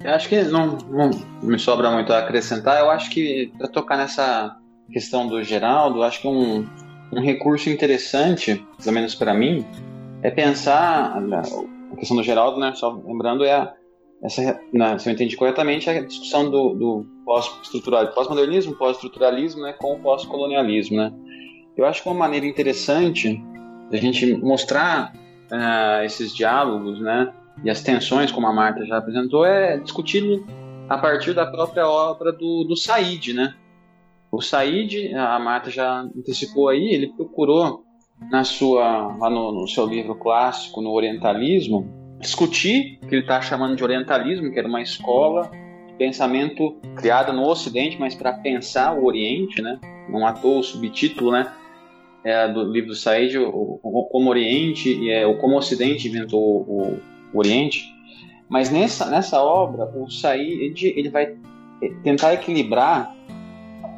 Eu 0.05 0.13
acho 0.13 0.29
que 0.29 0.43
não, 0.43 0.77
não 0.91 1.11
me 1.43 1.59
sobra 1.59 1.91
muito 1.91 2.13
a 2.13 2.19
acrescentar. 2.19 2.79
Eu 2.81 2.91
acho 2.91 3.11
que 3.11 3.51
para 3.57 3.69
tocar 3.69 3.97
nessa 3.97 4.55
questão 4.93 5.27
do 5.27 5.43
Geraldo, 5.43 6.03
acho 6.03 6.21
que 6.21 6.29
um, 6.29 6.67
um 7.13 7.21
recurso 7.21 7.69
interessante, 7.71 8.65
pelo 8.83 8.95
menos 8.95 9.15
para 9.15 9.35
mim, 9.35 9.65
é 10.23 10.31
pensar 10.31 11.17
a 11.17 11.97
questão 11.97 12.17
do 12.17 12.23
Geraldo, 12.23 12.61
né? 12.61 12.73
Só 12.75 12.91
lembrando 13.05 13.45
é 13.45 13.53
a, 13.53 13.75
essa, 14.23 14.61
né, 14.73 14.99
se 14.99 15.09
eu 15.09 15.13
entendi 15.13 15.37
corretamente, 15.37 15.91
a 15.91 16.01
discussão 16.01 16.49
do, 16.49 16.75
do 16.75 17.07
pós-estruturalismo, 17.25 18.15
pós-modernismo, 18.15 18.77
pós-estruturalismo, 18.77 19.63
né, 19.63 19.73
com 19.73 19.95
o 19.95 19.99
pós-colonialismo, 19.99 20.97
né? 20.97 21.13
Eu 21.77 21.85
acho 21.87 22.03
que 22.03 22.09
uma 22.09 22.15
maneira 22.15 22.47
interessante 22.47 23.43
da 23.91 23.97
gente 23.97 24.35
mostrar 24.37 25.13
uh, 25.51 26.05
esses 26.05 26.35
diálogos, 26.35 27.01
né, 27.01 27.33
e 27.65 27.71
as 27.71 27.83
tensões, 27.83 28.31
como 28.31 28.47
a 28.47 28.53
Marta 28.53 28.87
já 28.87 28.99
apresentou, 28.99 29.45
é 29.45 29.79
discuti-lo 29.79 30.47
a 30.89 30.99
partir 30.99 31.35
da 31.35 31.47
própria 31.47 31.89
obra 31.89 32.33
do, 32.33 32.65
do 32.65 32.77
Said, 32.77 33.33
né? 33.33 33.55
O 34.33 34.41
Said, 34.41 35.15
a 35.15 35.39
Marta 35.39 35.71
já 35.71 36.01
antecipou 36.01 36.71
aí, 36.71 36.89
ele 36.95 37.09
procurou 37.09 37.85
na 38.31 38.45
sua, 38.45 39.15
lá 39.19 39.29
no, 39.29 39.53
no 39.53 39.69
seu 39.69 39.85
livro 39.85 40.15
clássico, 40.15 40.81
no 40.81 40.91
Orientalismo, 40.91 41.87
discutir 42.19 42.99
o 43.03 43.07
que 43.09 43.17
ele 43.17 43.23
está 43.23 43.43
chamando 43.43 43.77
de 43.77 43.85
Orientalismo, 43.85 44.51
que 44.51 44.59
era 44.59 44.67
uma 44.67 44.81
escola 44.81 45.51
de 45.87 45.93
pensamento 45.99 46.81
criada 46.97 47.31
no 47.31 47.47
Ocidente, 47.47 47.99
mas 48.01 48.15
para 48.15 48.33
pensar 48.33 48.95
o 48.95 49.05
Oriente, 49.05 49.61
né? 49.61 49.79
Não 50.09 50.27
à 50.27 50.33
toa 50.33 50.61
o 50.61 50.63
subtítulo, 50.63 51.31
né? 51.31 51.53
É, 52.25 52.49
do 52.49 52.63
livro 52.65 52.91
do 52.91 52.97
Said, 52.97 53.37
o, 53.37 53.81
o, 53.83 54.09
como 54.11 54.31
Oriente 54.31 55.11
é, 55.11 55.27
o 55.27 55.37
como 55.37 55.59
Ocidente 55.59 56.09
inventou 56.09 56.41
o, 56.41 57.01
o 57.35 57.39
Oriente. 57.39 57.85
Mas 58.49 58.71
nessa, 58.71 59.11
nessa 59.11 59.43
obra, 59.43 59.85
o 59.95 60.09
Said 60.09 60.87
ele 60.87 61.11
vai 61.11 61.37
tentar 62.03 62.33
equilibrar 62.33 63.13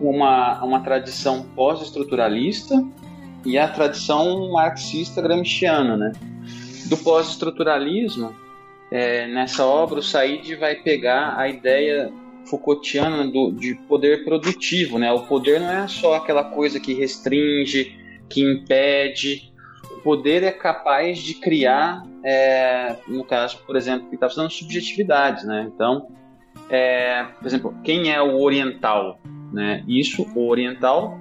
uma, 0.00 0.62
uma 0.62 0.80
tradição 0.80 1.44
pós-estruturalista 1.54 2.84
e 3.44 3.58
a 3.58 3.68
tradição 3.68 4.50
marxista 4.52 5.20
gramsciana, 5.20 5.96
né? 5.96 6.12
Do 6.86 6.96
pós-estruturalismo, 6.98 8.34
é, 8.90 9.26
nessa 9.26 9.64
obra, 9.64 9.98
o 9.98 10.02
Said 10.02 10.54
vai 10.56 10.76
pegar 10.76 11.36
a 11.38 11.48
ideia 11.48 12.12
Foucaultiana 12.46 13.26
do, 13.26 13.50
de 13.50 13.74
poder 13.88 14.24
produtivo, 14.24 14.98
né? 14.98 15.10
O 15.10 15.22
poder 15.22 15.60
não 15.60 15.70
é 15.70 15.88
só 15.88 16.14
aquela 16.14 16.44
coisa 16.44 16.78
que 16.78 16.92
restringe, 16.92 17.98
que 18.28 18.42
impede. 18.42 19.52
O 19.90 20.00
poder 20.02 20.42
é 20.42 20.50
capaz 20.50 21.18
de 21.18 21.34
criar, 21.34 22.02
é, 22.22 22.96
no 23.08 23.24
caso, 23.24 23.58
por 23.66 23.76
exemplo, 23.76 24.08
que 24.08 24.14
está 24.14 24.28
falando 24.28 24.50
subjetividades, 24.50 25.44
né? 25.44 25.68
Então, 25.74 26.08
é, 26.68 27.24
por 27.38 27.46
exemplo, 27.46 27.74
quem 27.82 28.12
é 28.12 28.20
o 28.20 28.40
oriental? 28.40 29.18
Né? 29.54 29.84
Isso, 29.86 30.26
o 30.34 30.48
oriental, 30.48 31.16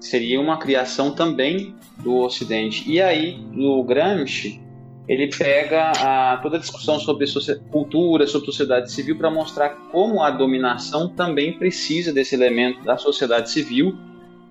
seria 0.00 0.40
uma 0.40 0.58
criação 0.58 1.12
também 1.12 1.74
do 1.98 2.16
Ocidente. 2.16 2.90
E 2.90 3.00
aí, 3.00 3.40
o 3.56 3.82
Gramsci, 3.84 4.60
ele 5.08 5.28
pega 5.28 5.92
a, 5.92 6.36
toda 6.38 6.56
a 6.56 6.60
discussão 6.60 6.98
sobre 6.98 7.24
cultura, 7.70 8.26
sobre 8.26 8.46
sociedade 8.46 8.90
civil, 8.90 9.16
para 9.16 9.30
mostrar 9.30 9.70
como 9.92 10.20
a 10.20 10.30
dominação 10.30 11.08
também 11.08 11.56
precisa 11.56 12.12
desse 12.12 12.34
elemento 12.34 12.82
da 12.82 12.98
sociedade 12.98 13.50
civil 13.50 13.96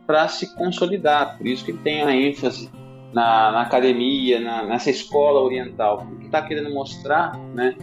para 0.08 0.30
se 0.30 0.56
consolidar. 0.56 1.38
Por 1.38 1.46
isso 1.46 1.66
que 1.66 1.72
ele 1.72 1.80
tem 1.80 2.04
a 2.04 2.16
ênfase 2.16 2.72
na, 3.14 3.52
na 3.52 3.62
academia, 3.64 4.40
na, 4.40 4.64
nessa 4.64 4.90
escola 4.90 5.42
oriental. 5.42 6.08
O 6.10 6.20
que 6.20 6.28
está 6.28 6.42
querendo 6.42 6.74
mostrar 6.74 7.38
né, 7.54 7.76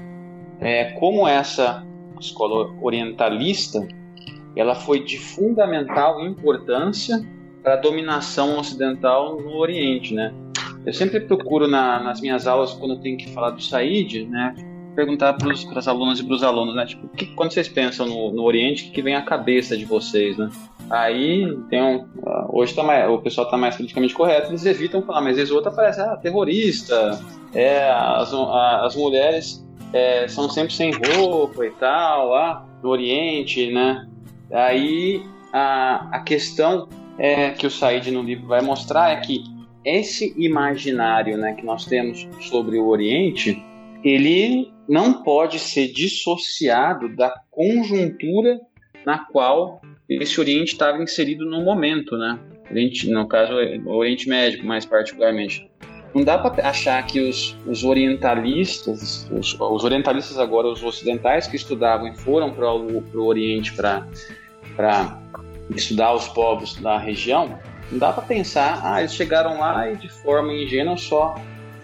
é 0.60 0.92
como 0.92 1.28
essa 1.28 1.84
escola 2.18 2.74
orientalista 2.80 3.86
ela 4.56 4.74
foi 4.74 5.04
de 5.04 5.18
fundamental 5.18 6.24
importância 6.26 7.22
para 7.62 7.74
a 7.74 7.76
dominação 7.76 8.58
ocidental 8.58 9.40
no 9.40 9.56
Oriente, 9.56 10.14
né? 10.14 10.34
Eu 10.84 10.92
sempre 10.92 11.20
procuro 11.20 11.68
na, 11.68 12.02
nas 12.02 12.20
minhas 12.20 12.46
aulas, 12.46 12.72
quando 12.72 12.94
eu 12.94 13.00
tenho 13.00 13.16
que 13.16 13.30
falar 13.30 13.50
do 13.50 13.62
Said, 13.62 14.26
né, 14.26 14.54
perguntar 14.96 15.34
para 15.34 15.52
as 15.78 15.88
alunas 15.88 16.18
e 16.18 16.24
para 16.24 16.34
os 16.34 16.42
alunos, 16.42 16.74
né, 16.74 16.84
tipo, 16.84 17.08
que, 17.08 17.26
quando 17.26 17.52
vocês 17.52 17.68
pensam 17.68 18.06
no, 18.06 18.32
no 18.32 18.42
Oriente, 18.42 18.88
o 18.88 18.92
que, 18.92 19.00
vem 19.00 19.14
à 19.14 19.22
cabeça 19.22 19.76
de 19.76 19.84
vocês, 19.84 20.36
né? 20.36 20.50
Aí 20.90 21.56
tem 21.70 21.80
um, 21.80 22.06
ah, 22.26 22.46
hoje 22.50 22.74
tá 22.74 22.82
mais, 22.82 23.08
o 23.08 23.18
pessoal 23.18 23.46
está 23.46 23.56
mais 23.56 23.76
politicamente 23.76 24.12
correto, 24.12 24.50
eles 24.50 24.66
evitam 24.66 25.00
falar, 25.02 25.20
mas 25.22 25.36
vezes 25.36 25.52
outro 25.52 25.70
aparece, 25.70 26.00
ah, 26.00 26.16
terrorista, 26.16 27.18
é, 27.54 27.88
as, 27.90 28.32
as 28.34 28.96
mulheres 28.96 29.64
é, 29.92 30.26
são 30.26 30.50
sempre 30.50 30.74
sem 30.74 30.90
roupa 30.92 31.64
e 31.64 31.70
tal, 31.70 32.30
lá 32.30 32.66
no 32.82 32.90
Oriente, 32.90 33.72
né? 33.72 34.08
Aí 34.52 35.22
a, 35.52 36.16
a 36.16 36.20
questão 36.20 36.88
é, 37.18 37.50
que 37.50 37.66
o 37.66 37.70
Said 37.70 38.10
no 38.10 38.22
livro 38.22 38.46
vai 38.46 38.60
mostrar 38.60 39.10
é 39.10 39.20
que 39.20 39.44
esse 39.84 40.34
imaginário 40.36 41.36
né, 41.36 41.54
que 41.54 41.64
nós 41.64 41.84
temos 41.86 42.28
sobre 42.40 42.78
o 42.78 42.86
Oriente, 42.86 43.60
ele 44.04 44.72
não 44.88 45.22
pode 45.22 45.58
ser 45.58 45.88
dissociado 45.88 47.14
da 47.16 47.32
conjuntura 47.50 48.60
na 49.04 49.18
qual 49.18 49.80
esse 50.08 50.38
Oriente 50.40 50.72
estava 50.72 51.02
inserido 51.02 51.44
no 51.44 51.62
momento, 51.62 52.16
né? 52.16 52.38
Oriente, 52.70 53.10
no 53.10 53.26
caso, 53.26 53.54
o 53.54 53.90
Oriente 53.90 54.28
Médio, 54.28 54.64
mais 54.64 54.86
particularmente. 54.86 55.68
Não 56.14 56.22
dá 56.22 56.36
para 56.38 56.68
achar 56.68 57.04
que 57.06 57.20
os, 57.20 57.56
os 57.66 57.84
orientalistas, 57.84 59.26
os, 59.30 59.56
os, 59.58 59.84
orientalistas 59.84 60.38
agora, 60.38 60.68
os 60.68 60.82
ocidentais 60.82 61.46
que 61.46 61.56
estudavam 61.56 62.08
e 62.08 62.16
foram 62.16 62.52
para 62.52 62.70
o 62.70 63.24
Oriente 63.24 63.72
para 63.72 65.18
estudar 65.74 66.12
os 66.12 66.28
povos 66.28 66.76
da 66.76 66.98
região, 66.98 67.58
não 67.90 67.98
dá 67.98 68.12
para 68.12 68.22
pensar, 68.24 68.80
ah, 68.84 69.00
eles 69.00 69.14
chegaram 69.14 69.58
lá 69.58 69.90
e 69.90 69.96
de 69.96 70.08
forma 70.08 70.52
ingênua 70.52 70.96
só 70.96 71.34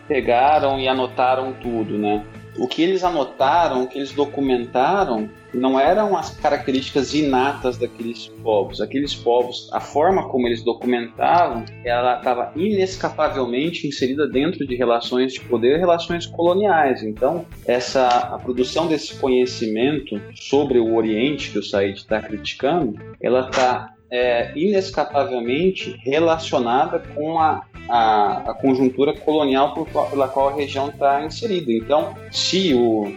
pegaram 0.06 0.78
e 0.78 0.88
anotaram 0.88 1.52
tudo, 1.54 1.98
né? 1.98 2.24
O 2.58 2.66
que 2.66 2.82
eles 2.82 3.04
anotaram, 3.04 3.84
o 3.84 3.86
que 3.86 3.98
eles 3.98 4.12
documentaram, 4.12 5.28
não 5.54 5.78
eram 5.78 6.16
as 6.16 6.30
características 6.36 7.14
inatas 7.14 7.78
daqueles 7.78 8.28
povos. 8.42 8.80
Aqueles 8.80 9.14
povos, 9.14 9.68
a 9.72 9.80
forma 9.80 10.28
como 10.28 10.46
eles 10.46 10.62
documentavam, 10.62 11.64
ela 11.84 12.18
estava 12.18 12.52
inescapavelmente 12.56 13.86
inserida 13.86 14.28
dentro 14.28 14.66
de 14.66 14.76
relações 14.76 15.32
de 15.32 15.40
poder, 15.40 15.78
relações 15.78 16.26
coloniais. 16.26 17.02
Então, 17.02 17.46
essa 17.66 18.08
a 18.08 18.38
produção 18.38 18.86
desse 18.86 19.14
conhecimento 19.18 20.20
sobre 20.34 20.78
o 20.78 20.94
Oriente 20.94 21.50
que 21.50 21.58
o 21.58 21.62
Said 21.62 21.96
está 21.96 22.20
criticando, 22.20 22.98
ela 23.20 23.48
está 23.48 23.94
é, 24.10 24.52
inescapavelmente 24.56 26.00
relacionada 26.04 27.00
com 27.14 27.38
a, 27.38 27.62
a, 27.88 28.50
a 28.50 28.54
conjuntura 28.54 29.12
colonial 29.12 29.74
por, 29.74 29.88
pela 30.08 30.28
qual 30.28 30.48
a 30.48 30.54
região 30.54 30.88
está 30.88 31.24
inserida. 31.24 31.72
Então, 31.72 32.14
se 32.30 32.74
o, 32.74 33.14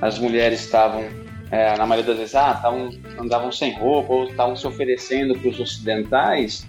as 0.00 0.18
mulheres 0.18 0.60
estavam, 0.60 1.04
é, 1.50 1.76
na 1.76 1.86
maioria 1.86 2.08
das 2.08 2.18
vezes, 2.18 2.34
ah, 2.34 2.54
tavam, 2.54 2.90
andavam 3.18 3.50
sem 3.50 3.72
roupa 3.74 4.12
ou 4.12 4.24
estavam 4.24 4.54
se 4.54 4.66
oferecendo 4.66 5.38
para 5.38 5.48
os 5.48 5.60
ocidentais, 5.60 6.66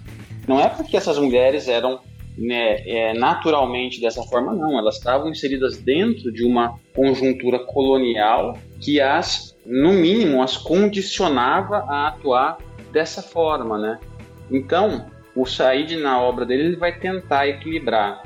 não 0.48 0.60
é 0.60 0.68
porque 0.68 0.96
essas 0.96 1.18
mulheres 1.18 1.68
eram 1.68 2.00
né, 2.36 2.80
é, 2.86 3.12
naturalmente 3.14 4.00
dessa 4.00 4.22
forma, 4.22 4.54
não. 4.54 4.78
Elas 4.78 4.96
estavam 4.96 5.28
inseridas 5.28 5.78
dentro 5.78 6.32
de 6.32 6.44
uma 6.44 6.78
conjuntura 6.94 7.58
colonial 7.58 8.56
que 8.80 9.00
as, 9.00 9.56
no 9.66 9.92
mínimo, 9.92 10.42
as 10.42 10.56
condicionava 10.56 11.84
a 11.88 12.08
atuar 12.08 12.58
dessa 12.92 13.22
forma, 13.22 13.78
né? 13.78 13.98
Então, 14.50 15.06
o 15.34 15.46
Said 15.46 15.96
na 15.96 16.20
obra 16.20 16.44
dele 16.44 16.64
ele 16.64 16.76
vai 16.76 16.92
tentar 16.92 17.48
equilibrar, 17.48 18.22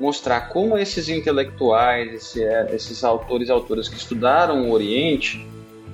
mostrar 0.00 0.48
como 0.48 0.76
esses 0.76 1.08
intelectuais, 1.08 2.12
esse, 2.12 2.42
é, 2.42 2.74
esses 2.74 3.04
autores 3.04 3.48
e 3.48 3.52
autoras 3.52 3.88
que 3.88 3.96
estudaram 3.96 4.68
o 4.68 4.72
Oriente, 4.72 5.46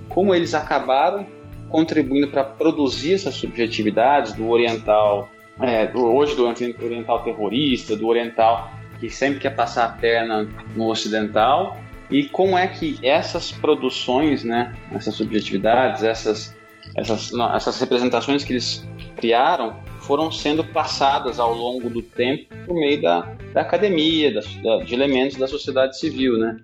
como 0.09 0.35
eles 0.35 0.55
acabaram 0.55 1.27
contribuindo 1.68 2.29
para 2.29 2.45
produzir 2.45 3.14
essas 3.14 3.35
subjetividades 3.35 4.35
do 4.35 4.49
oriental, 4.49 5.29
é, 5.61 5.87
do, 5.87 6.05
hoje 6.05 6.37
do 6.37 6.45
oriental 6.45 7.25
terrorista, 7.25 7.97
do 7.97 8.07
oriental 8.07 8.70
que 9.01 9.11
sempre 9.11 9.41
quer 9.41 9.57
passar 9.57 9.87
a 9.87 9.89
perna 9.89 10.49
no 10.77 10.89
ocidental, 10.89 11.77
e 12.09 12.25
como 12.25 12.57
é 12.57 12.68
que 12.68 12.99
essas 13.03 13.51
produções, 13.51 14.45
né, 14.45 14.77
essas 14.93 15.14
subjetividades, 15.14 16.05
essas, 16.05 16.57
essas, 16.97 17.33
essas 17.55 17.80
representações 17.80 18.45
que 18.45 18.53
eles 18.53 18.87
criaram 19.16 19.76
foram 20.01 20.30
sendo 20.33 20.64
passadas 20.64 21.39
ao 21.39 21.55
longo 21.55 21.89
do 21.89 22.03
tempo 22.03 22.47
por 22.66 22.74
meio 22.74 23.01
da, 23.01 23.20
da 23.53 23.61
academia, 23.61 24.35
da, 24.35 24.41
de 24.85 24.95
elementos 24.95 25.37
da 25.37 25.47
sociedade 25.47 25.99
civil, 25.99 26.39
né? 26.39 26.57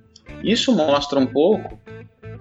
Isso 0.42 0.74
mostra 0.74 1.18
um 1.18 1.26
pouco 1.26 1.78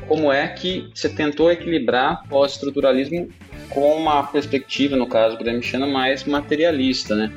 como 0.07 0.32
é 0.32 0.47
que 0.47 0.89
você 0.93 1.09
tentou 1.09 1.51
equilibrar 1.51 2.23
pós-estruturalismo 2.28 3.30
com 3.69 3.95
uma 3.95 4.23
perspectiva, 4.23 4.95
no 4.95 5.07
caso 5.07 5.38
gramsciana, 5.38 5.86
mais 5.86 6.23
materialista, 6.23 7.15
né? 7.15 7.32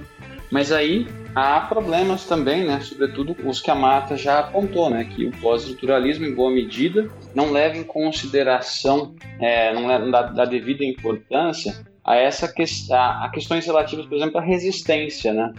Mas 0.50 0.72
aí 0.72 1.06
há 1.34 1.60
problemas 1.60 2.24
também, 2.24 2.64
né? 2.64 2.80
Sobretudo 2.80 3.36
os 3.44 3.60
que 3.60 3.70
a 3.70 3.74
Marta 3.74 4.16
já 4.16 4.40
apontou, 4.40 4.90
né? 4.90 5.04
Que 5.04 5.26
o 5.26 5.30
pós-estruturalismo, 5.30 6.26
em 6.26 6.34
boa 6.34 6.50
medida, 6.50 7.08
não 7.34 7.52
leva 7.52 7.76
em 7.76 7.84
consideração, 7.84 9.14
é, 9.40 9.72
não 9.72 10.10
dá, 10.10 10.22
dá 10.22 10.44
devida 10.44 10.84
importância 10.84 11.84
a 12.04 12.16
essa 12.16 12.52
que, 12.52 12.64
a, 12.90 13.24
a 13.24 13.30
questões 13.30 13.64
relativas, 13.64 14.06
por 14.06 14.16
exemplo, 14.16 14.38
à 14.38 14.42
resistência, 14.42 15.32
né? 15.32 15.52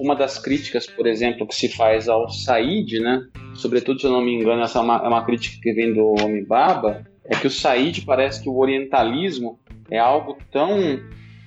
Uma 0.00 0.14
das 0.14 0.38
críticas, 0.38 0.86
por 0.86 1.06
exemplo, 1.06 1.46
que 1.46 1.54
se 1.54 1.68
faz 1.68 2.08
ao 2.08 2.28
Said, 2.30 3.00
né? 3.00 3.22
Sobretudo, 3.54 4.00
se 4.00 4.06
eu 4.06 4.12
não 4.12 4.22
me 4.22 4.34
engano, 4.34 4.62
essa 4.62 4.78
é 4.78 4.82
uma, 4.82 4.96
é 4.96 5.08
uma 5.08 5.24
crítica 5.24 5.58
que 5.62 5.72
vem 5.72 5.92
do 5.92 6.14
Omibaba, 6.22 7.04
é 7.24 7.34
que 7.36 7.46
o 7.46 7.50
Said 7.50 8.02
parece 8.02 8.42
que 8.42 8.48
o 8.48 8.58
orientalismo 8.58 9.58
é 9.90 9.98
algo 9.98 10.38
tão 10.50 11.00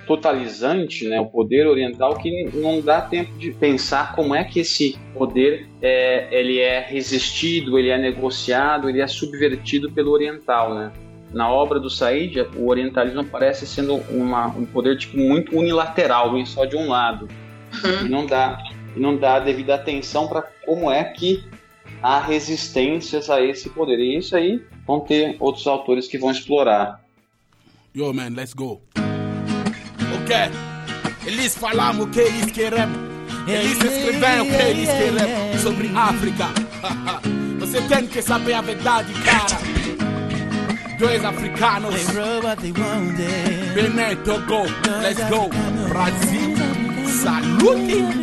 totalizante, 0.06 1.08
né, 1.08 1.20
o 1.20 1.26
poder 1.26 1.68
oriental, 1.68 2.16
que 2.16 2.50
não 2.54 2.82
dá 2.82 3.02
tempo 3.02 3.38
de 3.38 3.52
pensar 3.52 4.16
como 4.16 4.36
é 4.36 4.44
que 4.44 4.60
esse 4.60 4.98
poder 5.14 5.68
é, 5.82 6.28
ele 6.32 6.60
é 6.60 6.80
resistido, 6.80 7.78
ele 7.78 7.90
é 7.90 7.98
negociado, 7.98 8.90
ele 8.90 9.02
é 9.02 9.08
subvertido 9.08 9.92
pelo 9.92 10.12
oriental, 10.12 10.74
né? 10.76 10.92
Na 11.32 11.50
obra 11.50 11.80
do 11.80 11.90
Said, 11.90 12.38
o 12.56 12.70
orientalismo 12.70 13.24
parece 13.26 13.66
sendo 13.66 13.96
uma, 14.10 14.48
um 14.48 14.66
poder 14.66 14.98
tipo 14.98 15.18
muito 15.18 15.58
unilateral, 15.58 16.34
vem 16.34 16.46
só 16.46 16.66
de 16.66 16.76
um 16.76 16.88
lado. 16.88 17.28
Uhum. 17.84 18.06
E 18.06 18.10
não 18.10 18.26
dá, 18.26 18.58
não 18.96 19.18
dá 19.18 19.40
devida 19.40 19.74
atenção 19.74 20.28
para 20.28 20.44
como 20.64 20.92
é 20.92 21.04
que 21.04 21.44
há 22.04 22.20
resistências 22.20 23.32
a 23.32 23.42
esse 23.42 23.70
poder. 23.70 23.98
E 23.98 24.18
isso 24.18 24.36
aí 24.36 24.62
vão 24.86 25.00
ter 25.00 25.36
outros 25.40 25.66
autores 25.66 26.08
que 26.08 26.20
vão 26.20 26.30
explorar. 26.30 27.04
Yo, 27.96 28.14
man, 28.14 28.30
let's 28.36 28.54
go. 28.54 28.82
Ok, 30.24 30.34
eles 31.26 31.54
falam 31.58 32.00
o 32.00 32.08
que 32.08 32.22
eles 32.22 32.50
querem. 32.52 32.88
Eles 33.46 33.74
escreveram 33.74 34.46
o 34.46 34.48
que 34.48 34.56
eles 34.56 34.90
querem 34.90 35.60
sobre 35.60 35.92
África. 35.94 36.46
Você 37.60 37.82
tem 37.82 38.08
que 38.08 38.22
saber 38.22 38.54
a 38.54 38.62
verdade, 38.62 39.12
cara. 39.22 39.60
Dois 40.98 41.26
africanos. 41.26 41.94
Benin, 43.74 44.16
Togo, 44.24 44.64
let's 45.02 45.20
go. 45.30 45.50
Brasil, 45.90 46.56
salute. 47.06 48.23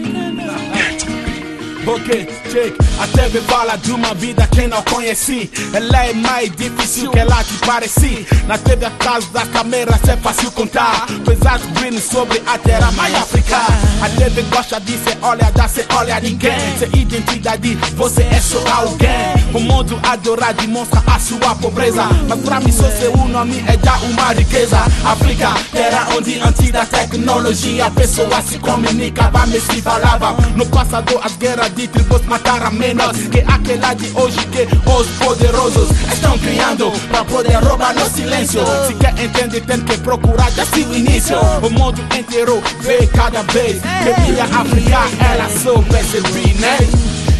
Ok, 1.86 2.28
check. 2.52 2.74
A 3.00 3.06
TV 3.06 3.40
fala 3.40 3.76
de 3.76 3.92
uma 3.92 4.12
vida 4.14 4.46
que 4.48 4.66
não 4.66 4.82
conheci. 4.82 5.50
Ela 5.72 6.06
é 6.06 6.12
mais 6.12 6.54
difícil 6.54 7.10
que 7.10 7.18
ela 7.18 7.42
que 7.42 7.54
pareci. 7.66 8.26
Na 8.46 8.58
TV 8.58 8.84
atrás 8.84 9.24
das 9.26 9.48
câmeras 9.48 10.06
é 10.06 10.16
fácil 10.18 10.50
contar. 10.52 11.06
Pesado 11.24 11.66
green 11.68 11.98
sobre 11.98 12.42
a 12.46 12.58
terra 12.58 12.92
mais 12.92 13.14
África. 13.14 13.56
A 14.02 14.08
TV 14.10 14.42
gosta 14.54 14.78
de 14.80 14.92
ser 14.98 15.16
olha, 15.22 15.50
dá 15.54 15.66
se 15.66 15.84
olha 15.96 16.20
ninguém. 16.20 16.78
Ser 16.78 16.94
identidade, 16.94 17.74
você 17.96 18.22
é 18.24 18.40
só 18.40 18.62
alguém. 18.74 19.10
O 19.54 19.60
mundo 19.60 19.98
adora 20.02 20.52
demonstra 20.52 21.02
a 21.06 21.18
sua 21.18 21.54
pobreza. 21.54 22.04
Mas 22.28 22.40
pra 22.40 22.60
mim, 22.60 22.72
só 22.72 22.90
seu 22.90 23.16
nome 23.16 23.64
é 23.66 23.78
já 23.82 23.96
uma 23.98 24.32
riqueza. 24.34 24.78
África, 25.04 25.54
terra 25.72 26.08
onde 26.16 26.38
antes 26.40 26.70
da 26.70 26.84
tecnologia, 26.84 27.90
pessoas 27.90 28.44
se 28.44 28.58
comunicavam 28.58 29.48
e 29.54 29.60
se 29.60 29.80
falavam. 29.80 30.36
No 30.54 30.66
passado, 30.66 31.18
as 31.22 31.36
guerras 31.36 31.70
tribos 31.88 32.24
mataram 32.26 32.70
menos 32.72 33.16
que 33.30 33.40
aquela 33.40 33.94
de 33.94 34.10
hoje 34.14 34.38
que 34.46 34.62
os 34.88 35.06
poderosos 35.18 35.90
estão 36.12 36.38
criando 36.38 36.90
para 37.08 37.24
poder 37.24 37.56
roubar 37.64 37.94
no 37.94 38.08
silêncio. 38.10 38.62
Se 38.86 38.94
quer 38.94 39.18
entender, 39.18 39.60
tem 39.62 39.80
que 39.80 39.96
procurar 39.98 40.50
desde 40.52 40.80
o 40.80 40.94
início. 40.94 41.36
O 41.62 41.70
mundo 41.70 42.00
inteiro 42.18 42.62
vê 42.80 43.06
cada 43.06 43.42
vez 43.42 43.80
que 43.80 44.30
minha 44.30 44.44
África 44.44 44.98
ela 45.32 45.48
só 45.48 45.80
percebi, 45.82 46.54
né? 46.54 46.78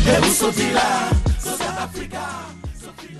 Eu 0.07 0.33
sou 0.33 0.51
de 0.51 0.71
lá. 0.73 1.20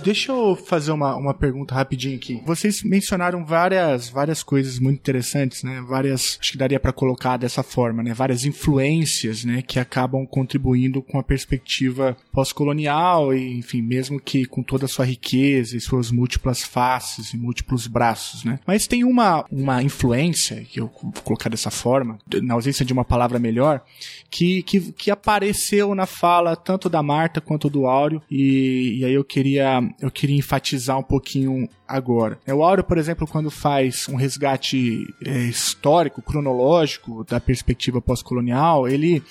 Deixa 0.03 0.31
eu 0.31 0.55
fazer 0.55 0.91
uma, 0.91 1.15
uma 1.15 1.33
pergunta 1.33 1.75
rapidinho 1.75 2.15
aqui. 2.15 2.41
Vocês 2.45 2.83
mencionaram 2.83 3.45
várias, 3.45 4.09
várias 4.09 4.41
coisas 4.43 4.79
muito 4.79 4.97
interessantes, 4.97 5.63
né? 5.63 5.83
Várias, 5.87 6.37
acho 6.41 6.51
que 6.51 6.57
daria 6.57 6.79
para 6.79 6.91
colocar 6.91 7.37
dessa 7.37 7.63
forma, 7.63 8.01
né? 8.01 8.13
Várias 8.13 8.43
influências, 8.45 9.45
né? 9.45 9.61
Que 9.61 9.79
acabam 9.79 10.25
contribuindo 10.25 11.01
com 11.01 11.19
a 11.19 11.23
perspectiva 11.23 12.17
pós-colonial 12.31 13.33
e, 13.33 13.57
enfim, 13.57 13.81
mesmo 13.81 14.19
que 14.19 14.45
com 14.45 14.63
toda 14.63 14.85
a 14.85 14.87
sua 14.87 15.05
riqueza 15.05 15.77
e 15.77 15.81
suas 15.81 16.11
múltiplas 16.11 16.63
faces 16.63 17.33
e 17.33 17.37
múltiplos 17.37 17.87
braços, 17.87 18.43
né? 18.43 18.59
Mas 18.65 18.87
tem 18.87 19.03
uma, 19.03 19.45
uma 19.51 19.83
influência, 19.83 20.65
que 20.69 20.79
eu 20.79 20.91
vou 21.01 21.13
colocar 21.23 21.49
dessa 21.49 21.69
forma, 21.69 22.17
na 22.41 22.53
ausência 22.55 22.85
de 22.85 22.93
uma 22.93 23.05
palavra 23.05 23.39
melhor, 23.39 23.81
que, 24.29 24.63
que, 24.63 24.91
que 24.93 25.11
apareceu 25.11 25.93
na 25.93 26.05
fala 26.05 26.55
tanto 26.55 26.89
da 26.89 27.03
Marta 27.03 27.41
quanto 27.41 27.69
do 27.69 27.85
Áureo 27.85 28.21
e, 28.29 28.99
e 28.99 29.05
aí 29.05 29.13
eu 29.13 29.23
queria 29.23 29.81
eu 29.99 30.11
queria 30.11 30.37
enfatizar 30.37 30.97
um 30.97 31.03
pouquinho 31.03 31.67
agora. 31.87 32.39
É, 32.45 32.53
o 32.53 32.63
Áureo, 32.63 32.83
por 32.83 32.97
exemplo, 32.97 33.27
quando 33.27 33.49
faz 33.49 34.07
um 34.07 34.15
resgate 34.15 35.05
é, 35.25 35.39
histórico, 35.43 36.21
cronológico 36.21 37.23
da 37.23 37.39
perspectiva 37.39 38.01
pós-colonial, 38.01 38.87
ele 38.87 39.23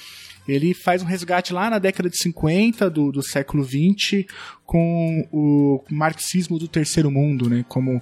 ele 0.48 0.74
faz 0.74 1.02
um 1.02 1.06
resgate 1.06 1.52
lá 1.52 1.70
na 1.70 1.78
década 1.78 2.08
de 2.10 2.16
50 2.16 2.90
do, 2.90 3.12
do 3.12 3.22
século 3.22 3.62
20 3.62 4.26
com 4.64 5.28
o 5.30 5.84
marxismo 5.90 6.58
do 6.58 6.66
terceiro 6.66 7.10
mundo, 7.10 7.48
né, 7.48 7.64
como 7.68 8.00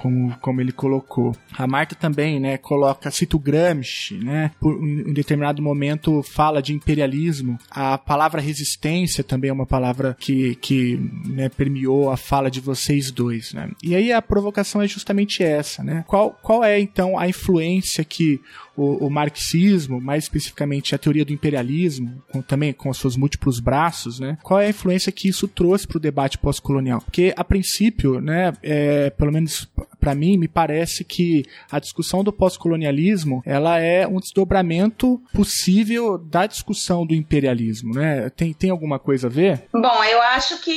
como, 0.00 0.34
como 0.40 0.60
ele 0.60 0.72
colocou. 0.72 1.36
A 1.56 1.66
Marta 1.66 1.94
também, 1.94 2.40
né, 2.40 2.56
coloca, 2.56 3.10
cita 3.10 3.36
o 3.36 3.38
Gramsci, 3.38 4.14
né, 4.14 4.50
por, 4.58 4.82
em 4.82 5.12
determinado 5.12 5.62
momento 5.62 6.22
fala 6.22 6.62
de 6.62 6.72
imperialismo. 6.72 7.58
A 7.70 7.98
palavra 7.98 8.40
resistência 8.40 9.22
também 9.22 9.50
é 9.50 9.52
uma 9.52 9.66
palavra 9.66 10.16
que, 10.18 10.54
que 10.56 10.98
né, 11.26 11.50
permeou 11.50 12.10
a 12.10 12.16
fala 12.16 12.50
de 12.50 12.60
vocês 12.60 13.10
dois, 13.10 13.52
né. 13.52 13.70
E 13.82 13.94
aí 13.94 14.10
a 14.10 14.22
provocação 14.22 14.80
é 14.80 14.88
justamente 14.88 15.42
essa, 15.42 15.84
né. 15.84 16.02
Qual, 16.06 16.30
qual 16.42 16.64
é, 16.64 16.80
então, 16.80 17.18
a 17.18 17.28
influência 17.28 18.02
que 18.02 18.40
o, 18.76 19.06
o, 19.06 19.10
marxismo, 19.10 20.00
mais 20.00 20.24
especificamente 20.24 20.94
a 20.94 20.98
teoria 20.98 21.24
do 21.24 21.32
imperialismo, 21.32 22.22
com, 22.32 22.40
também 22.40 22.72
com 22.72 22.92
seus 22.94 23.14
múltiplos 23.14 23.60
braços, 23.60 24.18
né? 24.18 24.38
Qual 24.42 24.58
é 24.58 24.66
a 24.66 24.70
influência 24.70 25.12
que 25.12 25.28
isso 25.28 25.46
trouxe 25.46 25.86
para 25.86 25.98
o 25.98 26.00
debate 26.00 26.38
pós-colonial? 26.38 27.02
Porque, 27.02 27.34
a 27.36 27.44
princípio, 27.44 28.20
né, 28.20 28.52
é, 28.62 29.10
pelo 29.10 29.32
menos 29.32 29.68
para 30.00 30.14
mim, 30.14 30.38
me 30.38 30.48
parece 30.48 31.04
que 31.04 31.44
a 31.70 31.78
discussão 31.78 32.24
do 32.24 32.32
pós-colonialismo 32.32 33.42
ela 33.44 33.78
é 33.78 34.06
um 34.06 34.18
desdobramento 34.18 35.20
possível 35.34 36.16
da 36.16 36.46
discussão 36.46 37.06
do 37.06 37.14
imperialismo, 37.14 37.94
né? 37.94 38.30
Tem, 38.30 38.52
tem 38.54 38.70
alguma 38.70 38.98
coisa 38.98 39.26
a 39.26 39.30
ver? 39.30 39.66
Bom, 39.72 40.04
eu 40.04 40.22
acho 40.22 40.60
que 40.62 40.70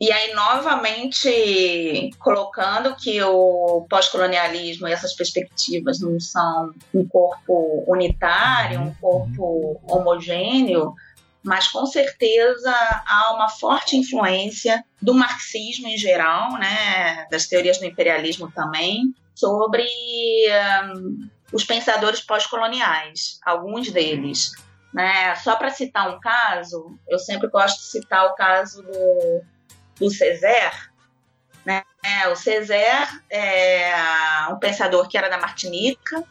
e 0.00 0.12
aí 0.12 0.34
novamente 0.34 2.10
colocando 2.18 2.94
que 2.96 3.20
o 3.22 3.86
pós-colonialismo 3.88 4.86
e 4.86 4.92
essas 4.92 5.14
perspectivas 5.14 6.00
não 6.00 6.20
são 6.20 6.72
um 6.94 7.06
corpo 7.06 7.84
unitário, 7.86 8.80
um 8.80 8.94
corpo 8.94 9.80
homogêneo, 9.88 10.94
mas 11.48 11.68
com 11.68 11.86
certeza 11.86 12.70
há 13.06 13.32
uma 13.34 13.48
forte 13.48 13.96
influência 13.96 14.84
do 15.00 15.14
marxismo 15.14 15.88
em 15.88 15.96
geral, 15.96 16.52
né, 16.58 17.26
das 17.30 17.46
teorias 17.46 17.78
do 17.78 17.86
imperialismo 17.86 18.52
também, 18.52 19.14
sobre 19.34 19.88
um, 20.94 21.28
os 21.50 21.64
pensadores 21.64 22.20
pós-coloniais, 22.20 23.40
alguns 23.42 23.90
deles. 23.90 24.52
Né? 24.92 25.34
Só 25.36 25.56
para 25.56 25.70
citar 25.70 26.14
um 26.14 26.20
caso, 26.20 26.98
eu 27.08 27.18
sempre 27.18 27.48
gosto 27.48 27.78
de 27.78 27.86
citar 27.86 28.26
o 28.26 28.34
caso 28.34 28.82
do, 28.82 29.42
do. 29.98 30.08
Né? 31.64 31.82
O 32.30 32.36
Césaire 32.36 33.22
é 33.30 33.92
um 34.50 34.58
pensador 34.58 35.08
que 35.08 35.16
era 35.16 35.30
da 35.30 35.38
Martinica, 35.38 36.22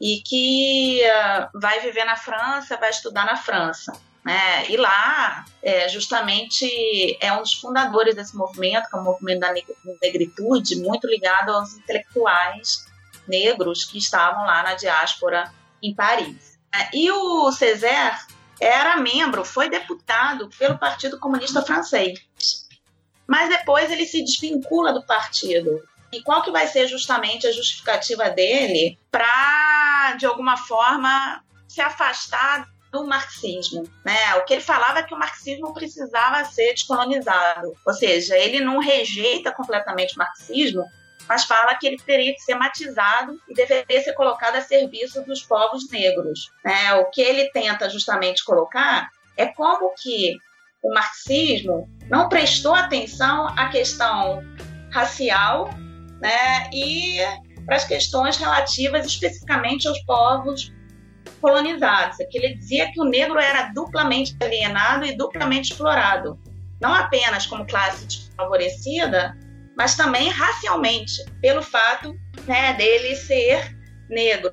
e 0.00 0.22
que 0.22 1.02
uh, 1.02 1.60
vai 1.60 1.80
viver 1.80 2.04
na 2.04 2.16
França, 2.16 2.78
vai 2.78 2.88
estudar 2.88 3.26
na 3.26 3.36
França. 3.36 3.92
Né? 4.24 4.70
E 4.70 4.76
lá, 4.76 5.44
é, 5.62 5.88
justamente, 5.88 7.16
é 7.20 7.32
um 7.32 7.40
dos 7.40 7.54
fundadores 7.54 8.14
desse 8.14 8.36
movimento, 8.36 8.88
que 8.88 8.96
é 8.96 8.98
o 8.98 9.04
movimento 9.04 9.40
da 9.40 9.54
negritude, 10.02 10.76
muito 10.76 11.06
ligado 11.06 11.50
aos 11.50 11.74
intelectuais 11.74 12.86
negros 13.26 13.84
que 13.84 13.98
estavam 13.98 14.44
lá 14.44 14.62
na 14.62 14.74
diáspora 14.74 15.50
em 15.82 15.94
Paris. 15.94 16.58
É, 16.74 16.96
e 16.96 17.10
o 17.10 17.50
Césaire 17.52 18.16
era 18.60 18.96
membro, 18.98 19.44
foi 19.44 19.70
deputado 19.70 20.50
pelo 20.58 20.78
Partido 20.78 21.18
Comunista 21.18 21.62
Francês. 21.62 22.20
Mas 23.26 23.48
depois 23.48 23.90
ele 23.90 24.04
se 24.04 24.22
desvincula 24.22 24.92
do 24.92 25.06
partido. 25.06 25.82
E 26.12 26.20
qual 26.22 26.42
que 26.42 26.50
vai 26.50 26.66
ser 26.66 26.88
justamente 26.88 27.46
a 27.46 27.52
justificativa 27.52 28.28
dele 28.28 28.98
para, 29.10 30.16
de 30.18 30.26
alguma 30.26 30.56
forma, 30.56 31.42
se 31.68 31.80
afastar 31.80 32.68
do 32.90 33.06
marxismo, 33.06 33.84
né? 34.04 34.34
O 34.36 34.44
que 34.44 34.54
ele 34.54 34.62
falava 34.62 34.98
é 34.98 35.02
que 35.02 35.14
o 35.14 35.18
marxismo 35.18 35.72
precisava 35.72 36.44
ser 36.44 36.72
descolonizado, 36.72 37.72
ou 37.86 37.94
seja, 37.94 38.36
ele 38.36 38.60
não 38.60 38.78
rejeita 38.78 39.52
completamente 39.52 40.14
o 40.14 40.18
marxismo, 40.18 40.84
mas 41.28 41.44
fala 41.44 41.76
que 41.76 41.86
ele 41.86 41.96
teria 41.98 42.32
que 42.32 42.40
ser 42.40 42.56
matizado 42.56 43.38
e 43.48 43.54
deveria 43.54 44.02
ser 44.02 44.12
colocado 44.14 44.56
a 44.56 44.60
serviço 44.60 45.22
dos 45.24 45.42
povos 45.42 45.88
negros. 45.90 46.50
Né? 46.64 46.94
O 46.94 47.10
que 47.10 47.20
ele 47.20 47.50
tenta 47.52 47.88
justamente 47.88 48.44
colocar 48.44 49.08
é 49.36 49.46
como 49.46 49.94
que 49.94 50.36
o 50.82 50.92
marxismo 50.92 51.88
não 52.08 52.28
prestou 52.28 52.74
atenção 52.74 53.46
à 53.56 53.68
questão 53.68 54.42
racial 54.92 55.70
né, 56.20 56.68
e 56.72 57.18
para 57.64 57.76
as 57.76 57.84
questões 57.84 58.36
relativas 58.36 59.06
especificamente 59.06 59.86
aos 59.86 60.00
povos 60.04 60.72
colonizados. 61.40 62.18
Que 62.30 62.38
ele 62.38 62.54
dizia 62.54 62.90
que 62.92 63.00
o 63.00 63.04
negro 63.04 63.38
era 63.38 63.72
duplamente 63.72 64.36
alienado 64.40 65.04
e 65.04 65.16
duplamente 65.16 65.72
explorado, 65.72 66.38
não 66.80 66.94
apenas 66.94 67.46
como 67.46 67.66
classe 67.66 68.06
desfavorecida, 68.06 69.36
mas 69.76 69.96
também 69.96 70.28
racialmente, 70.28 71.24
pelo 71.40 71.62
fato 71.62 72.14
né, 72.46 72.74
dele 72.74 73.16
ser 73.16 73.76
negro. 74.08 74.52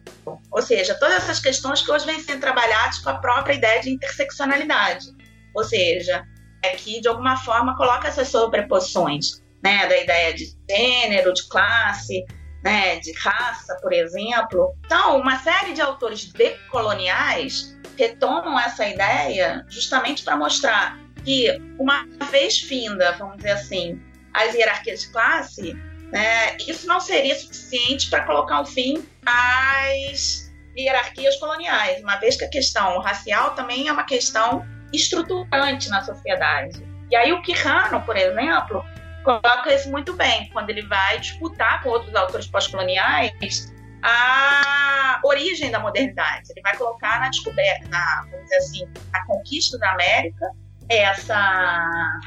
Ou 0.51 0.61
seja, 0.61 0.95
todas 0.95 1.17
essas 1.17 1.39
questões 1.39 1.81
que 1.81 1.91
hoje 1.91 2.05
vêm 2.05 2.19
sendo 2.19 2.39
trabalhadas 2.39 2.99
com 2.99 3.09
a 3.09 3.17
própria 3.17 3.55
ideia 3.55 3.81
de 3.81 3.89
interseccionalidade. 3.89 5.07
Ou 5.55 5.63
seja, 5.63 6.23
é 6.63 6.69
que 6.69 7.01
de 7.01 7.07
alguma 7.07 7.37
forma 7.37 7.75
coloca 7.75 8.07
essas 8.07 8.29
sobreposições 8.29 9.41
né, 9.63 9.87
da 9.87 9.97
ideia 9.97 10.33
de 10.33 10.55
gênero, 10.69 11.33
de 11.33 11.47
classe, 11.49 12.23
né, 12.63 12.97
de 12.99 13.11
raça, 13.13 13.77
por 13.81 13.93
exemplo. 13.93 14.75
Então, 14.85 15.19
uma 15.19 15.39
série 15.39 15.73
de 15.73 15.81
autores 15.81 16.31
decoloniais 16.31 17.77
retomam 17.97 18.59
essa 18.59 18.87
ideia 18.87 19.65
justamente 19.69 20.23
para 20.23 20.35
mostrar 20.35 20.99
que, 21.23 21.49
uma 21.79 22.05
vez 22.29 22.59
finda, 22.59 23.13
vamos 23.13 23.37
dizer 23.37 23.51
assim, 23.51 24.01
as 24.33 24.53
hierarquias 24.53 25.01
de 25.01 25.09
classe, 25.09 25.73
né, 26.11 26.55
isso 26.57 26.87
não 26.87 26.99
seria 26.99 27.37
suficiente 27.37 28.09
para 28.09 28.23
colocar 28.23 28.61
um 28.61 28.65
fim 28.65 29.05
às 29.25 30.51
hierarquias 30.77 31.35
coloniais, 31.37 32.01
uma 32.03 32.17
vez 32.17 32.37
que 32.37 32.45
a 32.45 32.49
questão 32.49 32.99
racial 32.99 33.55
também 33.55 33.87
é 33.87 33.91
uma 33.91 34.03
questão 34.03 34.65
estruturante 34.93 35.89
na 35.89 36.03
sociedade. 36.03 36.85
E 37.09 37.15
aí 37.15 37.33
o 37.33 37.41
Quijano, 37.41 38.01
por 38.03 38.15
exemplo, 38.15 38.83
coloca 39.27 39.73
isso 39.73 39.91
muito 39.91 40.13
bem, 40.13 40.49
quando 40.53 40.69
ele 40.69 40.83
vai 40.83 41.19
disputar 41.19 41.83
com 41.83 41.89
outros 41.89 42.15
autores 42.15 42.47
pós-coloniais 42.47 43.73
a 44.01 45.19
origem 45.23 45.69
da 45.69 45.79
modernidade. 45.79 46.49
Ele 46.51 46.61
vai 46.61 46.77
colocar 46.77 47.19
na 47.19 47.29
descoberta, 47.29 47.87
na, 47.89 48.25
vamos 48.31 48.43
dizer 48.43 48.57
assim, 48.57 48.87
a 49.13 49.25
conquista 49.25 49.77
da 49.77 49.91
América, 49.91 50.49
essa 50.87 52.19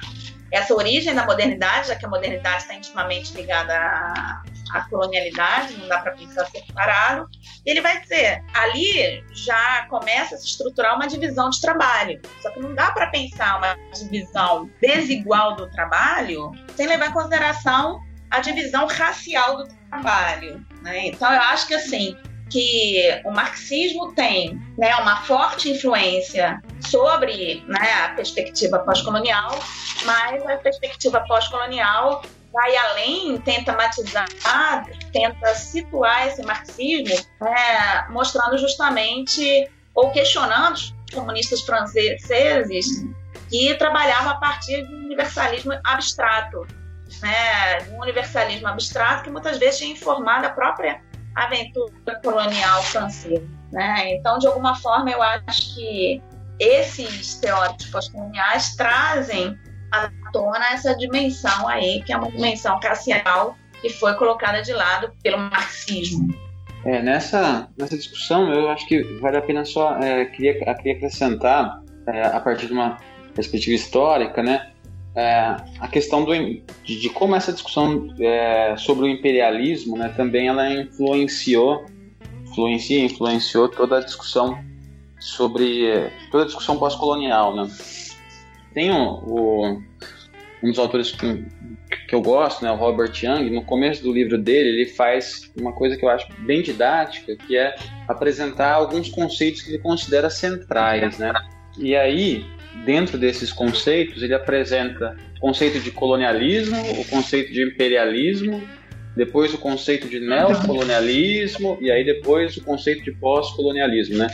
essa 0.53 0.74
origem 0.74 1.14
da 1.14 1.24
modernidade, 1.24 1.88
já 1.88 1.94
que 1.94 2.05
a 2.05 2.09
modernidade 2.09 2.62
está 2.62 2.74
intimamente 2.74 3.32
ligada 3.34 3.72
à, 3.72 4.42
à 4.73 4.83
colonialidade, 4.89 5.77
não 5.77 5.89
dá 5.89 5.99
para 5.99 6.12
pensar 6.12 6.47
separado. 6.47 7.29
Ele 7.64 7.81
vai 7.81 8.01
dizer, 8.01 8.43
ali 8.55 9.25
já 9.33 9.87
começa 9.89 10.35
a 10.35 10.39
se 10.39 10.47
estruturar 10.47 10.97
uma 10.97 11.07
divisão 11.07 11.51
de 11.51 11.61
trabalho. 11.61 12.21
Só 12.41 12.51
que 12.51 12.61
não 12.61 12.75
dá 12.75 12.91
para 12.93 13.09
pensar 13.09 13.59
uma 13.59 13.77
divisão 13.95 14.71
desigual 14.81 15.57
do 15.57 15.71
trabalho 15.71 16.53
sem 16.77 16.87
levar 16.87 17.09
em 17.09 17.12
consideração 17.12 18.01
a 18.31 18.41
divisão 18.41 18.87
racial 18.87 19.59
do 19.59 19.68
trabalho. 19.89 20.64
Né? 20.83 21.09
Então, 21.09 21.33
eu 21.33 21.41
acho 21.41 21.66
que 21.66 21.75
assim, 21.75 22.16
que 22.51 23.23
o 23.25 23.31
marxismo 23.31 24.12
tem 24.12 24.61
né, 24.77 24.95
uma 24.97 25.23
forte 25.23 25.71
influência 25.71 26.61
sobre 26.81 27.64
né, 27.66 27.93
a 28.05 28.09
perspectiva 28.11 28.81
pós-colonial, 28.81 29.59
mas 30.05 30.45
a 30.47 30.57
perspectiva 30.57 31.21
pós-colonial 31.27 32.23
vai 32.53 32.76
além, 32.76 33.38
tenta 33.40 33.72
matizar, 33.72 34.26
tenta 35.12 35.55
situar 35.55 36.28
esse 36.28 36.42
marxismo, 36.42 37.14
né, 37.40 38.07
mostrando 38.11 38.59
justamente 38.59 39.70
ou 39.94 40.11
questionando 40.11 40.74
os 40.74 40.94
comunistas 41.12 41.61
franceses 41.62 42.86
que 43.48 43.74
trabalhavam 43.74 44.30
a 44.32 44.36
partir 44.36 44.86
de 44.86 44.94
um 44.94 45.05
universalismo 45.05 45.72
abstrato, 45.84 46.66
né, 47.22 47.88
um 47.92 48.01
universalismo 48.01 48.68
abstrato 48.68 49.24
que 49.24 49.30
muitas 49.30 49.59
vezes 49.59 49.78
tinha 49.78 49.92
informado 49.92 50.46
a 50.46 50.51
própria 50.51 51.01
aventura 51.34 52.20
colonial 52.22 52.82
francesa. 52.82 53.46
Né? 53.72 54.14
Então, 54.14 54.38
de 54.38 54.46
alguma 54.46 54.74
forma, 54.74 55.11
eu 55.11 55.22
acho 55.22 55.74
que 55.74 56.22
esses 56.59 57.36
teóricos 57.36 57.86
pós-coloniais 57.86 58.74
trazem 58.76 59.59
à 59.91 60.11
tona 60.32 60.72
essa 60.72 60.95
dimensão 60.95 61.66
aí, 61.68 62.03
que 62.03 62.12
é 62.12 62.16
uma 62.16 62.30
dimensão 62.30 62.78
racial 62.82 63.57
que 63.80 63.88
foi 63.88 64.14
colocada 64.14 64.62
de 64.62 64.72
lado 64.72 65.12
pelo 65.22 65.38
marxismo. 65.38 66.28
É, 66.84 67.03
nessa, 67.03 67.68
nessa 67.78 67.97
discussão, 67.97 68.53
eu 68.53 68.70
acho 68.70 68.86
que 68.86 69.03
vale 69.20 69.36
a 69.36 69.43
pena 69.43 69.64
só, 69.64 69.97
é, 69.99 70.24
queria, 70.26 70.55
queria 70.74 70.95
acrescentar, 70.95 71.82
é, 72.07 72.26
a 72.26 72.41
partir 72.41 72.66
de 72.66 72.72
uma 72.72 72.97
perspectiva 73.34 73.74
histórica, 73.74 74.43
né, 74.43 74.70
é, 75.14 75.57
a 75.80 75.88
questão 75.88 76.24
do, 76.24 76.32
de, 76.34 76.62
de, 76.84 77.09
como 77.11 77.34
essa 77.34 77.53
discussão 77.53 78.14
é, 78.20 78.76
sobre 78.76 79.07
o 79.07 79.09
imperialismo 79.09 79.97
né, 79.97 80.09
também 80.16 80.47
ela 80.47 80.72
influenciou, 80.72 81.84
influencia, 82.47 83.05
influenciou 83.05 83.68
toda 83.68 83.99
a 83.99 84.01
discussão 84.01 84.59
sobre 85.18 85.86
é, 85.86 86.12
toda 86.30 86.45
a 86.45 86.47
discussão 86.47 86.78
pós-colonial, 86.78 87.55
né? 87.55 87.68
Tem 88.73 88.91
um, 88.91 89.09
o, 89.25 89.83
um 90.62 90.68
dos 90.68 90.79
autores 90.79 91.11
que, 91.12 91.45
que 92.09 92.14
eu 92.14 92.21
gosto, 92.21 92.64
né, 92.64 92.71
o 92.71 92.77
Robert 92.77 93.12
Young, 93.23 93.51
no 93.51 93.64
começo 93.64 94.03
do 94.03 94.12
livro 94.12 94.39
dele, 94.39 94.68
ele 94.68 94.87
faz 94.87 95.51
uma 95.59 95.73
coisa 95.73 95.97
que 95.97 96.05
eu 96.05 96.09
acho 96.09 96.27
bem 96.41 96.62
didática, 96.62 97.37
que 97.37 97.57
é 97.57 97.75
apresentar 98.07 98.73
alguns 98.73 99.09
conceitos 99.09 99.62
que 99.62 99.71
ele 99.71 99.79
considera 99.79 100.31
centrais, 100.31 101.18
né? 101.18 101.33
E 101.79 101.97
aí, 101.97 102.45
dentro 102.85 103.18
desses 103.18 103.53
conceitos, 103.53 104.23
ele 104.23 104.35
apresenta 104.35 105.16
o 105.39 105.41
conceito 105.41 105.81
de 105.81 105.91
colonialismo, 105.91 106.79
o 107.01 107.05
conceito 107.07 107.53
de 107.53 107.62
imperialismo, 107.62 108.62
depois 109.16 109.53
o 109.53 109.59
conceito 109.59 110.09
de 110.09 110.21
neocolonialismo 110.21 111.79
e 111.81 111.91
aí 111.91 112.05
depois 112.05 112.57
o 112.57 112.64
conceito 112.64 113.03
de 113.03 113.12
pós-colonialismo, 113.12 114.18
né? 114.18 114.29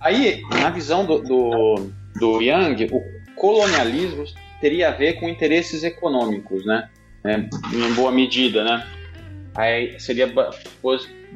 Aí, 0.00 0.42
na 0.60 0.70
visão 0.70 1.04
do, 1.04 1.18
do, 1.18 1.90
do 2.18 2.40
Yang, 2.40 2.88
o 2.92 3.17
colonialismo 3.38 4.24
teria 4.60 4.88
a 4.88 4.92
ver 4.92 5.14
com 5.14 5.28
interesses 5.28 5.84
econômicos, 5.84 6.64
né? 6.66 6.88
É, 7.24 7.34
em 7.36 7.94
boa 7.94 8.12
medida, 8.12 8.62
né? 8.64 8.86
Aí 9.54 9.98
seria 9.98 10.32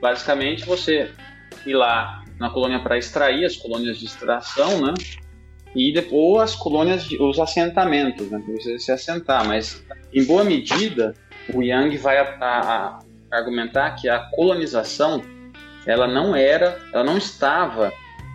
basicamente 0.00 0.64
você 0.64 1.10
ir 1.66 1.74
lá 1.74 2.24
na 2.38 2.50
colônia 2.50 2.80
para 2.80 2.98
extrair 2.98 3.44
as 3.44 3.56
colônias 3.56 3.98
de 3.98 4.06
extração, 4.06 4.80
né? 4.80 4.94
e 5.74 5.92
depois 5.92 6.42
as 6.42 6.54
colônias, 6.54 7.10
os 7.10 7.38
assentamentos, 7.38 8.30
né, 8.30 8.42
você 8.46 8.78
se 8.78 8.92
assentar. 8.92 9.46
Mas, 9.46 9.82
em 10.12 10.24
boa 10.24 10.44
medida, 10.44 11.14
o 11.52 11.62
Yang 11.62 11.96
vai 11.98 12.18
a, 12.18 12.36
a, 12.40 12.98
a 12.98 12.98
argumentar 13.30 13.92
que 13.92 14.08
a 14.08 14.18
colonização 14.30 15.22
ela 15.86 16.06
não 16.06 16.36
era, 16.36 16.78
ela 16.92 17.02
não 17.02 17.16
estava 17.16 17.92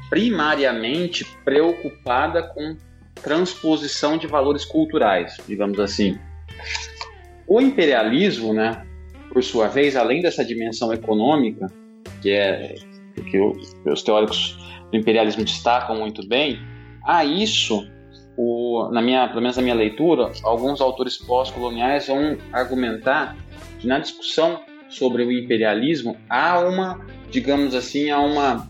primariamente 0.10 1.26
preocupada 1.46 2.44
com 2.44 2.76
transposição 3.22 4.18
de 4.18 4.28
valores 4.28 4.66
culturais, 4.66 5.38
digamos 5.48 5.80
assim. 5.80 6.18
O 7.48 7.62
imperialismo, 7.62 8.54
né, 8.54 8.86
por 9.32 9.44
sua 9.44 9.68
vez, 9.68 9.96
além 9.96 10.22
dessa 10.22 10.44
dimensão 10.44 10.94
econômica, 10.94 11.68
que 12.22 12.32
é 12.32 12.76
que 13.30 13.40
os 13.86 14.04
teóricos 14.04 14.58
do 14.92 14.98
imperialismo 14.98 15.44
destacam 15.44 15.98
muito 15.98 16.28
bem, 16.28 16.60
a 17.04 17.26
isso, 17.26 17.88
o, 18.38 18.90
na 18.92 19.02
minha, 19.02 19.28
pelo 19.28 19.42
menos 19.42 19.58
na 19.58 19.64
minha 19.64 19.76
leitura, 19.76 20.32
alguns 20.44 20.82
autores 20.82 21.18
pós-coloniais 21.18 22.08
vão 22.08 22.38
argumentar 22.52 23.36
que 23.80 23.88
na 23.88 24.00
discussão 24.00 24.62
sobre 24.90 25.24
o 25.24 25.32
imperialismo, 25.32 26.16
há 26.30 26.60
uma, 26.60 27.06
digamos 27.30 27.76
assim, 27.76 28.10
há 28.10 28.20
uma 28.20 28.68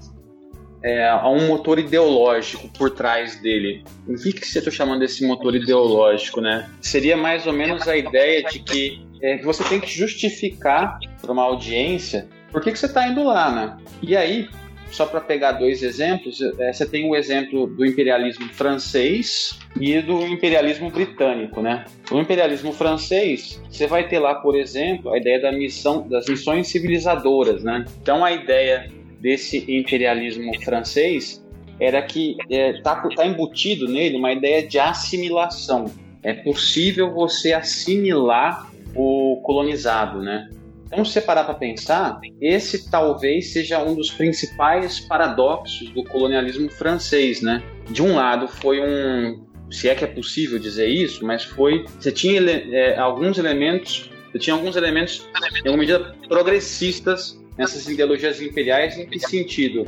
é, 0.83 1.07
há 1.07 1.29
um 1.29 1.47
motor 1.47 1.79
ideológico 1.79 2.67
por 2.69 2.91
trás 2.91 3.39
dele. 3.41 3.83
O 4.07 4.15
que, 4.15 4.33
que 4.33 4.47
você 4.47 4.59
está 4.59 4.71
chamando 4.71 4.99
desse 4.99 5.25
motor 5.25 5.55
ideológico, 5.55 6.41
né? 6.41 6.69
Seria 6.81 7.17
mais 7.17 7.47
ou 7.47 7.53
menos 7.53 7.87
a 7.87 7.97
ideia 7.97 8.43
de 8.43 8.59
que, 8.59 9.01
é, 9.21 9.37
você 9.41 9.63
tem 9.63 9.79
que 9.79 9.89
justificar 9.89 10.99
para 11.21 11.31
uma 11.31 11.43
audiência 11.43 12.27
por 12.51 12.61
que, 12.61 12.71
que 12.71 12.79
você 12.79 12.85
está 12.85 13.07
indo 13.07 13.23
lá, 13.23 13.51
né? 13.51 13.77
E 14.01 14.15
aí, 14.15 14.47
só 14.89 15.05
para 15.05 15.19
pegar 15.19 15.53
dois 15.53 15.83
exemplos, 15.83 16.39
é, 16.59 16.71
você 16.71 16.85
tem 16.85 17.09
o 17.09 17.15
exemplo 17.15 17.67
do 17.67 17.85
imperialismo 17.85 18.47
francês 18.53 19.59
e 19.79 20.01
do 20.01 20.25
imperialismo 20.25 20.89
britânico, 20.89 21.61
né? 21.61 21.85
O 22.09 22.19
imperialismo 22.19 22.71
francês, 22.71 23.61
você 23.69 23.85
vai 23.85 24.07
ter 24.07 24.19
lá, 24.19 24.35
por 24.35 24.55
exemplo, 24.55 25.13
a 25.13 25.17
ideia 25.17 25.41
da 25.41 25.51
missão, 25.51 26.07
das 26.07 26.25
missões 26.27 26.67
civilizadoras, 26.67 27.63
né? 27.63 27.85
Então 28.01 28.23
a 28.23 28.31
ideia 28.31 28.89
desse 29.19 29.65
imperialismo 29.71 30.51
francês 30.61 31.43
era 31.79 32.01
que 32.01 32.35
está 32.49 32.55
é, 32.55 32.81
tá, 32.81 33.09
tá 33.15 33.25
embutido 33.25 33.87
nele 33.87 34.17
uma 34.17 34.31
ideia 34.31 34.65
de 34.65 34.79
assimilação. 34.79 35.85
É 36.23 36.33
possível 36.33 37.13
você 37.13 37.53
assimilar 37.53 38.71
o 38.95 39.39
colonizado, 39.43 40.21
né? 40.21 40.49
Então, 40.87 41.03
se 41.03 41.19
parar 41.21 41.43
para 41.43 41.53
pensar, 41.53 42.19
esse 42.41 42.89
talvez 42.89 43.51
seja 43.51 43.83
um 43.83 43.93
dos 43.93 44.09
principais 44.09 45.01
paradoxos 45.01 45.89
do 45.89 46.03
colonialismo 46.03 46.69
francês, 46.69 47.41
né? 47.41 47.61
De 47.89 48.01
um 48.01 48.15
lado, 48.15 48.47
foi 48.47 48.79
um, 48.81 49.45
se 49.69 49.89
é 49.89 49.95
que 49.95 50.03
é 50.03 50.07
possível 50.07 50.57
dizer 50.57 50.87
isso, 50.87 51.25
mas 51.25 51.43
foi, 51.43 51.85
você 51.99 52.11
tinha 52.11 52.41
é, 52.41 52.97
alguns 52.97 53.37
elementos, 53.37 54.09
você 54.31 54.39
tinha 54.39 54.53
alguns 54.55 54.75
elementos, 54.75 55.27
em 55.63 55.67
alguma 55.67 55.77
medida, 55.77 56.15
progressistas 56.27 57.37
nessas 57.57 57.87
ideologias 57.87 58.41
imperiais. 58.41 58.97
Em 58.97 59.05
que 59.05 59.19
sentido? 59.19 59.85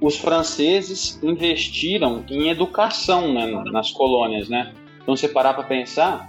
Os 0.00 0.16
franceses 0.16 1.18
investiram 1.22 2.24
em 2.30 2.48
educação 2.48 3.32
né, 3.34 3.46
nas 3.70 3.90
colônias, 3.90 4.48
né? 4.48 4.72
Então, 5.02 5.14
se 5.14 5.28
parar 5.28 5.54
para 5.54 5.64
pensar, 5.64 6.28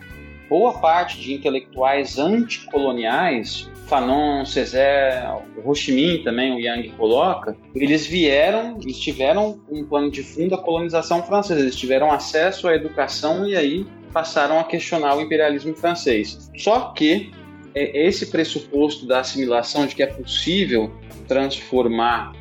boa 0.50 0.74
parte 0.74 1.20
de 1.20 1.34
intelectuais 1.34 2.18
anticoloniais 2.20 3.70
Fanon, 3.92 4.46
Césaire, 4.46 5.44
Ho 5.66 5.76
Chi 5.76 5.92
Minh 5.92 6.24
também, 6.24 6.54
o 6.56 6.60
Yang 6.60 6.90
coloca, 6.92 7.58
eles 7.76 8.06
vieram, 8.08 8.78
eles 8.82 8.98
tiveram 8.98 9.60
um 9.70 9.84
plano 9.84 10.10
de 10.10 10.24
fundo 10.24 10.52
da 10.52 10.58
colonização 10.58 11.22
francesa, 11.24 11.60
eles 11.60 11.76
tiveram 11.76 12.10
acesso 12.10 12.70
à 12.70 12.76
educação 12.76 13.46
e 13.46 13.56
aí 13.56 13.86
passaram 14.14 14.60
a 14.60 14.64
questionar 14.64 15.18
o 15.18 15.22
imperialismo 15.22 15.76
francês. 15.76 16.50
Só 16.58 16.92
que 16.92 17.32
esse 17.74 18.28
pressuposto 18.28 19.06
da 19.06 19.20
assimilação 19.20 19.86
de 19.86 19.96
que 19.96 20.04
é 20.04 20.08
possível 20.08 20.92
transformar 21.28 22.34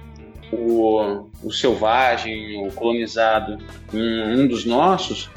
o, 0.53 1.29
o 1.43 1.53
selvagem, 1.53 2.67
o 2.67 2.73
colonizado, 2.73 3.59
em 3.93 4.41
um 4.41 4.47
dos 4.47 4.65
nossos, 4.65 5.31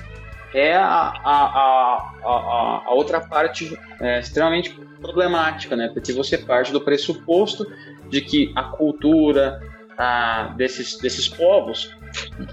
é 0.53 0.75
a, 0.75 1.13
a, 1.23 2.13
a, 2.23 2.83
a 2.85 2.93
outra 2.93 3.19
parte 3.19 3.77
é, 3.99 4.19
extremamente 4.19 4.71
problemática, 5.01 5.75
né? 5.75 5.89
Porque 5.93 6.13
você 6.13 6.37
parte 6.37 6.71
do 6.71 6.81
pressuposto 6.81 7.65
de 8.09 8.21
que 8.21 8.51
a 8.55 8.63
cultura 8.63 9.59
a, 9.97 10.53
desses, 10.55 10.97
desses 10.97 11.27
povos 11.27 11.95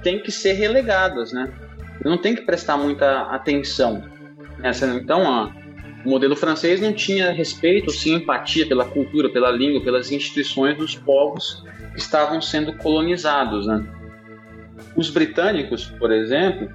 tem 0.03 0.21
que 0.23 0.33
ser 0.33 0.53
relegadas, 0.55 1.33
né? 1.33 1.53
Não 2.05 2.17
tem 2.17 2.35
que 2.35 2.43
prestar 2.43 2.77
muita 2.77 3.23
atenção. 3.23 4.03
Nessa, 4.59 4.87
então, 4.87 5.23
ó, 5.25 5.51
o 6.05 6.11
modelo 6.11 6.35
francês 6.35 6.81
não 6.81 6.93
tinha 6.93 7.31
respeito, 7.31 7.91
sim, 7.91 8.15
empatia 8.15 8.67
pela 8.67 8.85
cultura, 8.85 9.29
pela 9.29 9.51
língua, 9.51 9.83
pelas 9.83 10.11
instituições 10.11 10.77
dos 10.77 10.95
povos 10.95 11.63
que 11.93 11.99
estavam 11.99 12.41
sendo 12.41 12.73
colonizados, 12.75 13.67
né? 13.67 13.85
Os 14.97 15.11
britânicos, 15.11 15.87
por 15.87 16.11
exemplo, 16.11 16.71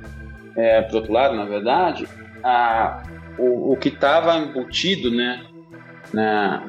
é, 0.56 0.82
por 0.84 0.98
outro 0.98 1.12
lado, 1.12 1.36
na 1.36 1.46
verdade, 1.46 2.08
a, 2.44 3.04
o, 3.38 3.74
o 3.74 3.78
que 3.78 3.90
estava 3.90 4.38
embutido, 4.38 5.10
né, 5.10 5.44
na, 6.14 6.64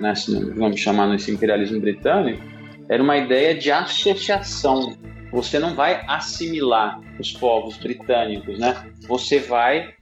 vamos 0.57 0.80
chamar 0.80 1.07
nesse 1.09 1.30
imperialismo 1.30 1.80
britânico, 1.80 2.42
era 2.88 3.02
uma 3.02 3.16
ideia 3.16 3.54
de 3.54 3.70
associação. 3.70 4.96
Você 5.30 5.59
não 5.59 5.74
vai 5.74 6.02
assimilar 6.09 7.00
os 7.18 7.32
povos 7.32 7.76
britânicos, 7.76 8.59
né? 8.59 8.74
Você 9.09 9.40
vai 9.40 9.95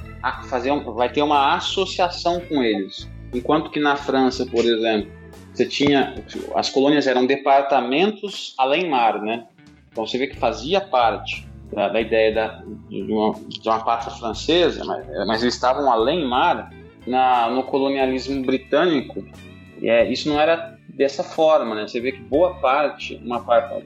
fazer, 0.48 0.72
vai 0.84 1.08
ter 1.10 1.22
uma 1.22 1.54
associação 1.54 2.40
com 2.40 2.62
eles. 2.62 3.08
Enquanto 3.32 3.70
que 3.70 3.80
na 3.80 3.96
França, 3.96 4.46
por 4.46 4.64
exemplo, 4.64 5.10
você 5.52 5.66
tinha 5.66 6.14
as 6.54 6.70
colônias 6.70 7.06
eram 7.06 7.26
departamentos 7.26 8.54
além 8.58 8.88
mar, 8.88 9.20
né? 9.20 9.46
Então 9.90 10.06
você 10.06 10.18
vê 10.18 10.26
que 10.26 10.36
fazia 10.36 10.80
parte 10.80 11.46
da, 11.72 11.88
da 11.88 12.00
ideia 12.00 12.34
da, 12.34 12.62
de, 12.88 13.02
uma, 13.02 13.34
de 13.48 13.68
uma 13.68 13.84
pátria 13.84 14.12
francesa, 14.12 14.84
mas, 14.84 15.06
mas 15.26 15.42
eles 15.42 15.54
estavam 15.54 15.90
além 15.90 16.24
mar 16.26 16.72
na, 17.06 17.50
no 17.50 17.62
colonialismo 17.64 18.44
britânico. 18.44 19.24
E 19.80 19.88
é, 19.88 20.10
isso 20.10 20.28
não 20.28 20.40
era 20.40 20.76
dessa 20.88 21.22
forma, 21.22 21.74
né? 21.74 21.86
Você 21.86 22.00
vê 22.00 22.12
que 22.12 22.20
boa 22.20 22.54
parte, 22.54 23.20
uma 23.24 23.40
parte, 23.40 23.84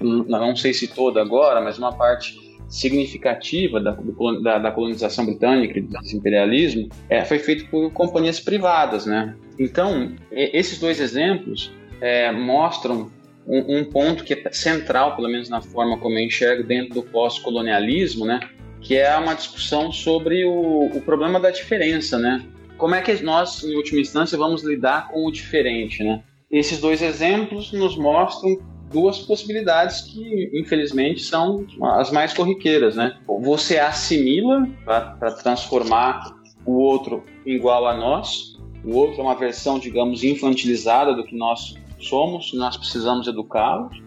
não 0.00 0.54
sei 0.54 0.72
se 0.72 0.88
toda 0.88 1.20
agora, 1.20 1.60
mas 1.60 1.78
uma 1.78 1.92
parte 1.92 2.38
significativa 2.72 3.78
da, 3.78 3.94
da, 4.42 4.58
da 4.58 4.72
colonização 4.72 5.26
britânica 5.26 5.78
e 5.78 5.82
do 5.82 5.94
imperialismo 6.14 6.88
é, 7.10 7.22
foi 7.22 7.38
feito 7.38 7.66
por 7.68 7.92
companhias 7.92 8.40
privadas, 8.40 9.04
né? 9.04 9.36
Então, 9.58 10.16
esses 10.32 10.78
dois 10.78 10.98
exemplos 10.98 11.70
é, 12.00 12.32
mostram 12.32 13.10
um, 13.46 13.78
um, 13.78 13.84
ponto 13.84 14.24
que 14.24 14.32
é 14.32 14.52
central, 14.52 15.14
pelo 15.14 15.28
menos 15.28 15.50
na 15.50 15.60
forma 15.60 15.98
como 15.98 16.16
eu 16.16 16.24
enxergo 16.24 16.62
dentro 16.62 16.94
do 16.94 17.02
pós-colonialismo, 17.02 18.24
né? 18.24 18.40
Que 18.80 18.96
é 18.96 19.14
uma 19.18 19.34
discussão 19.34 19.92
sobre 19.92 20.46
o, 20.46 20.86
o 20.86 21.00
problema 21.02 21.38
da 21.38 21.50
diferença, 21.50 22.18
né? 22.18 22.42
Como 22.78 22.94
é 22.94 23.02
que 23.02 23.22
nós, 23.22 23.62
em 23.62 23.76
última 23.76 24.00
instância, 24.00 24.38
vamos 24.38 24.64
lidar 24.64 25.08
com 25.08 25.26
o 25.26 25.30
diferente, 25.30 26.02
né? 26.02 26.22
Esses 26.50 26.80
dois 26.80 27.02
exemplos 27.02 27.70
nos 27.70 27.98
mostram 27.98 28.58
duas 28.92 29.18
possibilidades 29.18 30.02
que, 30.02 30.50
infelizmente, 30.52 31.22
são 31.22 31.66
as 31.94 32.10
mais 32.10 32.32
corriqueiras, 32.32 32.96
né? 32.96 33.18
Você 33.40 33.78
assimila 33.78 34.68
para 34.84 35.32
transformar 35.32 36.36
o 36.64 36.72
outro 36.72 37.24
igual 37.44 37.86
a 37.86 37.96
nós, 37.96 38.58
o 38.84 38.96
outro 38.96 39.20
é 39.20 39.22
uma 39.22 39.34
versão, 39.34 39.78
digamos, 39.78 40.24
infantilizada 40.24 41.14
do 41.14 41.24
que 41.24 41.36
nós 41.36 41.74
somos, 41.98 42.52
nós 42.52 42.76
precisamos 42.76 43.26
educá-los. 43.26 44.02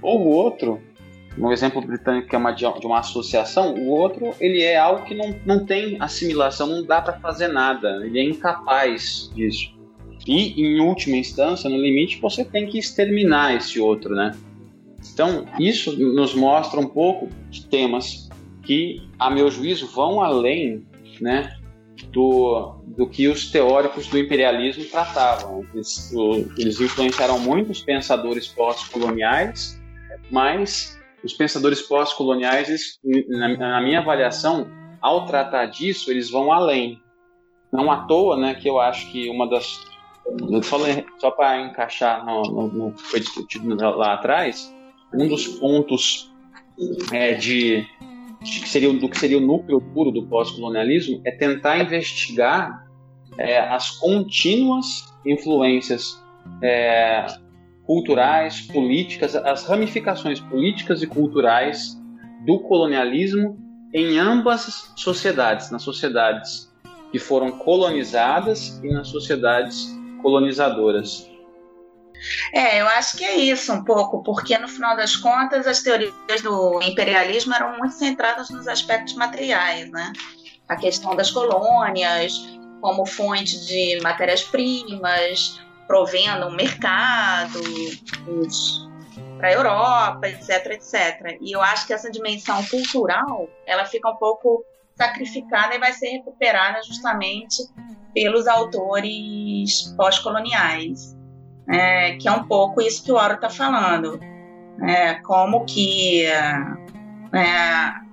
Ou 0.00 0.20
o 0.20 0.28
outro, 0.30 0.80
um 1.38 1.50
exemplo 1.50 1.80
britânico 1.80 2.28
que 2.28 2.34
é 2.34 2.38
uma, 2.38 2.52
de 2.52 2.66
uma 2.66 3.00
associação, 3.00 3.74
o 3.74 3.88
outro 3.88 4.34
ele 4.40 4.62
é 4.62 4.78
algo 4.78 5.04
que 5.04 5.14
não, 5.14 5.34
não 5.44 5.64
tem 5.64 5.96
assimilação, 6.00 6.66
não 6.66 6.84
dá 6.84 7.00
para 7.00 7.18
fazer 7.20 7.48
nada, 7.48 8.04
ele 8.04 8.18
é 8.18 8.24
incapaz 8.24 9.30
disso. 9.34 9.72
E, 10.26 10.60
em 10.60 10.80
última 10.80 11.16
instância, 11.16 11.68
no 11.68 11.76
limite, 11.76 12.20
você 12.20 12.44
tem 12.44 12.66
que 12.66 12.78
exterminar 12.78 13.56
esse 13.56 13.80
outro, 13.80 14.14
né? 14.14 14.32
Então, 15.12 15.46
isso 15.58 15.98
nos 15.98 16.34
mostra 16.34 16.78
um 16.78 16.86
pouco 16.86 17.28
de 17.50 17.66
temas 17.66 18.28
que, 18.62 19.02
a 19.18 19.28
meu 19.30 19.50
juízo, 19.50 19.88
vão 19.88 20.22
além, 20.22 20.86
né, 21.20 21.56
do, 22.12 22.76
do 22.86 23.06
que 23.08 23.28
os 23.28 23.50
teóricos 23.50 24.06
do 24.06 24.18
imperialismo 24.18 24.84
tratavam. 24.84 25.66
Eles, 25.74 26.12
eles 26.56 26.80
influenciaram 26.80 27.38
muitos 27.38 27.82
pensadores 27.82 28.46
pós-coloniais, 28.46 29.80
mas 30.30 30.98
os 31.24 31.32
pensadores 31.32 31.82
pós-coloniais, 31.82 32.98
na, 33.28 33.56
na, 33.56 33.80
minha 33.80 34.00
avaliação, 34.00 34.68
ao 35.00 35.26
tratar 35.26 35.66
disso, 35.66 36.10
eles 36.10 36.30
vão 36.30 36.52
além. 36.52 37.00
Não 37.72 37.90
à 37.90 38.04
toa, 38.04 38.36
né, 38.36 38.54
que 38.54 38.68
eu 38.68 38.80
acho 38.80 39.10
que 39.10 39.28
uma 39.28 39.48
das 39.48 39.80
só, 40.62 40.78
só 41.18 41.30
para 41.30 41.60
encaixar 41.60 42.24
no, 42.24 42.42
no, 42.42 42.68
no, 42.68 42.92
que 42.92 43.02
foi 43.02 43.20
discutido 43.20 43.74
lá 43.74 44.14
atrás, 44.14 44.72
um 45.12 45.28
dos 45.28 45.46
pontos 45.46 46.32
é, 47.12 47.34
de 47.34 47.86
que 48.40 48.68
seria, 48.68 48.92
do 48.92 49.08
que 49.08 49.18
seria 49.18 49.38
o 49.38 49.40
núcleo 49.40 49.80
puro 49.80 50.10
do 50.10 50.26
pós-colonialismo 50.26 51.20
é 51.24 51.30
tentar 51.30 51.78
investigar 51.78 52.86
é, 53.38 53.58
as 53.58 53.90
contínuas 53.92 55.14
influências 55.24 56.20
é, 56.60 57.26
culturais, 57.84 58.62
políticas, 58.62 59.36
as 59.36 59.64
ramificações 59.64 60.40
políticas 60.40 61.02
e 61.02 61.06
culturais 61.06 61.96
do 62.44 62.58
colonialismo 62.60 63.58
em 63.94 64.18
ambas 64.18 64.92
sociedades, 64.96 65.70
nas 65.70 65.82
sociedades 65.82 66.72
que 67.10 67.18
foram 67.18 67.52
colonizadas 67.52 68.80
e 68.82 68.88
nas 68.88 69.08
sociedades 69.08 69.94
colonizadoras. 70.22 71.28
É, 72.52 72.80
eu 72.80 72.86
acho 72.86 73.16
que 73.16 73.24
é 73.24 73.34
isso 73.34 73.72
um 73.72 73.82
pouco, 73.82 74.22
porque 74.22 74.56
no 74.56 74.68
final 74.68 74.96
das 74.96 75.16
contas 75.16 75.66
as 75.66 75.82
teorias 75.82 76.12
do 76.42 76.80
imperialismo 76.82 77.52
eram 77.52 77.78
muito 77.78 77.94
centradas 77.94 78.48
nos 78.50 78.68
aspectos 78.68 79.14
materiais, 79.14 79.90
né? 79.90 80.12
A 80.68 80.76
questão 80.76 81.16
das 81.16 81.30
colônias 81.30 82.32
como 82.80 83.06
fonte 83.06 83.66
de 83.66 84.00
matérias-primas, 84.02 85.60
provendo 85.86 86.46
um 86.46 86.52
mercado 86.52 87.60
para 89.38 89.48
a 89.48 89.52
Europa, 89.52 90.28
etc, 90.28 90.66
etc. 90.72 91.38
E 91.40 91.52
eu 91.52 91.60
acho 91.60 91.86
que 91.86 91.92
essa 91.92 92.10
dimensão 92.10 92.64
cultural, 92.66 93.48
ela 93.66 93.84
fica 93.84 94.08
um 94.08 94.16
pouco 94.16 94.64
sacrificada 94.96 95.74
e 95.74 95.78
vai 95.78 95.92
ser 95.92 96.08
recuperada 96.08 96.82
justamente 96.82 97.62
pelos 98.14 98.46
autores 98.46 99.94
pós-coloniais, 99.96 101.16
é, 101.68 102.16
que 102.16 102.28
é 102.28 102.32
um 102.32 102.44
pouco 102.46 102.80
isso 102.80 103.04
que 103.04 103.12
o 103.12 103.16
Oro 103.16 103.34
está 103.34 103.48
falando, 103.48 104.20
é, 104.82 105.14
como 105.14 105.64
que 105.64 106.26
é, 106.26 106.54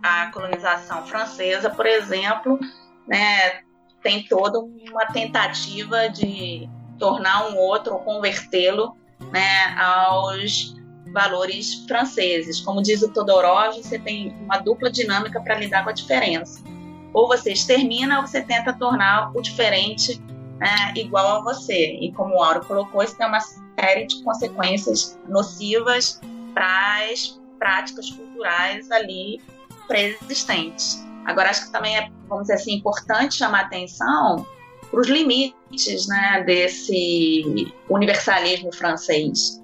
a 0.02 0.32
colonização 0.34 1.06
francesa, 1.06 1.70
por 1.70 1.86
exemplo, 1.86 2.58
né, 3.08 3.62
tem 4.02 4.24
toda 4.24 4.60
uma 4.60 5.06
tentativa 5.08 6.10
de 6.10 6.70
tornar 6.98 7.50
um 7.50 7.58
outro 7.58 7.96
ou 7.96 8.00
convertê-lo 8.00 8.96
né, 9.32 9.76
aos 9.78 10.79
valores 11.12 11.86
franceses. 11.88 12.60
Como 12.62 12.82
diz 12.82 13.02
o 13.02 13.12
Todorov, 13.12 13.76
você 13.76 14.00
tem 14.00 14.36
uma 14.42 14.58
dupla 14.60 14.92
dinâmica 14.92 15.42
para 15.42 15.56
lidar 15.56 15.84
com 15.84 15.90
a 15.90 15.94
diferença. 15.94 16.62
Ou 17.14 17.28
você 17.28 17.54
extermina 17.54 18.20
ou 18.20 18.28
você 18.28 18.42
tenta 18.42 18.74
tornar 18.74 19.32
o 19.36 19.42
diferente 19.42 20.22
né, 20.60 20.94
igual 20.96 21.38
a 21.38 21.42
você. 21.42 21.98
E 22.00 22.12
como 22.12 22.36
o 22.36 22.44
Auro 22.44 22.66
colocou, 22.66 23.02
isso 23.02 23.18
tem 23.18 23.28
uma 23.28 23.40
série 23.40 24.06
de 24.06 24.22
consequências 24.24 25.20
nocivas 25.28 26.20
para 26.54 27.10
as 27.12 27.40
práticas 27.58 28.10
culturais 28.12 28.90
ali 28.92 29.42
pré-existentes. 29.88 31.04
Agora, 31.26 31.50
acho 31.50 31.66
que 31.66 31.72
também 31.72 31.98
é, 31.98 32.10
vamos 32.28 32.44
dizer 32.44 32.56
assim, 32.56 32.76
importante 32.76 33.36
chamar 33.36 33.62
atenção 33.62 34.46
para 34.90 35.00
os 35.00 35.08
limites 35.08 36.08
né, 36.08 36.44
desse 36.46 37.74
universalismo 37.90 38.74
francês. 38.74 39.59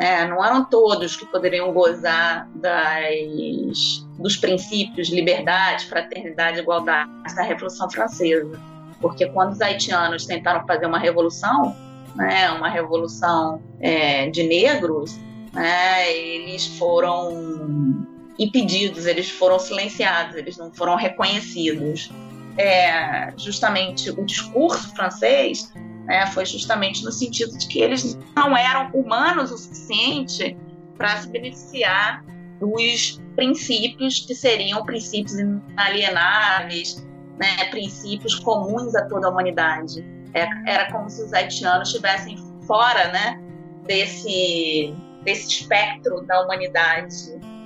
É, 0.00 0.26
não 0.26 0.42
eram 0.42 0.64
todos 0.64 1.14
que 1.14 1.26
poderiam 1.26 1.70
gozar 1.74 2.48
das, 2.54 4.06
dos 4.18 4.34
princípios 4.34 5.08
de 5.08 5.14
liberdade, 5.14 5.84
fraternidade 5.84 6.58
igualdade 6.58 7.10
da 7.36 7.42
Revolução 7.42 7.90
Francesa. 7.90 8.58
Porque 8.98 9.26
quando 9.26 9.52
os 9.52 9.60
haitianos 9.60 10.24
tentaram 10.24 10.66
fazer 10.66 10.86
uma 10.86 10.98
revolução, 10.98 11.76
né, 12.16 12.50
uma 12.50 12.70
revolução 12.70 13.62
é, 13.78 14.30
de 14.30 14.42
negros, 14.42 15.18
né, 15.52 16.10
eles 16.10 16.66
foram 16.78 18.06
impedidos, 18.38 19.04
eles 19.04 19.28
foram 19.30 19.58
silenciados, 19.58 20.34
eles 20.34 20.56
não 20.56 20.72
foram 20.72 20.96
reconhecidos. 20.96 22.10
É, 22.56 23.34
justamente 23.36 24.10
o 24.10 24.24
discurso 24.24 24.94
francês 24.94 25.70
né, 26.06 26.26
foi 26.28 26.44
justamente 26.44 27.04
no 27.04 27.12
sentido 27.12 27.56
de 27.56 27.66
que 27.68 27.80
eles 27.80 28.18
não 28.36 28.56
eram 28.56 28.90
humanos 28.92 29.50
o 29.50 29.58
suficiente 29.58 30.56
para 30.96 31.16
se 31.16 31.28
beneficiar 31.28 32.24
dos 32.60 33.20
princípios 33.34 34.20
que 34.20 34.34
seriam 34.34 34.84
princípios 34.84 35.38
inalienáveis, 35.38 37.06
né, 37.38 37.64
princípios 37.70 38.34
comuns 38.34 38.94
a 38.94 39.06
toda 39.06 39.28
a 39.28 39.30
humanidade. 39.30 40.04
É, 40.34 40.46
era 40.66 40.92
como 40.92 41.08
se 41.08 41.22
os 41.22 41.32
haitianos 41.32 41.88
estivessem 41.88 42.36
fora 42.66 43.10
né, 43.10 43.40
desse, 43.86 44.94
desse 45.24 45.48
espectro 45.48 46.20
da 46.26 46.42
humanidade 46.42 47.14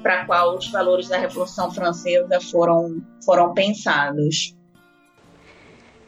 para 0.02 0.26
qual 0.26 0.56
os 0.56 0.70
valores 0.70 1.08
da 1.08 1.16
Revolução 1.16 1.70
Francesa 1.70 2.40
foram, 2.50 3.02
foram 3.24 3.52
pensados. 3.54 4.54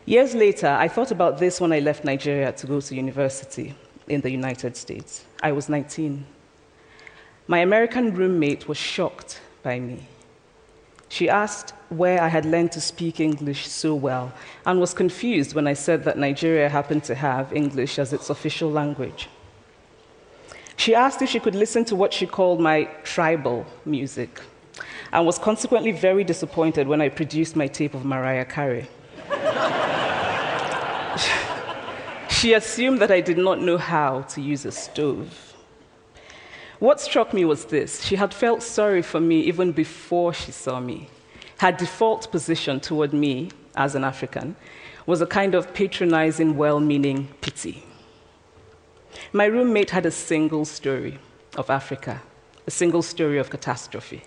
Years 0.06 0.36
later, 0.36 0.68
I 0.68 0.86
thought 0.86 1.10
about 1.10 1.38
this 1.38 1.60
when 1.60 1.72
I 1.72 1.80
left 1.80 2.04
Nigeria 2.04 2.52
to 2.52 2.66
go 2.68 2.80
to 2.80 2.94
university 2.94 3.74
in 4.06 4.20
the 4.20 4.30
United 4.30 4.76
States. 4.76 5.24
I 5.42 5.50
was 5.50 5.68
19. 5.68 6.24
My 7.48 7.58
American 7.58 8.14
roommate 8.14 8.68
was 8.68 8.78
shocked 8.78 9.40
by 9.64 9.80
me. 9.80 10.06
She 11.08 11.28
asked 11.28 11.74
where 11.88 12.22
I 12.22 12.28
had 12.28 12.44
learned 12.44 12.70
to 12.72 12.80
speak 12.80 13.18
English 13.18 13.66
so 13.66 13.96
well 13.96 14.32
and 14.64 14.78
was 14.78 14.94
confused 14.94 15.54
when 15.54 15.66
I 15.66 15.72
said 15.72 16.04
that 16.04 16.16
Nigeria 16.16 16.68
happened 16.68 17.02
to 17.04 17.16
have 17.16 17.52
English 17.52 17.98
as 17.98 18.12
its 18.12 18.30
official 18.30 18.70
language. 18.70 19.28
She 20.76 20.94
asked 20.94 21.20
if 21.20 21.30
she 21.30 21.40
could 21.40 21.56
listen 21.56 21.84
to 21.86 21.96
what 21.96 22.12
she 22.12 22.26
called 22.26 22.60
my 22.60 22.84
tribal 23.02 23.66
music 23.84 24.40
and 25.12 25.26
was 25.26 25.36
consequently 25.36 25.90
very 25.90 26.22
disappointed 26.22 26.86
when 26.86 27.00
I 27.00 27.08
produced 27.08 27.56
my 27.56 27.66
tape 27.66 27.94
of 27.94 28.04
Mariah 28.04 28.44
Carey. 28.44 28.86
she 32.28 32.52
assumed 32.52 33.00
that 33.00 33.10
I 33.10 33.20
did 33.20 33.38
not 33.38 33.60
know 33.60 33.78
how 33.78 34.22
to 34.22 34.40
use 34.40 34.64
a 34.64 34.72
stove. 34.72 35.54
What 36.78 37.00
struck 37.00 37.32
me 37.32 37.44
was 37.44 37.66
this 37.66 38.02
she 38.02 38.16
had 38.16 38.34
felt 38.34 38.62
sorry 38.62 39.02
for 39.02 39.20
me 39.20 39.40
even 39.40 39.72
before 39.72 40.34
she 40.34 40.52
saw 40.52 40.80
me. 40.80 41.08
Her 41.58 41.72
default 41.72 42.30
position 42.30 42.80
toward 42.80 43.12
me 43.12 43.50
as 43.74 43.94
an 43.94 44.04
African 44.04 44.56
was 45.06 45.20
a 45.20 45.26
kind 45.26 45.54
of 45.54 45.72
patronizing, 45.72 46.56
well 46.56 46.80
meaning 46.80 47.28
pity. 47.40 47.84
My 49.32 49.46
roommate 49.46 49.90
had 49.90 50.04
a 50.04 50.10
single 50.10 50.64
story 50.64 51.18
of 51.56 51.70
Africa, 51.70 52.20
a 52.66 52.70
single 52.70 53.02
story 53.02 53.38
of 53.38 53.48
catastrophe. 53.48 54.22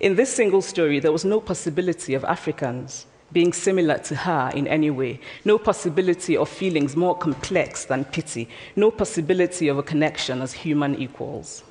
In 0.00 0.14
this 0.14 0.32
single 0.32 0.62
story, 0.62 1.00
there 1.00 1.12
was 1.12 1.24
no 1.24 1.40
possibility 1.40 2.14
of 2.14 2.24
Africans 2.24 3.06
being 3.32 3.52
similar 3.52 3.98
to 3.98 4.14
her 4.14 4.50
in 4.54 4.66
any 4.66 4.90
way, 4.90 5.20
no 5.44 5.58
possibility 5.58 6.36
of 6.36 6.48
feelings 6.48 6.96
more 6.96 7.16
complex 7.16 7.84
than 7.86 8.04
pity, 8.04 8.48
no 8.76 8.90
possibility 8.90 9.68
of 9.68 9.78
a 9.78 9.82
connection 9.82 10.42
as 10.42 10.52
human 10.52 10.94
equals. 11.00 11.62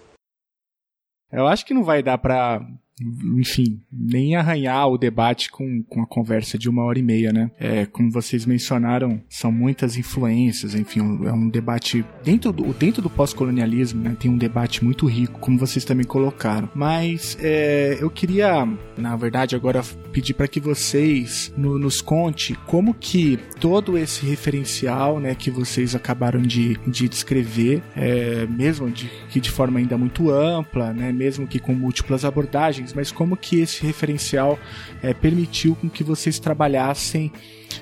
Eu 1.31 1.47
acho 1.47 1.65
que 1.65 1.73
não 1.73 1.83
vai 1.83 2.01
dar 2.01 2.17
para 2.17 2.61
enfim, 3.01 3.81
nem 3.91 4.35
arranhar 4.35 4.87
o 4.87 4.97
debate 4.97 5.51
com, 5.51 5.83
com 5.83 6.01
a 6.01 6.07
conversa 6.07 6.57
de 6.57 6.69
uma 6.69 6.83
hora 6.83 6.97
e 6.97 7.03
meia, 7.03 7.31
né? 7.33 7.51
É, 7.59 7.85
como 7.85 8.09
vocês 8.09 8.45
mencionaram, 8.45 9.21
são 9.29 9.51
muitas 9.51 9.97
influências, 9.97 10.75
enfim, 10.75 10.99
é 11.25 11.31
um 11.33 11.49
debate 11.49 12.05
dentro 12.23 12.53
do, 12.53 12.73
dentro 12.73 13.01
do 13.01 13.09
pós-colonialismo, 13.09 14.01
né? 14.01 14.15
Tem 14.17 14.31
um 14.31 14.37
debate 14.37 14.83
muito 14.83 15.05
rico, 15.07 15.39
como 15.39 15.57
vocês 15.57 15.83
também 15.83 16.05
colocaram. 16.05 16.69
Mas 16.73 17.37
é, 17.41 17.97
eu 17.99 18.09
queria, 18.09 18.65
na 18.97 19.15
verdade, 19.15 19.55
agora 19.55 19.83
pedir 20.11 20.33
para 20.33 20.47
que 20.47 20.59
vocês 20.59 21.53
no, 21.57 21.77
nos 21.77 22.01
conte 22.01 22.55
como 22.65 22.93
que 22.93 23.37
todo 23.59 23.97
esse 23.97 24.25
referencial, 24.25 25.19
né, 25.19 25.35
que 25.35 25.51
vocês 25.51 25.95
acabaram 25.95 26.41
de, 26.41 26.77
de 26.87 27.09
descrever, 27.09 27.83
é, 27.95 28.45
mesmo 28.47 28.89
de, 28.89 29.09
que 29.29 29.41
de 29.41 29.51
forma 29.51 29.79
ainda 29.79 29.97
muito 29.97 30.29
ampla, 30.29 30.93
né, 30.93 31.11
mesmo 31.11 31.47
que 31.47 31.59
com 31.59 31.73
múltiplas 31.73 32.23
abordagens 32.23 32.84
mas 32.93 33.11
como 33.11 33.35
que 33.37 33.59
esse 33.59 33.85
referencial 33.85 34.59
é, 35.01 35.13
permitiu 35.13 35.75
com 35.75 35.89
que 35.89 36.03
vocês 36.03 36.39
trabalhassem 36.39 37.31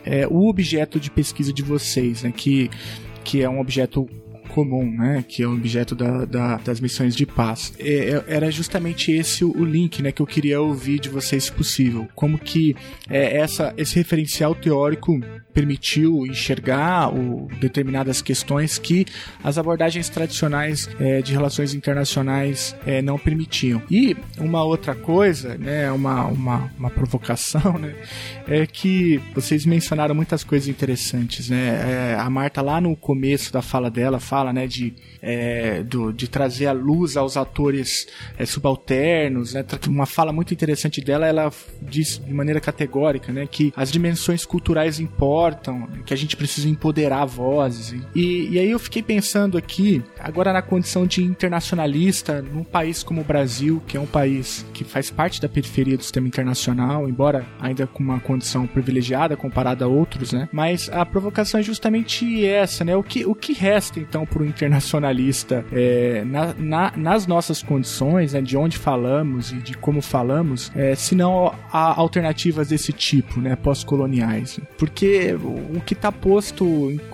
é, 0.05 0.27
o 0.27 0.47
objeto 0.47 0.99
de 0.99 1.09
pesquisa 1.09 1.53
de 1.53 1.61
vocês, 1.61 2.23
né, 2.23 2.31
que, 2.35 2.69
que 3.23 3.41
é 3.41 3.49
um 3.49 3.59
objeto 3.59 4.07
comum, 4.53 4.85
né, 4.85 5.25
que 5.27 5.41
é 5.41 5.47
o 5.47 5.53
objeto 5.53 5.95
da, 5.95 6.25
da, 6.25 6.57
das 6.57 6.79
missões 6.79 7.15
de 7.15 7.25
paz. 7.25 7.73
É, 7.79 8.11
é, 8.11 8.23
era 8.27 8.51
justamente 8.51 9.11
esse 9.11 9.43
o 9.43 9.65
link, 9.65 10.01
né, 10.03 10.11
que 10.11 10.21
eu 10.21 10.27
queria 10.27 10.61
ouvir 10.61 10.99
de 10.99 11.09
vocês, 11.09 11.45
se 11.45 11.51
possível. 11.51 12.07
Como 12.13 12.37
que 12.37 12.75
é, 13.09 13.37
essa, 13.37 13.73
esse 13.77 13.95
referencial 13.95 14.53
teórico 14.53 15.19
permitiu 15.53 16.25
enxergar 16.25 17.13
o, 17.13 17.47
determinadas 17.59 18.21
questões 18.21 18.77
que 18.77 19.05
as 19.43 19.57
abordagens 19.57 20.09
tradicionais 20.09 20.89
é, 20.99 21.21
de 21.21 21.31
relações 21.31 21.73
internacionais 21.73 22.75
é, 22.85 23.01
não 23.01 23.17
permitiam. 23.17 23.81
E 23.89 24.15
uma 24.37 24.63
outra 24.63 24.95
coisa, 24.95 25.57
né, 25.57 25.91
uma, 25.91 26.25
uma, 26.25 26.71
uma 26.77 26.89
provocação, 26.89 27.77
né, 27.77 27.95
é 28.47 28.65
que 28.65 29.21
vocês 29.33 29.65
mencionaram 29.65 30.13
muitas 30.13 30.43
coisas 30.43 30.67
interessantes. 30.67 31.49
Né, 31.49 32.13
é, 32.13 32.17
a 32.19 32.29
Marta, 32.29 32.61
lá 32.61 32.81
no 32.81 32.95
começo 32.95 33.51
da 33.51 33.61
fala 33.61 33.89
dela, 33.89 34.19
fala 34.19 34.42
né, 34.51 34.67
de, 34.67 34.93
é, 35.21 35.83
do, 35.83 36.11
de 36.11 36.27
trazer 36.27 36.67
a 36.67 36.73
luz 36.73 37.15
aos 37.15 37.37
atores 37.37 38.07
é, 38.37 38.45
subalternos. 38.45 39.53
Né, 39.53 39.63
uma 39.87 40.05
fala 40.05 40.33
muito 40.33 40.53
interessante 40.53 40.99
dela, 40.99 41.27
ela 41.27 41.51
diz 41.81 42.17
de 42.17 42.33
maneira 42.33 42.59
categórica 42.59 43.31
né, 43.31 43.47
que 43.49 43.71
as 43.75 43.91
dimensões 43.91 44.45
culturais 44.45 44.99
importam 44.99 45.53
importam, 45.53 45.87
que 46.05 46.13
a 46.13 46.17
gente 46.17 46.35
precisa 46.35 46.67
empoderar 46.67 47.25
vozes. 47.25 47.95
E, 48.15 48.49
e 48.49 48.59
aí 48.59 48.69
eu 48.69 48.79
fiquei 48.79 49.01
pensando 49.01 49.57
aqui, 49.57 50.03
agora 50.19 50.51
na 50.51 50.61
condição 50.61 51.05
de 51.05 51.23
internacionalista, 51.23 52.41
num 52.41 52.63
país 52.63 53.03
como 53.03 53.21
o 53.21 53.23
Brasil, 53.23 53.81
que 53.87 53.95
é 53.95 53.99
um 53.99 54.05
país 54.05 54.65
que 54.73 54.83
faz 54.83 55.09
parte 55.09 55.41
da 55.41 55.47
periferia 55.47 55.97
do 55.97 56.03
sistema 56.03 56.27
internacional, 56.27 57.07
embora 57.07 57.45
ainda 57.59 57.85
com 57.85 58.03
uma 58.03 58.19
condição 58.19 58.65
privilegiada 58.65 59.37
comparada 59.37 59.85
a 59.85 59.87
outros, 59.87 60.33
né? 60.33 60.49
Mas 60.51 60.89
a 60.89 61.05
provocação 61.05 61.59
é 61.59 61.63
justamente 61.63 62.45
essa, 62.45 62.83
né? 62.83 62.95
O 62.95 63.03
que, 63.03 63.25
o 63.25 63.35
que 63.35 63.53
resta 63.53 63.99
então 63.99 64.25
para 64.33 64.41
o 64.41 64.45
internacionalista 64.45 65.63
é, 65.71 66.23
na, 66.25 66.53
na, 66.57 66.93
nas 66.97 67.27
nossas 67.27 67.61
condições, 67.61 68.33
né, 68.33 68.41
de 68.41 68.57
onde 68.57 68.77
falamos 68.77 69.51
e 69.51 69.57
de 69.57 69.77
como 69.77 70.01
falamos, 70.01 70.71
é, 70.75 70.95
se 70.95 71.13
não 71.13 71.53
há 71.71 71.99
alternativas 71.99 72.69
desse 72.69 72.91
tipo, 72.91 73.39
né, 73.39 73.55
pós-coloniais. 73.55 74.59
Porque 74.77 75.35
o 75.35 75.79
que 75.81 75.93
está 75.93 76.11
posto 76.11 76.65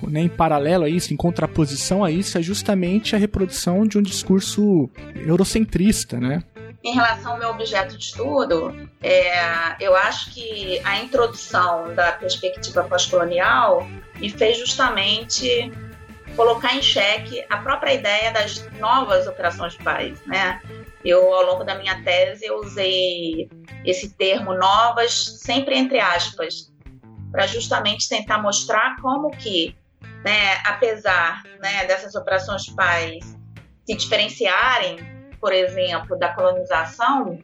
né, 0.08 0.22
em 0.22 0.28
paralelo 0.28 0.84
a 0.84 0.88
isso, 0.88 1.12
em 1.12 1.16
contraposição 1.16 2.02
a 2.02 2.10
isso, 2.10 2.38
é 2.38 2.42
justamente 2.42 3.14
a 3.14 3.18
reprodução 3.18 3.86
de 3.86 3.98
um 3.98 4.02
discurso 4.02 4.88
eurocentrista, 5.14 6.18
né? 6.18 6.42
Em 6.82 6.94
relação 6.94 7.32
ao 7.32 7.38
meu 7.38 7.50
objeto 7.50 7.98
de 7.98 8.04
estudo, 8.04 8.74
é, 9.02 9.76
eu 9.78 9.94
acho 9.94 10.32
que 10.32 10.80
a 10.82 10.98
introdução 10.98 11.94
da 11.94 12.12
perspectiva 12.12 12.82
pós-colonial 12.84 13.86
me 14.18 14.30
fez 14.30 14.56
justamente 14.56 15.70
colocar 16.36 16.74
em 16.74 16.82
xeque 16.82 17.44
a 17.50 17.58
própria 17.58 17.94
ideia 17.94 18.32
das 18.32 18.70
novas 18.78 19.26
operações 19.26 19.74
de 19.74 19.84
paz, 19.84 20.20
né? 20.26 20.60
Eu, 21.04 21.32
ao 21.32 21.44
longo 21.44 21.64
da 21.64 21.76
minha 21.76 22.02
tese, 22.02 22.46
eu 22.46 22.58
usei 22.58 23.48
esse 23.84 24.14
termo 24.16 24.54
novas, 24.54 25.40
sempre 25.40 25.76
entre 25.76 25.98
aspas, 25.98 26.70
para 27.32 27.46
justamente 27.46 28.08
tentar 28.08 28.38
mostrar 28.38 28.96
como 29.00 29.30
que, 29.30 29.74
né, 30.24 30.60
apesar 30.66 31.42
né, 31.60 31.86
dessas 31.86 32.14
operações 32.14 32.64
de 32.64 32.74
paz 32.74 33.36
se 33.86 33.96
diferenciarem 33.96 35.20
por 35.40 35.52
exemplo, 35.52 36.18
da 36.18 36.28
colonização, 36.34 37.38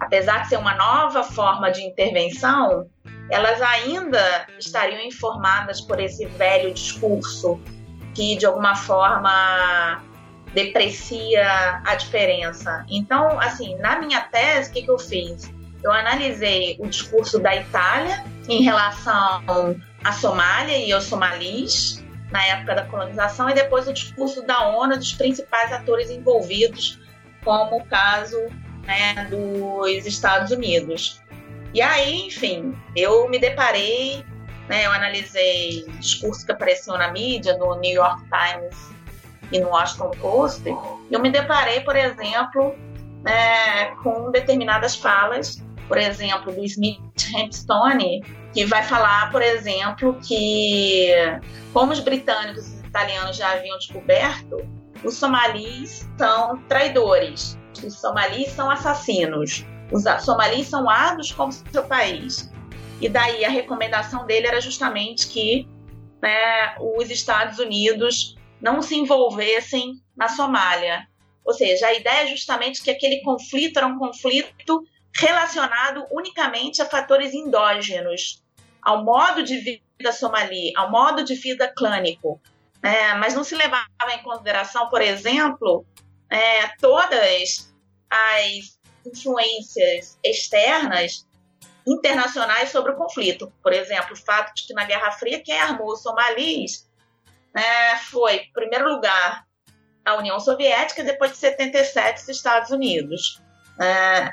apesar 0.00 0.42
de 0.42 0.48
ser 0.48 0.58
uma 0.58 0.74
nova 0.74 1.22
forma 1.22 1.70
de 1.70 1.82
intervenção, 1.82 2.90
elas 3.30 3.62
ainda 3.62 4.46
estariam 4.58 5.00
informadas 5.00 5.80
por 5.80 6.00
esse 6.00 6.26
velho 6.26 6.74
discurso 6.74 7.60
que, 8.14 8.36
de 8.36 8.46
alguma 8.46 8.76
forma, 8.76 10.02
deprecia 10.54 11.82
a 11.84 11.94
diferença. 11.96 12.84
Então, 12.88 13.38
assim, 13.40 13.76
na 13.78 13.98
minha 13.98 14.20
tese, 14.20 14.70
o 14.70 14.72
que, 14.72 14.82
que 14.82 14.90
eu 14.90 14.98
fiz? 14.98 15.52
Eu 15.82 15.92
analisei 15.92 16.76
o 16.78 16.86
discurso 16.86 17.38
da 17.38 17.54
Itália 17.54 18.24
em 18.48 18.62
relação 18.62 19.44
à 20.02 20.12
Somália 20.12 20.78
e 20.78 20.92
aos 20.92 21.04
somalis 21.04 22.02
na 22.30 22.44
época 22.46 22.74
da 22.74 22.84
colonização 22.86 23.50
e 23.50 23.54
depois 23.54 23.86
o 23.86 23.92
discurso 23.92 24.42
da 24.42 24.68
ONU 24.68 24.96
dos 24.96 25.12
principais 25.12 25.72
atores 25.72 26.10
envolvidos 26.10 26.98
como 27.44 27.76
o 27.76 27.84
caso 27.84 28.38
né, 28.86 29.28
dos 29.30 30.06
Estados 30.06 30.50
Unidos. 30.50 31.22
E 31.74 31.82
aí, 31.82 32.26
enfim, 32.26 32.74
eu 32.96 33.28
me 33.28 33.38
deparei, 33.38 34.24
né, 34.68 34.86
eu 34.86 34.92
analisei 34.92 35.84
discursos 35.98 36.44
que 36.44 36.52
apareciam 36.52 36.96
na 36.96 37.10
mídia, 37.12 37.56
no 37.58 37.78
New 37.80 37.92
York 37.92 38.22
Times 38.24 38.76
e 39.52 39.60
no 39.60 39.68
Washington 39.68 40.10
Post, 40.20 40.62
e 40.68 41.14
eu 41.14 41.20
me 41.20 41.30
deparei, 41.30 41.80
por 41.80 41.96
exemplo, 41.96 42.74
né, 43.22 43.86
com 44.02 44.30
determinadas 44.30 44.96
falas, 44.96 45.62
por 45.86 45.98
exemplo, 45.98 46.52
do 46.52 46.64
Smith 46.64 46.98
Hempstone, 47.34 48.22
que 48.52 48.64
vai 48.64 48.82
falar, 48.82 49.30
por 49.30 49.42
exemplo, 49.42 50.18
que 50.22 51.08
como 51.72 51.92
os 51.92 52.00
britânicos 52.00 52.68
e 52.68 52.74
os 52.76 52.80
italianos 52.80 53.36
já 53.36 53.52
haviam 53.52 53.76
descoberto, 53.76 54.56
os 55.02 55.16
somalis 55.16 56.08
são 56.16 56.56
traidores, 56.68 57.58
os 57.84 58.00
somalis 58.00 58.50
são 58.52 58.70
assassinos, 58.70 59.66
os 59.92 60.04
somalis 60.24 60.68
são 60.68 60.88
ávidos 60.88 61.32
como 61.32 61.52
seu 61.52 61.84
país. 61.84 62.50
E 63.00 63.08
daí 63.08 63.44
a 63.44 63.50
recomendação 63.50 64.26
dele 64.26 64.46
era 64.46 64.60
justamente 64.60 65.28
que 65.28 65.68
né, 66.22 66.76
os 66.80 67.10
Estados 67.10 67.58
Unidos 67.58 68.36
não 68.60 68.80
se 68.80 68.96
envolvessem 68.96 70.00
na 70.16 70.28
Somália. 70.28 71.06
Ou 71.44 71.52
seja, 71.52 71.88
a 71.88 71.94
ideia 71.94 72.22
é 72.24 72.26
justamente 72.26 72.82
que 72.82 72.90
aquele 72.90 73.20
conflito 73.20 73.76
era 73.76 73.86
um 73.86 73.98
conflito 73.98 74.82
relacionado 75.14 76.04
unicamente 76.10 76.80
a 76.80 76.86
fatores 76.86 77.34
endógenos, 77.34 78.42
ao 78.82 79.04
modo 79.04 79.42
de 79.42 79.58
vida 79.58 80.12
somali, 80.12 80.72
ao 80.76 80.90
modo 80.90 81.22
de 81.22 81.34
vida 81.34 81.68
clânico, 81.68 82.40
é, 82.82 83.14
mas 83.14 83.34
não 83.34 83.44
se 83.44 83.54
levava 83.54 83.86
em 84.12 84.22
consideração, 84.22 84.90
por 84.90 85.00
exemplo, 85.00 85.86
é, 86.28 86.68
todas 86.80 87.72
as 88.10 88.78
influências 89.06 90.18
externas 90.22 91.26
internacionais 91.86 92.70
sobre 92.70 92.92
o 92.92 92.96
conflito. 92.96 93.52
Por 93.62 93.72
exemplo, 93.72 94.14
o 94.14 94.16
fato 94.16 94.54
de 94.54 94.66
que 94.66 94.74
na 94.74 94.84
Guerra 94.84 95.10
Fria 95.12 95.42
quem 95.42 95.58
armou 95.58 95.92
os 95.92 96.02
somalis 96.02 96.88
né, 97.54 97.96
foi, 98.10 98.36
em 98.36 98.52
primeiro 98.52 98.88
lugar, 98.88 99.44
a 100.04 100.16
União 100.16 100.38
Soviética 100.40 101.00
e 101.00 101.04
depois 101.04 101.32
de 101.32 101.38
77 101.38 102.22
os 102.22 102.28
Estados 102.28 102.70
Unidos. 102.70 103.40
É, 103.80 104.32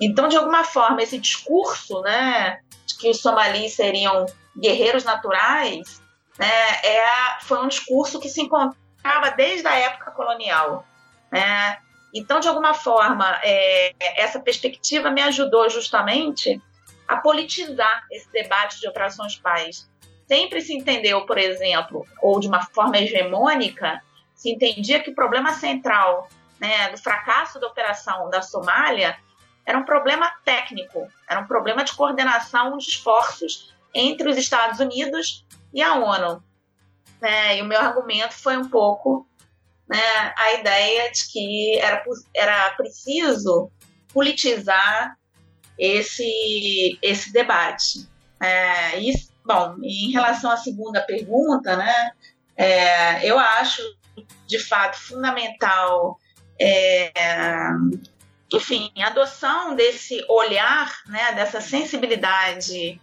então, 0.00 0.28
de 0.28 0.36
alguma 0.36 0.64
forma, 0.64 1.02
esse 1.02 1.18
discurso 1.18 2.00
né, 2.02 2.60
de 2.86 2.96
que 2.96 3.10
os 3.10 3.20
somalis 3.20 3.74
seriam 3.74 4.26
guerreiros 4.56 5.04
naturais 5.04 6.02
né, 6.38 6.46
é, 6.84 7.40
foi 7.42 7.58
um 7.58 7.68
discurso 7.68 8.20
que 8.20 8.28
se 8.28 8.40
encontrava 8.40 9.30
desde 9.36 9.66
a 9.66 9.74
época 9.74 10.10
colonial. 10.12 10.86
Né? 11.30 11.78
Então, 12.14 12.40
de 12.40 12.48
alguma 12.48 12.74
forma, 12.74 13.38
é, 13.42 13.94
essa 14.16 14.40
perspectiva 14.40 15.10
me 15.10 15.22
ajudou 15.22 15.68
justamente 15.68 16.60
a 17.08 17.16
politizar 17.16 18.04
esse 18.12 18.30
debate 18.30 18.78
de 18.78 18.86
operações 18.86 19.36
pais. 19.36 19.90
Sempre 20.28 20.60
se 20.60 20.74
entendeu, 20.74 21.24
por 21.24 21.38
exemplo, 21.38 22.06
ou 22.22 22.38
de 22.38 22.46
uma 22.46 22.62
forma 22.66 22.98
hegemônica, 22.98 24.02
se 24.34 24.50
entendia 24.50 25.02
que 25.02 25.10
o 25.10 25.14
problema 25.14 25.52
central 25.54 26.28
né, 26.60 26.90
do 26.90 26.98
fracasso 26.98 27.58
da 27.58 27.66
operação 27.66 28.28
da 28.28 28.42
Somália 28.42 29.18
era 29.64 29.78
um 29.78 29.84
problema 29.84 30.30
técnico, 30.44 31.08
era 31.28 31.40
um 31.40 31.46
problema 31.46 31.82
de 31.82 31.94
coordenação 31.94 32.76
de 32.76 32.88
esforços 32.88 33.74
entre 33.94 34.28
os 34.28 34.36
Estados 34.36 34.80
Unidos 34.80 35.46
e 35.72 35.82
a 35.82 35.94
ONU. 35.94 36.42
Né? 37.20 37.58
E 37.58 37.62
o 37.62 37.64
meu 37.64 37.80
argumento 37.80 38.34
foi 38.34 38.56
um 38.56 38.68
pouco 38.68 39.26
né, 39.88 40.34
a 40.36 40.54
ideia 40.54 41.10
de 41.10 41.26
que 41.32 41.78
era, 41.78 42.02
era 42.34 42.70
preciso 42.72 43.70
politizar 44.12 45.17
esse, 45.78 46.98
esse 47.00 47.32
debate. 47.32 48.08
É, 48.40 49.00
e, 49.00 49.12
bom, 49.44 49.76
em 49.82 50.10
relação 50.10 50.50
à 50.50 50.56
segunda 50.56 51.00
pergunta, 51.00 51.76
né, 51.76 52.10
é, 52.56 53.26
eu 53.26 53.38
acho 53.38 53.82
de 54.46 54.58
fato 54.58 54.98
fundamental 54.98 56.18
é, 56.60 57.12
enfim, 58.52 58.90
a 58.98 59.06
adoção 59.06 59.76
desse 59.76 60.24
olhar, 60.28 60.92
né, 61.06 61.32
dessa 61.34 61.60
sensibilidade 61.60 63.00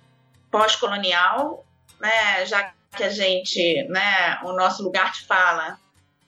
pós-colonial 0.52 1.66
né, 2.00 2.46
já 2.46 2.74
que 2.96 3.04
a 3.04 3.10
gente, 3.10 3.84
né, 3.90 4.40
o 4.44 4.54
nosso 4.54 4.84
lugar 4.84 5.12
de 5.12 5.26
fala, 5.26 5.78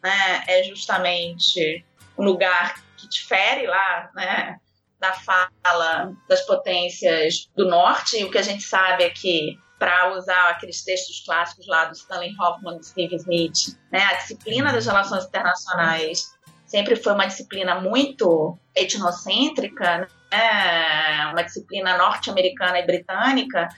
né, 0.04 0.44
é 0.48 0.64
justamente 0.64 1.86
um 2.18 2.24
lugar 2.24 2.82
que 2.98 3.08
difere 3.08 3.68
lá, 3.68 4.10
né, 4.14 4.60
da 5.00 5.14
fala 5.14 6.12
das 6.28 6.42
potências 6.42 7.50
do 7.56 7.68
norte, 7.68 8.18
e 8.18 8.24
o 8.24 8.32
que 8.32 8.38
a 8.38 8.44
gente 8.44 8.64
sabe 8.64 9.04
é 9.04 9.10
que 9.10 9.58
para 9.78 10.14
usar 10.18 10.50
aqueles 10.50 10.84
textos 10.84 11.24
clássicos 11.24 11.68
lá 11.68 11.86
do 11.86 11.94
Stanley 11.94 12.36
Hoffman 12.40 12.80
e 12.80 12.84
Steve 12.84 13.16
Smith, 13.16 13.78
né, 13.92 14.04
a 14.06 14.16
disciplina 14.16 14.74
das 14.74 14.86
relações 14.86 15.26
internacionais 15.26 16.36
sempre 16.66 16.96
foi 16.96 17.14
uma 17.14 17.28
disciplina 17.28 17.80
muito 17.80 18.58
etnocêntrica, 18.76 20.08
né, 20.32 21.28
uma 21.32 21.44
disciplina 21.44 21.96
norte-americana 21.98 22.80
e 22.80 22.86
britânica, 22.86 23.70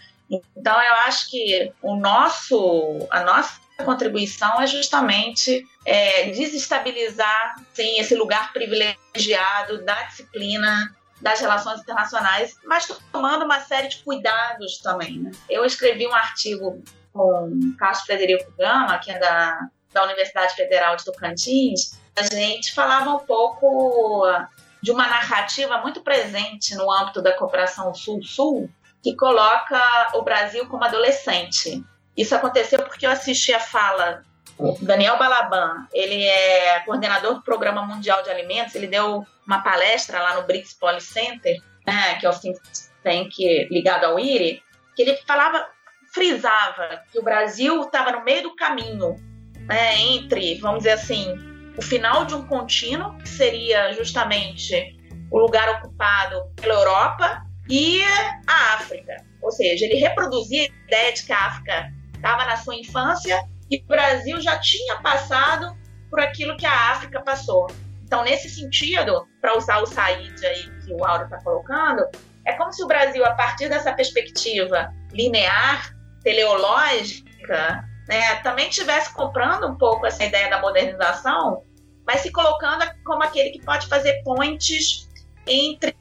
então 0.56 0.82
eu 0.82 0.94
acho 1.08 1.30
que 1.30 1.72
o 1.82 1.96
nosso, 1.96 3.08
a 3.10 3.22
nossa 3.24 3.60
contribuição 3.84 4.62
é 4.62 4.68
justamente 4.68 5.66
é, 5.86 6.30
desestabilizar 6.32 7.56
sim, 7.74 8.00
esse 8.00 8.16
lugar 8.16 8.54
privilegiado 8.54 9.84
da 9.84 10.04
disciplina 10.04 10.96
das 11.22 11.40
relações 11.40 11.82
internacionais, 11.82 12.56
mas 12.66 12.88
tomando 13.12 13.46
uma 13.46 13.60
série 13.60 13.88
de 13.88 13.98
cuidados 14.04 14.78
também. 14.80 15.20
Né? 15.20 15.32
Eu 15.50 15.66
escrevi 15.66 16.08
um 16.08 16.14
artigo 16.14 16.82
com 17.12 17.76
Carlos 17.78 18.02
Frederico 18.02 18.52
Gama, 18.58 18.98
que 19.00 19.12
é 19.12 19.20
da, 19.20 19.68
da 19.91 20.04
Universidade 20.04 20.56
Federal 20.56 20.96
de 20.96 21.04
Tocantins, 21.04 22.00
a 22.20 22.24
gente 22.24 22.74
falava 22.74 23.14
um 23.14 23.20
pouco 23.20 24.26
de 24.82 24.91
uma 24.91 25.08
narrativa 25.08 25.78
muito 25.80 26.02
presente 26.02 26.76
no 26.76 26.91
âmbito 26.91 27.22
da 27.22 27.34
cooperação 27.34 27.94
Sul-Sul, 27.94 28.70
que 29.02 29.16
coloca 29.16 29.80
o 30.16 30.22
Brasil 30.22 30.68
como 30.68 30.84
adolescente. 30.84 31.84
Isso 32.16 32.36
aconteceu 32.36 32.84
porque 32.84 33.06
eu 33.06 33.12
assisti 33.12 33.54
a 33.54 33.60
fala 33.60 34.24
Daniel 34.81 35.18
Balaban, 35.18 35.88
ele 35.94 36.23
é 36.26 36.81
coordenador 36.81 37.36
do 37.36 37.41
Programa 37.41 37.86
Mundial 37.86 38.22
de 38.23 38.30
Alimentos, 38.30 38.76
ele 38.76 38.88
deu 38.88 39.26
uma 39.48 39.61
palestra 39.61 40.22
lá 40.22 40.36
no 40.36 40.45
BRICS 40.45 40.73
Poly 40.73 41.02
Center, 41.02 41.61
né, 41.88 42.15
que 42.15 42.26
é 42.26 42.30
o 42.30 42.34
think 42.34 42.60
tank 43.03 43.34
ligado 43.72 44.06
ao 44.06 44.19
IRI, 44.19 44.61
que 44.95 45.02
ele 45.02 45.15
falava, 45.26 45.65
frisava 46.14 47.03
que 47.11 47.18
o 47.18 47.23
Brasil 47.23 47.84
estava 47.84 48.11
no 48.11 48.23
meio 48.23 48.44
do 48.44 48.56
caminho 48.56 49.15
né, 49.61 49.98
entre, 50.02 50.56
vamos 50.60 50.80
dizer 50.80 50.91
assim, 50.91 51.34
o 51.77 51.81
final 51.81 52.26
de 52.26 52.36
um 52.36 52.45
contínuo, 52.45 53.18
que 53.19 53.30
seria 53.30 53.94
justamente 53.94 54.98
o 55.31 55.40
lugar 55.40 55.69
ocupado 55.77 56.52
pela 56.56 56.73
Europa, 56.73 57.44
e 57.69 58.02
a 58.48 58.73
África. 58.73 59.23
Ou 59.41 59.52
seja, 59.52 59.86
ele 59.86 59.95
reproduzia 59.95 60.64
a 60.64 60.88
ideia 60.88 61.14
de 61.14 61.23
que 61.23 61.31
a 61.31 61.45
África 61.45 61.94
estava 62.15 62.45
na 62.45 62.57
sua 62.57 62.76
infância 62.76 63.40
e 63.70 63.78
o 63.78 63.88
Brasil 63.88 64.41
já 64.41 64.58
tinha 64.60 64.98
passado 65.02 65.78
por 66.10 66.20
aquilo 66.20 66.58
que 66.58 66.66
a 66.66 66.91
África 66.91 67.22
passou. 67.22 67.68
Então, 68.04 68.24
nesse 68.24 68.50
sentido, 68.50 69.28
para 69.40 69.56
usar 69.58 69.80
o 69.80 69.86
Said 69.86 70.46
aí 70.46 70.64
que 70.84 70.94
o 70.94 71.06
Auro 71.06 71.26
está 71.26 71.40
colocando, 71.44 72.04
é 72.46 72.54
como 72.54 72.74
se 72.74 72.84
o 72.84 72.88
Brasil, 72.88 73.24
a 73.24 73.36
partir 73.36 73.70
dessa 73.70 73.94
perspectiva 73.94 74.91
linear, 75.12 75.94
teleológica, 76.24 77.88
né, 78.08 78.36
também 78.38 78.70
estivesse 78.70 79.14
comprando 79.14 79.68
um 79.68 79.78
pouco 79.78 80.08
essa 80.08 80.24
ideia 80.24 80.50
da 80.50 80.60
modernização, 80.60 81.64
mas 82.06 82.22
se 82.22 82.32
colocando 82.32 82.84
como 83.06 83.24
aquele 83.24 83.52
que 83.52 83.64
pode 83.64 83.88
fazer 83.88 84.24
pontes 84.24 85.08
entre 85.46 85.96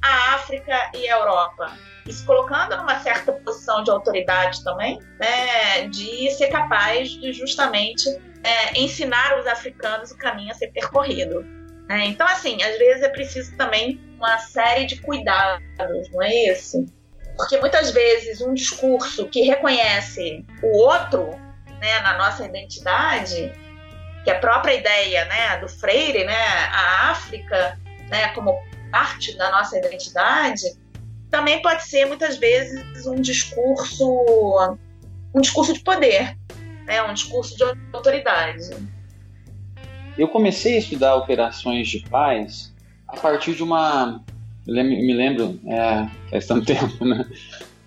a 0.00 0.34
África 0.34 0.92
e 0.94 1.08
a 1.08 1.18
Europa. 1.18 1.72
E 2.06 2.12
se 2.12 2.24
colocando 2.24 2.76
numa 2.76 3.00
certa 3.00 3.32
posição 3.32 3.82
de 3.82 3.90
autoridade 3.90 4.62
também, 4.62 4.98
né, 5.18 5.88
de 5.88 6.30
ser 6.32 6.48
capaz 6.48 7.10
de 7.10 7.32
justamente 7.32 8.08
é, 8.42 8.78
ensinar 8.78 9.38
os 9.38 9.46
africanos 9.46 10.10
o 10.10 10.18
caminho 10.18 10.50
a 10.50 10.54
ser 10.54 10.68
percorrido. 10.68 11.44
É, 11.88 12.04
então, 12.04 12.26
assim, 12.26 12.62
às 12.62 12.78
vezes 12.78 13.02
é 13.02 13.08
preciso 13.08 13.56
também 13.56 14.00
uma 14.16 14.38
série 14.38 14.86
de 14.86 15.00
cuidados, 15.00 16.10
não 16.12 16.22
é 16.22 16.34
isso? 16.50 16.86
Porque 17.36 17.58
muitas 17.58 17.90
vezes 17.90 18.40
um 18.40 18.54
discurso 18.54 19.26
que 19.28 19.42
reconhece 19.42 20.44
o 20.62 20.78
outro 20.78 21.30
né, 21.80 22.00
na 22.00 22.16
nossa 22.16 22.44
identidade, 22.44 23.52
que 24.22 24.30
a 24.30 24.38
própria 24.38 24.74
ideia 24.74 25.24
né, 25.26 25.58
do 25.58 25.68
Freire, 25.68 26.24
né, 26.24 26.44
a 26.70 27.10
África 27.10 27.78
né, 28.08 28.28
como 28.28 28.58
parte 28.90 29.36
da 29.36 29.50
nossa 29.50 29.76
identidade, 29.76 30.62
também 31.34 31.60
pode 31.60 31.82
ser 31.82 32.06
muitas 32.06 32.36
vezes 32.36 33.04
um 33.08 33.16
discurso 33.16 34.06
um 35.34 35.40
discurso 35.40 35.72
de 35.72 35.80
poder, 35.80 36.38
né, 36.86 37.02
um 37.02 37.12
discurso 37.12 37.56
de 37.56 37.64
autoridade. 37.92 38.70
Eu 40.16 40.28
comecei 40.28 40.76
a 40.76 40.78
estudar 40.78 41.16
operações 41.16 41.88
de 41.88 42.08
paz 42.08 42.72
a 43.08 43.16
partir 43.16 43.56
de 43.56 43.64
uma 43.64 44.22
eu 44.64 44.84
me 44.84 45.12
lembro, 45.12 45.58
é, 45.66 46.08
faz 46.30 46.46
tanto 46.46 46.66
tempo, 46.72 47.04
né? 47.04 47.26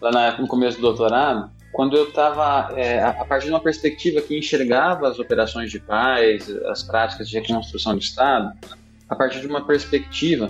Lá 0.01 0.37
no 0.37 0.47
começo 0.47 0.77
do 0.77 0.81
doutorado, 0.81 1.49
quando 1.71 1.95
eu 1.95 2.09
estava, 2.09 2.77
é, 2.77 3.01
a 3.01 3.23
partir 3.23 3.45
de 3.45 3.51
uma 3.51 3.61
perspectiva 3.61 4.21
que 4.21 4.37
enxergava 4.37 5.07
as 5.07 5.19
operações 5.19 5.71
de 5.71 5.79
paz, 5.79 6.49
as 6.65 6.83
práticas 6.83 7.29
de 7.29 7.39
reconstrução 7.39 7.97
de 7.97 8.03
Estado, 8.03 8.51
a 9.09 9.15
partir 9.15 9.41
de 9.41 9.47
uma 9.47 9.65
perspectiva 9.65 10.49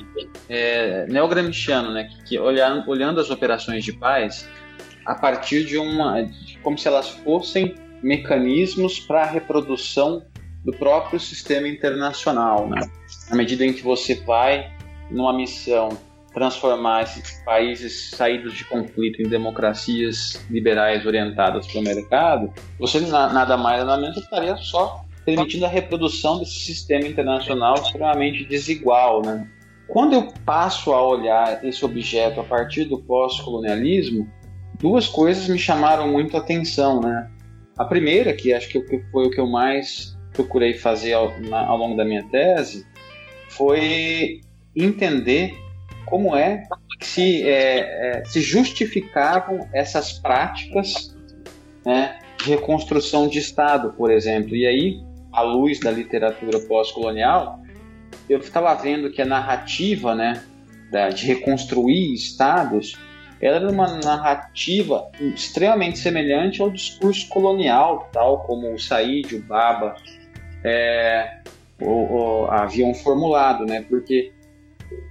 é, 0.49 1.05
neogramsciana, 1.07 1.91
né, 1.91 2.03
que, 2.05 2.23
que 2.23 2.39
olhando, 2.39 2.89
olhando 2.89 3.19
as 3.19 3.29
operações 3.29 3.83
de 3.83 3.93
paz 3.93 4.47
a 5.05 5.15
partir 5.15 5.65
de 5.65 5.77
uma, 5.77 6.27
como 6.61 6.77
se 6.77 6.87
elas 6.87 7.09
fossem 7.09 7.75
mecanismos 8.03 8.99
para 8.99 9.23
a 9.23 9.25
reprodução 9.25 10.23
do 10.65 10.73
próprio 10.73 11.19
sistema 11.19 11.67
internacional, 11.67 12.67
né? 12.67 12.81
À 13.31 13.35
medida 13.35 13.65
em 13.65 13.71
que 13.71 13.81
você 13.81 14.15
vai 14.15 14.69
numa 15.09 15.31
missão 15.31 15.97
transformar 16.33 17.03
esses 17.03 17.41
países 17.45 18.11
saídos 18.11 18.53
de 18.53 18.65
conflito 18.65 19.21
em 19.21 19.29
democracias 19.29 20.45
liberais 20.49 21.05
orientadas 21.05 21.65
para 21.67 21.79
o 21.79 21.83
mercado, 21.83 22.53
você 22.77 22.99
nada 22.99 23.55
mais 23.55 23.85
nada 23.85 23.99
menos 23.99 24.17
estaria 24.17 24.55
só 24.57 25.06
permitindo 25.27 25.65
a 25.65 25.67
reprodução 25.69 26.39
desse 26.39 26.57
sistema 26.61 27.05
internacional 27.05 27.75
extremamente 27.75 28.45
desigual, 28.45 29.21
né? 29.21 29.45
Quando 29.85 30.13
eu 30.13 30.31
passo 30.45 30.93
a 30.93 31.05
olhar 31.05 31.65
esse 31.65 31.83
objeto 31.83 32.39
a 32.39 32.45
partir 32.45 32.85
do 32.85 32.97
pós-colonialismo, 32.99 34.25
duas 34.79 35.05
coisas 35.05 35.49
me 35.49 35.59
chamaram 35.59 36.07
muito 36.07 36.37
a 36.37 36.39
atenção, 36.39 37.01
né? 37.01 37.29
A 37.77 37.83
primeira, 37.83 38.31
que 38.33 38.53
acho 38.53 38.69
que 38.69 38.79
foi 39.11 39.27
o 39.27 39.29
que 39.29 39.37
eu 39.37 39.47
mais 39.47 40.17
procurei 40.31 40.73
fazer 40.73 41.11
ao, 41.11 41.37
na, 41.41 41.65
ao 41.65 41.75
longo 41.75 41.97
da 41.97 42.05
minha 42.05 42.23
tese, 42.29 42.87
foi 43.49 44.39
entender 44.73 45.57
como 46.05 46.37
é 46.37 46.63
que 47.01 47.05
se, 47.05 47.43
é, 47.43 48.19
é, 48.19 48.25
se 48.25 48.39
justificavam 48.39 49.67
essas 49.73 50.13
práticas 50.13 51.13
né, 51.85 52.17
de 52.37 52.51
reconstrução 52.51 53.27
de 53.27 53.39
Estado, 53.39 53.91
por 53.91 54.09
exemplo. 54.09 54.55
E 54.55 54.65
aí, 54.65 55.06
à 55.37 55.41
luz 55.43 55.79
da 55.79 55.91
literatura 55.91 56.59
pós-colonial, 56.61 57.59
eu 58.27 58.39
estava 58.39 58.73
vendo 58.73 59.11
que 59.11 59.21
a 59.21 59.25
narrativa 59.25 60.15
né, 60.15 60.43
da, 60.91 61.09
de 61.09 61.27
reconstruir 61.27 62.13
Estados 62.13 62.97
ela 63.39 63.57
era 63.57 63.69
uma 63.69 63.99
narrativa 63.99 65.11
extremamente 65.35 65.99
semelhante 65.99 66.59
ao 66.59 66.71
discurso 66.71 67.29
colonial, 67.29 68.09
tal 68.11 68.39
como 68.39 68.73
o 68.73 68.79
Said, 68.79 69.35
o 69.35 69.41
Baba 69.43 69.95
é, 70.63 71.37
haviam 72.49 72.95
formulado, 72.95 73.63
né? 73.63 73.85
Porque 73.87 74.33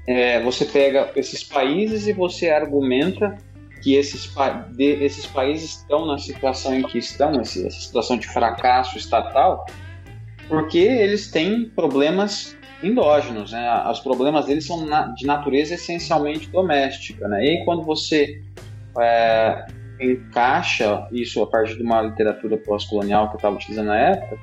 é, 0.08 0.40
você 0.42 0.64
pega 0.64 1.08
esses 1.14 1.44
países 1.44 2.08
e 2.08 2.12
você 2.12 2.50
argumenta 2.50 3.38
que 3.80 3.94
esses, 3.94 4.28
de, 4.72 5.04
esses 5.04 5.24
países 5.26 5.76
estão 5.76 6.04
na 6.04 6.18
situação 6.18 6.74
em 6.74 6.82
que 6.82 6.98
estão, 6.98 7.40
essa 7.40 7.70
situação 7.70 8.18
de 8.18 8.26
fracasso 8.26 8.98
estatal, 8.98 9.64
porque 10.48 10.78
eles 10.78 11.30
têm 11.30 11.68
problemas 11.68 12.56
endógenos, 12.82 13.52
né? 13.52 13.84
Os 13.90 14.00
problemas 14.00 14.46
deles 14.46 14.66
são 14.66 14.86
de 15.14 15.26
natureza 15.26 15.74
essencialmente 15.74 16.48
doméstica, 16.48 17.26
né? 17.28 17.44
E 17.44 17.64
quando 17.64 17.82
você 17.82 18.42
é, 18.98 19.66
encaixa 20.00 21.06
isso 21.12 21.42
a 21.42 21.46
partir 21.46 21.76
de 21.76 21.82
uma 21.82 22.02
literatura 22.02 22.56
pós-colonial 22.56 23.28
que 23.28 23.34
eu 23.34 23.38
estava 23.38 23.56
utilizando 23.56 23.86
na 23.86 23.98
época, 23.98 24.36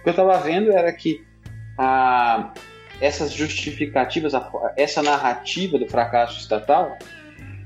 o 0.00 0.02
que 0.02 0.08
eu 0.08 0.10
estava 0.10 0.38
vendo 0.38 0.72
era 0.72 0.92
que 0.92 1.24
a, 1.78 2.52
essas 3.00 3.32
justificativas, 3.32 4.32
essa 4.76 5.02
narrativa 5.02 5.78
do 5.78 5.88
fracasso 5.88 6.38
estatal, 6.38 6.96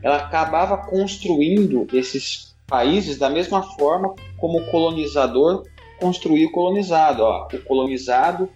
ela 0.02 0.16
acabava 0.16 0.76
construindo 0.78 1.86
esses 1.92 2.56
países 2.66 3.18
da 3.18 3.28
mesma 3.28 3.62
forma 3.62 4.14
como 4.38 4.60
o 4.60 4.70
colonizador 4.70 5.64
construiu 6.00 6.48
o 6.48 6.52
colonizado. 6.52 7.22
Ó, 7.22 7.46
o 7.52 7.62
colonizado 7.64 8.48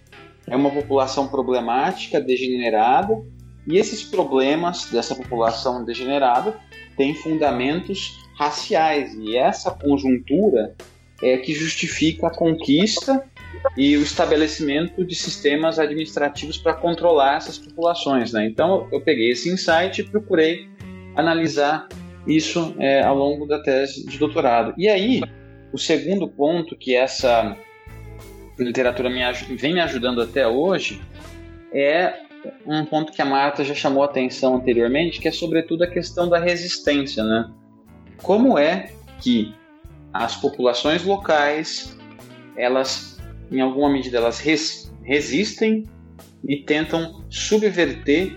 é 0.47 0.55
uma 0.55 0.69
população 0.69 1.27
problemática, 1.27 2.19
degenerada, 2.19 3.21
e 3.67 3.77
esses 3.77 4.03
problemas 4.03 4.85
dessa 4.91 5.15
população 5.15 5.83
degenerada 5.83 6.55
têm 6.97 7.15
fundamentos 7.15 8.19
raciais, 8.37 9.13
e 9.15 9.35
essa 9.35 9.71
conjuntura 9.71 10.75
é 11.21 11.37
que 11.37 11.53
justifica 11.53 12.27
a 12.27 12.29
conquista 12.29 13.23
e 13.77 13.95
o 13.97 14.03
estabelecimento 14.03 15.05
de 15.05 15.15
sistemas 15.15 15.79
administrativos 15.79 16.57
para 16.57 16.73
controlar 16.73 17.37
essas 17.37 17.57
populações. 17.57 18.33
Né? 18.33 18.45
Então, 18.45 18.87
eu 18.91 19.01
peguei 19.01 19.31
esse 19.31 19.49
insight 19.49 20.01
e 20.01 20.03
procurei 20.03 20.67
analisar 21.15 21.87
isso 22.27 22.75
é, 22.79 23.01
ao 23.01 23.15
longo 23.15 23.47
da 23.47 23.61
tese 23.61 24.05
de 24.05 24.17
doutorado. 24.17 24.73
E 24.77 24.87
aí, 24.87 25.21
o 25.75 25.77
segundo 25.77 26.25
ponto 26.25 26.73
que 26.73 26.95
essa 26.95 27.57
literatura 28.57 29.09
me, 29.09 29.19
vem 29.57 29.73
me 29.73 29.81
ajudando 29.81 30.21
até 30.21 30.47
hoje 30.47 31.01
é 31.73 32.21
um 32.65 32.85
ponto 32.85 33.11
que 33.11 33.21
a 33.21 33.25
Marta 33.25 33.61
já 33.61 33.75
chamou 33.75 34.01
a 34.01 34.05
atenção 34.05 34.55
anteriormente, 34.55 35.19
que 35.19 35.27
é 35.27 35.31
sobretudo 35.33 35.83
a 35.83 35.87
questão 35.87 36.29
da 36.29 36.39
resistência. 36.39 37.25
Né? 37.25 37.51
Como 38.23 38.57
é 38.57 38.89
que 39.19 39.53
as 40.13 40.37
populações 40.37 41.03
locais 41.03 41.97
elas 42.55 43.21
em 43.51 43.59
alguma 43.59 43.89
medida, 43.89 44.17
elas 44.17 44.39
res, 44.39 44.93
resistem 45.03 45.83
e 46.47 46.55
tentam 46.55 47.21
subverter 47.29 48.33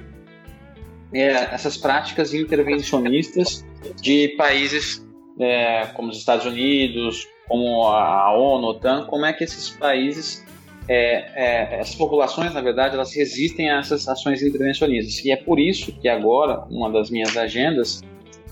é, 1.15 1.29
essas 1.55 1.77
práticas 1.77 2.35
intervencionistas 2.35 3.65
de 4.03 4.35
países 4.37 5.08
é, 5.41 5.87
como 5.95 6.11
os 6.11 6.19
Estados 6.19 6.47
Unidos, 6.47 7.27
como 7.49 7.85
a 7.89 8.33
ONU, 8.37 8.67
a 8.67 8.71
OTAN, 8.71 9.07
como 9.07 9.25
é 9.25 9.33
que 9.33 9.45
esses 9.45 9.71
países, 9.71 10.45
é, 10.89 11.25
é, 11.35 11.81
essas 11.81 11.95
populações, 11.95 12.53
na 12.53 12.61
verdade, 12.61 12.95
elas 12.95 13.15
resistem 13.15 13.71
a 13.71 13.79
essas 13.79 14.09
ações 14.09 14.43
intervencionistas. 14.43 15.25
E 15.25 15.31
é 15.31 15.37
por 15.37 15.59
isso 15.59 15.93
que 15.93 16.09
agora, 16.09 16.65
uma 16.71 16.91
das 16.91 17.11
minhas 17.11 17.37
agendas 17.37 18.03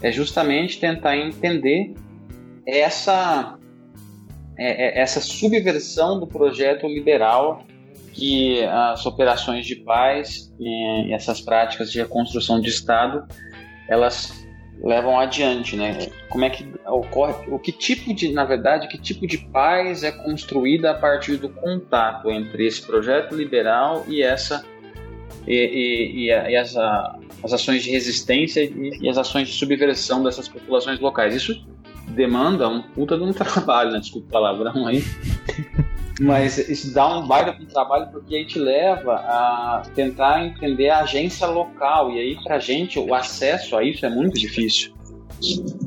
é 0.02 0.10
justamente 0.12 0.78
tentar 0.78 1.16
entender 1.16 1.94
essa 2.66 3.58
é, 4.58 4.98
é, 4.98 5.02
essa 5.02 5.20
subversão 5.20 6.18
do 6.18 6.26
projeto 6.26 6.86
liberal 6.86 7.64
que 8.12 8.64
as 8.64 9.04
operações 9.04 9.66
de 9.66 9.76
paz 9.76 10.50
e 10.58 11.12
essas 11.12 11.42
práticas 11.42 11.92
de 11.92 11.98
reconstrução 11.98 12.58
de 12.60 12.70
Estado 12.70 13.26
elas 13.88 14.45
levam 14.82 15.18
adiante, 15.18 15.76
né? 15.76 16.08
Como 16.28 16.44
é 16.44 16.50
que 16.50 16.66
ocorre, 16.86 17.34
o 17.48 17.58
que 17.58 17.72
tipo 17.72 18.12
de, 18.14 18.32
na 18.32 18.44
verdade, 18.44 18.88
que 18.88 18.98
tipo 18.98 19.26
de 19.26 19.38
paz 19.38 20.02
é 20.02 20.12
construída 20.12 20.90
a 20.90 20.94
partir 20.94 21.36
do 21.36 21.48
contato 21.48 22.30
entre 22.30 22.66
esse 22.66 22.82
projeto 22.82 23.34
liberal 23.34 24.04
e 24.08 24.22
essa 24.22 24.64
e, 25.46 25.54
e, 25.54 26.26
e, 26.26 26.28
e 26.28 26.56
as, 26.56 26.76
a, 26.76 27.18
as 27.42 27.52
ações 27.52 27.82
de 27.82 27.90
resistência 27.90 28.62
e, 28.64 29.08
as 29.08 29.16
ações 29.16 29.48
de 29.48 29.54
subversão 29.54 30.22
dessas 30.22 30.48
populações 30.48 31.00
locais. 31.00 31.34
Isso 31.34 31.64
demanda 32.08 32.68
um 32.68 32.82
puta 32.82 33.16
de 33.16 33.22
um 33.22 33.32
trabalho, 33.34 33.92
né? 33.92 34.00
Desculpa 34.00 34.28
o 34.28 34.30
palavrão 34.30 34.86
aí. 34.86 35.02
Mas 36.20 36.56
isso 36.56 36.94
dá 36.94 37.18
um 37.18 37.26
baita 37.26 37.56
um 37.60 37.66
trabalho 37.66 38.08
porque 38.10 38.34
aí 38.34 38.46
te 38.46 38.58
leva 38.58 39.14
a 39.16 39.82
tentar 39.94 40.46
entender 40.46 40.88
a 40.88 41.00
agência 41.00 41.46
local. 41.46 42.10
E 42.10 42.18
aí, 42.18 42.36
pra 42.42 42.58
gente, 42.58 42.98
o 42.98 43.14
acesso 43.14 43.76
a 43.76 43.84
isso 43.84 44.06
é 44.06 44.10
muito 44.10 44.38
difícil. 44.38 44.94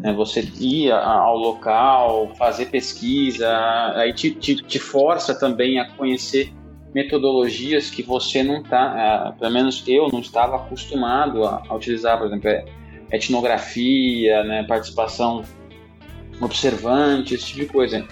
É, 0.03 0.13
você 0.13 0.47
ir 0.59 0.91
ao 0.91 1.35
local, 1.35 2.31
fazer 2.37 2.67
pesquisa, 2.67 3.49
aí 3.95 4.13
te, 4.13 4.29
te, 4.29 4.55
te 4.55 4.77
força 4.77 5.33
também 5.33 5.79
a 5.79 5.89
conhecer 5.89 6.53
metodologias 6.93 7.89
que 7.89 8.03
você 8.03 8.43
não 8.43 8.61
está, 8.61 9.35
pelo 9.39 9.51
menos 9.51 9.83
eu 9.87 10.07
não 10.11 10.19
estava 10.19 10.57
acostumado 10.57 11.45
a, 11.45 11.63
a 11.67 11.75
utilizar, 11.75 12.17
por 12.17 12.27
exemplo, 12.27 12.47
é, 12.47 12.65
etnografia, 13.11 14.43
né, 14.43 14.63
participação 14.63 15.43
observante, 16.39 17.33
esse 17.33 17.47
tipo 17.47 17.59
de 17.59 17.65
coisa. 17.65 18.07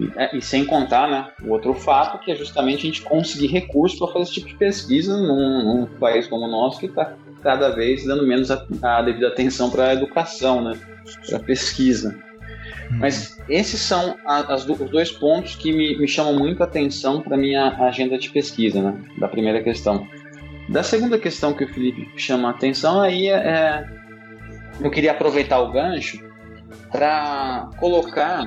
E, 0.00 0.12
é, 0.16 0.36
e, 0.36 0.40
sem 0.40 0.64
contar 0.64 1.08
né, 1.08 1.28
o 1.42 1.50
outro 1.50 1.74
fato, 1.74 2.18
que 2.18 2.30
é 2.30 2.36
justamente 2.36 2.78
a 2.78 2.86
gente 2.86 3.02
conseguir 3.02 3.48
recursos 3.48 3.98
para 3.98 4.08
fazer 4.08 4.24
esse 4.24 4.34
tipo 4.34 4.48
de 4.48 4.54
pesquisa 4.54 5.16
num, 5.16 5.64
num 5.64 5.86
país 5.86 6.26
como 6.26 6.46
o 6.46 6.50
nosso, 6.50 6.78
que 6.78 6.86
está 6.86 7.14
cada 7.42 7.70
vez 7.70 8.04
dando 8.04 8.26
menos 8.26 8.50
a, 8.50 8.64
a 8.82 9.02
devida 9.02 9.28
atenção 9.28 9.70
para 9.70 9.88
a 9.88 9.92
educação, 9.94 10.62
né, 10.62 10.78
para 11.26 11.38
a 11.38 11.40
pesquisa. 11.40 12.16
Uhum. 12.90 12.98
Mas 12.98 13.38
esses 13.48 13.80
são 13.80 14.16
as, 14.24 14.66
os 14.66 14.90
dois 14.90 15.10
pontos 15.10 15.56
que 15.56 15.72
me, 15.72 15.98
me 15.98 16.08
chamam 16.08 16.34
muito 16.34 16.62
a 16.62 16.66
atenção 16.66 17.20
para 17.20 17.36
minha 17.36 17.68
agenda 17.84 18.18
de 18.18 18.30
pesquisa, 18.30 18.80
né? 18.80 18.94
Da 19.18 19.28
primeira 19.28 19.62
questão. 19.62 20.06
Da 20.68 20.82
segunda 20.82 21.18
questão 21.18 21.52
que 21.54 21.64
o 21.64 21.68
Felipe 21.68 22.10
chama 22.16 22.48
a 22.48 22.50
atenção, 22.50 23.00
aí 23.00 23.28
é, 23.28 23.34
é 23.34 23.98
eu 24.80 24.90
queria 24.90 25.12
aproveitar 25.12 25.58
o 25.60 25.72
gancho 25.72 26.22
para 26.90 27.68
colocar 27.78 28.46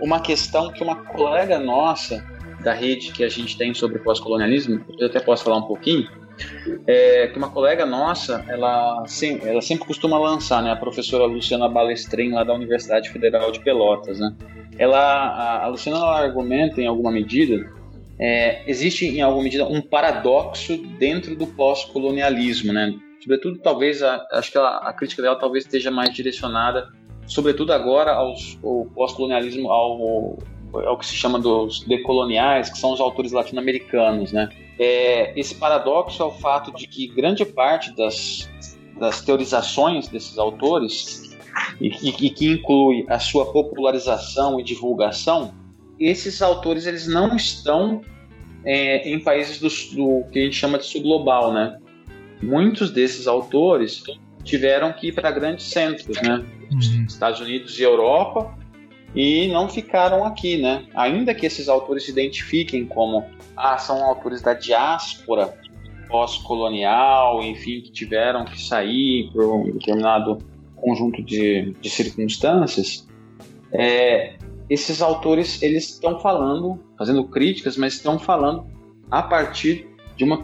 uma 0.00 0.20
questão 0.20 0.72
que 0.72 0.82
uma 0.82 0.96
colega 0.96 1.58
nossa 1.58 2.24
da 2.62 2.72
rede 2.72 3.12
que 3.12 3.22
a 3.22 3.28
gente 3.28 3.56
tem 3.56 3.72
sobre 3.74 3.98
pós-colonialismo, 3.98 4.84
eu 4.98 5.06
até 5.06 5.20
posso 5.20 5.44
falar 5.44 5.58
um 5.58 5.62
pouquinho, 5.62 6.08
é, 6.86 7.28
que 7.28 7.38
uma 7.38 7.50
colega 7.50 7.86
nossa, 7.86 8.44
ela, 8.48 9.04
sim, 9.06 9.40
ela 9.42 9.62
sempre 9.62 9.86
costuma 9.86 10.18
lançar, 10.18 10.62
né, 10.62 10.70
a 10.70 10.76
professora 10.76 11.24
Luciana 11.24 11.68
Balestrin, 11.68 12.32
lá 12.32 12.44
da 12.44 12.54
Universidade 12.54 13.10
Federal 13.10 13.50
de 13.50 13.60
Pelotas, 13.60 14.18
né, 14.18 14.34
ela, 14.78 15.62
a, 15.62 15.68
Luciana 15.68 15.98
ela 15.98 16.20
argumenta 16.20 16.80
em 16.80 16.86
alguma 16.86 17.10
medida, 17.10 17.70
é, 18.18 18.68
existe 18.70 19.06
em 19.06 19.22
alguma 19.22 19.44
medida 19.44 19.66
um 19.66 19.80
paradoxo 19.80 20.76
dentro 20.98 21.34
do 21.36 21.46
pós-colonialismo, 21.46 22.72
né, 22.72 22.94
sobretudo 23.22 23.58
talvez, 23.58 24.02
a, 24.02 24.26
acho 24.32 24.50
que 24.50 24.58
ela, 24.58 24.78
a 24.78 24.92
crítica 24.92 25.22
dela 25.22 25.36
talvez 25.36 25.64
esteja 25.64 25.90
mais 25.90 26.12
direcionada, 26.12 26.88
sobretudo 27.26 27.72
agora 27.72 28.12
aos, 28.12 28.58
ao 28.62 28.86
pós-colonialismo, 28.94 29.70
ao, 29.70 30.38
ao 30.72 30.98
que 30.98 31.06
se 31.06 31.14
chama 31.14 31.38
dos 31.38 31.80
decoloniais, 31.80 32.70
que 32.70 32.78
são 32.78 32.92
os 32.92 33.00
autores 33.00 33.32
latino-americanos, 33.32 34.32
né, 34.32 34.48
é, 34.78 35.38
esse 35.38 35.54
paradoxo 35.54 36.22
é 36.22 36.26
o 36.26 36.30
fato 36.30 36.72
de 36.72 36.86
que 36.86 37.06
grande 37.08 37.44
parte 37.44 37.94
das, 37.96 38.48
das 38.98 39.22
teorizações 39.22 40.08
desses 40.08 40.38
autores, 40.38 41.36
e, 41.80 41.88
e, 41.88 42.26
e 42.26 42.30
que 42.30 42.46
inclui 42.46 43.04
a 43.08 43.18
sua 43.18 43.46
popularização 43.52 44.60
e 44.60 44.62
divulgação, 44.62 45.54
esses 45.98 46.42
autores 46.42 46.86
eles 46.86 47.06
não 47.06 47.34
estão 47.34 48.02
é, 48.64 49.08
em 49.08 49.18
países 49.20 49.58
do, 49.58 49.68
do, 49.96 50.24
que 50.30 50.40
a 50.40 50.42
gente 50.42 50.56
chama 50.56 50.78
de 50.78 50.84
sul 50.84 51.02
global, 51.02 51.52
né? 51.52 51.78
Muitos 52.42 52.90
desses 52.90 53.26
autores 53.26 54.02
tiveram 54.44 54.92
que 54.92 55.08
ir 55.08 55.12
para 55.12 55.30
grandes 55.30 55.66
centros, 55.66 56.20
né? 56.20 56.44
Uhum. 56.76 57.04
Estados 57.06 57.40
Unidos 57.40 57.78
e 57.78 57.82
Europa, 57.82 58.54
e 59.14 59.48
não 59.48 59.68
ficaram 59.68 60.24
aqui, 60.24 60.60
né? 60.60 60.86
Ainda 60.94 61.34
que 61.34 61.46
esses 61.46 61.68
autores 61.68 62.04
se 62.04 62.10
identifiquem 62.10 62.84
como 62.84 63.24
ah, 63.56 63.78
são 63.78 64.04
autores 64.04 64.42
da 64.42 64.52
diáspora 64.52 65.56
pós-colonial, 66.08 67.42
enfim, 67.42 67.80
que 67.80 67.90
tiveram 67.90 68.44
que 68.44 68.60
sair 68.60 69.30
por 69.32 69.44
um 69.44 69.64
determinado 69.64 70.38
conjunto 70.76 71.22
de, 71.22 71.72
de 71.80 71.90
circunstâncias, 71.90 73.08
é, 73.72 74.36
esses 74.68 75.00
autores 75.00 75.62
eles 75.62 75.90
estão 75.90 76.18
falando, 76.20 76.78
fazendo 76.98 77.24
críticas, 77.24 77.76
mas 77.76 77.94
estão 77.94 78.18
falando 78.18 78.66
a 79.10 79.22
partir 79.22 79.88
de 80.16 80.24
uma 80.24 80.42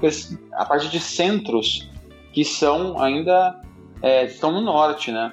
a 0.52 0.64
partir 0.64 0.90
de 0.90 1.00
centros 1.00 1.90
que 2.32 2.44
são 2.44 3.00
ainda 3.00 3.60
é, 4.00 4.24
estão 4.24 4.52
no 4.52 4.60
norte, 4.60 5.10
né? 5.10 5.32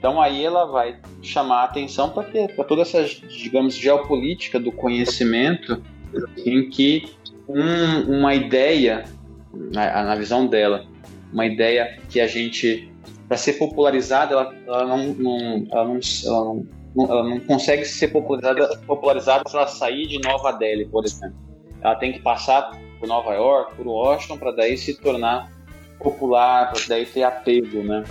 Então 0.00 0.18
aí 0.18 0.42
ela 0.42 0.64
vai 0.64 0.98
chamar 1.20 1.60
a 1.60 1.64
atenção 1.64 2.08
para 2.08 2.64
toda 2.64 2.80
essa, 2.80 3.04
digamos, 3.04 3.74
geopolítica 3.74 4.58
do 4.58 4.72
conhecimento 4.72 5.82
em 6.38 6.70
que 6.70 7.10
um, 7.46 8.18
uma 8.18 8.34
ideia, 8.34 9.04
na, 9.52 10.04
na, 10.04 10.14
visão 10.14 10.46
dela, 10.46 10.86
uma 11.30 11.44
ideia 11.44 12.00
que 12.08 12.18
a 12.18 12.26
gente, 12.26 12.90
para 13.28 13.36
ser 13.36 13.54
popularizada, 13.54 14.32
ela, 14.32 14.54
ela, 14.66 14.86
não, 14.86 15.08
não, 15.08 15.66
ela, 15.70 15.84
não, 15.84 16.00
ela, 16.24 16.44
não, 16.96 17.10
ela 17.10 17.28
não 17.28 17.40
consegue 17.40 17.84
ser 17.84 18.08
popularizada, 18.08 18.78
popularizada 18.86 19.50
se 19.50 19.54
ela 19.54 19.66
sair 19.66 20.06
de 20.06 20.18
Nova 20.18 20.52
Delhi, 20.52 20.86
por 20.86 21.04
exemplo. 21.04 21.36
Ela 21.82 21.96
tem 21.96 22.10
que 22.10 22.20
passar 22.20 22.70
por 22.98 23.06
Nova 23.06 23.34
York, 23.34 23.74
por 23.76 23.86
Washington, 23.86 24.38
para 24.38 24.52
daí 24.52 24.78
se 24.78 24.98
tornar 24.98 25.52
popular, 25.98 26.72
para 26.72 26.80
daí 26.88 27.04
ter 27.04 27.22
apego, 27.22 27.82
né? 27.82 28.02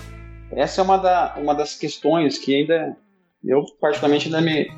Essa 0.52 0.82
é 0.82 0.84
uma, 0.84 0.98
da, 0.98 1.36
uma 1.38 1.54
das 1.54 1.76
questões 1.76 2.38
que 2.38 2.56
ainda 2.56 2.98
eu 3.44 3.66
particularmente 3.80 4.26
ainda 4.26 4.42
me 4.42 4.70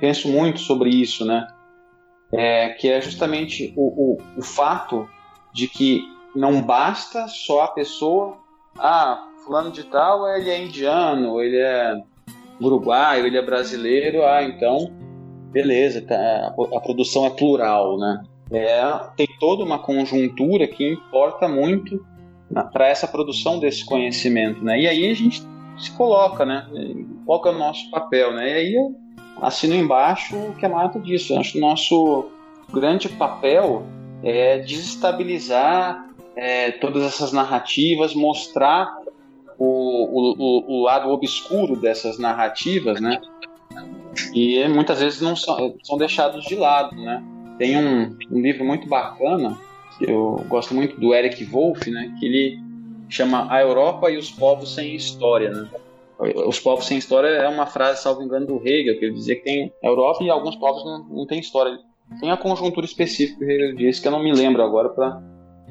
penso 0.00 0.28
muito 0.28 0.60
sobre 0.60 0.90
isso, 0.90 1.24
né? 1.24 1.46
É, 2.32 2.70
que 2.70 2.88
é 2.88 3.00
justamente 3.00 3.72
o, 3.76 4.14
o, 4.14 4.18
o 4.36 4.42
fato 4.42 5.08
de 5.52 5.66
que 5.66 6.04
não 6.34 6.60
basta 6.60 7.26
só 7.26 7.62
a 7.64 7.68
pessoa, 7.68 8.36
ah, 8.78 9.26
fulano 9.44 9.70
de 9.70 9.84
tal 9.84 10.28
ele 10.36 10.50
é 10.50 10.62
indiano, 10.62 11.40
ele 11.40 11.56
é 11.56 12.02
uruguaio, 12.60 13.26
ele 13.26 13.38
é 13.38 13.42
brasileiro, 13.42 14.24
ah, 14.24 14.42
então 14.42 14.92
beleza, 15.50 16.02
tá, 16.02 16.14
a, 16.16 16.76
a 16.76 16.80
produção 16.80 17.24
é 17.24 17.30
plural, 17.30 17.98
né? 17.98 18.22
É, 18.50 18.80
tem 19.16 19.28
toda 19.38 19.64
uma 19.64 19.78
conjuntura 19.78 20.66
que 20.66 20.92
importa 20.92 21.48
muito 21.48 22.04
para 22.72 22.88
essa 22.88 23.06
produção 23.06 23.58
desse 23.58 23.84
conhecimento, 23.84 24.64
né? 24.64 24.80
E 24.80 24.86
aí 24.88 25.10
a 25.10 25.14
gente 25.14 25.42
se 25.78 25.90
coloca, 25.92 26.44
né? 26.44 26.66
Qual 27.24 27.42
que 27.42 27.48
é 27.48 27.52
o 27.52 27.58
nosso 27.58 27.90
papel, 27.90 28.32
né? 28.32 28.50
E 28.50 28.54
aí 28.54 28.76
assino 29.40 29.74
embaixo 29.74 30.36
o 30.36 30.54
que 30.54 30.64
é 30.64 30.68
mato 30.68 30.98
disso. 30.98 31.34
Eu 31.34 31.40
acho 31.40 31.52
que 31.52 31.58
o 31.58 31.60
nosso 31.60 32.26
grande 32.72 33.08
papel 33.08 33.86
é 34.22 34.58
desestabilizar 34.58 36.06
é, 36.34 36.70
todas 36.72 37.02
essas 37.02 37.32
narrativas, 37.32 38.14
mostrar 38.14 38.96
o, 39.58 39.64
o, 39.66 40.78
o, 40.78 40.82
lado 40.82 41.08
obscuro 41.10 41.76
dessas 41.76 42.18
narrativas, 42.18 43.00
né? 43.00 43.20
E 44.34 44.66
muitas 44.68 45.00
vezes 45.00 45.20
não 45.20 45.36
são, 45.36 45.74
são 45.82 45.96
deixados 45.96 46.44
de 46.44 46.54
lado, 46.54 46.96
né? 46.96 47.22
Tem 47.58 47.76
um, 47.76 48.16
um 48.30 48.40
livro 48.40 48.64
muito 48.64 48.88
bacana 48.88 49.58
eu 50.00 50.44
gosto 50.48 50.74
muito 50.74 50.98
do 51.00 51.14
Eric 51.14 51.44
Wolff, 51.44 51.90
né, 51.90 52.14
que 52.18 52.26
ele 52.26 52.60
chama 53.08 53.46
A 53.50 53.60
Europa 53.60 54.10
e 54.10 54.16
os 54.16 54.30
Povos 54.30 54.74
Sem 54.74 54.94
História, 54.94 55.50
né? 55.50 55.68
Os 56.18 56.58
povos 56.58 56.86
sem 56.86 56.98
história 56.98 57.28
é 57.28 57.48
uma 57.48 57.64
frase, 57.64 58.02
salvo 58.02 58.22
engano, 58.22 58.44
do 58.44 58.56
Hegel, 58.56 58.98
que 58.98 59.04
ele 59.04 59.14
dizia 59.14 59.36
que 59.36 59.42
tem 59.42 59.72
Europa 59.80 60.24
e 60.24 60.28
alguns 60.28 60.56
povos 60.56 60.84
não, 60.84 61.04
não 61.04 61.26
têm 61.26 61.38
história. 61.38 61.78
Tem 62.18 62.30
a 62.30 62.36
conjuntura 62.36 62.84
específica 62.84 63.38
que 63.38 63.52
Hegel 63.52 63.76
disse, 63.76 64.02
que 64.02 64.08
eu 64.08 64.12
não 64.12 64.22
me 64.22 64.32
lembro 64.32 64.60
agora 64.60 64.88
para 64.88 65.22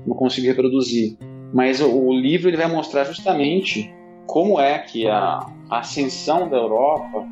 não 0.05 0.15
conseguir 0.15 0.47
reproduzir. 0.47 1.17
Mas 1.53 1.81
o, 1.81 1.89
o, 1.89 2.13
livro 2.13 2.49
ele 2.49 2.55
vai 2.55 2.67
mostrar 2.67 3.03
justamente 3.03 3.93
como 4.25 4.59
é 4.59 4.79
que 4.79 5.05
a, 5.07 5.39
a 5.69 5.79
ascensão 5.79 6.47
da 6.47 6.57
Europa 6.57 7.27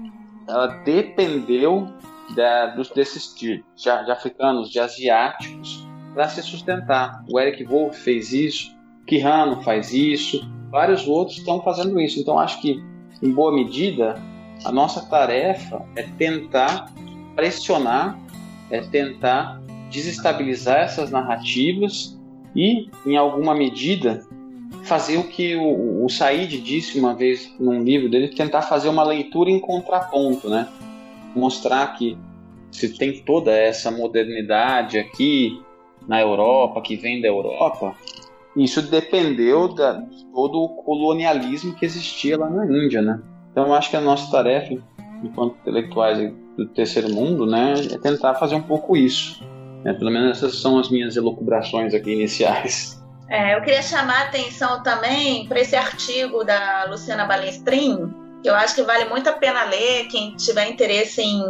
ela 0.47 0.67
dependeu 0.83 1.87
da, 2.35 2.67
dos, 2.67 2.89
desses 2.89 3.33
de, 3.35 3.63
de 3.75 3.89
africanos, 3.89 4.69
de 4.69 4.79
asiáticos, 4.79 5.84
para 6.15 6.29
se 6.29 6.41
sustentar. 6.41 7.23
O 7.29 7.37
Eric 7.37 7.65
Wolff 7.65 7.99
fez 7.99 8.31
isso, 8.31 8.73
Quijano 9.05 9.61
faz 9.61 9.93
isso, 9.93 10.49
vários 10.71 11.05
outros 11.05 11.37
estão 11.37 11.61
fazendo 11.61 11.99
isso. 11.99 12.19
Então 12.19 12.39
acho 12.39 12.61
que, 12.61 12.81
em 13.21 13.31
boa 13.31 13.53
medida, 13.53 14.15
a 14.63 14.71
nossa 14.71 15.05
tarefa 15.07 15.85
é 15.95 16.03
tentar 16.17 16.91
pressionar, 17.35 18.17
é 18.71 18.79
tentar 18.79 19.61
desestabilizar 19.91 20.79
essas 20.79 21.11
narrativas 21.11 22.17
e, 22.55 22.89
em 23.05 23.17
alguma 23.17 23.53
medida, 23.53 24.25
fazer 24.83 25.17
o 25.17 25.23
que 25.23 25.55
o, 25.55 26.05
o 26.05 26.09
Said 26.09 26.61
disse 26.61 26.97
uma 26.97 27.13
vez 27.13 27.53
num 27.59 27.83
livro 27.83 28.09
dele, 28.09 28.29
tentar 28.29 28.61
fazer 28.61 28.87
uma 28.87 29.03
leitura 29.03 29.49
em 29.49 29.59
contraponto, 29.59 30.49
né? 30.49 30.67
Mostrar 31.35 31.87
que 31.97 32.17
se 32.71 32.97
tem 32.97 33.21
toda 33.23 33.51
essa 33.51 33.91
modernidade 33.91 34.97
aqui 34.97 35.61
na 36.07 36.21
Europa, 36.21 36.81
que 36.81 36.95
vem 36.95 37.21
da 37.21 37.27
Europa, 37.27 37.95
isso 38.55 38.81
dependeu 38.81 39.67
da, 39.67 39.93
de 39.93 40.25
todo 40.33 40.61
o 40.61 40.69
colonialismo 40.83 41.75
que 41.75 41.85
existia 41.85 42.37
lá 42.37 42.49
na 42.49 42.65
Índia, 42.65 43.01
né? 43.01 43.19
Então 43.51 43.67
eu 43.67 43.73
acho 43.73 43.89
que 43.89 43.97
a 43.97 44.01
nossa 44.01 44.31
tarefa, 44.31 44.75
enquanto 45.23 45.57
intelectuais 45.61 46.33
do 46.57 46.67
terceiro 46.67 47.09
mundo, 47.09 47.45
né, 47.45 47.73
é 47.91 47.97
tentar 47.97 48.35
fazer 48.35 48.55
um 48.55 48.61
pouco 48.61 48.95
isso. 48.95 49.43
Né? 49.83 49.93
Pelo 49.93 50.11
menos 50.11 50.37
essas 50.37 50.59
são 50.59 50.79
as 50.79 50.89
minhas 50.89 51.15
elucubrações 51.15 51.93
aqui 51.93 52.11
iniciais. 52.11 53.03
É, 53.29 53.55
eu 53.55 53.61
queria 53.61 53.81
chamar 53.81 54.21
a 54.21 54.23
atenção 54.25 54.83
também 54.83 55.47
para 55.47 55.59
esse 55.59 55.75
artigo 55.75 56.43
da 56.43 56.85
Luciana 56.89 57.25
Balestrin, 57.25 58.13
que 58.41 58.49
eu 58.49 58.55
acho 58.55 58.75
que 58.75 58.83
vale 58.83 59.05
muito 59.05 59.27
a 59.29 59.33
pena 59.33 59.63
ler, 59.65 60.07
quem 60.07 60.35
tiver 60.35 60.69
interesse 60.69 61.21
em 61.21 61.41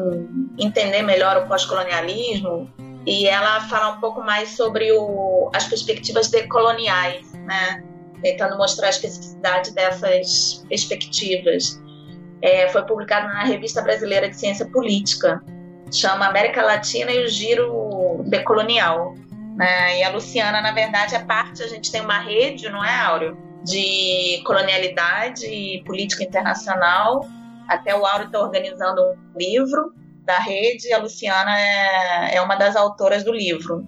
entender 0.57 1.01
melhor 1.01 1.37
o 1.37 1.47
pós-colonialismo, 1.47 2.69
e 3.05 3.27
ela 3.27 3.61
fala 3.61 3.95
um 3.95 3.99
pouco 3.99 4.21
mais 4.23 4.49
sobre 4.49 4.91
o, 4.91 5.49
as 5.53 5.67
perspectivas 5.67 6.27
decoloniais, 6.27 7.31
né? 7.33 7.83
tentando 8.21 8.57
mostrar 8.57 8.87
a 8.87 8.89
especificidade 8.89 9.73
dessas 9.73 10.65
perspectivas. 10.67 11.79
É, 12.41 12.67
foi 12.69 12.83
publicado 12.83 13.27
na 13.27 13.43
Revista 13.43 13.81
Brasileira 13.81 14.27
de 14.27 14.35
Ciência 14.35 14.65
Política, 14.65 15.41
chama 15.93 16.25
América 16.25 16.63
Latina 16.63 17.11
e 17.11 17.23
o 17.23 17.27
Giro 17.27 18.23
Decolonial. 18.25 19.13
Né? 19.55 19.99
E 19.99 20.03
a 20.03 20.09
Luciana, 20.09 20.59
na 20.61 20.71
verdade, 20.71 21.15
é 21.15 21.19
parte, 21.19 21.61
a 21.61 21.67
gente 21.67 21.91
tem 21.91 22.01
uma 22.01 22.19
rede, 22.19 22.69
não 22.69 22.83
é, 22.83 22.99
Áureo? 23.01 23.37
De 23.63 24.41
colonialidade 24.45 25.45
e 25.45 25.83
política 25.83 26.23
internacional. 26.23 27.27
Até 27.67 27.95
o 27.95 28.05
Áureo 28.05 28.27
está 28.27 28.39
organizando 28.39 29.01
um 29.01 29.15
livro 29.37 29.93
da 30.25 30.39
rede 30.39 30.91
a 30.91 30.97
Luciana 30.97 31.57
é, 31.59 32.35
é 32.35 32.41
uma 32.41 32.55
das 32.55 32.75
autoras 32.75 33.23
do 33.23 33.31
livro. 33.31 33.87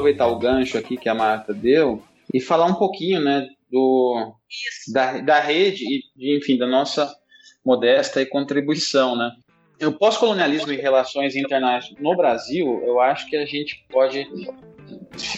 Aproveitar 0.00 0.26
o 0.26 0.38
gancho 0.38 0.78
aqui 0.78 0.96
que 0.96 1.08
a 1.08 1.14
Marta 1.14 1.52
deu 1.52 2.02
e 2.32 2.40
falar 2.40 2.66
um 2.66 2.74
pouquinho, 2.74 3.20
né, 3.20 3.46
do 3.70 4.34
da, 4.92 5.20
da 5.20 5.40
rede 5.40 5.84
e, 6.16 6.36
enfim, 6.36 6.56
da 6.56 6.66
nossa 6.66 7.12
modesta 7.64 8.24
contribuição, 8.26 9.16
né. 9.16 9.30
O 9.82 9.92
pós-colonialismo 9.92 10.72
e 10.72 10.76
relações 10.76 11.34
internacionais 11.34 11.90
no 12.00 12.16
Brasil, 12.16 12.82
eu 12.84 13.00
acho 13.00 13.28
que 13.28 13.36
a 13.36 13.46
gente 13.46 13.86
pode 13.90 14.26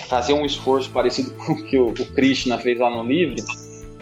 fazer 0.08 0.32
um 0.32 0.44
esforço 0.44 0.90
parecido 0.90 1.32
com 1.34 1.52
o 1.52 1.64
que 1.64 1.78
o, 1.78 1.88
o 1.90 2.06
Krishna 2.14 2.58
fez 2.58 2.78
lá 2.78 2.90
no 2.90 3.04
livro. 3.04 3.36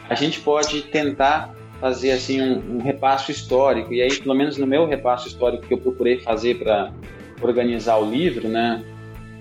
A 0.08 0.14
gente 0.14 0.40
pode 0.40 0.82
tentar 0.82 1.54
fazer 1.78 2.12
assim 2.12 2.40
um, 2.40 2.76
um 2.76 2.82
repasso 2.82 3.30
histórico 3.30 3.92
e 3.92 4.00
aí, 4.00 4.18
pelo 4.18 4.34
menos 4.34 4.56
no 4.56 4.66
meu 4.66 4.86
repasso 4.86 5.28
histórico 5.28 5.66
que 5.66 5.74
eu 5.74 5.78
procurei 5.78 6.18
fazer 6.20 6.58
para 6.58 6.92
organizar 7.42 7.98
o 7.98 8.10
livro, 8.10 8.48
né, 8.48 8.82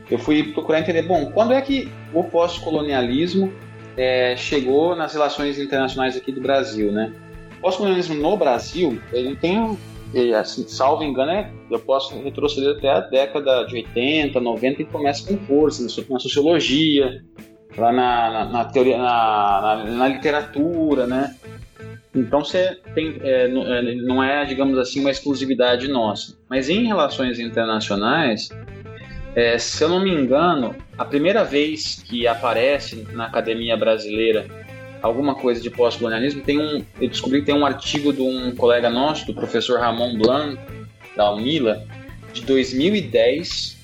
eu 0.09 0.17
fui 0.17 0.43
procurar 0.51 0.79
entender, 0.79 1.03
bom, 1.03 1.31
quando 1.31 1.53
é 1.53 1.61
que 1.61 1.91
o 2.13 2.23
pós-colonialismo 2.23 3.53
é, 3.95 4.35
chegou 4.35 4.95
nas 4.95 5.13
relações 5.13 5.59
internacionais 5.59 6.17
aqui 6.17 6.31
do 6.31 6.41
Brasil, 6.41 6.91
né? 6.91 7.13
O 7.57 7.61
pós-colonialismo 7.61 8.15
no 8.15 8.37
Brasil, 8.37 8.99
ele 9.11 9.35
tem, 9.35 9.77
assim, 10.35 10.67
salvo 10.67 11.03
engano, 11.03 11.31
é, 11.31 11.51
eu 11.69 11.79
posso 11.79 12.19
retroceder 12.21 12.77
até 12.77 12.89
a 12.89 12.99
década 13.01 13.63
de 13.65 13.75
80, 13.75 14.39
90 14.39 14.81
e 14.81 14.85
começa 14.85 15.27
com 15.27 15.37
força 15.45 15.83
na 15.83 16.19
sociologia, 16.19 17.23
lá 17.77 17.91
na, 17.91 18.31
na, 18.31 18.45
na 18.45 18.65
teoria, 18.65 18.97
na, 18.97 19.83
na, 19.85 20.07
literatura, 20.07 21.05
né? 21.05 21.35
Então 22.15 22.43
você 22.43 22.77
tem, 22.95 23.17
é, 23.21 23.45
é, 23.45 23.95
não 23.95 24.23
é, 24.23 24.43
digamos 24.45 24.77
assim, 24.79 24.99
uma 24.99 25.11
exclusividade 25.11 25.87
nossa. 25.87 26.35
Mas 26.49 26.69
em 26.69 26.87
relações 26.87 27.39
internacionais, 27.39 28.49
é, 29.35 29.57
se 29.57 29.83
eu 29.83 29.89
não 29.89 29.99
me 29.99 30.11
engano, 30.11 30.75
a 30.97 31.05
primeira 31.05 31.43
vez 31.43 32.03
que 32.05 32.27
aparece 32.27 33.07
na 33.11 33.25
academia 33.25 33.77
brasileira 33.77 34.47
alguma 35.01 35.35
coisa 35.35 35.61
de 35.61 35.69
pós-colonialismo, 35.69 36.41
tem 36.41 36.59
um, 36.59 36.83
eu 36.99 37.09
descobri 37.09 37.39
que 37.39 37.45
tem 37.45 37.55
um 37.55 37.65
artigo 37.65 38.11
de 38.11 38.21
um 38.21 38.53
colega 38.55 38.89
nosso, 38.89 39.25
do 39.25 39.33
professor 39.33 39.79
Ramon 39.79 40.17
Blanc, 40.17 40.59
da 41.15 41.31
UNILA, 41.33 41.85
de 42.33 42.41
2010, 42.41 43.77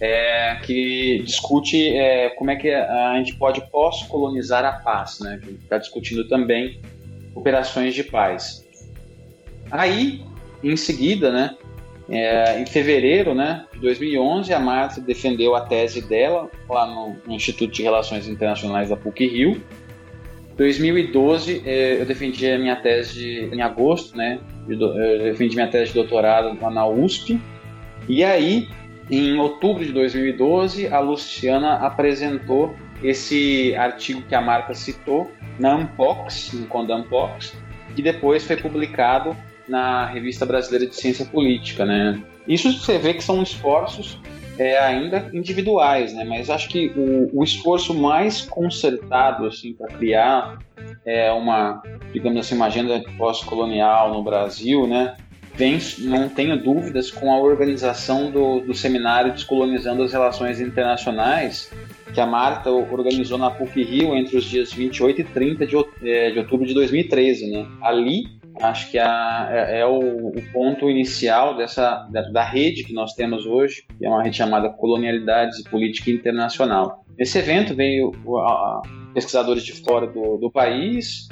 é, 0.00 0.56
que 0.62 1.22
discute 1.24 1.96
é, 1.96 2.30
como 2.30 2.50
é 2.50 2.56
que 2.56 2.70
a 2.70 3.14
gente 3.18 3.34
pode 3.36 3.60
pós-colonizar 3.70 4.64
a 4.64 4.72
paz, 4.72 5.20
né? 5.20 5.40
Que 5.42 5.50
está 5.52 5.78
discutindo 5.78 6.26
também 6.28 6.80
operações 7.34 7.94
de 7.94 8.02
paz. 8.02 8.66
Aí, 9.70 10.22
em 10.62 10.76
seguida, 10.76 11.30
né, 11.30 11.56
é, 12.08 12.60
em 12.60 12.66
fevereiro 12.66 13.34
né, 13.34 13.64
de 13.72 13.80
2011, 13.80 14.52
a 14.52 14.60
Marta 14.60 15.00
defendeu 15.00 15.56
a 15.56 15.62
tese 15.62 16.00
dela 16.00 16.48
lá 16.68 16.86
no, 16.86 17.16
Instituto 17.34 17.72
de 17.72 17.82
Relações 17.82 18.28
Internacionais 18.28 18.90
da 18.90 18.96
PUC-Rio. 18.96 19.60
Em 20.52 20.56
2012, 20.56 21.62
é, 21.66 22.00
eu 22.00 22.06
defendi 22.06 22.48
a 22.50 22.58
minha 22.58 22.76
tese 22.76 23.50
em 23.52 23.60
agosto, 23.60 24.16
né, 24.16 24.38
eu 24.68 24.78
defendi 25.24 25.54
minha 25.54 25.68
tese 25.68 25.88
de 25.88 25.94
doutorado 25.94 26.56
lá 26.60 26.70
na 26.70 26.86
USP. 26.86 27.40
E 28.08 28.22
aí, 28.22 28.68
em 29.10 29.38
outubro 29.38 29.84
de 29.84 29.92
2012, 29.92 30.86
a 30.86 31.00
Luciana 31.00 31.74
apresentou 31.74 32.74
esse 33.02 33.74
artigo 33.76 34.22
que 34.22 34.34
a 34.34 34.40
Marta 34.40 34.74
citou 34.74 35.30
na 35.58 35.76
Unpox, 35.76 36.52
no 36.52 36.66
Condampox, 36.66 37.56
que 37.94 38.02
depois 38.02 38.44
foi 38.44 38.56
publicado 38.56 39.36
na 39.68 40.06
Revista 40.06 40.46
Brasileira 40.46 40.86
de 40.86 40.96
Ciência 40.96 41.24
Política, 41.24 41.84
né? 41.84 42.22
Isso 42.46 42.72
você 42.72 42.98
vê 42.98 43.14
que 43.14 43.22
são 43.22 43.42
esforços 43.42 44.18
é, 44.58 44.78
ainda 44.78 45.28
individuais, 45.32 46.14
né? 46.14 46.24
Mas 46.24 46.48
acho 46.48 46.68
que 46.68 46.92
o, 46.96 47.30
o 47.40 47.44
esforço 47.44 47.92
mais 47.94 48.42
concertado 48.42 49.46
assim 49.46 49.72
para 49.72 49.88
criar 49.88 50.58
é, 51.04 51.30
uma, 51.32 51.82
digamos 52.12 52.40
assim, 52.40 52.54
uma 52.54 52.66
agenda 52.66 53.02
pós-colonial 53.16 54.12
no 54.12 54.22
Brasil, 54.22 54.86
né? 54.86 55.16
Vem, 55.54 55.78
não 56.00 56.28
tenho 56.28 56.62
dúvidas, 56.62 57.10
com 57.10 57.32
a 57.32 57.38
organização 57.38 58.30
do, 58.30 58.60
do 58.60 58.74
seminário 58.74 59.32
Descolonizando 59.32 60.02
as 60.02 60.12
Relações 60.12 60.60
Internacionais, 60.60 61.72
que 62.12 62.20
a 62.20 62.26
Marta 62.26 62.70
organizou 62.70 63.38
na 63.38 63.50
PUC 63.50 63.82
Rio 63.82 64.14
entre 64.14 64.36
os 64.36 64.44
dias 64.44 64.70
28 64.70 65.22
e 65.22 65.24
30 65.24 65.66
de, 65.66 65.76
é, 66.02 66.30
de 66.30 66.38
outubro 66.38 66.66
de 66.66 66.74
2013. 66.74 67.50
Né? 67.50 67.66
Ali 67.80 68.35
acho 68.60 68.90
que 68.90 68.98
a, 68.98 69.48
é, 69.50 69.80
é 69.80 69.86
o, 69.86 70.28
o, 70.28 70.52
ponto 70.52 70.90
inicial 70.90 71.56
dessa 71.56 72.06
da, 72.10 72.22
da, 72.30 72.44
rede 72.44 72.84
que 72.84 72.92
nós 72.92 73.14
temos 73.14 73.46
hoje, 73.46 73.84
que 73.98 74.06
é 74.06 74.08
uma 74.08 74.22
rede 74.22 74.36
chamada 74.36 74.70
Colonialidades 74.70 75.58
e 75.58 75.64
Política 75.64 76.10
Internacional. 76.10 77.04
Nesse 77.18 77.38
evento 77.38 77.74
veio 77.74 78.12
a, 78.38 78.82
pesquisadores 79.14 79.64
de 79.64 79.72
fora 79.72 80.06
do, 80.06 80.36
do 80.36 80.50
país, 80.50 81.28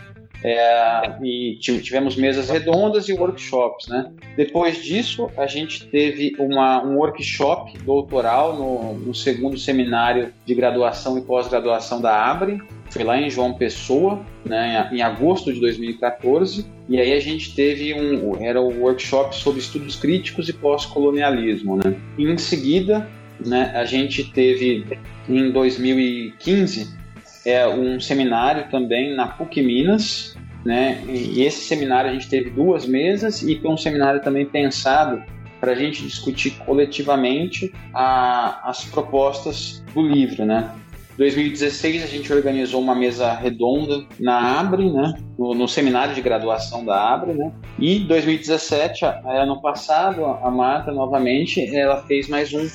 É, 0.46 1.16
e 1.22 1.56
tivemos 1.58 2.16
mesas 2.16 2.50
redondas 2.50 3.08
e 3.08 3.14
workshops, 3.14 3.88
né? 3.88 4.12
Depois 4.36 4.84
disso, 4.84 5.30
a 5.38 5.46
gente 5.46 5.86
teve 5.86 6.36
uma, 6.38 6.84
um 6.84 6.98
workshop 6.98 7.78
doutoral 7.78 8.54
no, 8.54 8.92
no 8.92 9.14
segundo 9.14 9.56
seminário 9.56 10.34
de 10.44 10.54
graduação 10.54 11.16
e 11.16 11.22
pós-graduação 11.22 11.98
da 11.98 12.30
Abre, 12.30 12.60
foi 12.90 13.02
lá 13.02 13.18
em 13.18 13.30
João 13.30 13.54
Pessoa, 13.54 14.20
né, 14.44 14.88
em 14.92 15.00
agosto 15.00 15.50
de 15.50 15.58
2014, 15.60 16.66
e 16.90 17.00
aí 17.00 17.14
a 17.14 17.20
gente 17.20 17.54
teve 17.54 17.94
um 17.94 18.36
era 18.44 18.60
o 18.60 18.70
um 18.70 18.82
workshop 18.82 19.34
sobre 19.34 19.60
estudos 19.60 19.96
críticos 19.96 20.50
e 20.50 20.52
pós-colonialismo, 20.52 21.76
né? 21.76 21.96
E 22.18 22.24
em 22.24 22.36
seguida, 22.36 23.08
né, 23.44 23.72
a 23.74 23.86
gente 23.86 24.24
teve 24.30 24.86
em 25.26 25.50
2015 25.50 27.03
é 27.44 27.66
um 27.68 28.00
seminário 28.00 28.68
também 28.70 29.14
na 29.14 29.28
PUC 29.28 29.62
Minas, 29.62 30.36
né? 30.64 31.02
E 31.08 31.42
esse 31.42 31.64
seminário 31.64 32.10
a 32.10 32.12
gente 32.12 32.28
teve 32.28 32.50
duas 32.50 32.86
mesas 32.86 33.42
e 33.42 33.58
foi 33.58 33.70
um 33.70 33.76
seminário 33.76 34.22
também 34.22 34.46
pensado 34.46 35.22
para 35.60 35.72
a 35.72 35.74
gente 35.74 36.02
discutir 36.02 36.50
coletivamente 36.66 37.72
a, 37.92 38.68
as 38.68 38.84
propostas 38.84 39.82
do 39.94 40.02
livro, 40.02 40.44
né? 40.44 40.70
2016 41.16 42.02
a 42.02 42.06
gente 42.06 42.32
organizou 42.32 42.80
uma 42.80 42.94
mesa 42.94 43.32
redonda 43.32 44.04
na 44.18 44.58
Abre, 44.60 44.90
né? 44.90 45.14
No, 45.38 45.54
no, 45.54 45.68
seminário 45.68 46.14
de 46.14 46.20
graduação 46.20 46.84
da 46.84 47.14
Abre, 47.14 47.34
né? 47.34 47.52
E 47.78 48.00
2017, 48.00 49.04
ano 49.04 49.60
passado, 49.60 50.24
a 50.24 50.50
Marta 50.50 50.90
novamente, 50.90 51.64
ela 51.74 52.02
fez 52.02 52.28
mais 52.28 52.52
um 52.52 52.66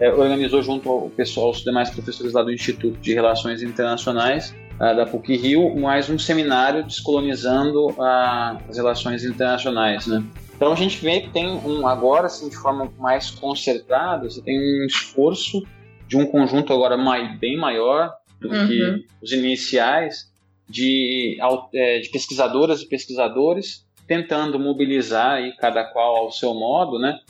é, 0.00 0.10
organizou 0.10 0.62
junto 0.62 0.88
ao 0.88 1.10
pessoal, 1.10 1.50
os 1.50 1.62
demais 1.62 1.90
professores 1.90 2.32
lá 2.32 2.42
do 2.42 2.52
Instituto 2.52 2.98
de 2.98 3.14
Relações 3.14 3.62
Internacionais 3.62 4.54
uh, 4.76 4.96
da 4.96 5.06
PUC 5.06 5.36
Rio, 5.36 5.76
mais 5.76 6.08
um 6.08 6.18
seminário 6.18 6.84
descolonizando 6.84 7.88
uh, 7.90 8.58
as 8.68 8.76
relações 8.76 9.24
internacionais, 9.24 10.06
né? 10.06 10.24
Então 10.56 10.72
a 10.72 10.76
gente 10.76 10.98
vê 10.98 11.20
que 11.20 11.30
tem 11.30 11.48
um 11.48 11.86
agora, 11.86 12.26
assim, 12.26 12.48
de 12.48 12.56
forma 12.56 12.92
mais 12.98 13.30
concertada, 13.30 14.28
você 14.28 14.42
tem 14.42 14.58
um 14.58 14.86
esforço 14.86 15.62
de 16.06 16.16
um 16.16 16.26
conjunto 16.26 16.72
agora 16.72 16.96
mais, 16.96 17.38
bem 17.38 17.56
maior 17.56 18.12
do 18.40 18.48
uhum. 18.48 18.66
que 18.66 19.06
os 19.22 19.32
iniciais 19.32 20.32
de, 20.68 21.38
é, 21.74 22.00
de 22.00 22.08
pesquisadoras 22.10 22.82
e 22.82 22.88
pesquisadores 22.88 23.86
tentando 24.06 24.58
mobilizar 24.58 25.34
aí 25.34 25.54
cada 25.56 25.84
qual 25.84 26.16
ao 26.16 26.32
seu 26.32 26.54
modo, 26.54 26.98
né, 26.98 27.20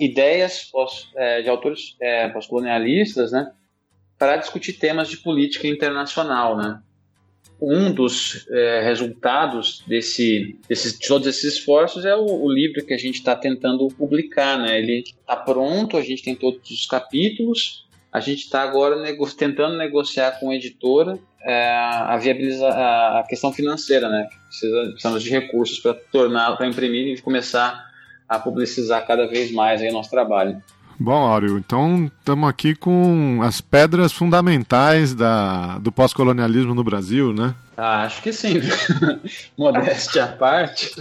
ideias 0.00 0.64
pós, 0.64 1.08
é, 1.16 1.42
de 1.42 1.48
autores 1.48 1.96
é, 2.00 2.28
pós-colonialistas, 2.28 3.32
né, 3.32 3.50
para 4.18 4.36
discutir 4.36 4.74
temas 4.74 5.08
de 5.08 5.18
política 5.18 5.66
internacional, 5.66 6.56
né. 6.56 6.80
Um 7.60 7.92
dos 7.92 8.46
é, 8.50 8.82
resultados 8.82 9.84
desse, 9.86 10.58
desses, 10.68 10.98
de 10.98 11.06
todos 11.06 11.26
esses 11.26 11.54
esforços 11.54 12.04
é 12.04 12.14
o, 12.14 12.24
o 12.24 12.52
livro 12.52 12.84
que 12.84 12.92
a 12.92 12.98
gente 12.98 13.14
está 13.14 13.36
tentando 13.36 13.86
publicar, 13.88 14.58
né. 14.58 14.78
Ele 14.78 15.00
está 15.00 15.36
pronto, 15.36 15.96
a 15.96 16.02
gente 16.02 16.22
tem 16.22 16.34
todos 16.34 16.70
os 16.70 16.86
capítulos, 16.86 17.84
a 18.12 18.20
gente 18.20 18.44
está 18.44 18.62
agora 18.62 19.00
nego 19.02 19.28
tentando 19.34 19.76
negociar 19.76 20.38
com 20.38 20.50
a 20.50 20.54
editora 20.54 21.18
é, 21.42 21.70
a 21.70 22.16
viabilizar 22.16 22.72
a 23.18 23.24
questão 23.28 23.52
financeira, 23.52 24.08
né? 24.08 24.26
Precisa, 24.48 24.82
precisamos 24.92 25.22
de 25.22 25.30
recursos 25.30 25.78
para 25.78 25.94
tornar, 25.94 26.56
para 26.56 26.66
imprimir 26.66 27.08
e 27.08 27.20
começar 27.20 27.92
a 28.28 28.38
publicizar 28.38 29.06
cada 29.06 29.26
vez 29.26 29.52
mais 29.52 29.80
aí 29.80 29.88
o 29.88 29.92
nosso 29.92 30.10
trabalho. 30.10 30.62
Bom, 30.98 31.26
Áureo, 31.26 31.58
então 31.58 32.10
estamos 32.18 32.48
aqui 32.48 32.74
com 32.74 33.40
as 33.42 33.60
pedras 33.60 34.12
fundamentais 34.12 35.12
da, 35.12 35.78
do 35.78 35.90
pós-colonialismo 35.90 36.74
no 36.74 36.84
Brasil, 36.84 37.32
né? 37.32 37.54
Ah, 37.76 38.04
acho 38.04 38.22
que 38.22 38.32
sim. 38.32 38.60
Modéstia 39.58 40.24
à 40.24 40.28
parte. 40.28 40.92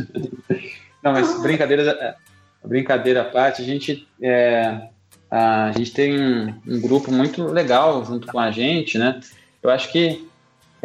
Não, 1.03 1.11
mas 1.11 1.41
brincadeira, 1.41 2.17
brincadeira 2.65 3.21
à 3.21 3.25
parte, 3.25 3.61
a 3.61 3.65
gente, 3.65 4.07
é, 4.19 4.81
a 5.29 5.71
gente 5.77 5.91
tem 5.91 6.19
um, 6.19 6.55
um, 6.67 6.81
grupo 6.81 7.11
muito 7.11 7.45
legal 7.45 8.03
junto 8.03 8.27
com 8.27 8.39
a 8.39 8.49
gente, 8.49 8.97
né? 8.97 9.19
Eu 9.61 9.69
acho 9.69 9.91
que 9.91 10.27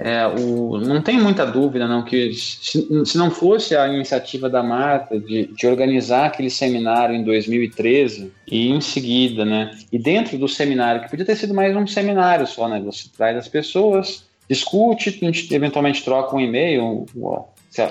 é, 0.01 0.25
o, 0.29 0.79
não 0.79 1.03
tem 1.03 1.19
muita 1.19 1.45
dúvida, 1.45 1.89
não, 1.89 2.05
que 2.05 2.33
se, 2.33 3.05
se, 3.05 3.19
não 3.19 3.33
fosse 3.33 3.75
a 3.75 3.89
iniciativa 3.89 4.49
da 4.49 4.63
Marta 4.63 5.19
de, 5.19 5.47
de, 5.47 5.67
organizar 5.67 6.27
aquele 6.27 6.51
seminário 6.51 7.17
em 7.17 7.25
2013 7.25 8.33
e 8.47 8.69
em 8.69 8.81
seguida, 8.81 9.45
né, 9.45 9.77
e 9.93 9.99
dentro 9.99 10.39
do 10.39 10.47
seminário, 10.47 11.03
que 11.03 11.11
podia 11.11 11.27
ter 11.27 11.35
sido 11.35 11.53
mais 11.53 11.75
um 11.75 11.85
seminário 11.85 12.47
só, 12.47 12.69
né, 12.69 12.81
você 12.81 13.09
traz 13.17 13.37
as 13.37 13.49
pessoas, 13.49 14.25
discute, 14.49 15.19
eventualmente 15.51 16.05
troca 16.05 16.37
um 16.37 16.41
e-mail, 16.41 17.05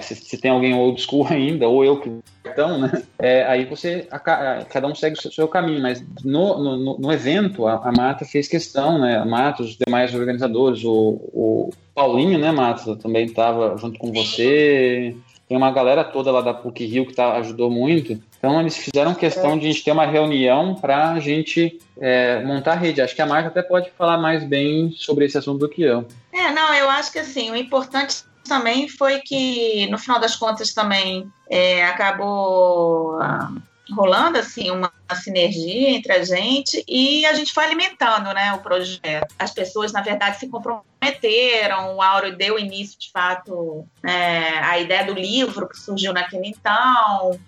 se, 0.02 0.16
se, 0.16 0.38
tem 0.38 0.52
alguém 0.52 0.74
old 0.74 1.02
school 1.02 1.28
ainda, 1.32 1.68
ou 1.68 1.84
eu 1.84 2.00
que 2.00 2.12
cartão, 2.44 2.80
né? 2.80 3.04
É, 3.20 3.44
aí 3.46 3.66
você, 3.66 4.08
a, 4.10 4.16
a, 4.18 4.66
cada 4.66 4.88
um 4.88 4.96
segue 4.96 5.18
o 5.18 5.22
seu, 5.22 5.32
seu 5.32 5.48
caminho, 5.48 5.82
mas 5.82 6.04
no, 6.24 6.78
no, 6.78 6.98
no 6.98 7.12
evento 7.12 7.68
a, 7.68 7.76
a, 7.76 7.92
Marta 7.92 8.26
fez 8.26 8.48
questão, 8.48 8.98
né? 9.00 9.18
A 9.18 9.26
Marta, 9.26 9.64
os 9.64 9.78
demais 9.78 10.14
organizadores, 10.14 10.84
o, 10.84 11.20
o 11.34 11.70
Paulinho, 11.94 12.40
né, 12.40 12.52
Marta, 12.52 12.96
também 12.96 13.26
estava 13.26 13.78
junto 13.78 14.00
com 14.00 14.12
você, 14.12 15.16
tem 15.48 15.58
uma 15.58 15.72
galera 15.72 16.04
toda 16.04 16.32
lá 16.32 16.42
da 16.42 16.54
PUC 16.54 16.86
Rio 16.86 17.06
que 17.06 17.14
tá, 17.14 17.36
ajudou 17.38 17.72
muito. 17.72 18.22
Então 18.38 18.60
eles 18.60 18.78
fizeram 18.78 19.16
questão 19.16 19.58
de 19.58 19.66
a 19.66 19.72
gente 19.72 19.84
ter 19.84 19.92
uma 19.92 20.06
reunião 20.06 20.76
para 20.76 21.14
a 21.14 21.20
gente 21.20 21.80
é, 22.00 22.44
montar 22.44 22.74
a 22.74 22.76
rede. 22.76 23.02
Acho 23.02 23.16
que 23.16 23.22
a 23.22 23.26
Marta 23.26 23.48
até 23.48 23.62
pode 23.62 23.90
falar 23.98 24.18
mais 24.18 24.44
bem 24.44 24.92
sobre 24.98 25.26
esse 25.26 25.38
assunto 25.38 25.60
do 25.60 25.70
que 25.70 25.82
eu. 25.82 26.06
É, 26.34 26.52
não, 26.52 26.74
eu 26.74 26.90
acho 26.90 27.12
que 27.12 27.20
assim, 27.20 27.50
o 27.50 27.56
importante 27.56 28.24
também 28.48 28.88
foi 28.88 29.20
que, 29.20 29.88
no 29.88 29.98
final 29.98 30.20
das 30.20 30.36
contas, 30.36 30.74
também 30.74 31.32
é, 31.50 31.86
acabou 31.86 33.20
ah, 33.22 33.52
rolando 33.92 34.38
assim 34.38 34.72
uma, 34.72 34.92
sinergia 35.16 35.92
entre 35.92 36.12
a 36.12 36.24
gente 36.24 36.84
e 36.86 37.26
a 37.26 37.34
gente 37.34 37.54
foi 37.54 37.64
alimentando 37.64 38.34
né, 38.34 38.52
o 38.54 38.60
projeto. 38.60 39.34
As 39.40 39.52
pessoas, 39.54 39.94
na 39.94 40.02
verdade, 40.02 40.38
se 40.38 40.50
comprometeram, 40.50 41.96
o 41.96 42.02
Auro 42.02 42.36
deu 42.36 42.60
início, 42.60 43.00
de 43.00 43.10
fato, 43.10 43.86
é, 44.04 44.60
a 44.60 44.78
ideia 44.80 45.06
do 45.06 45.14
livro 45.14 45.70
que 45.70 45.78
surgiu 45.78 46.12
naquele 46.12 46.48
então, 46.50 47.40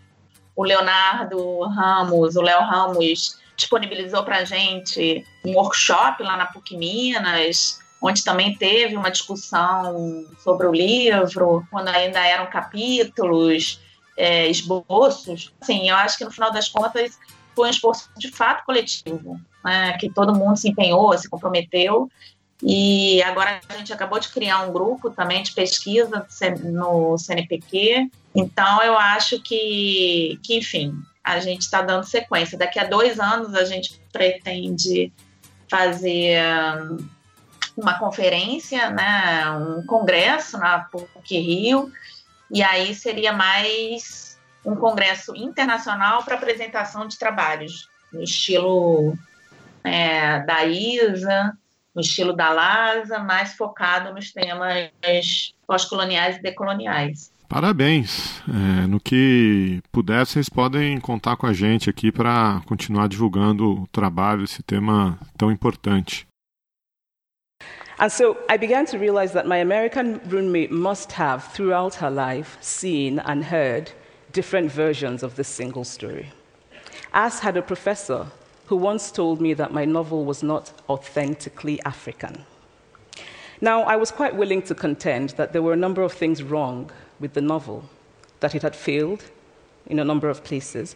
o 0.56 0.64
Leonardo 0.64 1.64
Ramos, 1.64 2.38
o 2.38 2.42
Léo 2.42 2.62
Ramos 2.62 3.38
disponibilizou 3.58 4.24
para 4.24 4.38
a 4.38 4.46
gente 4.46 5.26
um 5.46 5.56
workshop 5.56 6.24
lá 6.24 6.38
na 6.38 6.46
PUC 6.46 6.78
Minas, 6.78 7.80
onde 8.02 8.24
também 8.24 8.56
teve 8.56 8.96
uma 8.96 9.12
discussão 9.12 10.26
sobre 10.44 10.68
o 10.68 10.72
livro, 10.72 11.66
quando 11.70 11.90
ainda 11.90 12.20
eram 12.26 12.48
capítulos, 12.48 13.80
é, 14.16 14.48
esboços. 14.48 15.54
Assim, 15.60 15.90
eu 15.90 15.96
acho 15.96 16.18
que 16.18 16.26
no 16.26 16.32
final 16.32 16.52
das 16.52 16.70
contas 16.70 17.18
foi 17.56 17.68
um 17.68 17.72
esforço 17.72 18.10
de 18.18 18.32
fato 18.32 18.66
coletivo, 18.66 19.40
né, 19.64 19.98
que 19.98 20.10
todo 20.10 20.36
mundo 20.36 20.58
se 20.58 20.70
empenhou, 20.70 21.18
se 21.18 21.30
comprometeu. 21.30 22.10
E 22.62 23.22
agora 23.24 23.62
a 23.70 23.78
gente 23.78 23.94
acabou 23.94 24.20
de 24.20 24.28
criar 24.30 24.64
um 24.64 24.74
grupo 24.74 25.10
também 25.10 25.42
de 25.42 25.54
pesquisa 25.54 26.26
no 26.64 27.18
CNPq. 27.18 28.10
Então 28.36 28.84
eu 28.84 28.98
acho 28.98 29.42
que, 29.42 30.38
que 30.44 30.58
enfim, 30.58 30.94
a 31.24 31.40
gente 31.40 31.62
está 31.62 31.82
dando 31.82 32.04
sequência. 32.04 32.58
Daqui 32.58 32.80
a 32.80 32.84
dois 32.84 33.20
anos 33.20 33.54
a 33.54 33.64
gente 33.64 34.00
pretende 34.12 35.12
fazer 35.70 36.42
uma 37.80 37.98
conferência, 37.98 38.90
né, 38.90 39.50
um 39.52 39.86
congresso 39.86 40.58
na 40.58 40.80
PUC 40.80 41.40
Rio, 41.40 41.92
e 42.52 42.62
aí 42.62 42.94
seria 42.94 43.32
mais 43.32 44.38
um 44.66 44.76
congresso 44.76 45.34
internacional 45.36 46.24
para 46.24 46.36
apresentação 46.36 47.08
de 47.08 47.18
trabalhos, 47.18 47.88
no 48.12 48.22
estilo 48.22 49.18
é, 49.84 50.42
da 50.42 50.66
ISA, 50.66 51.58
no 51.96 52.02
estilo 52.02 52.34
da 52.34 52.50
LASA, 52.50 53.20
mais 53.20 53.54
focado 53.54 54.14
nos 54.14 54.32
temas 54.32 54.92
pós-coloniais 55.66 56.38
e 56.38 56.42
decoloniais. 56.42 57.32
Parabéns. 57.48 58.42
É, 58.48 58.86
no 58.88 59.00
que 59.00 59.82
puder, 59.92 60.26
vocês 60.26 60.50
podem 60.50 61.00
contar 61.00 61.36
com 61.36 61.48
a 61.48 61.54
gente 61.54 61.90
aqui 61.90 62.12
para 62.12 62.62
continuar 62.66 63.08
divulgando 63.08 63.82
o 63.82 63.88
trabalho, 63.88 64.44
esse 64.44 64.62
tema 64.62 65.18
tão 65.36 65.52
importante. 65.52 66.29
And 68.00 68.10
so 68.10 68.38
I 68.48 68.56
began 68.56 68.86
to 68.88 68.98
realize 68.98 69.34
that 69.34 69.46
my 69.46 69.58
American 69.58 70.22
roommate 70.26 70.72
must 70.72 71.12
have, 71.14 71.52
throughout 71.52 71.96
her 71.96 72.10
life, 72.10 72.58
seen 72.62 73.20
and 73.20 73.44
heard 73.44 73.92
different 74.32 74.72
versions 74.72 75.22
of 75.22 75.36
this 75.36 75.50
single 75.50 75.84
story. 75.84 76.32
As 77.14 77.40
had 77.40 77.58
a 77.58 77.62
professor 77.62 78.28
who 78.68 78.78
once 78.78 79.12
told 79.12 79.42
me 79.42 79.54
that 79.56 79.74
my 79.74 79.84
novel 79.84 80.24
was 80.24 80.44
not 80.44 80.72
authentically 80.88 81.82
African. 81.84 82.46
Now, 83.60 83.82
I 83.82 83.98
was 83.98 84.12
quite 84.12 84.36
willing 84.36 84.62
to 84.64 84.76
contend 84.76 85.32
that 85.32 85.52
there 85.52 85.62
were 85.62 85.74
a 85.74 85.86
number 85.86 86.02
of 86.02 86.14
things 86.14 86.42
wrong 86.42 86.92
with 87.20 87.34
the 87.34 87.42
novel, 87.42 87.84
that 88.40 88.56
it 88.56 88.62
had 88.62 88.76
failed 88.76 89.26
in 89.88 90.00
a 90.00 90.06
number 90.06 90.30
of 90.30 90.44
places, 90.44 90.96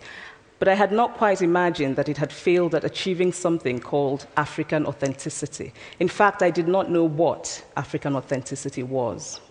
but 0.64 0.72
I 0.72 0.76
had 0.76 0.94
not 0.94 1.18
quite 1.18 1.42
imagined 1.42 1.98
that 1.98 2.08
it 2.08 2.16
had 2.16 2.32
failed 2.32 2.74
at 2.74 2.86
achieving 2.86 3.34
something 3.34 3.82
called 3.82 4.28
African 4.38 4.86
authenticity. 4.86 5.74
In 6.00 6.08
fact, 6.08 6.42
I 6.42 6.52
did 6.52 6.70
not 6.70 6.90
know 6.90 7.04
what 7.04 7.62
African 7.76 8.16
authenticity 8.16 8.82
was. 8.82 9.42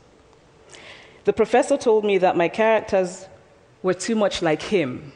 The 1.24 1.34
professor 1.34 1.76
told 1.76 2.06
me 2.06 2.16
that 2.16 2.34
my 2.34 2.48
characters 2.48 3.26
were 3.82 3.92
too 3.92 4.14
much 4.14 4.40
like 4.40 4.62
him, 4.62 5.12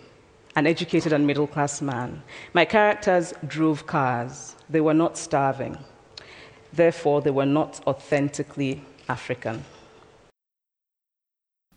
an 0.55 0.67
educated 0.67 1.15
and 1.15 1.27
middle 1.27 1.47
class 1.47 1.81
man. 1.81 2.23
My 2.53 2.67
characters 2.67 3.33
drove 3.47 3.87
cars, 3.87 4.55
they 4.69 4.83
were 4.83 4.93
not 4.93 5.17
starving. 5.17 5.79
Therefore, 6.75 7.23
they 7.23 7.31
were 7.31 7.47
not 7.47 7.81
authentically 7.87 8.83
African. 9.09 9.65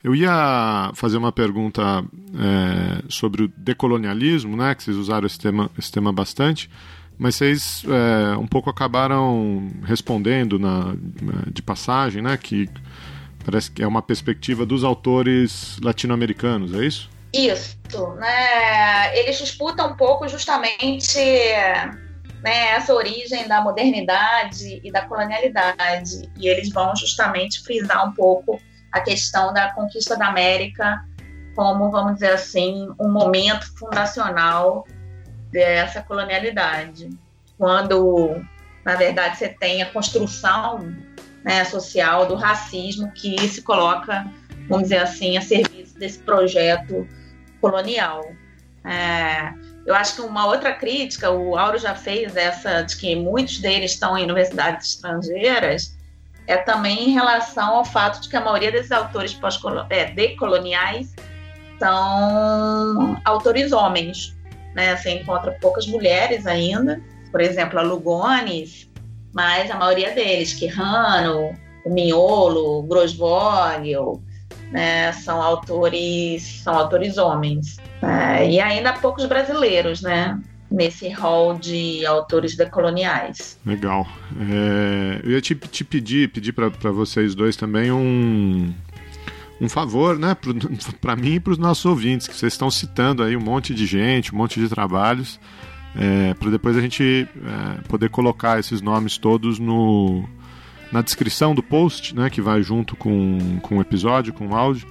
Eu 0.03 0.15
ia 0.15 0.91
fazer 0.95 1.17
uma 1.17 1.31
pergunta 1.31 1.81
é, 1.81 3.03
sobre 3.09 3.43
o 3.43 3.47
decolonialismo, 3.57 4.55
né? 4.55 4.73
Que 4.73 4.83
vocês 4.83 4.95
usaram 4.95 5.27
esse 5.27 5.37
tema, 5.37 5.69
esse 5.77 5.91
tema 5.91 6.13
bastante, 6.13 6.69
mas 7.17 7.35
vocês 7.35 7.83
é, 7.85 8.37
um 8.37 8.47
pouco 8.47 8.69
acabaram 8.69 9.69
respondendo 9.83 10.57
na, 10.57 10.95
de 11.51 11.61
passagem, 11.61 12.21
né? 12.21 12.37
Que 12.37 12.69
parece 13.43 13.69
que 13.71 13.83
é 13.83 13.87
uma 13.87 14.01
perspectiva 14.01 14.65
dos 14.65 14.85
autores 14.85 15.77
latino-americanos, 15.81 16.73
é 16.73 16.85
isso? 16.85 17.09
Isso, 17.33 17.75
né? 18.15 19.17
Eles 19.19 19.37
disputam 19.37 19.91
um 19.91 19.95
pouco 19.95 20.29
justamente 20.29 21.19
né, 22.41 22.69
essa 22.71 22.93
origem 22.93 23.47
da 23.47 23.61
modernidade 23.61 24.81
e 24.83 24.91
da 24.91 25.01
colonialidade, 25.01 26.29
e 26.37 26.47
eles 26.47 26.69
vão 26.69 26.95
justamente 26.95 27.61
frisar 27.61 28.07
um 28.07 28.13
pouco 28.13 28.59
a 28.91 29.01
questão 29.01 29.53
da 29.53 29.71
conquista 29.71 30.17
da 30.17 30.27
América 30.27 31.03
como, 31.59 31.91
vamos 31.91 32.13
dizer 32.13 32.31
assim, 32.31 32.87
um 32.97 33.11
momento 33.11 33.65
fundacional 33.77 34.87
dessa 35.51 36.01
colonialidade. 36.01 37.09
Quando, 37.57 38.41
na 38.85 38.95
verdade, 38.95 39.37
você 39.37 39.49
tem 39.49 39.81
a 39.81 39.91
construção 39.91 40.95
né, 41.43 41.65
social 41.65 42.27
do 42.27 42.35
racismo 42.35 43.11
que 43.11 43.37
se 43.49 43.61
coloca, 43.61 44.25
vamos 44.69 44.83
dizer 44.83 44.99
assim, 44.99 45.37
a 45.37 45.41
serviço 45.41 45.99
desse 45.99 46.19
projeto 46.19 47.05
colonial. 47.59 48.31
É, 48.85 49.51
eu 49.85 49.93
acho 49.93 50.15
que 50.15 50.21
uma 50.21 50.45
outra 50.45 50.73
crítica, 50.73 51.29
o 51.29 51.57
Auro 51.57 51.77
já 51.77 51.93
fez 51.93 52.37
essa, 52.37 52.83
de 52.83 52.95
que 52.95 53.17
muitos 53.17 53.59
deles 53.59 53.91
estão 53.91 54.17
em 54.17 54.23
universidades 54.23 54.91
estrangeiras, 54.91 55.97
é 56.49 56.57
também 56.57 57.09
em 57.09 57.13
relação 57.13 57.75
ao 57.75 57.85
fato 57.85 58.21
de 58.21 58.27
que 58.27 58.35
a 58.35 58.41
maioria 58.41 58.71
desses 58.71 58.91
autores 58.91 59.39
é, 59.87 60.05
decoloniais 60.05 61.13
são 61.77 63.21
autores 63.23 63.71
homens. 63.71 64.35
Né? 64.73 64.95
Você 64.97 65.11
encontra 65.11 65.55
poucas 65.61 65.85
mulheres 65.85 66.47
ainda, 66.47 66.99
por 67.31 67.39
exemplo, 67.39 67.77
a 67.77 67.83
Lugones, 67.83 68.89
mas 69.31 69.69
a 69.69 69.75
maioria 69.75 70.11
deles, 70.11 70.51
Quirrano, 70.53 71.55
o 71.85 71.93
Miolo, 71.93 72.79
o 72.79 72.81
Grosvogel, 72.81 74.19
né? 74.71 75.11
são 75.11 75.39
autores 75.39 76.61
são 76.63 76.73
autores 76.73 77.19
homens. 77.19 77.77
É, 78.01 78.49
e 78.49 78.59
ainda 78.59 78.93
poucos 78.93 79.27
brasileiros, 79.27 80.01
né? 80.01 80.41
Nesse 80.69 81.09
rol 81.09 81.57
de 81.57 82.05
autores 82.05 82.55
decoloniais. 82.55 83.57
Legal. 83.65 84.07
É, 84.39 85.21
eu 85.23 85.31
ia 85.31 85.41
te, 85.41 85.55
te 85.55 85.83
pedir, 85.83 86.29
pedir 86.29 86.53
para 86.53 86.91
vocês 86.91 87.33
dois 87.33 87.55
também 87.55 87.91
um, 87.91 88.73
um 89.59 89.67
favor, 89.67 90.17
né, 90.17 90.35
para 91.01 91.15
mim 91.17 91.35
e 91.35 91.39
para 91.39 91.51
os 91.51 91.57
nossos 91.57 91.85
ouvintes, 91.85 92.27
que 92.27 92.35
vocês 92.35 92.53
estão 92.53 92.69
citando 92.69 93.23
aí 93.23 93.35
um 93.35 93.41
monte 93.41 93.73
de 93.73 93.85
gente, 93.85 94.33
um 94.33 94.37
monte 94.37 94.59
de 94.59 94.69
trabalhos, 94.69 95.39
é, 95.95 96.33
para 96.35 96.51
depois 96.51 96.77
a 96.77 96.81
gente 96.81 97.03
é, 97.03 97.81
poder 97.87 98.09
colocar 98.09 98.59
esses 98.59 98.81
nomes 98.81 99.17
todos 99.17 99.57
no, 99.57 100.23
na 100.91 101.01
descrição 101.01 101.55
do 101.55 101.63
post, 101.63 102.15
né, 102.15 102.29
que 102.29 102.41
vai 102.41 102.61
junto 102.61 102.95
com, 102.95 103.59
com 103.61 103.77
o 103.77 103.81
episódio, 103.81 104.33
com 104.33 104.47
o 104.47 104.55
áudio, 104.55 104.87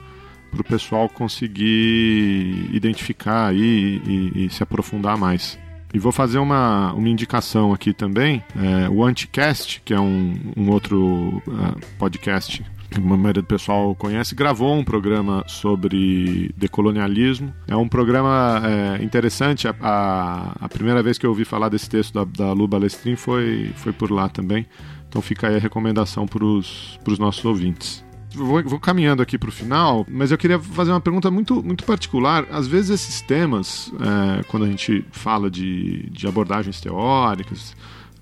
para 0.50 0.60
o 0.60 0.64
pessoal 0.64 1.08
conseguir 1.08 2.70
identificar 2.72 3.48
aí 3.48 4.00
e, 4.04 4.32
e, 4.34 4.46
e 4.46 4.50
se 4.50 4.62
aprofundar 4.62 5.16
mais. 5.16 5.58
E 5.92 5.98
vou 5.98 6.12
fazer 6.12 6.38
uma, 6.38 6.92
uma 6.92 7.08
indicação 7.08 7.72
aqui 7.72 7.92
também. 7.92 8.42
É, 8.56 8.88
o 8.88 9.04
Anticast, 9.04 9.80
que 9.84 9.94
é 9.94 10.00
um, 10.00 10.34
um 10.56 10.70
outro 10.70 11.42
uh, 11.46 11.80
podcast 11.98 12.64
que 12.90 12.98
a 12.98 13.00
maioria 13.00 13.42
do 13.42 13.46
pessoal 13.46 13.94
conhece, 13.94 14.34
gravou 14.34 14.74
um 14.74 14.82
programa 14.82 15.44
sobre 15.46 16.50
decolonialismo. 16.56 17.54
É 17.66 17.76
um 17.76 17.88
programa 17.88 18.62
é, 18.64 19.04
interessante. 19.04 19.68
A, 19.68 19.74
a, 19.80 20.56
a, 20.60 20.68
primeira 20.68 21.02
vez 21.02 21.18
que 21.18 21.26
eu 21.26 21.30
ouvi 21.30 21.44
falar 21.44 21.68
desse 21.68 21.88
texto 21.88 22.14
da, 22.14 22.24
da 22.24 22.52
Lu 22.52 22.66
Balestrin 22.66 23.16
foi, 23.16 23.72
foi 23.76 23.92
por 23.92 24.10
lá 24.10 24.28
também. 24.28 24.66
Então 25.08 25.20
fica 25.20 25.48
aí 25.48 25.56
a 25.56 25.60
recomendação 25.60 26.26
para 26.26 26.44
os 26.44 27.18
nossos 27.18 27.44
ouvintes 27.44 28.07
vou, 28.34 28.62
vou 28.62 28.80
caminhando 28.80 29.22
aqui 29.22 29.38
para 29.38 29.48
o 29.48 29.52
final, 29.52 30.06
mas 30.08 30.30
eu 30.30 30.38
queria 30.38 30.58
fazer 30.58 30.90
uma 30.90 31.00
pergunta 31.00 31.30
muito, 31.30 31.62
muito 31.62 31.84
particular. 31.84 32.46
Às 32.50 32.66
vezes 32.66 32.90
esses 32.90 33.20
temas, 33.20 33.92
é, 34.00 34.42
quando 34.44 34.64
a 34.64 34.68
gente 34.68 35.04
fala 35.10 35.50
de, 35.50 36.08
de 36.10 36.26
abordagens 36.26 36.80
teóricas, 36.80 37.74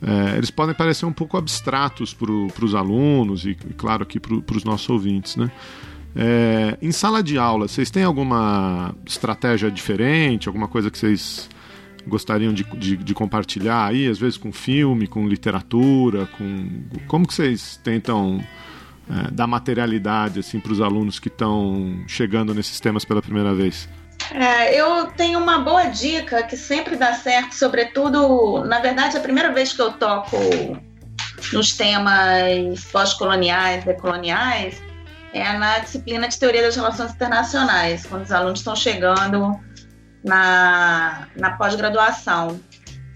é, 0.02 0.36
eles 0.36 0.50
podem 0.50 0.74
parecer 0.74 1.06
um 1.06 1.12
pouco 1.12 1.36
abstratos 1.36 2.12
para 2.12 2.30
os 2.30 2.74
alunos 2.74 3.46
e, 3.46 3.54
claro, 3.76 4.02
aqui 4.02 4.20
para 4.20 4.56
os 4.56 4.64
nossos 4.64 4.88
ouvintes, 4.88 5.36
né? 5.36 5.50
É, 6.18 6.78
em 6.80 6.92
sala 6.92 7.22
de 7.22 7.36
aula, 7.36 7.68
vocês 7.68 7.90
têm 7.90 8.02
alguma 8.02 8.94
estratégia 9.04 9.70
diferente, 9.70 10.48
alguma 10.48 10.66
coisa 10.66 10.90
que 10.90 10.96
vocês 10.96 11.48
gostariam 12.06 12.54
de, 12.54 12.64
de, 12.78 12.96
de, 12.96 13.14
compartilhar 13.14 13.84
aí, 13.84 14.06
às 14.06 14.18
vezes 14.18 14.38
com 14.38 14.50
filme, 14.50 15.06
com 15.06 15.28
literatura, 15.28 16.26
com 16.38 16.84
como 17.06 17.26
que 17.26 17.34
vocês 17.34 17.78
tentam 17.82 18.40
é, 19.08 19.30
dar 19.30 19.46
materialidade 19.46 20.40
assim 20.40 20.58
para 20.58 20.72
os 20.72 20.80
alunos 20.80 21.18
que 21.18 21.28
estão 21.28 22.04
chegando 22.06 22.54
nesses 22.54 22.80
temas 22.80 23.04
pela 23.04 23.22
primeira 23.22 23.54
vez? 23.54 23.88
É, 24.32 24.78
eu 24.80 25.06
tenho 25.06 25.38
uma 25.38 25.58
boa 25.58 25.84
dica 25.84 26.42
que 26.42 26.56
sempre 26.56 26.96
dá 26.96 27.14
certo, 27.14 27.54
sobretudo, 27.54 28.64
na 28.64 28.80
verdade, 28.80 29.16
a 29.16 29.20
primeira 29.20 29.52
vez 29.52 29.72
que 29.72 29.80
eu 29.80 29.92
toco 29.92 30.36
nos 31.52 31.76
temas 31.76 32.84
pós-coloniais, 32.90 33.84
decoloniais, 33.84 34.82
é 35.32 35.52
na 35.52 35.78
disciplina 35.78 36.26
de 36.28 36.38
Teoria 36.38 36.62
das 36.62 36.74
Relações 36.74 37.12
Internacionais, 37.12 38.06
quando 38.06 38.24
os 38.24 38.32
alunos 38.32 38.60
estão 38.60 38.74
chegando 38.74 39.58
na, 40.24 41.28
na 41.36 41.56
pós-graduação. 41.56 42.60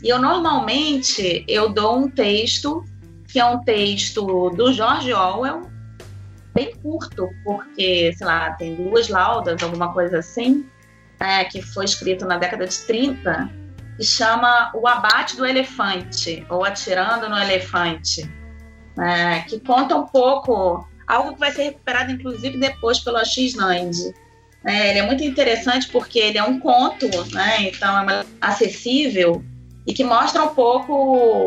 E 0.03 0.09
eu 0.09 0.21
normalmente 0.21 1.45
eu 1.49 1.71
dou 1.71 1.99
um 1.99 2.11
texto 2.11 2.85
que 3.27 3.39
é 3.39 3.45
um 3.45 3.63
texto 3.63 4.51
do 4.51 4.73
George 4.73 5.13
Orwell, 5.13 5.70
bem 6.55 6.75
curto, 6.77 7.29
porque, 7.45 8.13
sei 8.17 8.27
lá, 8.27 8.53
tem 8.53 8.75
duas 8.75 9.09
laudas, 9.09 9.63
alguma 9.63 9.93
coisa 9.93 10.19
assim, 10.19 10.67
né, 11.19 11.45
que 11.45 11.63
foi 11.63 11.85
escrito 11.85 12.27
na 12.27 12.39
década 12.39 12.67
de 12.67 12.79
30, 12.81 13.51
que 13.97 14.05
chama 14.05 14.71
O 14.75 14.87
Abate 14.87 15.37
do 15.37 15.47
Elefante, 15.47 16.45
ou 16.49 16.65
Atirando 16.65 17.29
no 17.29 17.39
Elefante, 17.39 18.29
né, 18.97 19.43
que 19.49 19.61
conta 19.61 19.97
um 19.97 20.07
pouco, 20.07 20.89
algo 21.07 21.35
que 21.35 21.41
vai 21.41 21.53
ser 21.53 21.65
recuperado, 21.65 22.13
inclusive, 22.13 22.59
depois 22.59 22.99
pelo 23.01 23.25
X 23.25 23.55
Nand. 23.55 24.13
É, 24.65 24.91
ele 24.91 24.99
é 24.99 25.03
muito 25.03 25.25
interessante 25.25 25.89
porque 25.89 26.19
ele 26.19 26.37
é 26.37 26.43
um 26.43 26.59
conto, 26.61 27.07
né, 27.33 27.63
então 27.63 28.11
é 28.11 28.25
acessível 28.41 29.43
e 29.87 29.95
que 29.95 30.05
mostra 30.05 30.43
um 30.43 30.55
pouco 30.55 30.93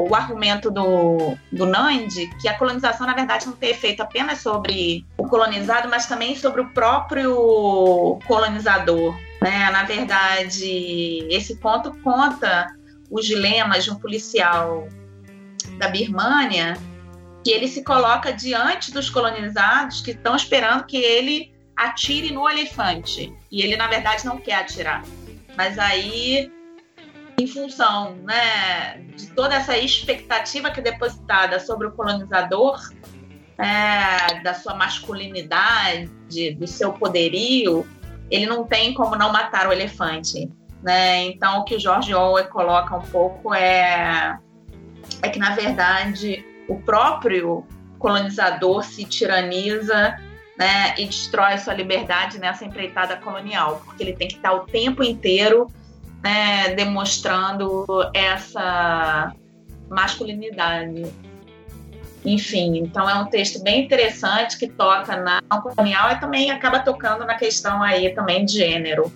o 0.10 0.16
argumento 0.16 0.72
do, 0.72 1.38
do 1.52 1.66
Nandi, 1.66 2.28
que 2.42 2.48
a 2.48 2.58
colonização, 2.58 3.06
na 3.06 3.14
verdade, 3.14 3.46
não 3.46 3.54
tem 3.54 3.70
efeito 3.70 4.02
apenas 4.02 4.40
sobre 4.40 5.06
o 5.18 5.28
colonizado, 5.28 5.88
mas 5.88 6.08
também 6.08 6.36
sobre 6.36 6.62
o 6.62 6.70
próprio 6.70 8.20
colonizador. 8.28 9.16
Né? 9.42 9.70
Na 9.72 9.84
verdade, 9.84 11.28
esse 11.30 11.58
conto 11.58 11.94
conta 12.02 12.68
os 13.10 13.26
dilemas 13.26 13.84
de 13.84 13.92
um 13.92 13.96
policial 13.96 14.88
da 15.78 15.88
Birmânia, 15.88 16.78
que 17.44 17.52
ele 17.52 17.68
se 17.68 17.84
coloca 17.84 18.32
diante 18.32 18.92
dos 18.92 19.10
colonizados 19.10 20.02
que 20.02 20.12
estão 20.12 20.36
esperando 20.36 20.86
que 20.86 20.98
ele 20.98 21.54
atire 21.76 22.32
no 22.32 22.50
elefante. 22.50 23.32
E 23.52 23.62
ele, 23.62 23.76
na 23.76 23.88
verdade, 23.88 24.26
não 24.26 24.38
quer 24.38 24.56
atirar. 24.56 25.04
Mas 25.56 25.78
aí 25.78 26.52
em 27.38 27.48
função 27.48 28.16
né, 28.24 29.00
de 29.16 29.28
toda 29.32 29.56
essa 29.56 29.78
expectativa 29.78 30.72
que 30.72 30.80
é 30.80 30.84
depositada 30.84 31.60
sobre 31.60 31.88
o 31.88 31.92
colonizador, 31.92 32.80
é, 33.58 34.42
da 34.42 34.54
sua 34.54 34.76
masculinidade, 34.76 36.54
do 36.58 36.68
seu 36.68 36.94
poderio, 36.94 37.88
ele 38.30 38.46
não 38.46 38.66
tem 38.66 38.94
como 38.94 39.16
não 39.16 39.32
matar 39.32 39.68
o 39.68 39.72
elefante. 39.72 40.52
Né? 40.82 41.26
Então, 41.26 41.60
o 41.60 41.64
que 41.64 41.76
o 41.76 41.80
George 41.80 42.14
Orwell 42.14 42.48
coloca 42.48 42.96
um 42.96 43.02
pouco 43.02 43.54
é, 43.54 44.38
é 45.22 45.30
que, 45.30 45.40
na 45.40 45.56
verdade, 45.56 46.46
o 46.68 46.82
próprio 46.82 47.66
colonizador 48.00 48.84
se 48.84 49.06
tiraniza 49.06 50.20
né, 50.58 50.94
e 50.98 51.06
destrói 51.06 51.58
sua 51.58 51.74
liberdade 51.74 52.38
nessa 52.38 52.66
empreitada 52.66 53.16
colonial, 53.18 53.82
porque 53.86 54.04
ele 54.04 54.14
tem 54.14 54.28
que 54.28 54.36
estar 54.36 54.54
o 54.54 54.62
tempo 54.66 55.04
inteiro 55.04 55.68
né, 56.24 56.74
demonstrando 56.74 57.86
essa 58.14 59.34
masculinidade. 59.90 61.06
Enfim, 62.26 62.78
então 62.78 63.10
é 63.10 63.16
um 63.16 63.26
texto 63.26 63.62
bem 63.62 63.84
interessante 63.84 64.58
que 64.58 64.68
toca 64.68 65.18
na 65.18 65.42
colonial 65.62 66.12
e 66.12 66.20
também 66.20 66.50
acaba 66.52 66.80
tocando 66.80 67.26
na 67.26 67.36
questão 67.36 67.84
aí 67.84 68.10
também 68.12 68.46
de 68.46 68.54
gênero. 68.54 69.12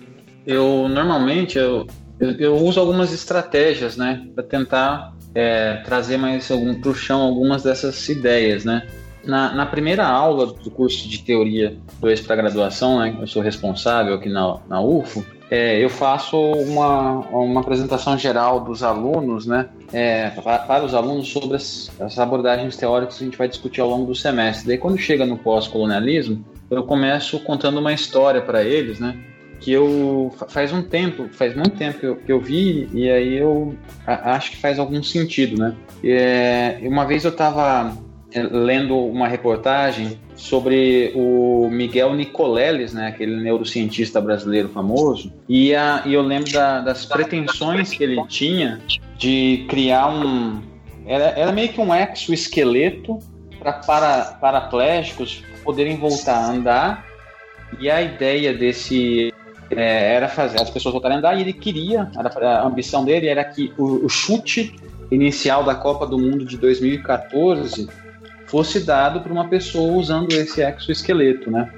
Eu 0.46 0.88
normalmente 0.88 1.56
eu, 1.56 1.86
eu, 2.20 2.32
eu 2.32 2.56
uso 2.56 2.78
algumas 2.78 3.12
estratégias, 3.12 3.96
né, 3.96 4.26
para 4.34 4.44
tentar 4.44 5.14
é, 5.34 5.76
trazer 5.84 6.18
mais 6.18 6.46
para 6.46 6.90
o 6.90 6.94
chão 6.94 7.22
algumas 7.22 7.62
dessas 7.62 8.06
ideias, 8.08 8.64
né. 8.64 8.86
Na, 9.24 9.52
na, 9.52 9.66
primeira 9.66 10.06
aula 10.06 10.46
do 10.46 10.70
curso 10.70 11.08
de 11.08 11.18
teoria 11.18 11.76
2 12.00 12.20
para 12.20 12.36
graduação, 12.36 13.00
né, 13.00 13.16
eu 13.20 13.26
sou 13.26 13.42
responsável 13.42 14.14
aqui 14.14 14.28
na, 14.28 14.58
na 14.68 14.80
UFO, 14.80 15.24
é, 15.50 15.82
eu 15.82 15.88
faço 15.88 16.38
uma, 16.38 17.20
uma 17.30 17.60
apresentação 17.60 18.18
geral 18.18 18.60
dos 18.60 18.82
alunos, 18.82 19.46
né, 19.46 19.68
é, 19.92 20.30
para, 20.30 20.58
para, 20.58 20.84
os 20.84 20.94
alunos 20.94 21.28
sobre 21.28 21.56
as, 21.56 21.90
as, 22.00 22.18
abordagens 22.18 22.76
teóricas 22.76 23.16
que 23.16 23.24
a 23.24 23.26
gente 23.26 23.38
vai 23.38 23.48
discutir 23.48 23.80
ao 23.80 23.88
longo 23.88 24.06
do 24.06 24.14
semestre. 24.14 24.66
Daí, 24.68 24.78
quando 24.78 24.98
chega 24.98 25.24
no 25.24 25.38
pós-colonialismo, 25.38 26.44
eu 26.70 26.82
começo 26.84 27.40
contando 27.40 27.78
uma 27.78 27.92
história 27.92 28.42
para 28.42 28.62
eles, 28.62 29.00
né, 29.00 29.16
que 29.60 29.72
eu 29.72 30.32
faz 30.48 30.72
um 30.72 30.82
tempo, 30.82 31.28
faz 31.32 31.54
muito 31.54 31.76
tempo 31.76 31.98
que 31.98 32.06
eu, 32.06 32.16
que 32.16 32.30
eu 32.30 32.40
vi 32.40 32.88
e 32.92 33.10
aí 33.10 33.36
eu 33.36 33.74
a, 34.06 34.34
acho 34.34 34.52
que 34.52 34.56
faz 34.56 34.78
algum 34.78 35.02
sentido, 35.02 35.58
né? 35.58 35.74
É, 36.04 36.78
uma 36.82 37.04
vez 37.04 37.24
eu 37.24 37.32
estava 37.32 37.96
lendo 38.34 38.96
uma 38.96 39.26
reportagem 39.26 40.18
sobre 40.36 41.12
o 41.14 41.68
Miguel 41.70 42.14
Nicoleles, 42.14 42.92
né, 42.92 43.08
aquele 43.08 43.36
neurocientista 43.36 44.20
brasileiro 44.20 44.68
famoso, 44.68 45.32
e, 45.48 45.74
a, 45.74 46.02
e 46.04 46.12
eu 46.12 46.22
lembro 46.22 46.52
da, 46.52 46.80
das 46.80 47.06
pretensões 47.06 47.90
que 47.90 48.04
ele 48.04 48.22
tinha 48.26 48.80
de 49.16 49.66
criar 49.68 50.08
um. 50.08 50.62
Era, 51.06 51.24
era 51.30 51.52
meio 51.52 51.70
que 51.70 51.80
um 51.80 51.94
exoesqueleto 51.94 53.18
para 53.58 53.72
para 53.72 54.24
paraplégicos 54.40 55.42
poderem 55.64 55.96
voltar 55.96 56.36
a 56.36 56.50
andar, 56.50 57.06
e 57.80 57.90
a 57.90 58.02
ideia 58.02 58.52
desse 58.52 59.32
é, 59.70 60.14
era 60.14 60.28
fazer 60.28 60.60
as 60.60 60.68
pessoas 60.68 60.92
voltarem 60.92 61.16
a 61.16 61.18
andar, 61.18 61.38
e 61.38 61.40
ele 61.40 61.52
queria, 61.54 62.10
a 62.14 62.66
ambição 62.66 63.04
dele 63.04 63.26
era 63.26 63.42
que 63.42 63.72
o, 63.78 64.04
o 64.04 64.08
chute 64.08 64.74
inicial 65.10 65.64
da 65.64 65.74
Copa 65.74 66.06
do 66.06 66.18
Mundo 66.18 66.44
de 66.44 66.58
2014 66.58 67.88
fosse 68.48 68.80
dado 68.80 69.20
para 69.20 69.32
uma 69.32 69.46
pessoa 69.46 69.96
usando 69.96 70.32
esse 70.32 70.62
exoesqueleto, 70.62 71.50
né? 71.50 71.70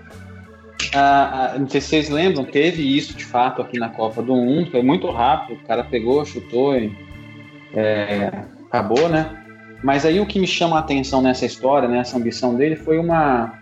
Ah, 0.95 1.53
ah, 1.55 1.59
não 1.59 1.69
sei 1.69 1.81
se 1.81 1.89
vocês 1.89 2.09
lembram, 2.09 2.45
teve 2.45 2.83
isso 2.97 3.15
de 3.15 3.25
fato 3.25 3.61
aqui 3.61 3.79
na 3.79 3.91
Copa 3.91 4.23
do 4.23 4.35
Mundo, 4.35 4.71
foi 4.71 4.83
muito 4.83 5.09
rápido, 5.11 5.59
o 5.59 5.67
cara 5.67 5.85
pegou, 5.85 6.25
chutou 6.25 6.77
e 6.77 6.93
é, 7.75 8.33
acabou, 8.67 9.09
né? 9.09 9.37
Mas 9.83 10.05
aí 10.05 10.21
o 10.21 10.27
que 10.27 10.39
me 10.39 10.47
chama 10.47 10.77
a 10.77 10.81
atenção 10.81 11.23
nessa 11.23 11.47
história, 11.47 11.89
nessa 11.89 12.17
ambição 12.17 12.55
dele, 12.55 12.77
foi 12.77 12.99
uma, 12.99 13.55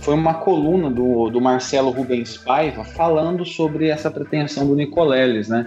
foi 0.00 0.14
uma 0.14 0.34
coluna 0.34 0.90
do, 0.90 1.30
do 1.30 1.40
Marcelo 1.40 1.90
Rubens 1.90 2.36
Paiva 2.36 2.84
falando 2.84 3.44
sobre 3.44 3.88
essa 3.88 4.10
pretensão 4.10 4.66
do 4.66 4.76
Nicoleles, 4.76 5.48
né? 5.48 5.66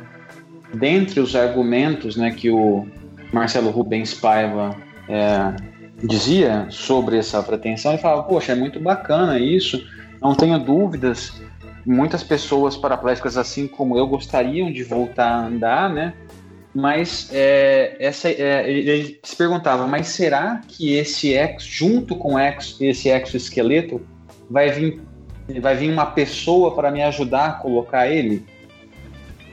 Dentre 0.74 1.20
os 1.20 1.36
argumentos 1.36 2.16
né, 2.16 2.32
que 2.32 2.50
o 2.52 2.88
Marcelo 3.34 3.72
Rubens 3.72 4.14
Paiva 4.14 4.76
é, 5.08 5.56
dizia 6.04 6.68
sobre 6.70 7.18
essa 7.18 7.42
pretensão, 7.44 7.92
ele 7.92 8.02
falava, 8.02 8.24
poxa, 8.24 8.54
é 8.54 8.56
muito 8.56 8.80
bacana 8.80 9.40
isso, 9.40 9.84
não 10.22 10.36
tenho 10.36 10.58
dúvidas, 10.60 11.34
muitas 11.86 12.24
pessoas 12.24 12.78
paraplégicas 12.78 13.38
assim 13.38 13.68
como 13.68 13.98
eu 13.98 14.08
gostariam 14.08 14.72
de 14.72 14.84
voltar 14.84 15.28
a 15.28 15.46
andar, 15.46 15.90
né? 15.90 16.14
Mas 16.74 17.30
é, 17.34 17.96
essa, 18.00 18.30
é, 18.30 18.70
ele 18.70 19.20
se 19.24 19.36
perguntava, 19.36 19.88
mas 19.88 20.08
será 20.08 20.62
que 20.68 20.94
esse 20.94 21.34
ex, 21.34 21.64
junto 21.64 22.16
com 22.16 22.40
ex, 22.40 22.78
esse 22.80 23.10
exoesqueleto, 23.10 24.02
vai 24.50 24.70
vir, 24.70 25.02
vai 25.62 25.76
vir 25.76 25.92
uma 25.92 26.06
pessoa 26.06 26.76
para 26.76 26.92
me 26.92 27.02
ajudar 27.02 27.46
a 27.48 27.54
colocar 27.54 28.08
ele? 28.08 28.46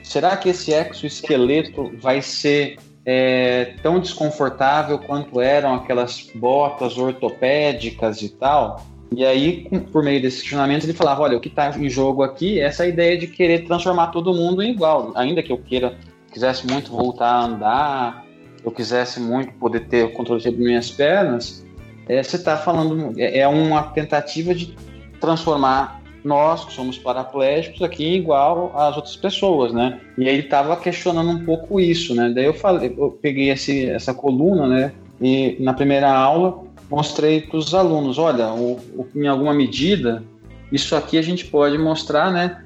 Será 0.03 0.37
que 0.37 0.49
esse 0.49 0.71
exoesqueleto 0.71 1.91
vai 1.99 2.21
ser 2.21 2.77
é, 3.09 3.75
tão 3.81 4.01
desconfortável 4.01 4.99
quanto 4.99 5.39
eram 5.39 5.73
aquelas 5.75 6.29
botas 6.35 6.97
ortopédicas 6.97 8.21
e 8.21 8.27
tal. 8.27 8.85
E 9.15 9.25
aí, 9.25 9.65
por 9.93 10.03
meio 10.03 10.21
desse 10.21 10.41
questionamento, 10.41 10.83
ele 10.83 10.91
falava: 10.91 11.21
olha, 11.21 11.37
o 11.37 11.39
que 11.39 11.47
está 11.47 11.69
em 11.69 11.89
jogo 11.89 12.21
aqui 12.21 12.59
é 12.59 12.65
essa 12.65 12.85
ideia 12.85 13.17
de 13.17 13.27
querer 13.27 13.65
transformar 13.65 14.07
todo 14.07 14.33
mundo 14.33 14.61
em 14.61 14.71
igual. 14.71 15.13
Ainda 15.15 15.41
que 15.41 15.53
eu 15.53 15.57
queira, 15.57 15.97
quisesse 16.33 16.67
muito 16.67 16.91
voltar 16.91 17.29
a 17.29 17.45
andar, 17.45 18.25
eu 18.61 18.71
quisesse 18.71 19.21
muito 19.21 19.53
poder 19.53 19.87
ter 19.87 20.03
o 20.03 20.11
controle 20.11 20.41
sobre 20.41 20.59
minhas 20.59 20.91
pernas, 20.91 21.65
é, 22.09 22.21
você 22.21 22.35
está 22.35 22.57
falando, 22.57 23.13
é, 23.17 23.39
é 23.39 23.47
uma 23.47 23.83
tentativa 23.83 24.53
de 24.53 24.75
transformar 25.21 26.01
nós 26.27 26.65
que 26.65 26.73
somos 26.73 26.97
paraplégicos 26.97 27.81
aqui 27.81 28.15
igual 28.15 28.71
às 28.75 28.95
outras 28.95 29.15
pessoas, 29.15 29.71
né? 29.71 29.99
E 30.17 30.27
aí 30.27 30.35
ele 30.35 30.43
estava 30.43 30.75
questionando 30.75 31.29
um 31.29 31.45
pouco 31.45 31.79
isso, 31.79 32.13
né? 32.13 32.31
Daí 32.35 32.45
eu 32.45 32.53
falei, 32.53 32.93
eu 32.97 33.11
peguei 33.11 33.49
esse, 33.49 33.89
essa 33.89 34.13
coluna, 34.13 34.67
né? 34.67 34.91
E 35.21 35.55
na 35.59 35.73
primeira 35.73 36.11
aula 36.11 36.63
mostrei 36.89 37.41
para 37.41 37.57
os 37.57 37.73
alunos, 37.73 38.17
olha, 38.17 38.49
o, 38.49 38.73
o, 38.95 39.07
em 39.15 39.27
alguma 39.27 39.53
medida 39.53 40.23
isso 40.71 40.95
aqui 40.95 41.17
a 41.17 41.21
gente 41.21 41.45
pode 41.45 41.77
mostrar, 41.77 42.31
né? 42.31 42.61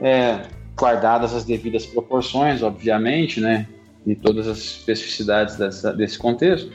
É, 0.00 0.42
guardadas 0.76 1.34
as 1.34 1.44
devidas 1.44 1.84
proporções, 1.84 2.62
obviamente, 2.62 3.40
né? 3.40 3.66
E 4.06 4.14
todas 4.14 4.46
as 4.46 4.58
especificidades 4.58 5.56
dessa, 5.56 5.92
desse 5.92 6.18
contexto, 6.18 6.70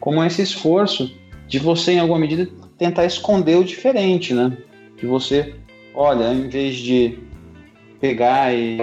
como 0.00 0.22
esse 0.24 0.42
esforço 0.42 1.12
de 1.46 1.58
você, 1.58 1.92
em 1.92 1.98
alguma 1.98 2.18
medida, 2.18 2.48
tentar 2.78 3.04
esconder 3.04 3.56
o 3.56 3.64
diferente, 3.64 4.32
né? 4.32 4.56
Que 4.96 5.06
você 5.06 5.54
olha, 5.94 6.32
em 6.32 6.48
vez 6.48 6.76
de 6.76 7.18
pegar 8.00 8.54
e 8.54 8.78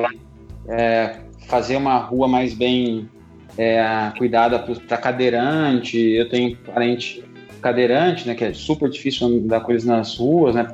é, 0.68 1.18
fazer 1.48 1.76
uma 1.76 1.98
rua 1.98 2.27
mais 2.27 2.53
bem 2.53 3.10
é, 3.57 4.11
cuidada 4.18 4.60
para 4.60 4.98
cadeirante, 4.98 5.98
eu 5.98 6.30
tenho 6.30 6.56
parente 6.57 7.23
cadeirante, 7.61 8.26
né, 8.26 8.36
que 8.36 8.45
é 8.45 8.53
super 8.53 8.90
difícil 8.90 9.27
andar 9.27 9.60
com 9.61 9.72
eles 9.72 9.84
nas 9.84 10.18
ruas, 10.18 10.56
né, 10.56 10.65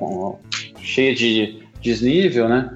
cheia 0.79 1.15
de 1.15 1.63
desnível, 1.81 2.47
né, 2.47 2.71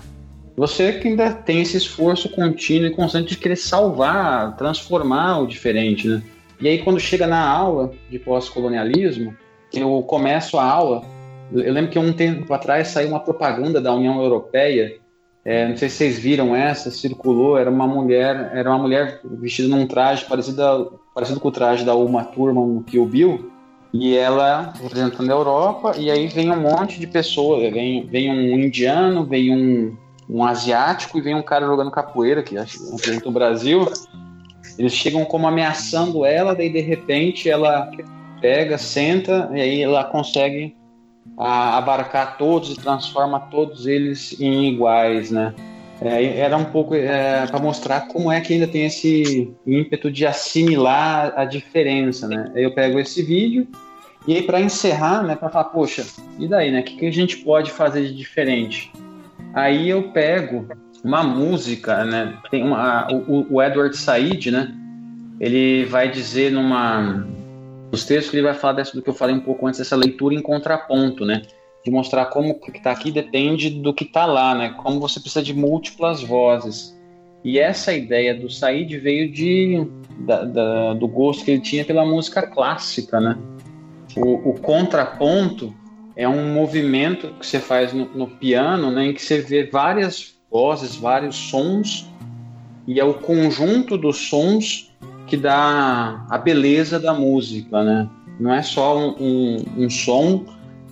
você 0.57 0.93
que 0.93 1.07
ainda 1.07 1.31
tem 1.31 1.61
esse 1.61 1.77
esforço 1.77 2.27
contínuo 2.29 2.87
e 2.87 2.95
constante 2.95 3.29
de 3.29 3.37
querer 3.37 3.55
salvar, 3.55 4.57
transformar 4.57 5.39
o 5.39 5.47
diferente, 5.47 6.07
né. 6.07 6.23
E 6.59 6.67
aí 6.67 6.79
quando 6.79 6.99
chega 6.99 7.27
na 7.27 7.47
aula 7.47 7.91
de 8.09 8.17
pós-colonialismo, 8.17 9.35
eu 9.71 10.01
começo 10.03 10.57
a 10.57 10.63
aula 10.63 11.03
eu 11.51 11.73
lembro 11.73 11.91
que 11.91 11.99
um 11.99 12.13
tempo 12.13 12.53
atrás 12.53 12.89
saiu 12.89 13.09
uma 13.09 13.19
propaganda 13.19 13.81
da 13.81 13.93
União 13.93 14.21
Europeia. 14.21 14.97
É, 15.43 15.67
não 15.67 15.77
sei 15.77 15.89
se 15.89 15.97
vocês 15.97 16.19
viram 16.19 16.55
essa, 16.55 16.91
circulou. 16.91 17.57
Era 17.57 17.69
uma 17.69 17.87
mulher, 17.87 18.51
era 18.53 18.69
uma 18.69 18.79
mulher 18.79 19.19
vestida 19.23 19.67
num 19.67 19.87
traje 19.87 20.25
parecido, 20.25 20.99
parecido 21.13 21.39
com 21.39 21.47
o 21.47 21.51
traje 21.51 21.83
da 21.83 21.95
Uma 21.95 22.23
Turma 22.23 22.65
no 22.65 22.83
Kill 22.83 23.05
Bill. 23.05 23.51
E 23.91 24.15
ela 24.15 24.73
representando 24.79 25.31
a 25.31 25.33
Europa, 25.33 25.93
e 25.97 26.11
aí 26.11 26.27
vem 26.27 26.51
um 26.51 26.59
monte 26.59 26.99
de 26.99 27.07
pessoas. 27.07 27.73
Vem, 27.73 28.05
vem 28.05 28.29
um 28.29 28.59
indiano, 28.59 29.25
vem 29.25 29.55
um, 29.55 29.97
um 30.29 30.43
asiático 30.43 31.17
e 31.17 31.21
vem 31.21 31.33
um 31.33 31.41
cara 31.41 31.65
jogando 31.65 31.89
capoeira, 31.89 32.43
que 32.43 32.55
representa 32.55 33.27
o 33.27 33.31
Brasil. 33.31 33.91
Eles 34.77 34.93
chegam 34.93 35.25
como 35.25 35.47
ameaçando 35.47 36.23
ela, 36.23 36.53
daí 36.53 36.71
de 36.71 36.79
repente 36.79 37.49
ela 37.49 37.89
pega, 38.39 38.77
senta, 38.77 39.49
e 39.53 39.59
aí 39.59 39.81
ela 39.81 40.03
consegue 40.03 40.77
a 41.37 41.77
abarcar 41.77 42.37
todos 42.37 42.71
e 42.71 42.75
transforma 42.75 43.39
todos 43.39 43.87
eles 43.87 44.39
em 44.39 44.73
iguais, 44.73 45.31
né? 45.31 45.53
É, 46.01 46.39
era 46.39 46.55
um 46.55 46.65
pouco 46.65 46.95
é, 46.95 47.45
para 47.47 47.59
mostrar 47.59 48.07
como 48.07 48.31
é 48.31 48.39
que 48.39 48.53
ainda 48.53 48.67
tem 48.67 48.85
esse 48.85 49.51
ímpeto 49.67 50.09
de 50.09 50.25
assimilar 50.25 51.33
a 51.35 51.43
diferença, 51.43 52.27
né? 52.27 52.51
Eu 52.55 52.73
pego 52.73 52.99
esse 52.99 53.21
vídeo 53.21 53.67
e 54.27 54.35
aí 54.35 54.41
para 54.43 54.61
encerrar, 54.61 55.23
né, 55.23 55.35
para 55.35 55.49
falar, 55.49 55.65
poxa, 55.65 56.05
e 56.37 56.47
daí, 56.47 56.71
né? 56.71 56.81
O 56.81 56.83
que, 56.83 56.95
que 56.97 57.05
a 57.05 57.11
gente 57.11 57.37
pode 57.37 57.71
fazer 57.71 58.07
de 58.07 58.15
diferente? 58.15 58.91
Aí 59.53 59.89
eu 59.89 60.03
pego 60.11 60.67
uma 61.03 61.23
música, 61.23 62.03
né? 62.05 62.37
Tem 62.49 62.63
uma, 62.63 63.07
o, 63.11 63.55
o 63.55 63.61
Edward 63.61 63.95
Said, 63.97 64.51
né? 64.51 64.73
Ele 65.39 65.85
vai 65.85 66.09
dizer 66.09 66.51
numa 66.51 67.25
os 67.91 68.05
textos 68.05 68.29
que 68.29 68.37
ele 68.37 68.45
vai 68.45 68.53
falar 68.53 68.73
dessa, 68.73 68.93
do 68.93 69.01
que 69.01 69.09
eu 69.09 69.13
falei 69.13 69.35
um 69.35 69.39
pouco 69.39 69.65
antes, 69.65 69.79
dessa 69.79 69.95
leitura 69.95 70.35
em 70.35 70.41
contraponto, 70.41 71.25
né? 71.25 71.41
De 71.83 71.91
mostrar 71.91 72.25
como 72.25 72.51
o 72.51 72.59
que 72.59 72.77
está 72.77 72.91
aqui 72.91 73.11
depende 73.11 73.69
do 73.69 73.93
que 73.93 74.03
está 74.03 74.25
lá, 74.25 74.53
né? 74.53 74.75
Como 74.77 74.99
você 74.99 75.19
precisa 75.19 75.43
de 75.43 75.53
múltiplas 75.53 76.21
vozes. 76.21 76.97
E 77.43 77.57
essa 77.57 77.93
ideia 77.93 78.35
do 78.35 78.49
Said 78.49 78.97
veio 78.97 79.31
de, 79.31 79.87
da, 80.19 80.43
da, 80.43 80.93
do 80.93 81.07
gosto 81.07 81.45
que 81.45 81.51
ele 81.51 81.61
tinha 81.61 81.85
pela 81.85 82.05
música 82.05 82.45
clássica, 82.45 83.19
né? 83.19 83.37
O, 84.15 84.49
o 84.49 84.53
contraponto 84.59 85.73
é 86.15 86.27
um 86.27 86.53
movimento 86.53 87.33
que 87.39 87.45
você 87.45 87.59
faz 87.59 87.93
no, 87.93 88.05
no, 88.13 88.27
piano, 88.27 88.91
né? 88.91 89.05
Em 89.05 89.13
que 89.13 89.21
você 89.21 89.39
vê 89.39 89.63
várias 89.63 90.35
vozes, 90.51 90.95
vários 90.95 91.35
sons, 91.35 92.09
e 92.85 92.99
é 92.99 93.05
o 93.05 93.13
conjunto 93.13 93.97
dos 93.97 94.27
sons 94.27 94.91
que 95.29 95.37
dá 95.37 96.25
a 96.29 96.37
beleza 96.37 96.99
da 96.99 97.13
música, 97.13 97.83
né? 97.83 98.09
não 98.39 98.53
é 98.53 98.61
só 98.61 98.97
um, 98.97 99.15
um, 99.19 99.83
um 99.85 99.89
som 99.89 100.45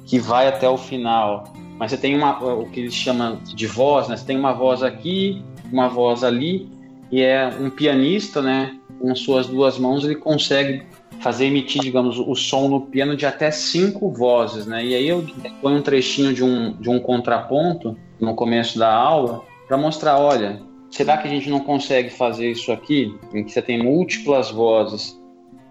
que 0.05 0.19
vai 0.19 0.47
até 0.47 0.67
o 0.67 0.77
final, 0.77 1.53
mas 1.79 1.91
você 1.91 1.97
tem 1.97 2.15
uma, 2.15 2.37
o 2.43 2.69
que 2.69 2.81
eles 2.81 2.93
chamam 2.93 3.39
de 3.43 3.65
voz, 3.65 4.07
né? 4.07 4.17
Você 4.17 4.25
tem 4.25 4.37
uma 4.37 4.53
voz 4.53 4.83
aqui, 4.83 5.41
uma 5.71 5.87
voz 5.87 6.23
ali, 6.23 6.69
e 7.11 7.21
é 7.21 7.47
um 7.59 7.69
pianista, 7.69 8.41
né? 8.41 8.77
Com 8.99 9.15
suas 9.15 9.47
duas 9.47 9.77
mãos 9.77 10.03
ele 10.03 10.15
consegue 10.15 10.83
fazer 11.19 11.45
emitir, 11.45 11.81
digamos, 11.81 12.19
o 12.19 12.35
som 12.35 12.67
no 12.67 12.81
piano 12.81 13.15
de 13.15 13.25
até 13.25 13.49
cinco 13.51 14.11
vozes, 14.11 14.65
né? 14.65 14.85
E 14.85 14.95
aí 14.95 15.07
eu 15.07 15.25
ponho 15.61 15.77
um 15.77 15.81
trechinho 15.81 16.33
de 16.33 16.43
um, 16.43 16.73
de 16.73 16.89
um 16.89 16.99
contraponto 16.99 17.97
no 18.19 18.35
começo 18.35 18.77
da 18.77 18.93
aula 18.93 19.43
para 19.67 19.77
mostrar, 19.77 20.17
olha, 20.19 20.61
será 20.89 21.17
que 21.17 21.27
a 21.27 21.31
gente 21.31 21.49
não 21.49 21.59
consegue 21.59 22.09
fazer 22.09 22.51
isso 22.51 22.71
aqui, 22.71 23.15
em 23.33 23.43
que 23.43 23.51
você 23.51 23.61
tem 23.61 23.83
múltiplas 23.83 24.49
vozes, 24.49 25.19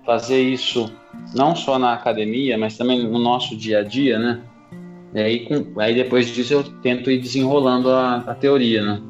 fazer 0.04 0.40
isso 0.40 0.92
não 1.34 1.56
só 1.56 1.78
na 1.78 1.92
academia, 1.92 2.56
mas 2.56 2.76
também 2.76 3.02
no 3.02 3.18
nosso 3.18 3.56
dia 3.56 3.80
a 3.80 3.82
dia, 3.82 4.18
né? 4.18 4.40
E 5.14 5.20
aí, 5.20 5.46
com, 5.46 5.80
aí 5.80 5.94
depois 5.94 6.28
disso 6.28 6.52
eu 6.52 6.64
tento 6.80 7.10
ir 7.10 7.20
desenrolando 7.20 7.90
a, 7.90 8.16
a 8.18 8.34
teoria, 8.34 8.82
né? 8.82 9.02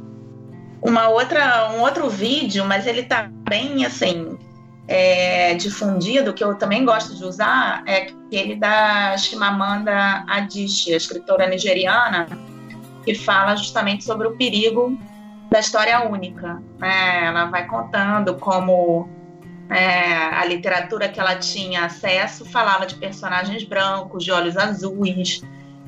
Uma 0.81 1.09
outra, 1.09 1.73
um 1.73 1.81
outro 1.81 2.09
vídeo, 2.09 2.65
mas 2.65 2.87
ele 2.87 3.03
tá 3.03 3.29
bem 3.49 3.85
assim 3.85 4.39
é, 4.87 5.55
difundido, 5.55 6.33
que 6.33 6.45
eu 6.45 6.55
também 6.57 6.85
gosto 6.85 7.17
de 7.17 7.25
usar, 7.25 7.83
é 7.87 8.03
aquele 8.03 8.55
da 8.55 9.17
Chimamanda 9.19 10.25
Adichie, 10.29 10.95
a 10.95 10.97
escritora 10.97 11.49
nigeriana, 11.49 12.27
que 13.05 13.15
fala 13.15 13.57
justamente 13.57 14.05
sobre 14.05 14.27
o 14.29 14.37
perigo 14.37 14.97
da 15.57 15.61
história 15.61 16.07
única. 16.07 16.63
Né? 16.79 17.25
Ela 17.25 17.47
vai 17.47 17.67
contando 17.67 18.35
como 18.35 19.09
é, 19.71 20.15
a 20.15 20.45
literatura 20.45 21.09
que 21.09 21.19
ela 21.19 21.35
tinha 21.37 21.87
acesso 21.87 22.45
falava 22.45 22.85
de 22.85 22.95
personagens 22.97 23.65
brancos, 23.65 24.23
de 24.23 24.31
olhos 24.31 24.55
azuis, 24.59 25.43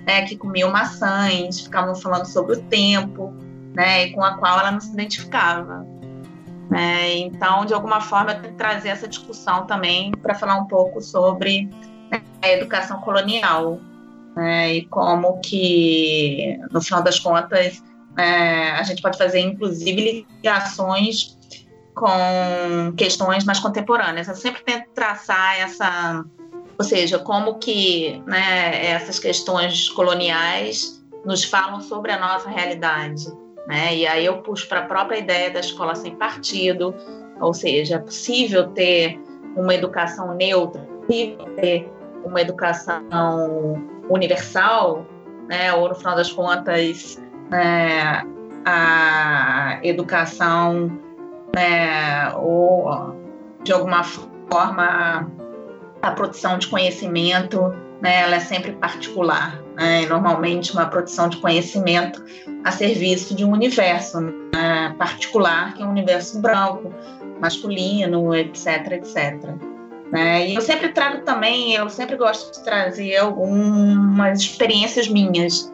né, 0.06 0.22
que 0.22 0.36
comiam 0.36 0.72
maçãs, 0.72 1.60
ficavam 1.60 1.94
falando 1.94 2.24
sobre 2.24 2.54
o 2.54 2.62
tempo, 2.62 3.30
né, 3.74 4.06
e 4.06 4.12
com 4.12 4.24
a 4.24 4.38
qual 4.38 4.58
ela 4.58 4.70
não 4.70 4.80
se 4.80 4.90
identificava. 4.90 5.86
Né? 6.70 7.18
Então, 7.18 7.66
de 7.66 7.74
alguma 7.74 8.00
forma, 8.00 8.32
eu 8.32 8.40
tenho 8.40 8.54
que 8.54 8.58
trazer 8.58 8.88
essa 8.88 9.06
discussão 9.06 9.66
também 9.66 10.12
para 10.12 10.34
falar 10.34 10.56
um 10.56 10.64
pouco 10.64 11.02
sobre 11.02 11.68
né, 12.10 12.22
a 12.40 12.48
educação 12.48 13.00
colonial 13.02 13.78
né? 14.34 14.76
e 14.76 14.86
como 14.86 15.40
que, 15.40 16.58
no 16.72 16.80
final 16.80 17.02
das 17.02 17.18
contas, 17.18 17.82
é, 18.18 18.72
a 18.72 18.82
gente 18.82 19.00
pode 19.00 19.16
fazer, 19.16 19.38
inclusive, 19.38 20.26
ligações 20.42 21.38
com 21.94 22.92
questões 22.96 23.44
mais 23.44 23.60
contemporâneas. 23.60 24.26
Eu 24.26 24.34
sempre 24.34 24.62
tento 24.62 24.88
traçar 24.92 25.60
essa, 25.60 26.24
ou 26.76 26.84
seja, 26.84 27.20
como 27.20 27.58
que 27.60 28.20
né, 28.26 28.86
essas 28.86 29.20
questões 29.20 29.88
coloniais 29.88 31.00
nos 31.24 31.44
falam 31.44 31.80
sobre 31.80 32.10
a 32.10 32.18
nossa 32.18 32.48
realidade. 32.48 33.24
Né? 33.68 33.96
E 33.96 34.06
aí 34.06 34.24
eu 34.24 34.42
puxo 34.42 34.68
para 34.68 34.80
a 34.80 34.86
própria 34.86 35.18
ideia 35.18 35.50
da 35.50 35.60
escola 35.60 35.94
sem 35.94 36.16
partido, 36.16 36.94
ou 37.40 37.54
seja, 37.54 37.96
é 37.96 37.98
possível 37.98 38.68
ter 38.70 39.20
uma 39.54 39.74
educação 39.74 40.34
neutra, 40.34 40.82
é 40.82 41.06
possível 41.06 41.44
ter 41.56 41.92
uma 42.24 42.40
educação 42.40 43.04
universal, 44.08 45.06
né? 45.48 45.72
ou 45.72 45.88
no 45.88 45.94
final 45.94 46.16
das 46.16 46.32
contas, 46.32 47.20
né, 47.50 48.22
a 48.64 49.78
educação, 49.82 50.90
né, 51.54 52.32
ou 52.36 53.16
de 53.62 53.72
alguma 53.72 54.02
forma 54.04 55.30
a 56.00 56.10
produção 56.12 56.58
de 56.58 56.68
conhecimento 56.68 57.74
né, 58.00 58.20
ela 58.22 58.36
é 58.36 58.40
sempre 58.40 58.72
particular, 58.72 59.60
né, 59.76 60.02
e 60.02 60.06
normalmente 60.06 60.72
uma 60.72 60.86
produção 60.86 61.28
de 61.28 61.38
conhecimento 61.38 62.24
a 62.64 62.70
serviço 62.70 63.34
de 63.34 63.44
um 63.44 63.52
universo 63.52 64.20
né, 64.20 64.94
particular, 64.98 65.74
que 65.74 65.82
é 65.82 65.86
um 65.86 65.90
universo 65.90 66.40
branco, 66.40 66.92
masculino, 67.40 68.34
etc, 68.34 68.92
etc. 68.92 69.36
Né? 70.12 70.48
E 70.48 70.54
eu 70.54 70.60
sempre 70.60 70.88
trago 70.88 71.22
também, 71.22 71.74
eu 71.74 71.88
sempre 71.90 72.16
gosto 72.16 72.56
de 72.56 72.64
trazer 72.64 73.16
algumas 73.16 74.40
experiências 74.40 75.08
minhas, 75.08 75.72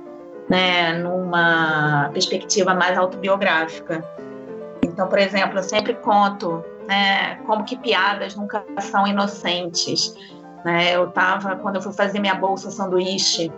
né, 0.49 0.93
numa 0.99 2.11
perspectiva 2.13 2.75
mais 2.75 2.99
autobiográfica. 2.99 4.05
Então, 4.83 5.09
por 5.09 5.19
exemplo, 5.19 5.59
eu 5.59 5.63
sempre 5.63 5.95
conto 5.95 6.63
né, 6.87 7.37
como 7.47 7.65
que 7.65 7.77
piadas 7.77 8.37
nunca 8.37 8.65
são 8.81 9.07
inocentes, 9.07 10.15
né? 10.65 10.95
Eu 10.95 11.09
estava, 11.09 11.57
quando 11.57 11.77
eu 11.77 11.83
fui 11.83 11.93
fazer 11.93 12.19
minha 12.19 12.35
bolsa 12.35 12.71
sanduíche 12.71 13.53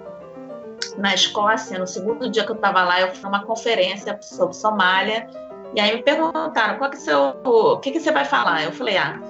na 0.96 1.14
Escócia, 1.14 1.78
no 1.78 1.86
segundo 1.86 2.30
dia 2.30 2.44
que 2.44 2.50
eu 2.50 2.56
estava 2.56 2.82
lá, 2.84 3.00
eu 3.00 3.14
fui 3.14 3.22
numa 3.22 3.44
conferência 3.44 4.18
sobre 4.22 4.54
Somália, 4.54 5.28
e 5.74 5.80
aí 5.80 5.94
me 5.96 6.02
perguntaram, 6.02 6.78
qual 6.78 6.90
que 6.90 6.96
é 6.96 7.00
seu, 7.00 7.36
o 7.44 7.78
que, 7.78 7.90
que 7.90 8.00
você 8.00 8.10
vai 8.10 8.24
falar? 8.24 8.64
Eu 8.64 8.72
falei, 8.72 8.96
ah, 8.96 9.20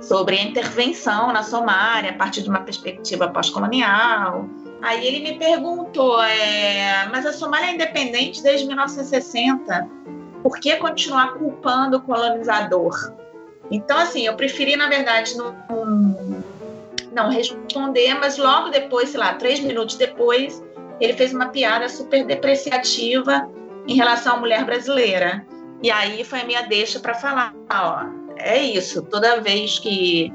sobre 0.00 0.38
a 0.38 0.42
intervenção 0.42 1.32
na 1.32 1.42
Somália, 1.42 2.10
a 2.10 2.14
partir 2.14 2.42
de 2.42 2.48
uma 2.48 2.60
perspectiva 2.60 3.28
pós-colonial. 3.28 4.46
Aí 4.84 5.06
ele 5.06 5.20
me 5.20 5.38
perguntou, 5.38 6.22
é, 6.22 7.08
mas 7.10 7.24
a 7.24 7.32
Somália 7.32 7.68
é 7.68 7.74
independente 7.74 8.42
desde 8.42 8.66
1960, 8.66 9.88
por 10.42 10.58
que 10.58 10.76
continuar 10.76 11.32
culpando 11.38 11.96
o 11.96 12.02
colonizador? 12.02 12.94
Então, 13.70 13.96
assim, 13.96 14.26
eu 14.26 14.36
preferi, 14.36 14.76
na 14.76 14.86
verdade, 14.86 15.38
não, 15.38 15.56
não 17.12 17.30
responder, 17.30 18.12
mas 18.20 18.36
logo 18.36 18.68
depois, 18.68 19.08
sei 19.08 19.20
lá, 19.20 19.32
três 19.32 19.58
minutos 19.60 19.96
depois, 19.96 20.62
ele 21.00 21.14
fez 21.14 21.32
uma 21.32 21.46
piada 21.46 21.88
super 21.88 22.22
depreciativa 22.26 23.50
em 23.88 23.94
relação 23.94 24.34
à 24.34 24.36
mulher 24.36 24.66
brasileira. 24.66 25.46
E 25.82 25.90
aí 25.90 26.22
foi 26.24 26.42
a 26.42 26.44
minha 26.44 26.60
deixa 26.60 27.00
para 27.00 27.14
falar, 27.14 27.54
ó, 27.72 28.04
é 28.36 28.58
isso, 28.60 29.02
toda 29.04 29.40
vez 29.40 29.78
que, 29.78 30.30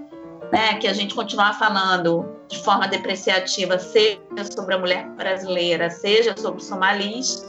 né, 0.52 0.74
que 0.80 0.88
a 0.88 0.94
gente 0.94 1.14
continuar 1.14 1.54
falando 1.54 2.39
de 2.50 2.58
forma 2.64 2.88
depreciativa, 2.88 3.78
seja 3.78 4.20
sobre 4.52 4.74
a 4.74 4.80
mulher 4.80 5.08
brasileira, 5.12 5.90
seja 5.90 6.36
sobre 6.36 6.64
somalis, 6.64 7.48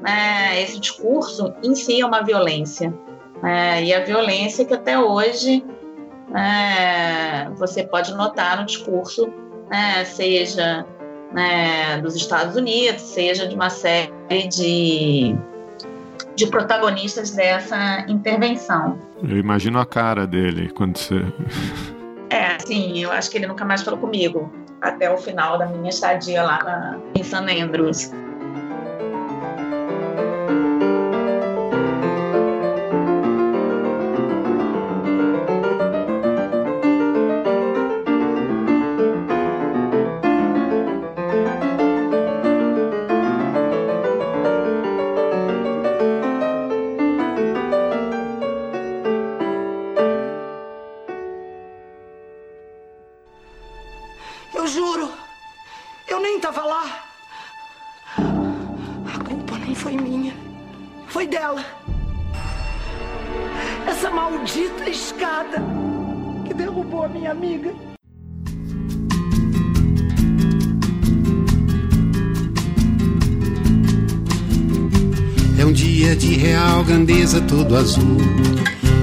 né, 0.00 0.60
esse 0.62 0.80
discurso 0.80 1.52
em 1.62 1.74
si 1.74 2.00
é 2.00 2.06
uma 2.06 2.22
violência. 2.22 2.92
Né, 3.42 3.84
e 3.84 3.94
a 3.94 4.02
violência 4.02 4.64
que 4.64 4.72
até 4.72 4.98
hoje 4.98 5.62
né, 6.28 7.50
você 7.56 7.84
pode 7.84 8.14
notar 8.14 8.58
no 8.58 8.66
discurso, 8.66 9.30
né, 9.68 10.04
seja 10.04 10.86
né, 11.32 11.98
dos 11.98 12.16
Estados 12.16 12.56
Unidos, 12.56 13.02
seja 13.02 13.46
de 13.46 13.54
uma 13.54 13.68
série 13.68 14.48
de, 14.48 15.36
de 16.34 16.46
protagonistas 16.46 17.30
dessa 17.30 18.06
intervenção. 18.08 18.98
Eu 19.22 19.36
imagino 19.36 19.78
a 19.78 19.84
cara 19.84 20.26
dele 20.26 20.70
quando 20.70 20.96
você. 20.96 21.22
É, 22.30 22.58
sim, 22.64 22.98
eu 22.98 23.10
acho 23.10 23.30
que 23.30 23.38
ele 23.38 23.46
nunca 23.46 23.64
mais 23.64 23.82
falou 23.82 23.98
comigo 23.98 24.52
até 24.80 25.12
o 25.12 25.18
final 25.18 25.58
da 25.58 25.66
minha 25.66 25.90
estadia 25.90 26.42
lá 26.42 26.62
na, 26.62 26.98
em 27.14 27.22
San 27.22 27.42
Andrews. 27.42 28.10
Azul. 77.76 78.16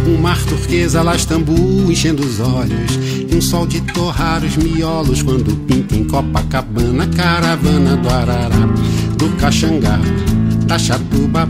Um 0.07 0.17
mar 0.21 0.41
turquesa 0.45 1.01
lá 1.01 1.15
Istambul 1.15 1.91
enchendo 1.91 2.25
os 2.25 2.39
olhos. 2.39 2.97
E 3.29 3.35
um 3.35 3.41
sol 3.41 3.67
de 3.67 3.81
torrar 3.93 4.43
os 4.43 4.55
miolos 4.55 5.21
quando 5.21 5.55
pinta 5.65 5.95
em 5.95 6.05
Copacabana. 6.05 7.07
Caravana 7.07 7.97
do 7.97 8.09
Arará, 8.09 8.69
do 9.17 9.29
Caxangá, 9.37 9.99
da 10.65 10.79
Chatuba, 10.79 11.47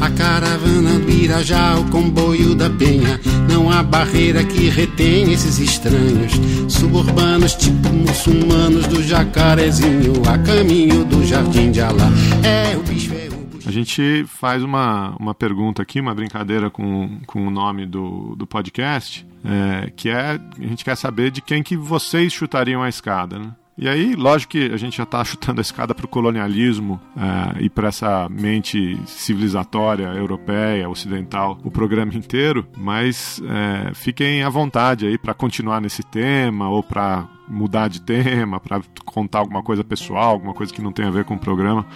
A 0.00 0.10
caravana 0.10 0.98
do 0.98 1.10
Irajá, 1.10 1.76
o 1.78 1.84
comboio 1.90 2.54
da 2.54 2.68
Penha. 2.68 3.20
Não 3.48 3.70
há 3.70 3.82
barreira 3.82 4.44
que 4.44 4.68
retém 4.68 5.32
esses 5.32 5.58
estranhos. 5.58 6.32
Suburbanos, 6.68 7.54
tipo 7.54 7.88
muçulmanos 7.88 8.86
do 8.86 9.02
jacarezinho, 9.02 10.12
a 10.28 10.36
caminho 10.38 11.04
do 11.04 11.24
jardim 11.24 11.70
de 11.70 11.80
Alá. 11.80 12.10
É 12.42 12.76
o 12.76 12.95
gente 13.76 14.24
faz 14.26 14.62
uma, 14.62 15.14
uma 15.18 15.34
pergunta 15.34 15.82
aqui, 15.82 16.00
uma 16.00 16.14
brincadeira 16.14 16.70
com, 16.70 17.20
com 17.26 17.46
o 17.46 17.50
nome 17.50 17.86
do, 17.86 18.34
do 18.36 18.46
podcast, 18.46 19.26
é, 19.44 19.90
que 19.90 20.08
é 20.08 20.40
a 20.58 20.62
gente 20.62 20.84
quer 20.84 20.96
saber 20.96 21.30
de 21.30 21.40
quem 21.40 21.62
que 21.62 21.76
vocês 21.76 22.32
chutariam 22.32 22.82
a 22.82 22.88
escada, 22.88 23.38
né? 23.38 23.52
E 23.78 23.86
aí, 23.90 24.14
lógico 24.14 24.52
que 24.52 24.72
a 24.72 24.76
gente 24.78 24.96
já 24.96 25.02
está 25.02 25.22
chutando 25.24 25.60
a 25.60 25.62
escada 25.62 25.94
para 25.94 26.06
o 26.06 26.08
colonialismo 26.08 26.98
é, 27.14 27.62
e 27.64 27.68
para 27.68 27.88
essa 27.88 28.26
mente 28.30 28.98
civilizatória 29.04 30.06
europeia, 30.06 30.88
ocidental, 30.88 31.58
o 31.62 31.70
programa 31.70 32.14
inteiro, 32.14 32.66
mas 32.76 33.40
é, 33.44 33.92
fiquem 33.94 34.42
à 34.42 34.48
vontade 34.48 35.06
aí 35.06 35.18
para 35.18 35.34
continuar 35.34 35.80
nesse 35.80 36.02
tema 36.02 36.70
ou 36.70 36.82
para 36.82 37.28
mudar 37.46 37.88
de 37.88 38.00
tema, 38.00 38.58
para 38.58 38.80
contar 39.04 39.40
alguma 39.40 39.62
coisa 39.62 39.84
pessoal, 39.84 40.30
alguma 40.30 40.54
coisa 40.54 40.72
que 40.72 40.82
não 40.82 40.90
tem 40.90 41.04
a 41.04 41.10
ver 41.10 41.24
com 41.24 41.34
o 41.34 41.38
programa. 41.38 41.86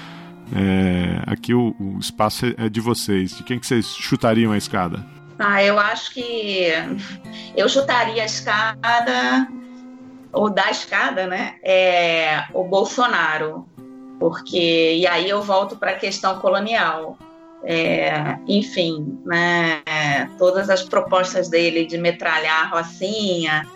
É, 0.54 1.22
aqui 1.26 1.54
o, 1.54 1.74
o, 1.78 1.98
espaço 1.98 2.46
é 2.56 2.68
de 2.68 2.80
vocês. 2.80 3.36
De 3.36 3.42
quem 3.42 3.58
que 3.58 3.66
vocês 3.66 3.86
chutariam 3.86 4.52
a 4.52 4.58
escada? 4.58 5.04
Ah, 5.38 5.62
eu 5.62 5.78
acho 5.78 6.12
que 6.12 6.66
eu 7.56 7.68
chutaria 7.68 8.22
a 8.22 8.26
escada 8.26 9.48
ou 10.32 10.50
da 10.50 10.70
escada, 10.70 11.26
né? 11.26 11.54
É 11.62 12.44
o 12.52 12.64
Bolsonaro, 12.64 13.66
porque 14.18 14.94
e 14.96 15.06
aí 15.06 15.28
eu 15.28 15.42
volto 15.42 15.76
para 15.76 15.92
a 15.92 15.96
questão 15.96 16.38
colonial. 16.38 17.16
É, 17.62 18.38
enfim, 18.48 19.20
né, 19.22 19.82
todas 20.38 20.70
as 20.70 20.82
propostas 20.82 21.50
dele 21.50 21.84
de 21.84 21.98
metralhar 21.98 22.62
a 22.62 22.76
Rocinha, 22.76 23.66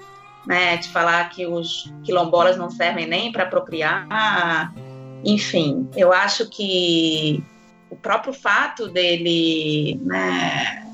né, 0.46 0.78
de 0.78 0.88
falar 0.88 1.28
que 1.28 1.46
os 1.46 1.92
quilombolas 2.02 2.56
não 2.56 2.70
servem 2.70 3.06
nem 3.06 3.30
para 3.30 3.42
apropriar, 3.42 4.06
enfim, 5.24 5.88
eu 5.96 6.12
acho 6.12 6.48
que 6.48 7.42
o 7.90 7.96
próprio 7.96 8.32
fato 8.32 8.88
dele 8.88 10.00
né, 10.02 10.84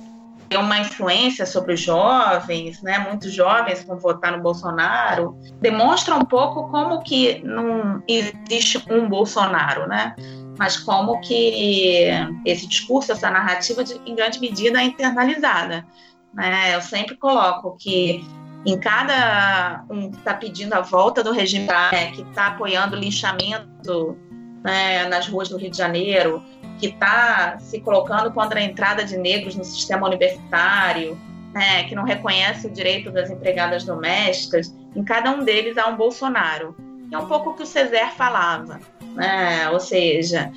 ter 0.48 0.58
uma 0.58 0.78
influência 0.80 1.46
sobre 1.46 1.74
os 1.74 1.80
jovens, 1.80 2.82
né, 2.82 2.98
muitos 2.98 3.32
jovens 3.32 3.84
vão 3.84 3.98
votar 3.98 4.36
no 4.36 4.42
Bolsonaro, 4.42 5.36
demonstra 5.60 6.14
um 6.14 6.24
pouco 6.24 6.68
como 6.68 7.02
que 7.02 7.40
não 7.42 8.02
existe 8.06 8.84
um 8.90 9.08
Bolsonaro, 9.08 9.88
né? 9.88 10.14
mas 10.60 10.76
como 10.76 11.18
que 11.22 12.04
esse 12.44 12.66
discurso, 12.66 13.12
essa 13.12 13.30
narrativa, 13.30 13.82
em 14.04 14.14
grande 14.14 14.38
medida, 14.38 14.78
é 14.78 14.84
internalizada. 14.84 15.86
Né? 16.34 16.74
Eu 16.74 16.82
sempre 16.82 17.16
coloco 17.16 17.78
que 17.78 18.22
em 18.64 18.78
cada 18.78 19.84
um 19.88 20.10
que 20.10 20.18
está 20.18 20.34
pedindo 20.34 20.74
a 20.74 20.80
volta 20.80 21.22
do 21.22 21.32
regime, 21.32 21.66
né, 21.66 22.10
que 22.12 22.22
está 22.22 22.48
apoiando 22.48 22.96
o 22.96 22.98
linchamento 22.98 24.18
né, 24.62 25.08
nas 25.08 25.26
ruas 25.28 25.48
do 25.48 25.56
Rio 25.56 25.70
de 25.70 25.78
Janeiro, 25.78 26.42
que 26.78 26.86
está 26.86 27.58
se 27.58 27.80
colocando 27.80 28.30
contra 28.32 28.60
a 28.60 28.62
entrada 28.62 29.04
de 29.04 29.16
negros 29.16 29.54
no 29.54 29.64
sistema 29.64 30.06
universitário, 30.06 31.18
né, 31.54 31.84
que 31.84 31.94
não 31.94 32.04
reconhece 32.04 32.66
o 32.66 32.70
direito 32.70 33.10
das 33.10 33.30
empregadas 33.30 33.84
domésticas, 33.84 34.74
em 34.94 35.02
cada 35.02 35.30
um 35.30 35.42
deles 35.42 35.78
há 35.78 35.86
um 35.86 35.96
Bolsonaro. 35.96 36.76
É 37.10 37.18
um 37.18 37.26
pouco 37.26 37.50
o 37.50 37.54
que 37.54 37.62
o 37.62 37.66
César 37.66 38.12
falava, 38.16 38.78
né? 39.16 39.68
ou 39.70 39.80
seja, 39.80 40.52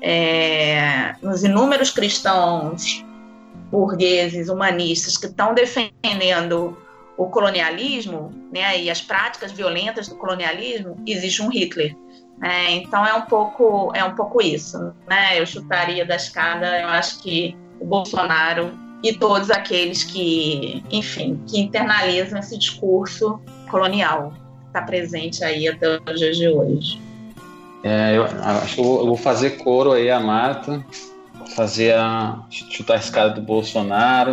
é, 0.00 1.16
nos 1.20 1.42
inúmeros 1.42 1.90
cristãos 1.90 3.04
burgueses, 3.70 4.48
humanistas 4.48 5.16
que 5.16 5.26
estão 5.26 5.52
defendendo 5.52 6.78
o 7.16 7.28
colonialismo 7.28 8.30
né, 8.52 8.80
e 8.80 8.90
as 8.90 9.00
práticas 9.00 9.52
violentas 9.52 10.08
do 10.08 10.16
colonialismo, 10.16 10.96
existe 11.06 11.42
um 11.42 11.48
Hitler. 11.48 11.96
É, 12.42 12.72
então 12.72 13.04
é 13.06 13.14
um 13.14 13.22
pouco 13.22 13.90
é 13.94 14.04
um 14.04 14.14
pouco 14.14 14.42
isso, 14.42 14.92
né? 15.08 15.40
Eu 15.40 15.46
chutaria 15.46 16.04
da 16.04 16.16
escada. 16.16 16.80
Eu 16.80 16.88
acho 16.88 17.22
que 17.22 17.56
o 17.80 17.86
Bolsonaro 17.86 18.72
e 19.02 19.14
todos 19.14 19.50
aqueles 19.50 20.04
que, 20.04 20.82
enfim, 20.90 21.40
que 21.46 21.60
internalizam 21.60 22.38
esse 22.38 22.58
discurso 22.58 23.40
colonial 23.70 24.34
está 24.66 24.82
presente 24.82 25.42
aí 25.42 25.68
até 25.68 25.98
os 25.98 26.18
dias 26.18 26.36
de 26.36 26.48
hoje. 26.48 27.00
É, 27.82 28.16
eu 28.16 28.24
acho 28.24 28.74
que 28.74 28.80
eu 28.80 29.06
vou 29.06 29.16
fazer 29.16 29.50
coro 29.58 29.92
aí 29.92 30.10
a 30.10 30.18
Marta, 30.18 30.84
fazer 31.54 31.94
a 31.94 32.42
chutar 32.50 32.94
a 32.94 32.98
escada 32.98 33.34
do 33.34 33.40
Bolsonaro, 33.40 34.32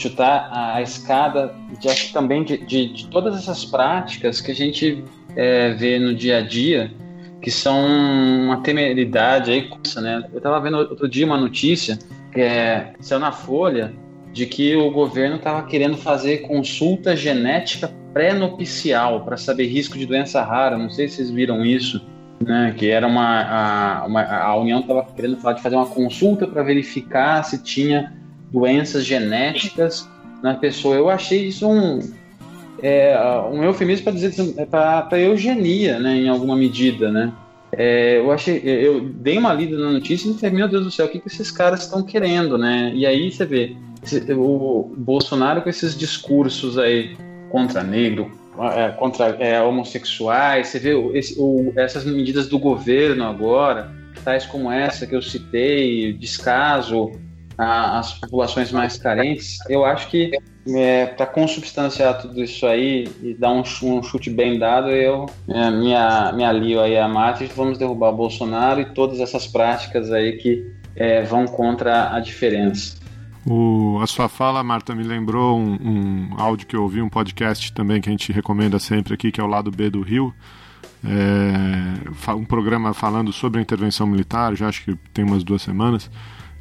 chutar 0.00 0.48
a, 0.52 0.80
escada 0.82 1.54
de, 1.80 1.88
acho, 1.88 2.12
também 2.12 2.44
de, 2.44 2.58
de, 2.58 2.92
de, 2.92 3.06
todas 3.08 3.36
essas 3.36 3.64
práticas 3.64 4.40
que 4.40 4.50
a 4.50 4.54
gente 4.54 5.04
é, 5.36 5.70
vê 5.70 5.98
no 5.98 6.14
dia 6.14 6.38
a 6.38 6.40
dia, 6.40 6.92
que 7.40 7.50
são 7.50 7.86
uma 7.86 8.62
temeridade 8.62 9.50
aí, 9.50 9.70
né? 9.96 10.28
Eu 10.32 10.38
estava 10.38 10.60
vendo 10.60 10.78
outro 10.78 11.08
dia 11.08 11.24
uma 11.24 11.38
notícia 11.38 11.98
que 12.32 12.40
é, 12.40 12.92
saiu 13.00 13.20
na 13.20 13.32
Folha 13.32 13.92
de 14.32 14.46
que 14.46 14.76
o 14.76 14.90
governo 14.90 15.36
estava 15.36 15.62
querendo 15.64 15.96
fazer 15.96 16.38
consulta 16.38 17.16
genética 17.16 17.90
pré-nupcial 18.12 19.24
para 19.24 19.36
saber 19.36 19.66
risco 19.66 19.98
de 19.98 20.06
doença 20.06 20.42
rara. 20.42 20.76
Não 20.76 20.90
sei 20.90 21.08
se 21.08 21.16
vocês 21.16 21.30
viram 21.30 21.64
isso. 21.64 22.00
Né, 22.40 22.72
que 22.76 22.88
era 22.88 23.04
uma 23.04 23.42
a, 23.42 24.06
uma, 24.06 24.22
a 24.22 24.54
União 24.54 24.78
estava 24.78 25.04
querendo 25.04 25.36
falar 25.38 25.54
de 25.54 25.62
fazer 25.62 25.74
uma 25.74 25.86
consulta 25.86 26.46
para 26.46 26.62
verificar 26.62 27.42
se 27.42 27.60
tinha 27.64 28.16
doenças 28.50 29.04
genéticas 29.04 30.08
na 30.42 30.54
pessoa. 30.54 30.96
Eu 30.96 31.08
achei 31.08 31.48
isso 31.48 31.68
um, 31.68 32.00
é, 32.82 33.16
um 33.50 33.62
eufemismo 33.62 34.04
para 34.04 34.12
dizer 34.12 34.34
para 34.70 35.20
eugenia, 35.20 35.98
né, 35.98 36.16
em 36.16 36.28
alguma 36.28 36.56
medida, 36.56 37.10
né? 37.10 37.32
É, 37.70 38.18
eu 38.18 38.32
achei, 38.32 38.62
eu 38.64 39.00
dei 39.00 39.36
uma 39.36 39.52
lida 39.52 39.76
na 39.76 39.92
notícia 39.92 40.30
e 40.30 40.34
falei, 40.34 40.56
meu 40.56 40.68
Deus 40.68 40.84
do 40.84 40.90
céu, 40.90 41.04
o 41.04 41.08
que, 41.08 41.18
que 41.18 41.28
esses 41.28 41.50
caras 41.50 41.82
estão 41.82 42.02
querendo, 42.02 42.56
né? 42.56 42.90
E 42.94 43.04
aí 43.04 43.30
você 43.30 43.44
vê 43.44 43.76
o 44.34 44.94
Bolsonaro 44.96 45.60
com 45.60 45.68
esses 45.68 45.96
discursos 45.96 46.78
aí 46.78 47.14
contra 47.50 47.82
negro, 47.82 48.32
é, 48.74 48.88
contra 48.92 49.26
é, 49.38 49.60
homossexuais, 49.60 50.68
você 50.68 50.78
vê 50.78 50.94
esse, 51.14 51.36
o, 51.38 51.72
essas 51.76 52.06
medidas 52.06 52.48
do 52.48 52.58
governo 52.58 53.24
agora, 53.24 53.92
tais 54.24 54.46
como 54.46 54.72
essa 54.72 55.06
que 55.06 55.14
eu 55.14 55.20
citei, 55.20 56.14
descaso 56.14 57.12
às 57.58 58.14
populações 58.14 58.70
mais 58.70 58.96
carentes, 58.96 59.58
eu 59.68 59.84
acho 59.84 60.08
que 60.08 60.30
é, 60.68 61.06
para 61.06 61.26
consubstanciar 61.26 62.20
tudo 62.20 62.42
isso 62.42 62.66
aí 62.66 63.08
e 63.20 63.34
dar 63.34 63.50
um, 63.50 63.62
um 63.82 64.02
chute 64.02 64.30
bem 64.30 64.58
dado, 64.58 64.90
eu 64.90 65.26
é, 65.48 65.70
me, 65.70 65.92
me 66.36 66.44
alio 66.44 66.80
aí 66.80 66.96
a 66.96 67.08
Matis, 67.08 67.50
vamos 67.54 67.76
derrubar 67.76 68.10
o 68.10 68.16
Bolsonaro 68.16 68.80
e 68.80 68.84
todas 68.84 69.18
essas 69.18 69.46
práticas 69.46 70.12
aí 70.12 70.36
que 70.36 70.70
é, 70.94 71.22
vão 71.22 71.46
contra 71.46 72.14
a 72.14 72.20
diferença. 72.20 72.96
O, 73.46 73.98
a 74.02 74.06
sua 74.06 74.28
fala, 74.28 74.62
Marta, 74.62 74.94
me 74.94 75.02
lembrou 75.02 75.58
um, 75.58 75.72
um, 75.72 76.28
áudio 76.36 76.66
que 76.66 76.76
eu 76.76 76.82
ouvi, 76.82 77.00
um 77.00 77.08
podcast 77.08 77.72
também 77.72 78.00
que 78.00 78.08
a 78.08 78.12
gente 78.12 78.30
recomenda 78.30 78.78
sempre 78.78 79.14
aqui, 79.14 79.32
que 79.32 79.40
é 79.40 79.44
o 79.44 79.46
Lado 79.46 79.70
B 79.70 79.88
do 79.88 80.02
Rio. 80.02 80.34
É, 81.02 82.32
um 82.32 82.44
programa 82.44 82.92
falando 82.92 83.32
sobre 83.32 83.58
a 83.58 83.62
intervenção 83.62 84.06
militar, 84.06 84.54
já 84.54 84.68
acho 84.68 84.84
que 84.84 84.96
tem 85.14 85.24
umas 85.24 85.42
duas 85.42 85.62
semanas 85.62 86.10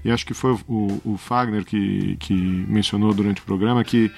e 0.03 0.11
acho 0.11 0.26
que 0.26 0.34
foi 0.34 0.57
o, 0.68 1.02
o 1.03 1.18
Fagner 1.18 1.65
que, 1.65 2.15
que 2.18 2.34
mencionou 2.34 3.14
durante 3.14 3.41
o 3.41 3.44
programa 3.44 3.84
que 3.84 4.11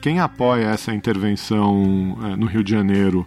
quem 0.00 0.20
apoia 0.20 0.66
essa 0.66 0.94
intervenção 0.94 2.18
é, 2.22 2.36
no 2.36 2.46
Rio 2.46 2.62
de 2.62 2.70
Janeiro 2.72 3.26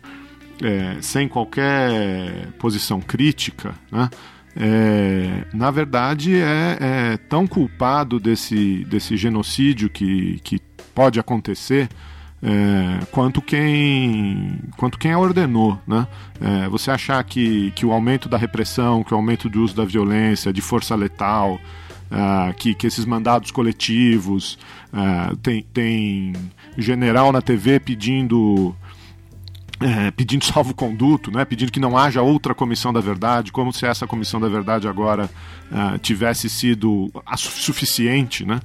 é, 0.61 0.98
sem 1.02 1.27
qualquer 1.27 2.48
posição 2.60 2.99
crítica, 2.99 3.73
né, 3.91 4.10
é, 4.56 5.45
na 5.53 5.72
verdade 5.72 6.36
é, 6.36 6.77
é, 6.80 7.18
tão 7.18 7.48
culpado 7.48 8.19
desse, 8.19 8.84
desse 8.86 9.15
genocídio 9.15 9.90
que, 9.90 10.40
que 10.44 10.60
pode 10.94 11.19
acontecer 11.19 11.90
é, 12.41 13.06
quanto 13.11 13.41
quem 13.41 14.60
quanto 14.77 14.98
quem 14.98 15.14
ordenou, 15.15 15.77
né? 15.86 16.07
É, 16.40 16.69
você 16.69 16.90
achar 16.90 17.22
que, 17.23 17.72
que 17.72 17.86
o 17.86 17.91
aumento 17.91 18.30
da 18.30 18.38
repressão, 18.38 19.03
que 19.03 19.14
o 19.14 19.18
aumento 19.18 19.49
do 19.49 19.61
uso 19.61 19.76
da 19.76 19.84
violência, 19.84 20.53
de 20.53 20.61
força 20.61 20.95
letal, 20.95 21.60
uh, 22.11 22.53
que, 22.56 22.73
que 22.73 22.88
esses 22.88 23.06
mandados 23.06 23.52
coletivos, 23.52 24.57
uh, 24.94 25.36
tem, 25.38 25.64
tem 25.73 26.34
general 26.77 27.31
na 27.31 27.41
TV 27.41 27.80
pedindo. 27.80 28.76
É, 29.81 30.11
pedindo 30.11 30.44
salvo-conduto, 30.45 31.31
né, 31.31 31.45
pedindo 31.45 31.72
que 31.72 31.80
não 31.80 31.98
haja 31.98 32.22
outra 32.22 32.53
comissão 32.53 32.91
da 32.91 32.99
verdade, 32.99 33.49
como 33.49 33.72
se 33.72 33.86
essa 33.86 34.06
comissão 34.06 34.38
da 34.38 34.49
verdade 34.49 34.90
agora 34.90 35.30
uh, 35.72 35.98
tivesse 35.99 36.49
sido 36.49 37.10
suficiente. 37.38 38.45
Né? 38.45 38.60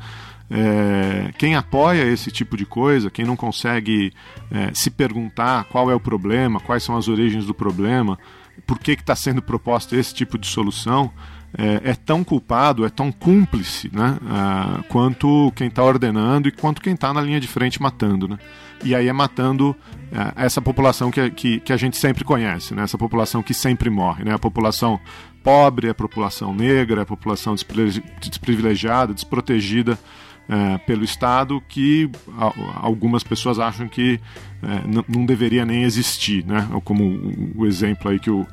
É, 0.50 1.32
quem 1.38 1.54
apoia 1.54 2.02
esse 2.02 2.30
tipo 2.30 2.56
de 2.56 2.66
coisa, 2.66 3.10
quem 3.10 3.24
não 3.24 3.36
consegue 3.36 4.12
é, 4.50 4.74
se 4.74 4.90
perguntar 4.90 5.64
qual 5.64 5.90
é 5.90 5.94
o 5.94 6.00
problema, 6.00 6.60
quais 6.60 6.82
são 6.82 6.96
as 6.96 7.08
origens 7.08 7.46
do 7.46 7.54
problema, 7.54 8.18
por 8.66 8.78
que 8.78 8.92
está 8.92 9.16
sendo 9.16 9.42
proposto 9.42 9.96
esse 9.96 10.14
tipo 10.14 10.38
de 10.38 10.46
solução, 10.46 11.10
é, 11.56 11.90
é 11.90 11.94
tão 11.94 12.24
culpado, 12.24 12.84
é 12.84 12.88
tão 12.88 13.12
cúmplice, 13.12 13.88
né? 13.92 14.18
Uh, 14.22 14.82
quanto 14.88 15.52
quem 15.54 15.68
está 15.68 15.84
ordenando 15.84 16.48
e 16.48 16.52
quanto 16.52 16.82
quem 16.82 16.94
está 16.94 17.12
na 17.12 17.20
linha 17.20 17.38
de 17.38 17.46
frente 17.46 17.80
matando, 17.80 18.26
né? 18.26 18.38
E 18.84 18.94
aí 18.94 19.06
é 19.06 19.12
matando 19.12 19.70
uh, 19.70 20.32
essa 20.34 20.60
população 20.60 21.12
que, 21.12 21.30
que, 21.30 21.60
que, 21.60 21.72
a 21.72 21.76
gente 21.76 21.96
sempre 21.96 22.24
conhece, 22.24 22.74
né? 22.74 22.82
Essa 22.82 22.98
população 22.98 23.42
que 23.42 23.54
sempre 23.54 23.88
morre, 23.88 24.24
né? 24.24 24.34
A 24.34 24.38
população 24.38 24.98
pobre, 25.44 25.88
a 25.88 25.94
população 25.94 26.52
negra, 26.52 27.02
a 27.02 27.06
população 27.06 27.54
desprivilegiada, 28.20 29.14
desprotegida 29.14 29.96
uh, 30.48 30.78
pelo 30.86 31.04
Estado, 31.04 31.62
que 31.68 32.10
algumas 32.76 33.22
pessoas 33.22 33.60
acham 33.60 33.86
que 33.86 34.18
não 35.06 35.26
deveria 35.26 35.66
nem 35.66 35.82
existir, 35.82 36.44
né? 36.44 36.66
Como 36.84 37.52
o 37.54 37.66
exemplo 37.66 38.10
aí 38.10 38.18
que 38.18 38.30
o 38.30 38.46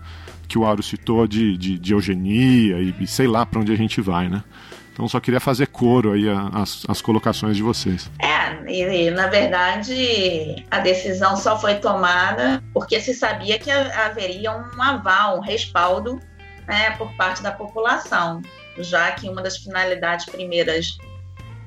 que 0.51 0.57
o 0.57 0.65
Auro 0.65 0.83
citou 0.83 1.25
de, 1.25 1.57
de, 1.57 1.79
de 1.79 1.93
eugenia 1.93 2.77
e, 2.77 2.93
e, 2.99 3.07
sei 3.07 3.25
lá 3.25 3.45
para 3.45 3.61
onde 3.61 3.71
a 3.71 3.75
gente 3.75 4.01
vai, 4.01 4.27
né? 4.27 4.43
Então 4.91 5.07
só 5.07 5.17
queria 5.17 5.39
fazer 5.39 5.67
coro 5.67 6.11
aí 6.11 6.25
as, 6.51 6.83
as 6.89 7.01
colocações 7.01 7.55
de 7.55 7.63
vocês. 7.63 8.11
É, 8.21 8.69
e, 8.69 9.09
na 9.11 9.27
verdade 9.27 10.65
a 10.69 10.79
decisão 10.79 11.37
só 11.37 11.57
foi 11.57 11.75
tomada 11.75 12.61
porque 12.73 12.99
se 12.99 13.13
sabia 13.13 13.57
que 13.57 13.71
haveria 13.71 14.51
um 14.51 14.81
aval, 14.81 15.37
um 15.37 15.41
respaldo 15.41 16.19
né, 16.67 16.91
por 16.97 17.09
parte 17.15 17.41
da 17.41 17.53
população, 17.53 18.41
já 18.77 19.09
que 19.11 19.29
uma 19.29 19.41
das 19.41 19.55
finalidades 19.55 20.25
primeiras 20.25 20.97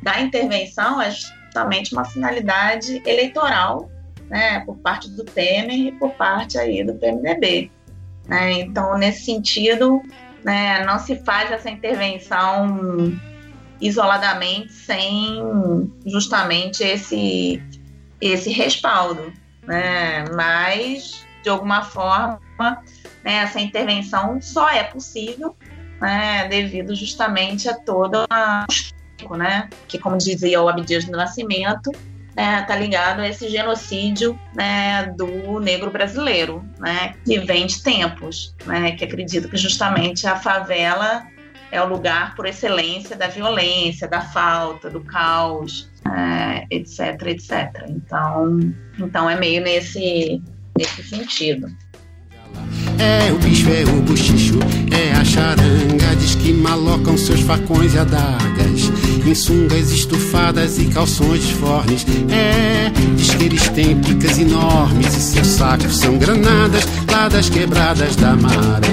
da 0.03 0.21
intervenção 0.21 1.01
é 1.01 1.11
justamente 1.11 1.95
uma 1.95 2.05
finalidade 2.05 3.03
eleitoral, 3.07 3.91
né, 4.29 4.61
por 4.61 4.77
parte 4.77 5.09
do 5.09 5.25
Temer 5.25 5.75
e 5.75 5.93
por 5.93 6.11
parte 6.11 6.59
aí 6.59 6.85
do 6.85 6.95
PMDB. 6.95 7.71
Né? 8.27 8.53
Então, 8.53 8.97
nesse 8.97 9.25
sentido, 9.25 10.03
né, 10.45 10.85
não 10.85 10.99
se 10.99 11.17
faz 11.17 11.51
essa 11.51 11.71
intervenção 11.71 13.13
isoladamente 13.81 14.73
sem 14.73 15.43
justamente 16.07 16.83
esse, 16.83 17.63
esse 18.21 18.51
respaldo. 18.51 19.33
Né? 19.63 20.25
Mas, 20.35 21.27
de 21.43 21.49
alguma 21.49 21.83
forma, 21.83 22.41
né, 22.59 23.35
essa 23.37 23.61
intervenção 23.61 24.41
só 24.41 24.71
é 24.71 24.85
possível 24.85 25.57
né, 26.01 26.49
devido 26.49 26.95
justamente 26.95 27.69
a 27.69 27.75
todo 27.75 28.27
a 28.31 28.67
né, 29.31 29.71
que, 29.89 29.99
como 29.99 30.19
dizia 30.19 30.61
o 30.61 30.69
Abdias 30.69 31.05
do 31.05 31.13
Nascimento, 31.13 31.91
né, 32.37 32.63
tá 32.63 32.77
ligado 32.77 33.21
a 33.21 33.29
esse 33.29 33.49
genocídio 33.49 34.39
né, 34.55 35.13
do 35.17 35.61
negro 35.61 35.91
brasileiro, 35.91 36.65
né, 36.79 37.15
que 37.25 37.39
vem 37.39 37.67
de 37.67 37.83
tempos, 37.83 38.55
né, 38.67 38.93
que 38.93 39.05
acredito 39.05 39.49
que 39.49 39.57
justamente 39.57 40.27
a 40.27 40.37
favela 40.37 41.27
é 41.71 41.83
o 41.83 41.89
lugar 41.89 42.35
por 42.35 42.47
excelência 42.47 43.17
da 43.17 43.27
violência, 43.27 44.07
da 44.07 44.21
falta, 44.21 44.89
do 44.89 45.01
caos, 45.01 45.91
é, 46.09 46.67
etc, 46.71 47.21
etc. 47.27 47.87
Então, 47.89 48.61
então 48.99 49.29
é 49.29 49.37
meio 49.37 49.63
nesse, 49.63 50.41
nesse 50.79 51.03
sentido. 51.03 51.67
É 52.99 53.33
o 53.33 53.39
bicho, 53.39 53.69
é 53.71 53.83
o 53.83 54.03
bochicho, 54.03 54.59
é 54.93 55.13
a 55.13 55.25
charanga. 55.25 56.15
Diz 56.17 56.37
que 56.37 56.53
malocam 56.53 57.19
seus 57.19 57.41
facões 57.41 57.93
e 57.95 57.99
Em 59.27 59.35
sungas 59.35 59.91
estufadas 59.91 60.79
e 60.79 60.87
calções 60.87 61.43
disformes. 61.47 62.07
É, 62.31 62.91
diz 63.17 63.31
que 63.35 63.45
eles 63.45 63.69
têm 63.69 63.97
picas 64.01 64.39
enormes. 64.39 65.07
E 65.07 65.21
seus 65.21 65.47
sacos 65.47 65.97
são 65.97 66.19
granadas 66.19 66.85
lá 67.11 67.29
das 67.29 67.49
quebradas 67.49 68.17
da 68.17 68.35
maré. 68.37 68.89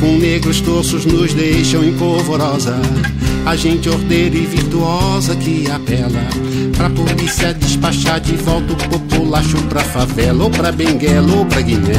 Com 0.00 0.18
negros 0.18 0.60
torços 0.60 1.04
nos 1.04 1.34
deixam 1.34 1.82
em 1.82 1.92
polvorosa. 1.94 2.76
A 3.46 3.54
gente 3.54 3.88
ordeira 3.88 4.36
e 4.36 4.44
virtuosa 4.44 5.36
que 5.36 5.70
apela 5.70 6.20
Pra 6.76 6.90
polícia 6.90 7.54
despachar 7.54 8.20
de 8.20 8.34
volta 8.36 8.72
o 8.72 8.76
populacho 8.76 9.62
pra 9.68 9.84
favela 9.84 10.44
Ou 10.44 10.50
pra 10.50 10.72
Benguela 10.72 11.32
ou 11.32 11.46
pra 11.46 11.60
Guiné. 11.60 11.94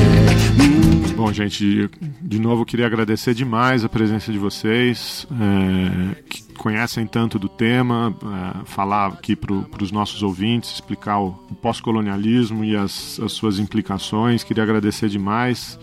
Bom, 1.15 1.31
gente, 1.33 1.89
de 2.21 2.39
novo 2.39 2.65
queria 2.65 2.85
agradecer 2.85 3.33
demais 3.33 3.83
a 3.83 3.89
presença 3.89 4.31
de 4.31 4.37
vocês 4.37 5.25
é, 5.31 6.21
que 6.29 6.43
conhecem 6.53 7.07
tanto 7.07 7.39
do 7.39 7.49
tema, 7.49 8.15
é, 8.21 8.65
falar 8.65 9.07
aqui 9.07 9.35
para 9.35 9.53
os 9.81 9.91
nossos 9.91 10.21
ouvintes, 10.21 10.75
explicar 10.75 11.19
o, 11.19 11.29
o 11.49 11.55
pós-colonialismo 11.55 12.63
e 12.63 12.75
as, 12.75 13.19
as 13.19 13.31
suas 13.31 13.57
implicações. 13.57 14.43
Queria 14.43 14.61
agradecer 14.61 15.09
demais. 15.09 15.79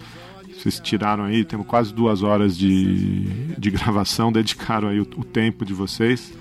Vocês 0.65 0.81
tiraram 0.81 1.25
aí, 1.25 1.45
temos 1.45 1.67
quase 1.67 1.93
duas 1.93 2.23
horas 2.23 2.57
de, 2.57 3.25
de 3.59 3.71
gravação, 3.71 4.33
dedicaram 4.33 4.89
aí 4.89 4.99
o, 4.99 5.03
o 5.03 5.23
tempo 5.23 5.63
de 5.63 5.75
vocês. 5.75 6.33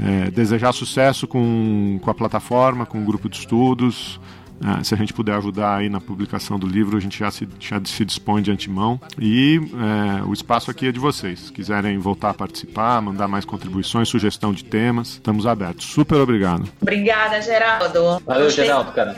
É, 0.00 0.30
desejar 0.30 0.70
sucesso 0.72 1.26
com, 1.26 1.98
com 2.00 2.08
a 2.08 2.14
plataforma, 2.14 2.86
com 2.86 3.02
o 3.02 3.04
grupo 3.04 3.28
de 3.28 3.36
estudos. 3.36 4.20
Ah, 4.64 4.82
se 4.82 4.94
a 4.94 4.96
gente 4.96 5.12
puder 5.12 5.34
ajudar 5.36 5.76
aí 5.76 5.88
na 5.88 6.00
publicação 6.00 6.58
do 6.58 6.66
livro, 6.66 6.96
a 6.96 7.00
gente 7.00 7.18
já 7.18 7.30
se, 7.30 7.48
já 7.60 7.80
se 7.84 8.04
dispõe 8.04 8.42
de 8.42 8.50
antemão. 8.50 9.00
E 9.18 9.60
é, 10.20 10.24
o 10.24 10.32
espaço 10.32 10.70
aqui 10.70 10.88
é 10.88 10.92
de 10.92 10.98
vocês. 10.98 11.40
Se 11.40 11.52
quiserem 11.52 11.98
voltar 11.98 12.30
a 12.30 12.34
participar, 12.34 13.00
mandar 13.00 13.28
mais 13.28 13.44
contribuições, 13.44 14.08
sugestão 14.08 14.52
de 14.52 14.64
temas, 14.64 15.10
estamos 15.10 15.46
abertos. 15.46 15.86
Super 15.86 16.16
obrigado. 16.16 16.68
Obrigada, 16.80 17.40
Geraldo. 17.40 18.22
Valeu, 18.24 18.50
Geraldo, 18.50 18.92
cara. 18.92 19.16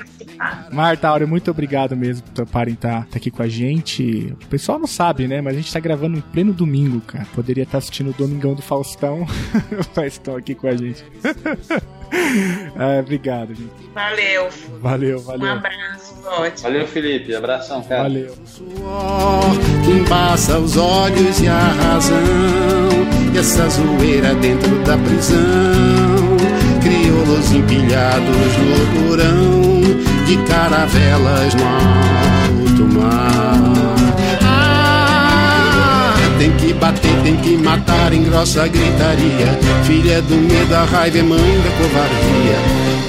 Marta, 0.71 1.09
Áurea, 1.09 1.27
muito 1.27 1.51
obrigado 1.51 1.97
mesmo 1.97 2.23
por 2.25 2.33
toparem 2.33 2.75
estar 2.75 3.03
tá, 3.03 3.07
tá 3.11 3.17
aqui 3.17 3.31
com 3.31 3.43
a 3.43 3.49
gente. 3.49 4.35
O 4.43 4.47
pessoal 4.47 4.79
não 4.79 4.87
sabe, 4.87 5.27
né? 5.27 5.41
Mas 5.41 5.55
a 5.55 5.57
gente 5.59 5.73
tá 5.73 5.81
gravando 5.81 6.19
em 6.19 6.21
pleno 6.21 6.53
domingo, 6.53 7.01
cara. 7.01 7.27
Poderia 7.35 7.63
estar 7.63 7.73
tá 7.73 7.79
assistindo 7.79 8.11
o 8.11 8.15
Domingão 8.15 8.55
do 8.55 8.63
Faustão, 8.63 9.27
mas 9.97 10.15
estão 10.15 10.37
aqui 10.37 10.55
com 10.55 10.67
a 10.67 10.77
gente. 10.77 11.05
ah, 12.77 13.01
obrigado, 13.01 13.55
gente. 13.55 13.71
Valeu. 13.95 14.49
Valeu, 14.81 15.21
valeu. 15.21 15.49
Um 15.49 15.53
abraço, 15.53 16.15
ótimo. 16.27 16.63
Valeu, 16.63 16.87
Felipe. 16.87 17.35
Abração, 17.35 17.83
cara. 17.83 18.03
Valeu. 18.05 18.35
Suor 18.45 19.51
que 19.85 19.91
embaça 19.91 20.59
os 20.59 20.77
olhos 20.77 21.41
e 21.41 21.49
a 21.49 21.59
razão. 21.59 22.19
E 23.33 23.39
essa 23.39 23.69
zoeira 23.69 24.35
dentro 24.35 24.79
da 24.85 24.97
prisão. 24.99 25.39
Crioulos 26.83 27.53
empilhados 27.53 28.57
no 28.59 29.09
porão. 29.09 29.81
De 30.27 30.37
caravelas 30.45 31.55
no 31.55 31.65
alto 31.67 32.99
mar. 32.99 33.40
Bater, 36.81 37.15
tem 37.23 37.37
que 37.37 37.57
matar 37.59 38.13
em 38.13 38.25
grossa 38.25 38.67
gritaria. 38.67 39.59
Filha 39.85 40.23
do 40.23 40.35
medo, 40.35 40.75
a 40.75 40.85
raiva 40.85 41.19
é 41.19 41.23
mãe 41.23 41.39
da 41.39 41.71
covardia. 41.77 42.59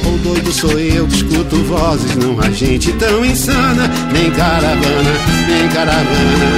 Ou 0.06 0.18
doido 0.20 0.52
sou 0.52 0.78
eu 0.80 1.08
que 1.08 1.16
escuto 1.16 1.56
vozes, 1.64 2.16
não 2.18 2.40
há 2.40 2.52
gente 2.52 2.92
tão 2.94 3.26
insana. 3.26 3.90
Nem 4.12 4.30
caravana, 4.32 5.12
nem 5.48 5.68
caravana, 5.70 6.52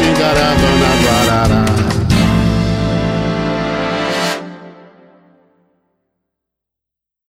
nem 0.00 0.14
caravana 0.14 0.86
guarará. 1.02 1.91